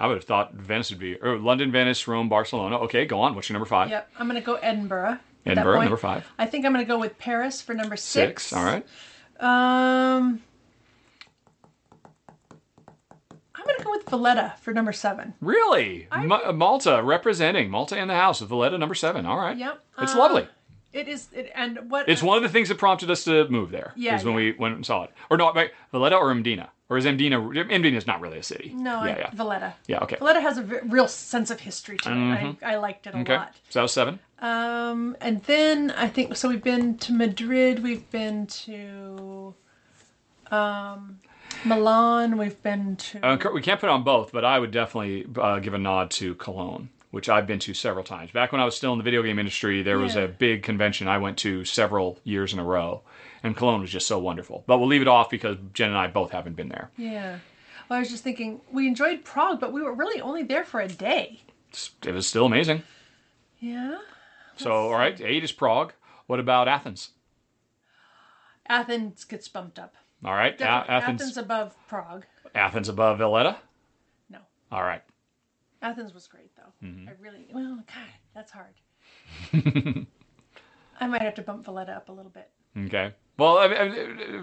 [0.00, 2.78] I would have thought Venice would be or London, Venice, Rome, Barcelona.
[2.80, 3.34] Okay, go on.
[3.34, 3.90] What's your number five?
[3.90, 4.10] Yep.
[4.18, 5.18] I'm gonna go Edinburgh.
[5.46, 6.26] Edinburgh, number five.
[6.38, 8.44] I think I'm gonna go with Paris for number six.
[8.44, 8.52] Six.
[8.54, 8.84] All right.
[9.38, 10.42] Um,
[13.54, 15.34] I'm gonna go with Valletta for number seven.
[15.40, 16.08] Really?
[16.24, 19.26] Ma- Malta representing Malta in the house with Valletta number seven.
[19.26, 19.56] All right.
[19.56, 19.80] Yep.
[20.00, 20.48] It's Uh, lovely.
[20.92, 22.08] It is, it, and what?
[22.08, 23.92] It's one of the things that prompted us to move there.
[23.96, 24.36] Yeah, Is when yeah.
[24.36, 25.10] we went and saw it.
[25.30, 25.52] Or no,
[25.92, 26.68] Valletta or Mdina?
[26.90, 27.68] Or is Mdina?
[27.68, 28.72] Mdina is not really a city.
[28.74, 29.30] No, Yeah, I, yeah.
[29.32, 29.74] Valletta.
[29.86, 30.16] Yeah, okay.
[30.18, 32.14] Valletta has a v- real sense of history to it.
[32.62, 33.20] I, I liked it a Mm-hmm.
[33.22, 33.36] Okay.
[33.36, 33.54] lot.
[33.68, 34.18] So that was seven.
[34.40, 36.48] Um, and then I think so.
[36.48, 37.82] We've been to Madrid.
[37.82, 39.54] We've been to
[40.50, 41.18] um,
[41.64, 42.36] Milan.
[42.38, 43.24] We've been to.
[43.26, 46.34] Uh, we can't put on both, but I would definitely uh, give a nod to
[46.36, 48.30] Cologne, which I've been to several times.
[48.32, 51.06] Back when I was still in the video game industry, there was a big convention
[51.06, 53.02] I went to several years in a row,
[53.42, 54.64] and Cologne was just so wonderful.
[54.66, 56.90] But we'll leave it off because Jen and I both haven't been there.
[56.96, 57.38] yeah.
[57.88, 60.80] Well, I was just thinking we enjoyed Prague, but we were really only there for
[60.80, 61.40] a day.
[62.06, 62.84] It was still amazing.
[63.58, 63.98] Yeah.
[64.56, 65.92] So, all right, eight is Prague.
[66.28, 67.10] What about Athens?
[68.68, 69.96] Athens gets bumped up.
[70.24, 71.20] All right, A- Athens.
[71.22, 72.26] Athens above Prague.
[72.54, 73.56] Athens above Valletta.
[74.28, 74.38] No.
[74.70, 75.02] All right.
[75.82, 76.86] Athens was great though.
[76.86, 77.08] Mm-hmm.
[77.08, 78.74] I really well, God, that's hard.
[81.00, 82.50] I might have to bump Valletta up a little bit.
[82.86, 83.14] Okay.
[83.40, 83.88] Well, I, I,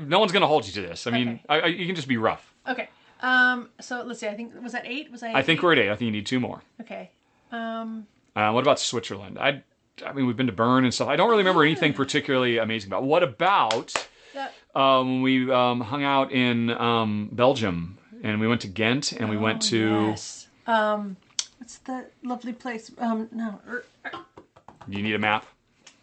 [0.06, 1.06] no one's going to hold you to this.
[1.08, 1.62] I mean, Okay.
[1.62, 2.54] I, you can just be rough.
[2.68, 2.90] Okay.
[3.22, 3.70] Um.
[3.80, 4.28] So let's see.
[4.28, 5.12] I think was that eight?
[5.12, 5.34] Was I?
[5.34, 5.64] I think eight?
[5.64, 5.90] we're at eight.
[5.90, 6.62] I think you need two more.
[6.82, 7.10] Okay.
[7.52, 8.08] Um.
[8.36, 9.38] Uh, what about Switzerland?
[9.40, 9.64] I,
[10.06, 11.08] I mean, we've been to Bern and stuff.
[11.08, 13.04] I don't really remember anything particularly amazing about.
[13.04, 13.94] What about
[14.36, 19.30] That, um, we um, hung out in um, Belgium and we went to Ghent and
[19.30, 19.90] we went to.
[19.90, 20.48] Oh, yes.
[20.68, 21.18] Um.
[21.60, 22.92] What's the lovely place?
[23.00, 23.30] Um.
[23.32, 23.60] No.
[23.68, 23.84] er,
[24.88, 25.46] You need a map.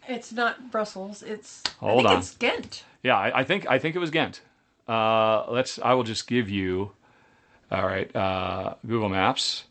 [0.07, 1.23] It's not Brussels.
[1.23, 2.19] It's hold on.
[2.19, 2.83] It's Ghent.
[3.03, 4.41] Yeah, I, I, think I think it was Ghent.
[4.87, 5.79] Uh, let's.
[5.79, 6.91] I will just give you.
[7.71, 9.65] All right, uh, Google Maps.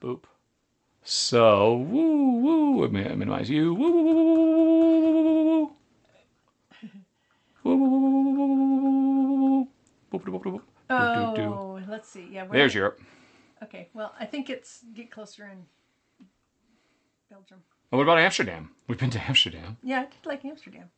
[0.00, 0.22] Boop.
[1.02, 2.88] So woo woo.
[2.88, 3.74] Minimize you.
[3.74, 5.72] Woo woo woo
[10.12, 10.62] woo woo woo.
[10.90, 12.28] Oh, let's see.
[12.30, 12.76] Yeah, there's at...
[12.76, 13.00] Europe.
[13.62, 15.64] Okay, well, I think it's get closer in
[17.30, 17.62] Belgium.
[17.90, 18.70] And what about Amsterdam?
[18.88, 19.76] We've been to Amsterdam.
[19.82, 20.90] Yeah, I did like Amsterdam.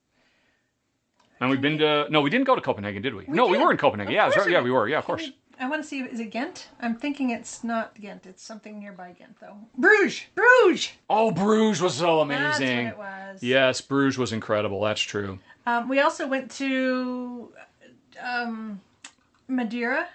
[1.40, 2.06] And we've been to.
[2.10, 3.24] No, we didn't go to Copenhagen, did we?
[3.28, 3.64] no, we did.
[3.64, 4.12] were in Copenhagen.
[4.12, 4.46] Of Yeah, course right.
[4.46, 4.64] we yeah, did.
[4.64, 4.88] we were.
[4.88, 5.30] Yeah, of course.
[5.58, 6.00] I want to see.
[6.00, 6.68] Is it Ghent?
[6.80, 8.26] I'm thinking it's not Ghent.
[8.26, 9.56] It's something nearby Ghent, though.
[9.76, 10.22] Bruges.
[10.34, 10.90] Bruges.
[11.10, 12.86] Oh, Bruges was so That's what amazing.
[12.88, 13.42] it was.
[13.42, 14.80] Yes, Bruges was incredible.
[14.82, 15.38] That's true.
[15.66, 17.52] Um, we also went to
[18.20, 18.80] um,
[19.48, 20.08] Madeira.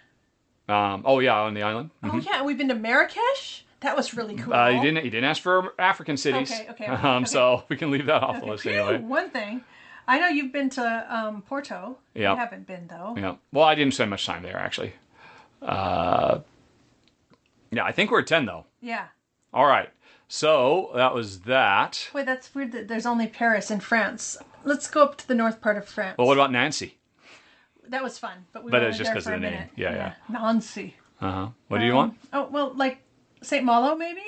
[0.69, 1.91] Um, oh yeah, on the island.
[2.03, 3.63] Oh yeah, we've been to Marrakesh.
[3.81, 4.53] That was really cool.
[4.53, 5.03] Uh, he didn't.
[5.03, 6.51] He didn't ask for African cities.
[6.51, 7.25] Okay, okay, Um, okay.
[7.25, 8.97] so we can leave that off the list anyway.
[8.99, 9.63] One thing,
[10.07, 11.97] I know you've been to um, Porto.
[12.15, 12.33] Yeah.
[12.33, 13.13] I haven't been though.
[13.17, 13.35] Yeah.
[13.51, 14.93] Well, I didn't spend much time there actually.
[15.61, 16.39] Uh,
[17.71, 18.65] yeah, I think we're at ten though.
[18.81, 19.07] Yeah.
[19.53, 19.89] All right.
[20.27, 22.09] So that was that.
[22.13, 24.37] Wait, that's weird that there's only Paris in France.
[24.65, 26.17] Let's go up to the north part of France.
[26.17, 26.95] Well, what about Nancy?
[27.89, 29.51] that was fun, but we But were it's only just because of the name.
[29.53, 29.69] minute.
[29.77, 30.13] Yeah, yeah.
[30.27, 30.95] Nancy.
[31.21, 31.47] Uh huh.
[31.69, 32.17] What do you want?
[32.33, 32.97] Oh well, like
[33.41, 34.21] Saint Malo, maybe.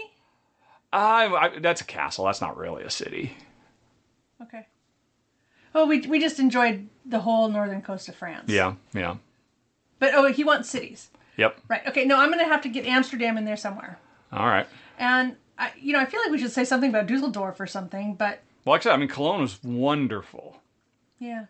[0.91, 2.25] I, I, that's a castle.
[2.25, 3.33] That's not really a city.
[4.41, 4.67] Okay.
[5.73, 8.49] Well, we we just enjoyed the whole northern coast of France.
[8.49, 8.73] Yeah.
[8.93, 9.17] Yeah.
[9.99, 11.09] But oh, he wants cities.
[11.38, 11.59] Yep.
[11.67, 11.85] Right.
[11.88, 12.05] Okay.
[12.05, 13.99] No, I'm gonna have to get Amsterdam in there somewhere.
[14.31, 14.65] All right.
[14.97, 18.15] And I, you know, I feel like we should say something about Dusseldorf or something.
[18.15, 20.57] But Well, said, I mean, Cologne was wonderful.
[21.19, 21.45] yeah,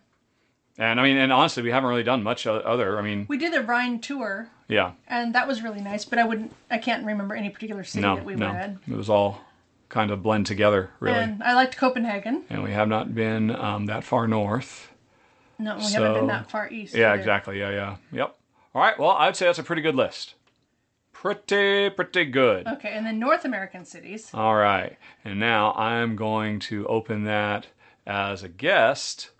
[0.78, 2.98] And I mean, and honestly, we haven't really done much other.
[2.98, 4.92] I mean, we did the Rhine tour, yeah.
[5.08, 6.04] and that was really nice.
[6.04, 8.50] But I wouldn't, I can't remember any particular city No, that we no.
[8.50, 8.78] were in.
[8.88, 9.40] It was all
[9.88, 11.18] kind of blend together, really.
[11.18, 12.44] And, I liked Copenhagen.
[12.48, 14.90] And we have not been um, that far north.
[15.58, 16.94] No, we haven't been that far east.
[16.94, 17.18] Yeah, either.
[17.18, 17.58] exactly.
[17.58, 17.96] Yeah, yeah.
[18.12, 18.36] Yep.
[18.74, 18.98] All right.
[18.98, 20.34] Well, I'd say that's a pretty good list.
[21.12, 22.66] Pretty, pretty good.
[22.66, 24.30] Okay, and then North American cities.
[24.32, 24.96] All right.
[25.22, 27.66] And now I'm going to open that
[28.06, 29.30] as a guest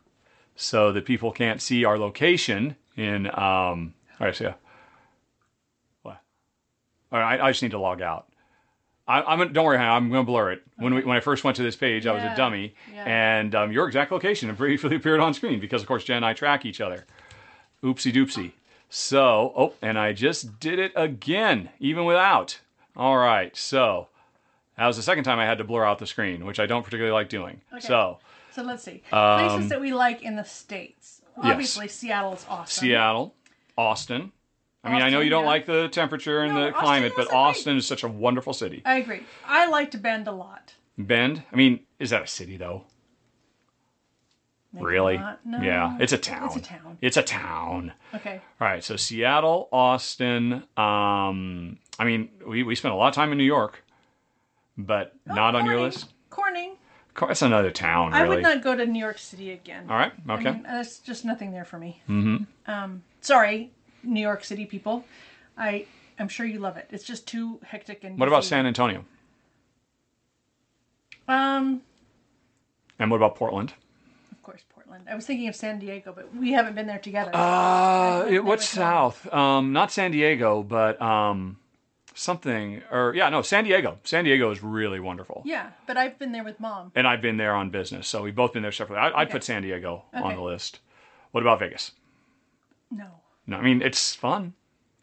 [0.56, 3.28] so that people can't see our location in.
[3.28, 4.54] Um, all right, so yeah.
[7.12, 8.26] All right, I, I just need to log out.
[9.08, 10.62] I, I'm gonna- don't worry, Hannah, I'm going to blur it.
[10.76, 13.04] When we, when I first went to this page, I was a Yeah, dummy, yeah.
[13.04, 16.32] and um, your exact location briefly appeared on screen because, of course, Jen and I
[16.34, 17.06] track each other.
[17.82, 18.52] Oopsie doopsie.
[18.88, 22.60] So, oh, and I just did it again, even without.
[22.96, 24.08] All right, so
[24.76, 26.82] that was the second time I had to blur out the screen, which I don't
[26.84, 27.60] particularly like doing.
[27.80, 28.18] So,
[28.52, 31.22] So let's see Um, places that we like in the states.
[31.36, 32.80] Obviously, Seattle's awesome.
[32.82, 33.34] Seattle,
[33.78, 34.32] Austin.
[34.82, 35.50] I mean, I know you don't yeah.
[35.50, 37.38] like the temperature and No, the Austin climate, but wasn't great.
[37.38, 38.82] Austin is such a wonderful city.
[38.84, 39.22] I agree.
[39.46, 40.74] I liked Bend a lot.
[40.96, 42.84] Bend, I mean, is that a city though?
[44.72, 45.16] Maybe Really?
[45.44, 45.60] No.
[45.60, 46.46] Yeah, it's a town.
[46.46, 46.98] It's a town.
[47.00, 47.92] It's a town.
[48.14, 48.40] Okay.
[48.60, 50.62] All right, so Seattle, Austin.
[50.76, 53.84] Um, I mean, we, we spent a lot of time in New York,
[54.78, 56.12] but not on your list.
[56.30, 56.76] Corning.
[57.22, 58.24] It's another town, Really.
[58.24, 59.86] I would not go to New York City again.
[59.90, 60.12] All right.
[60.28, 60.48] Okay.
[60.48, 62.00] I mean, there's just nothing there for me.
[62.08, 62.70] Mm-hmm.
[62.70, 63.72] Um, sorry,
[64.02, 65.04] New York City people.
[65.56, 65.86] I
[66.18, 66.86] I'm sure you love it.
[66.90, 68.18] It's just too hectic and.
[68.18, 68.48] what about busy.
[68.50, 69.04] San Antonio?
[71.28, 71.82] Um,
[72.98, 73.72] And what about Portland?
[74.32, 75.06] of course, Portland.
[75.08, 77.30] I was thinking of San Diego, but we haven't been there together.
[77.34, 79.32] Uh, it, what's south?
[79.32, 81.58] Um, not San Diego, but um,
[82.14, 82.82] something.
[82.90, 83.98] Or yeah, no, San Diego.
[84.04, 85.42] San Diego is really wonderful.
[85.44, 86.90] yeah, but I've been there with mom.
[86.96, 89.00] And I've been there on business, so we've both been there separately.
[89.02, 89.32] I, I'd Okay.
[89.34, 90.80] put San Diego on the list.
[91.30, 91.92] What about Vegas?
[92.90, 93.06] No.
[93.50, 94.54] No, I mean it's fun.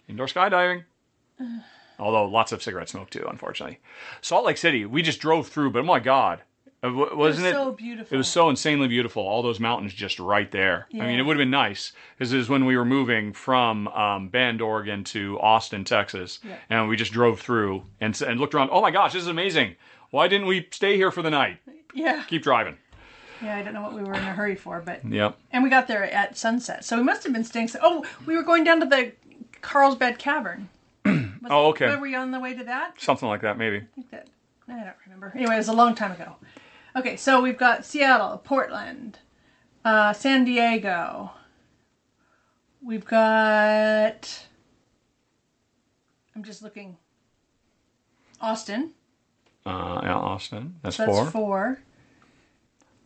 [0.08, 0.86] Indoor skydiving.
[2.00, 3.80] Although lots of cigarette smoke too, unfortunately.
[4.22, 6.42] Salt Lake City, we just drove through, but oh my god,
[6.84, 7.54] Uh, w- wasn't it?
[7.54, 8.14] so beautiful.
[8.14, 9.24] It was so insanely beautiful.
[9.28, 10.88] All those mountains just right there.
[10.94, 11.20] I mean, Yeah.
[11.20, 14.62] it would have been nice because it was when we were moving from um, Bend,
[14.62, 16.56] Oregon to Austin, Texas, Yeah.
[16.70, 18.70] and we just drove through and s- and looked around.
[18.72, 19.76] Oh my gosh, this is amazing!
[20.12, 21.58] Why didn't we stay here for the night?
[21.94, 22.24] Yeah.
[22.28, 22.78] Keep driving.
[23.42, 25.38] Yeah, I don't know what we were in a hurry for, but Yep.
[25.52, 27.70] and we got there at sunset, so we must have been staying.
[27.82, 29.12] Oh, we were going down to the
[29.62, 30.70] Carlsbad Cavern.
[31.50, 31.88] Oh, okay.
[31.96, 33.00] Were we on the way to that?
[33.00, 33.78] Something like that, maybe.
[33.78, 34.28] I think that
[34.68, 35.32] I don't remember.
[35.34, 36.36] Anyway, it was a long time ago.
[36.94, 39.20] Okay, so we've got Seattle, Portland,
[39.86, 41.32] uh, San Diego.
[42.82, 44.46] We've got.
[46.36, 46.98] I'm just looking.
[48.42, 48.92] Austin.
[49.66, 50.76] Uh, yeah, Austin.
[50.82, 51.26] That's, That's four.
[51.32, 51.80] four.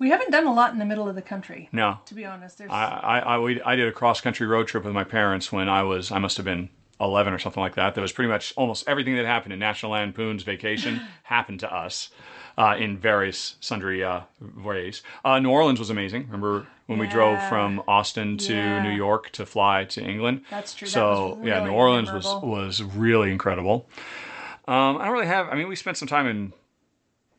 [0.01, 1.99] We haven't done a lot in the middle of the country, No.
[2.07, 2.57] to be honest.
[2.57, 5.51] There's I, I, I, we, I did a cross country road trip with my parents
[5.51, 7.93] when I was, I must have been 11 or something like that.
[7.93, 12.09] That was pretty much almost everything that happened in National Lampoon's Vacation happened to us
[12.57, 14.21] uh, in various sundry uh,
[14.63, 15.03] ways.
[15.23, 16.23] Uh, New Orleans was amazing.
[16.25, 18.81] Remember when we drove from Austin to Yeah.
[18.81, 20.41] New York to fly to England?
[20.49, 20.88] That's true.
[20.88, 23.88] That So was yeah, New Orleans was was really incredible.
[24.67, 25.47] Um, I don't really have.
[25.49, 26.53] I mean, we spent some time in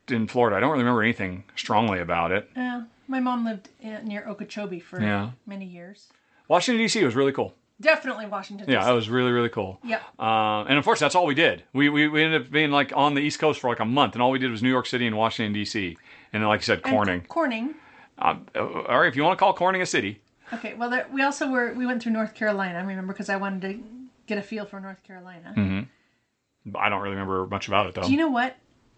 [0.08, 0.56] in Florida.
[0.56, 2.48] I don't really remember anything strongly about it.
[2.56, 5.30] Yeah, my mom lived in, near Okeechobee for Yeah.
[5.46, 6.08] many years.
[6.48, 7.04] Washington D.C.
[7.04, 7.54] was really cool.
[7.80, 8.68] Definitely Washington.
[8.68, 8.84] Yeah, DC.
[8.86, 9.78] that was really really cool.
[9.84, 10.02] Yep.
[10.18, 11.64] Uh, and unfortunately, that's all we did.
[11.72, 14.14] We, we we ended up being like on the East Coast for like a month,
[14.14, 15.96] and all we did was New York City and Washington D.C.
[16.32, 17.20] And then, like you said, And Corning.
[17.22, 17.74] Corning.
[18.18, 20.20] Um, uh, all right, if you want to call Corning a city,
[20.52, 20.74] Okay.
[20.74, 22.78] Well, there, we also were we went through North Carolina.
[22.78, 23.82] I remember because I wanted to
[24.26, 25.52] get a feel for North Carolina.
[25.56, 26.76] Mm-hmm.
[26.76, 28.02] I don't really remember much about it though.
[28.02, 28.56] Do you know what?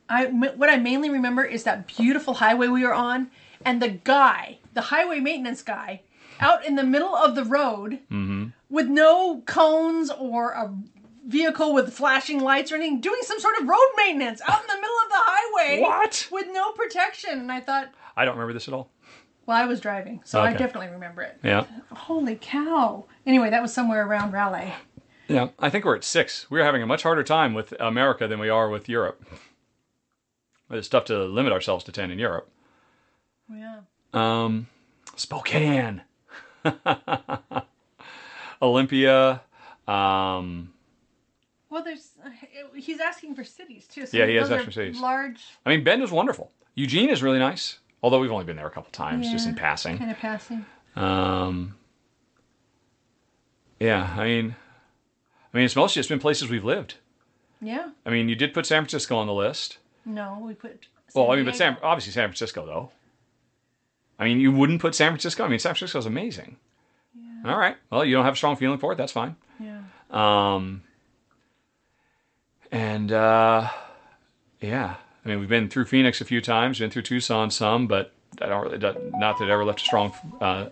[0.08, 3.30] I what I mainly remember is that beautiful highway we were on,
[3.64, 6.02] and the guy, the highway maintenance guy,
[6.40, 8.46] out in the middle of the road Mm-hmm.
[8.70, 10.74] with no cones or a
[11.26, 14.74] vehicle with flashing lights or anything, doing some sort of road maintenance out in the
[14.74, 15.80] middle of the highway.
[15.80, 16.28] What?
[16.30, 18.90] With no protection, and I thought, I don't remember this at all.
[19.46, 21.38] well, I was driving, so I definitely remember it.
[21.42, 23.06] Yeah, Holy cow!
[23.26, 24.74] Anyway, that was somewhere around Raleigh.
[25.28, 25.48] yeah.
[25.58, 26.50] I think we're at six.
[26.50, 29.24] We're having a much harder time with America than we are with Europe.
[30.74, 32.48] It's tough to limit ourselves to ten in Europe.
[33.52, 33.80] Yeah.
[34.12, 34.68] Um,
[35.16, 36.02] Spokane,
[38.62, 39.42] Olympia.
[39.86, 40.72] Um,
[41.70, 42.30] Well, there's uh,
[42.74, 44.06] he's asking for cities too.
[44.06, 45.00] So Yeah, he is those asking for cities.
[45.00, 46.50] Large, I mean, Bend is wonderful.
[46.74, 49.98] Eugene is really nice, although we've only been there a couple times, just in passing.
[49.98, 50.64] kind of passing.
[50.96, 51.76] Um,
[53.78, 54.56] yeah, I mean,
[55.52, 56.94] I mean, it's mostly just been places we've lived.
[57.60, 57.90] Yeah.
[58.04, 59.78] I mean, you did put San Francisco on the list.
[60.04, 60.86] No, we put.
[61.14, 61.86] Well, I mean, but San Diego.
[61.86, 62.90] obviously San Francisco though.
[64.18, 65.44] I mean, you wouldn't put San Francisco.
[65.44, 66.56] I mean, San Francisco's amazing.
[67.16, 67.52] Yeah.
[67.52, 67.76] All right.
[67.90, 68.96] Well, you don't have a strong feeling for it.
[68.96, 69.36] That's fine.
[69.58, 69.80] Yeah.
[70.10, 70.82] Um,
[72.70, 73.68] and uh,
[74.60, 78.12] yeah, I mean, we've been through Phoenix a few times, been through Tucson some, but
[78.40, 80.68] I don't really, not that it ever left a strong uh,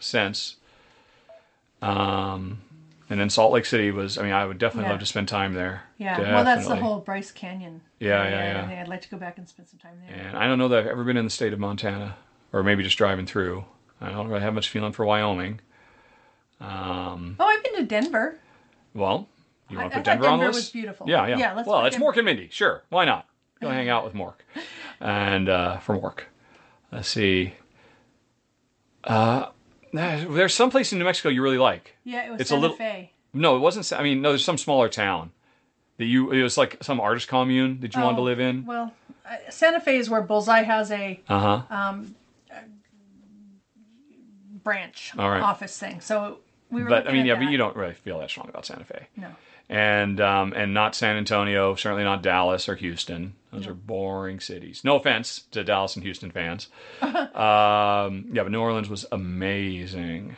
[0.00, 0.56] sense.
[1.82, 2.60] Um,
[3.10, 4.90] and then Salt Lake City was, I mean, I would definitely Yeah.
[4.92, 5.82] love to spend time there.
[5.96, 6.18] Yeah.
[6.34, 7.80] Well, that's the whole Bryce Canyon.
[8.00, 8.70] Yeah, yeah, yeah.
[8.70, 10.14] and I'd like to go back and spend some time there.
[10.16, 12.16] And I don't know that I've ever been in the state of Montana,
[12.52, 13.64] or maybe just driving through.
[14.00, 15.60] I don't really have much feeling for Wyoming.
[16.60, 18.38] Um, Oh, I've been to Denver.
[18.94, 19.28] well,
[19.68, 20.66] you want to put thought Denver on the Denver list?
[20.68, 21.08] was beautiful.
[21.08, 21.38] Yeah, yeah.
[21.38, 22.12] Yeah, well, it's Denver.
[22.12, 22.48] Mork and Mindy.
[22.50, 23.26] Sure, why not?
[23.60, 24.34] Go hang out with Mork.
[25.00, 26.22] And uh, for Mork,
[26.90, 27.54] let's see.
[29.04, 29.46] Uh,
[29.92, 31.94] there's some place in New Mexico you really like.
[32.04, 33.12] Yeah, it was It's a Santa little- Fe.
[33.34, 33.92] No, it wasn't.
[33.98, 35.32] I mean, no, there's some smaller town
[35.98, 36.30] that you.
[36.32, 38.64] It was like some artist commune that you wanted to Oh, live in.
[38.64, 38.92] Well,
[39.28, 41.92] uh, Santa Fe is where Bullseye has a Uh huh.
[44.64, 45.40] branch right.
[45.42, 46.00] office thing.
[46.00, 46.38] So
[46.70, 46.88] we were.
[46.88, 47.44] But I mean, yeah, that.
[47.44, 49.06] but you don't really feel that strong about Santa Fe.
[49.16, 49.28] No.
[49.68, 53.34] And um, and not San Antonio, certainly not Dallas or Houston.
[53.52, 54.82] Those are boring cities.
[54.84, 56.68] No offense to Dallas and Houston fans.
[57.00, 60.36] um, yeah, but New Orleans was amazing,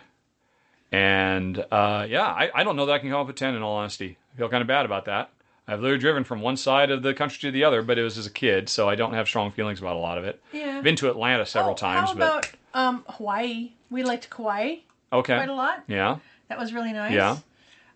[0.93, 3.55] and uh, yeah, I, I don't know that I can come up with ten.
[3.55, 5.31] In all honesty, I feel kind of bad about that.
[5.69, 8.19] I've literally driven from one side of the country to the other, but it was
[8.19, 10.43] as a kid, so I don't have strong feelings about a lot of it.
[10.53, 10.81] Yeah.
[10.81, 13.71] Been to Atlanta several Oh, times, How about um, Hawaii?
[13.89, 14.79] We liked Kauai
[15.13, 15.37] okay.
[15.37, 15.85] quite a lot.
[15.87, 16.19] Yeah.
[16.49, 17.13] That was really nice.
[17.13, 17.37] Yeah.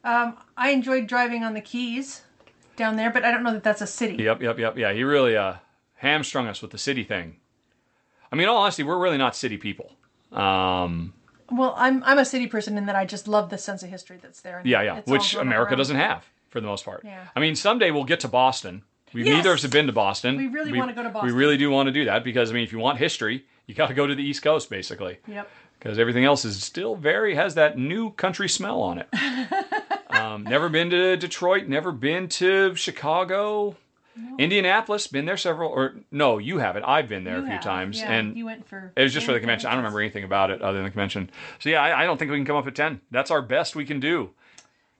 [0.04, 2.22] Um, I enjoyed driving on the Keys
[2.76, 4.22] down there, but I don't know that that's a city.
[4.22, 4.76] Yep, yep, yep.
[4.78, 5.54] Yeah, he really uh,
[5.96, 7.36] hamstrung us with the city thing.
[8.30, 9.92] I mean, all honesty, we're really not city people.
[10.32, 11.14] Um,
[11.50, 14.18] Well, I'm I'm a city person in that I just love the sense of history
[14.20, 14.58] that's there.
[14.58, 15.78] and yeah, yeah, which America around.
[15.78, 17.02] doesn't have for the most part.
[17.04, 17.24] Yeah.
[17.36, 18.82] I mean, someday we'll get to Boston.
[19.12, 19.34] We Yes.
[19.36, 20.36] neither of us have been to Boston.
[20.36, 21.32] We really wanna go to Boston.
[21.32, 23.74] We really do want to do that because I mean, if you want history, you
[23.74, 25.18] got to go to the East Coast, basically.
[25.28, 25.48] Yep.
[25.78, 29.08] because everything else is still very has that new country smell on it.
[30.24, 33.76] um, never been to Detroit, never been to Chicago,
[34.38, 35.06] Indianapolis.
[35.06, 36.84] Been there several, or no, you haven't.
[36.84, 37.62] I've been there You a few have.
[37.62, 38.92] times, Yeah, and you went for.
[38.96, 39.68] it was just for the convention.
[39.68, 41.30] I don't remember anything about it other than the convention.
[41.58, 43.00] So yeah, I, I don't think we can come up at ten.
[43.10, 44.30] That's our best we can do.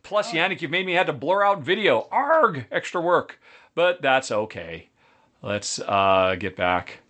[0.03, 0.37] Plus, Oh.
[0.37, 2.09] Yannick, you've made me had to blur out video.
[2.11, 3.41] Arg, extra work,
[3.75, 4.89] but that's okay.
[5.43, 7.01] Let's uh, get back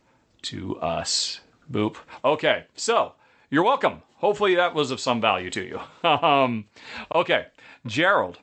[0.43, 1.41] to us.
[1.73, 1.97] Boop.
[2.25, 3.15] Okay, so
[3.51, 4.03] you're welcome.
[4.17, 5.81] Hopefully that was of some value to you.
[6.09, 6.67] um,
[7.15, 7.47] okay,
[7.87, 8.39] Gerald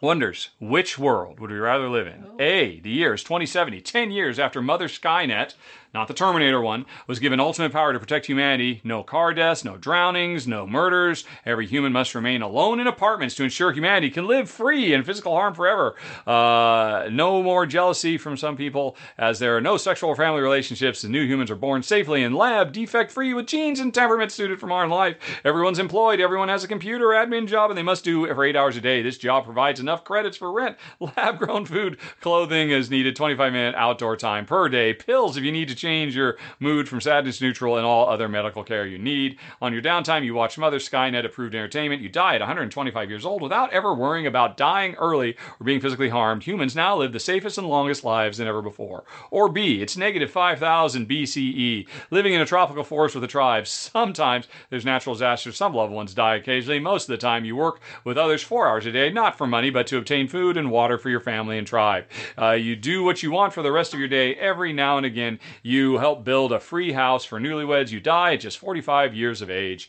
[0.00, 2.26] wonders which world would we rather live in?
[2.26, 2.36] Oh.
[2.40, 5.54] A, the year is 2070, 10 years after Mother Skynet,
[5.94, 8.80] not the Terminator one, was given ultimate power to protect humanity.
[8.82, 11.24] No car deaths, no drownings, no murders.
[11.44, 15.34] Every human must remain alone in apartments to ensure humanity can live free and physical
[15.34, 15.94] harm forever.
[16.26, 21.02] Uh, no more jealousy from some people, as there are no sexual or family relationships.
[21.02, 24.60] The new humans are born safely in lab, defect free, with genes and temperament suited
[24.60, 25.16] for modern life.
[25.44, 28.76] Everyone's employed, everyone has a computer admin job, and they must do for eight hours
[28.76, 29.02] a day.
[29.02, 33.74] This job provides enough credits for rent, lab grown food, clothing is needed, 25 minute
[33.74, 37.76] outdoor time per day, pills if you need to change your mood from sadness neutral,
[37.76, 39.36] and all other medical care you need.
[39.60, 42.00] On your downtime, you watch Mother Skynet approved entertainment.
[42.00, 46.08] You die at 125 years old without ever worrying about dying early or being physically
[46.08, 46.44] harmed.
[46.44, 49.04] Humans now live the safest and longest lives than ever before.
[49.30, 53.66] Or B, it's negative 5000 BCE, living in a tropical forest with a tribe.
[53.66, 56.78] Sometimes there's natural disasters, some loved ones die occasionally.
[56.78, 59.70] Most of the time, you work with others four hours a day, not for money,
[59.70, 62.04] but to obtain food and water for your family and tribe.
[62.38, 64.34] Uh, you do what you want for the rest of your day.
[64.36, 67.90] Every now and again, you help build a free house for newlyweds.
[67.90, 69.88] You die at just 45 years of age.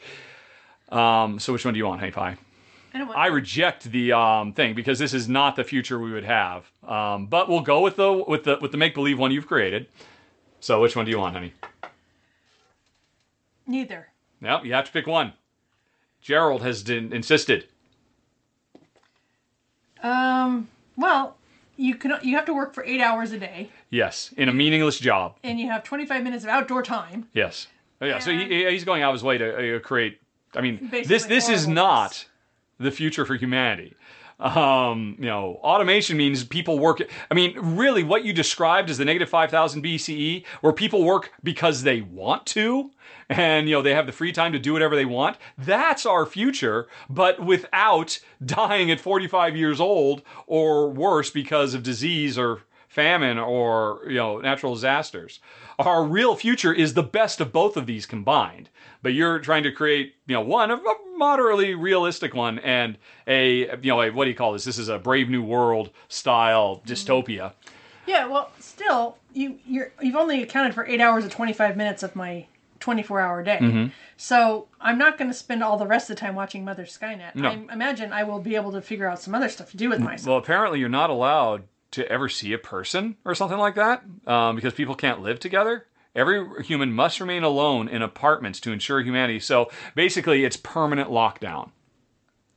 [0.89, 2.37] Um, so, which one do you want, Hey Pie?
[2.93, 6.11] I don't want, I reject the um, thing because this is not the future we
[6.11, 6.69] would have.
[6.87, 9.87] Um, but we'll go with the with the with the make believe one you've created.
[10.59, 11.53] So, which one do you want, honey?
[13.65, 14.09] neither.
[14.41, 15.33] Yep, you have to pick one.
[16.21, 17.65] Gerald has d- insisted.
[20.01, 20.67] Um.
[20.95, 21.37] Well,
[21.75, 22.13] you can.
[22.21, 25.35] You have to work for eight hours a day, Yes, in a meaningless job.
[25.43, 27.27] and you have 25 minutes of outdoor time.
[27.33, 27.67] Yes.
[28.01, 28.19] Oh, yeah.
[28.19, 30.19] So he, he's going out of his way to uh, create.
[30.55, 32.25] I mean, this Basically this is not
[32.79, 33.95] the future for humanity.
[34.39, 37.01] Um, you know, automation means people work.
[37.29, 41.31] I mean, really, what you described is the negative five thousand BCE, where people work
[41.43, 42.91] because they want to,
[43.29, 45.37] and you know they have the free time to do whatever they want.
[45.57, 51.83] That's our future, but without dying at forty five years old or worse because of
[51.83, 52.63] disease or
[52.93, 55.39] famine or you know natural disasters.
[55.79, 58.69] Our real future is the best of both of these combined.
[59.01, 62.97] But you're trying to create you know one a a moderately realistic one and
[63.27, 64.63] a you know a what do you call this?
[64.63, 67.53] This is a Brave New World style dystopia.
[68.05, 68.27] Yeah.
[68.27, 72.45] Well, still, you you're you've only accounted for eight hours and 25 minutes of my
[72.79, 73.59] 24 hour day.
[73.61, 73.87] Mm-hmm.
[74.17, 77.33] So I'm not going to spend all the rest of the time watching Mother Skynet.
[77.33, 77.49] No.
[77.49, 79.99] I imagine I will be able to figure out some other stuff to do with
[79.99, 80.27] myself.
[80.27, 81.63] Well, apparently you're not allowed
[81.93, 85.87] to ever see a person or something like that um, because people can't live together.
[86.15, 89.39] Every human must remain alone in apartments to ensure humanity.
[89.39, 91.71] So basically, it's permanent lockdown.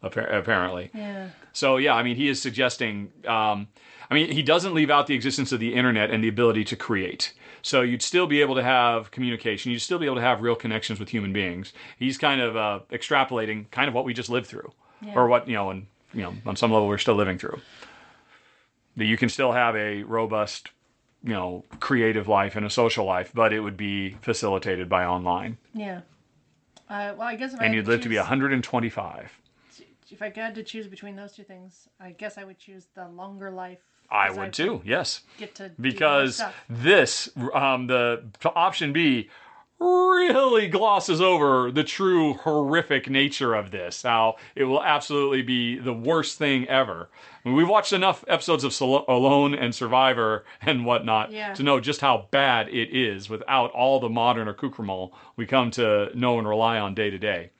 [0.02, 0.90] Apparently.
[0.92, 1.30] Yeah.
[1.52, 3.12] So yeah, I mean, he is suggesting.
[3.26, 3.68] Um,
[4.10, 6.76] I mean, he doesn't leave out the existence of the internet and the ability to
[6.76, 7.32] create.
[7.62, 9.72] So you'd still be able to have communication.
[9.72, 11.72] You'd still be able to have real connections with human beings.
[11.98, 14.70] He's kind of uh, extrapolating kind of what we just lived through,
[15.16, 17.60] or what you know, and you know, on some level we're still living through.
[18.96, 20.70] That you can still have a robust,
[21.22, 25.58] you know, creative life and a social life, but it would be facilitated by online,
[25.74, 26.00] Yeah.
[26.88, 29.32] Uh, well, I guess if I and you'd live to be choose- 125.
[30.08, 33.08] if I had to choose between those two things, I guess I would choose the
[33.08, 33.80] longer life.
[34.08, 34.82] I 'cause would too.
[34.84, 35.22] Yes.
[35.36, 36.54] Get to do more because stuff.
[36.68, 38.22] this um the
[38.54, 39.28] option B
[39.78, 45.92] really glosses over the true horrific nature of this how it will absolutely be the
[45.92, 47.08] worst thing ever
[47.44, 51.52] I mean, we've watched enough episodes of Sol- alone and survivor and whatnot Yeah.
[51.54, 56.10] to know just how bad it is without all the modern accoutrement we come to
[56.18, 57.50] know and rely on day to day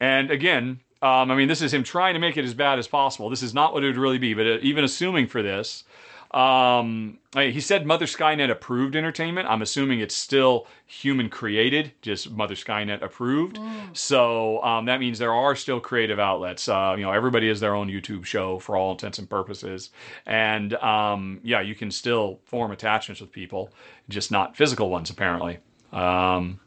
[0.00, 2.88] and again Um, I mean, this is him trying to make it as bad as
[2.88, 3.30] possible.
[3.30, 5.84] This is not what it would really be, but uh, even assuming for this,
[6.30, 9.48] um, he said Mother Skynet approved entertainment.
[9.48, 13.58] I'm assuming it's still human created, just Mother Skynet approved.
[13.94, 16.68] So um, that means there are still creative outlets.
[16.68, 19.90] Uh, you know, everybody has their own YouTube show for all intents and purposes,
[20.26, 23.70] and um, yeah, you can still form attachments with people,
[24.08, 25.58] just not physical ones, apparently.
[25.92, 26.60] Um,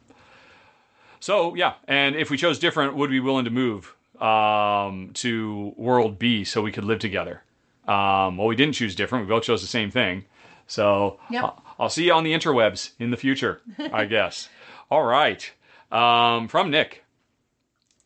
[1.19, 5.73] so yeah, and if we chose different, would we be willing to move um, to
[5.77, 7.43] World B so we could live together?
[7.87, 9.25] Um, well, we didn't choose different.
[9.25, 10.25] We both chose the same thing.
[10.67, 11.43] So Yep.
[11.43, 13.61] I'll, I'll see you on the interwebs in the future,
[13.91, 14.49] I guess.
[14.89, 15.51] All right.
[15.91, 17.03] Um, from Nick.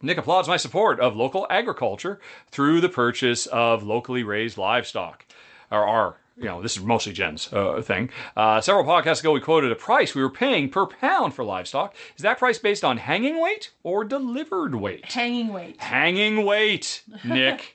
[0.01, 2.19] Nick applauds my support of local agriculture
[2.51, 5.25] through the purchase of locally raised livestock.
[5.71, 8.09] Or our, you know, this is mostly Jen's uh, thing.
[8.35, 11.95] Uh, several podcasts ago, we quoted a price we were paying per pound for livestock.
[12.17, 15.05] Is that price based on hanging weight or delivered weight?
[15.11, 15.79] Hanging weight.
[15.81, 17.74] Hanging weight, Nick.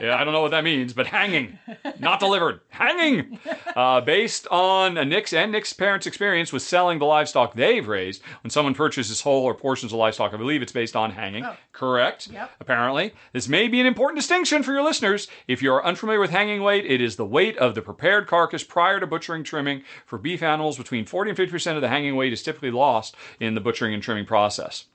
[0.00, 1.58] yeah, I don't know what that means, but hanging,
[1.98, 3.38] not delivered, hanging.
[3.74, 8.50] Uh, based on Nick's and Nick's parents' experience with selling the livestock they've raised, when
[8.50, 11.44] someone purchases whole or portions of livestock, I believe it's based on hanging.
[11.44, 11.56] Oh.
[11.72, 12.28] Correct.
[12.28, 12.50] Yep.
[12.60, 15.28] Apparently, this may be an important distinction for your listeners.
[15.46, 18.64] If you are unfamiliar with hanging weight, it is the weight of the prepared carcass
[18.64, 19.82] prior to butchering trimming.
[20.06, 23.14] For beef animals, between 40 and 50 percent of the hanging weight is typically lost
[23.40, 24.86] in the butchering and trimming process.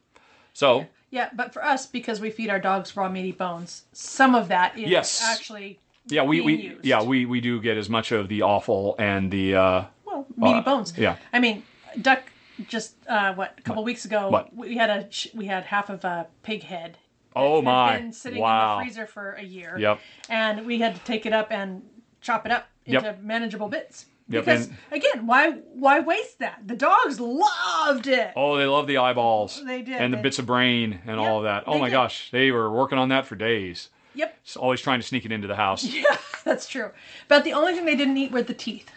[0.54, 0.88] So.
[1.10, 4.78] Yeah, but for us, because we feed our dogs raw meaty bones, some of that
[4.78, 5.22] is Yes.
[5.22, 6.86] actually Yeah, we, we used.
[6.86, 10.60] yeah we, we do get as much of the offal and the uh, well meaty
[10.60, 10.94] Uh, bones.
[10.98, 11.18] yeah.
[11.34, 11.64] I mean,
[12.02, 12.24] duck.
[12.68, 14.56] Just uh, what a couple weeks ago, What?
[14.56, 16.98] we had a we had half of a pig head.
[17.36, 17.98] Oh my.
[17.98, 18.78] Been sitting Wow.
[18.80, 19.78] in the freezer for a year.
[19.80, 20.00] Yep.
[20.30, 21.82] And we had to take it up and
[22.22, 23.22] chop it up into Yep.
[23.24, 24.06] manageable bits.
[24.32, 26.60] Yep, Because and- again, why why waste that?
[26.66, 28.32] The dogs loved it.
[28.36, 30.00] oh they love the eyeballs They did.
[30.02, 31.64] and the They- bits of brain and all of that.
[31.68, 31.94] Oh my did.
[31.94, 33.90] gosh, they were working on that for days.
[34.14, 34.44] Yep.
[34.44, 35.84] Just always trying to sneak it into the house.
[35.94, 36.92] Yeah, that's true.
[37.28, 38.92] But the only thing they didn't eat were the teeth.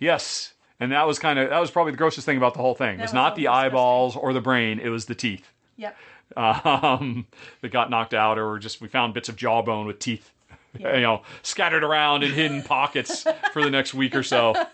[0.00, 2.74] Yes, and that was kind of that was probably the grossest thing about the whole
[2.74, 2.94] thing.
[2.98, 3.66] It was was not the disgusting.
[3.66, 5.96] eyeballs or the brain; it was the teeth Yep.
[6.36, 7.26] um,
[7.60, 10.30] that got knocked out, or just we found bits of jawbone with teeth.
[10.78, 14.54] You know, scattered around in hidden pockets for the next week or so.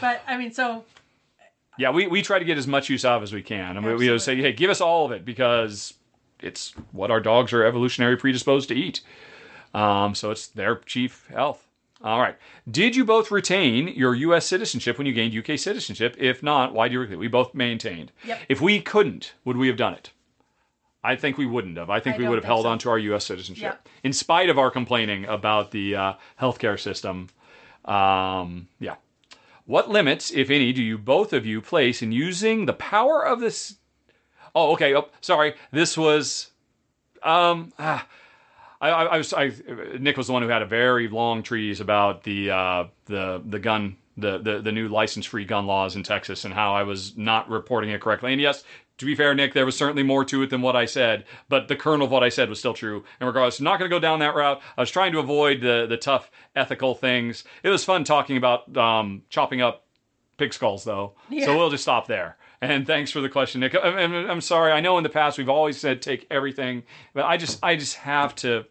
[0.00, 0.84] But I mean, so
[1.78, 3.76] Yeah, we, we try to get as much use out of as we can.
[3.76, 5.94] And we, we always say, hey, give us all of it because
[6.40, 9.00] it's what our dogs are evolutionary predisposed to eat.
[9.72, 11.66] Um, so it's their chief health.
[12.02, 12.36] All right.
[12.70, 14.44] Did you both retain your U.S.
[14.44, 16.16] citizenship when you gained UK citizenship?
[16.18, 17.18] If not, why do you retain?
[17.18, 18.12] We both maintained.
[18.26, 18.40] Yep.
[18.48, 20.10] If we couldn't, would we have done it?
[21.04, 21.90] I think we wouldn't have.
[21.90, 22.70] I think I we would have held so.
[22.70, 23.26] on to our U.S.
[23.26, 27.28] citizenship, in spite of our complaining about the uh, healthcare system.
[27.84, 28.96] Um, yeah.
[29.66, 33.40] What limits, if any, do you both of you place in using the power of
[33.40, 33.76] this?
[34.54, 34.94] Oh, okay.
[34.94, 35.54] Oh, sorry.
[35.70, 36.50] This was.
[37.22, 37.72] Um.
[37.78, 38.06] Ah,
[38.80, 39.32] I, I, I was.
[39.34, 39.52] I,
[39.98, 43.58] Nick was the one who had a very long treatise about the uh, the the
[43.58, 47.16] gun the, the the new license free gun laws in Texas and how I was
[47.16, 48.32] not reporting it correctly.
[48.32, 48.64] And yes,
[48.98, 51.68] to be fair, Nick, there was certainly more to it than what I said, but
[51.68, 53.04] the kernel of what I said was still true.
[53.18, 54.60] And regardless, I'm not going to go down that route.
[54.76, 57.44] I was trying to avoid the the tough ethical things.
[57.62, 59.84] It was fun talking about um, chopping up
[60.36, 61.14] pig skulls, though.
[61.28, 61.46] Yeah.
[61.46, 62.36] So we'll just stop there.
[62.60, 63.74] And thanks for the question, Nick.
[63.74, 64.72] I'm, I'm, sorry.
[64.72, 67.96] I know in the past we've always said take everything, but I just I just
[67.96, 68.64] have to.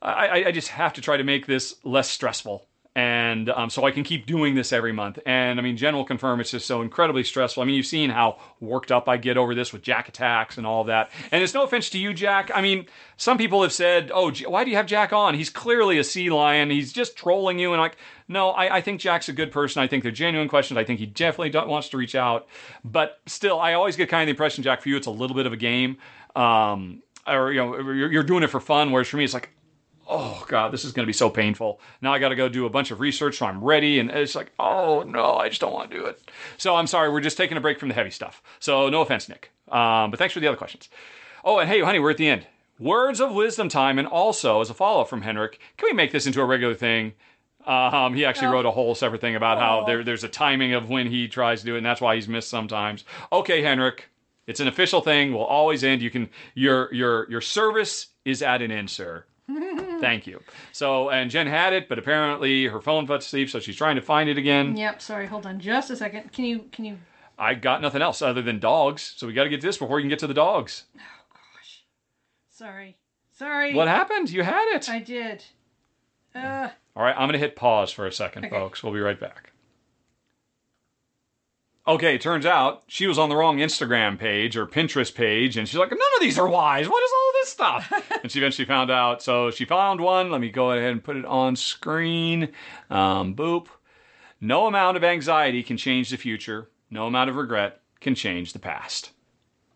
[0.00, 2.66] I- I just have to try to make this less stressful.
[2.96, 5.18] And um, so I can keep doing this every month.
[5.26, 7.62] And I mean, Jen will confirm it's just so incredibly stressful.
[7.62, 10.66] I mean, you've seen how worked up I get over this with Jack attacks and
[10.66, 11.10] all that.
[11.30, 12.50] And it's no offense to you, Jack.
[12.54, 12.86] I mean,
[13.18, 15.34] some people have said, oh, why do you have Jack on?
[15.34, 16.70] He's clearly a sea lion.
[16.70, 17.74] He's just trolling you.
[17.74, 19.82] And like, no, I, I think Jack's a good person.
[19.82, 20.78] I think they're genuine questions.
[20.78, 22.48] I think he definitely wants to reach out.
[22.82, 25.36] But still, I always get kind of the impression, Jack, for you, it's a little
[25.36, 25.98] bit of a game.
[26.34, 28.90] Um, or, you know, you're, you're doing it for fun.
[28.90, 29.50] Whereas for me, it's like,
[30.08, 31.80] oh god this is going to be so painful.
[32.00, 34.34] Now i got to go do a bunch of research so i'm ready and it's
[34.34, 36.20] like oh no i just don't want to do it.
[36.58, 38.42] So i'm sorry we're just taking a break from the heavy stuff.
[38.60, 40.88] So no offense nick um, but thanks for the other questions.
[41.44, 42.46] Oh and hey honey we're at the end.
[42.78, 46.26] Words of wisdom time and also as a follow-up from henrik can we make this
[46.26, 47.12] into a regular thing?
[47.66, 48.52] Um, he actually Oh.
[48.52, 49.86] wrote a whole separate thing about how Oh.
[49.86, 52.28] there, there's a timing of when he tries to do it and that's why he's
[52.28, 53.04] missed sometimes.
[53.32, 54.08] Okay henrik
[54.46, 56.00] it's an official thing we'll always end.
[56.00, 59.24] You can your your your service is at an end sir
[60.00, 60.40] Thank you.
[60.72, 64.02] So, and Jen had it, but apparently her phone fell asleep, so she's trying to
[64.02, 64.76] find it again.
[64.76, 65.00] Yep.
[65.00, 65.26] Sorry.
[65.26, 66.32] Hold on, just a second.
[66.32, 66.98] Can you can you?
[67.38, 70.04] I got nothing else other than dogs, so we got to get this before you
[70.04, 70.84] can get to the dogs.
[70.96, 71.00] Oh
[71.32, 71.82] gosh.
[72.50, 72.96] Sorry.
[73.32, 73.74] Sorry.
[73.74, 74.30] What happened?
[74.30, 74.88] You had it.
[74.88, 75.44] I did.
[76.34, 78.54] Uh, All right, I'm going to hit pause for a second, Okay.
[78.54, 78.82] folks.
[78.82, 79.52] We'll be right back.
[81.88, 85.68] Okay, it turns out she was on the wrong Instagram page or Pinterest page, and
[85.68, 86.88] she's like, none of these are wise.
[86.88, 87.92] What is all this stuff?
[88.22, 89.22] and she eventually found out.
[89.22, 90.30] So she found one.
[90.30, 92.50] Let me go ahead and put it on screen.
[92.90, 93.68] Um, boop.
[94.40, 96.68] No amount of anxiety can change the future.
[96.90, 99.10] No amount of regret can change the past.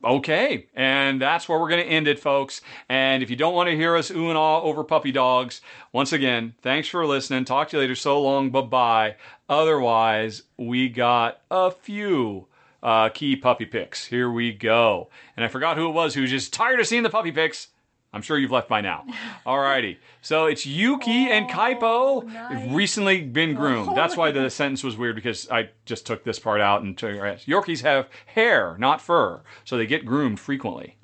[0.02, 2.62] Okay, and that's where we're going to end it, folks.
[2.88, 5.60] And if you don't want to hear us ooh and ah over puppy dogs,
[5.92, 7.44] once again, thanks for listening.
[7.44, 7.94] Talk to you later.
[7.94, 8.48] So long.
[8.50, 9.16] Bye bye.
[9.48, 12.46] Otherwise, we got a few
[12.82, 14.06] uh, key puppy pics.
[14.06, 15.08] Here we go.
[15.36, 17.68] And I forgot who it was who was just tired of seeing the puppy pics.
[18.12, 19.04] I'm sure you've left by now.
[19.46, 19.98] Alrighty.
[20.20, 22.70] So it's Yuki and Kaipo nice.
[22.72, 23.90] recently been groomed.
[23.90, 26.98] Oh, That's why the sentence was weird because I just took this part out and
[26.98, 30.96] took Yorkies have hair, not fur, so they get groomed frequently.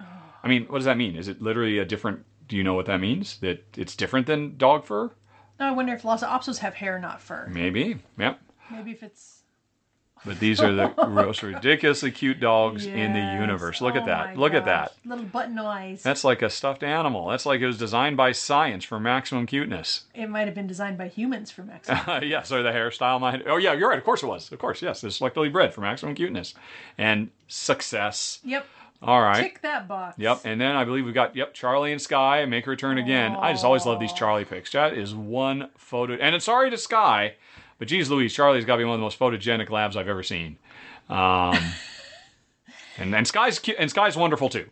[0.42, 1.16] I mean, what does that mean?
[1.16, 2.24] Is it literally a different?
[2.48, 3.38] Do you know what that means?
[3.38, 5.10] That it's different than dog fur?
[5.58, 7.48] I wonder if Lhasa Apsos have hair, not fur.
[7.50, 7.98] Maybe.
[8.18, 8.40] Yep.
[8.70, 9.35] Maybe if it's.
[10.26, 13.80] But these are the most ridiculously cute dogs in the universe.
[13.80, 14.36] Look Oh at that.
[14.36, 14.92] Look at that.
[15.04, 16.02] Little button eyes.
[16.02, 17.28] That's like a stuffed animal.
[17.28, 20.04] That's like it was designed by science for maximum cuteness.
[20.14, 22.24] It might have been designed by humans for maximum.
[22.24, 23.42] yes, or the hairstyle might.
[23.46, 23.98] Oh yeah, you're right.
[23.98, 24.50] Of course it was.
[24.52, 25.02] Of course, yes.
[25.04, 26.54] It's selectively bred for maximum cuteness
[26.98, 28.40] and success.
[28.44, 28.66] yep.
[29.02, 29.42] All right.
[29.42, 30.18] Tick that box.
[30.18, 33.36] Yep, and then I believe we got yep Charlie and Sky make a return again.
[33.36, 34.72] I just always love these Charlie pics.
[34.72, 37.34] That is one photo, and it's sorry to Sky,
[37.78, 40.22] but geez Louise, Charlie's got to be one of the most photogenic labs I've ever
[40.22, 40.58] seen.
[41.08, 41.58] Um,
[42.98, 44.68] and and Sky's cute, and Sky's wonderful too.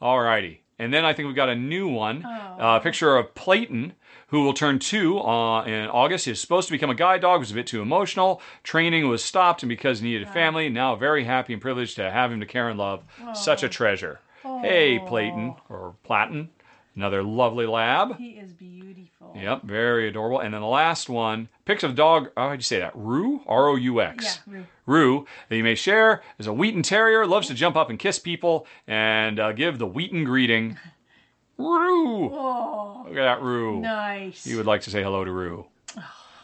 [0.00, 3.34] All righty, and then I think we've got a new one, uh, a picture of
[3.34, 3.94] Playton.
[4.28, 6.26] Who will turn two uh, in August?
[6.26, 7.40] He's supposed to become a guide dog.
[7.40, 8.42] Was a bit too emotional.
[8.62, 12.10] Training was stopped, and because he needed a family, now very happy and privileged to
[12.10, 13.02] have him to care and love.
[13.32, 14.20] Such a treasure.
[14.42, 16.48] Hey, Playton or Platten,
[16.94, 18.16] another lovely lab.
[18.18, 19.17] He is beautiful.
[19.34, 20.40] Yep, very adorable.
[20.40, 22.30] And then the last one, pics of dog.
[22.36, 22.92] How would you say that?
[22.94, 24.24] Rue, R O U X.
[24.46, 24.66] Yeah, Rue.
[24.86, 27.26] Rue that you may share is a Wheaten Terrier.
[27.26, 30.78] Loves to jump up and kiss people and uh, give the Wheaten greeting.
[31.58, 32.30] Rue.
[32.32, 33.80] Oh, Look at that Rue.
[33.80, 34.46] nice.
[34.46, 35.66] You would like to say hello to Rue.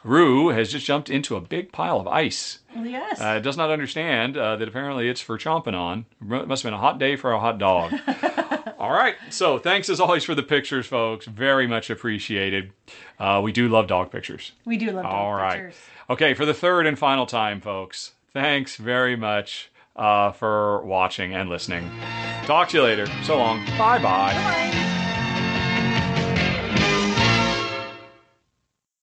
[0.02, 2.58] Rue has just jumped into a big pile of ice.
[2.76, 3.18] yes.
[3.20, 6.04] Uh, does not understand uh, that apparently it's for chomping on.
[6.20, 7.92] It must have been a hot day for a hot dog.
[8.84, 9.16] All right.
[9.30, 11.24] So thanks as always for the pictures, folks.
[11.24, 12.70] Very much appreciated.
[13.18, 14.52] Uh, we do love dog pictures.
[14.66, 15.14] we do love dog pictures.
[15.14, 15.52] All right.
[15.62, 15.80] pictures.
[16.10, 18.12] Okay, for the third and final time, folks.
[18.34, 21.90] Thanks very much uh, for watching and listening.
[22.44, 23.06] Talk to you later.
[23.22, 23.64] So long.
[23.78, 24.34] Bye bye.
[24.34, 24.83] Bye.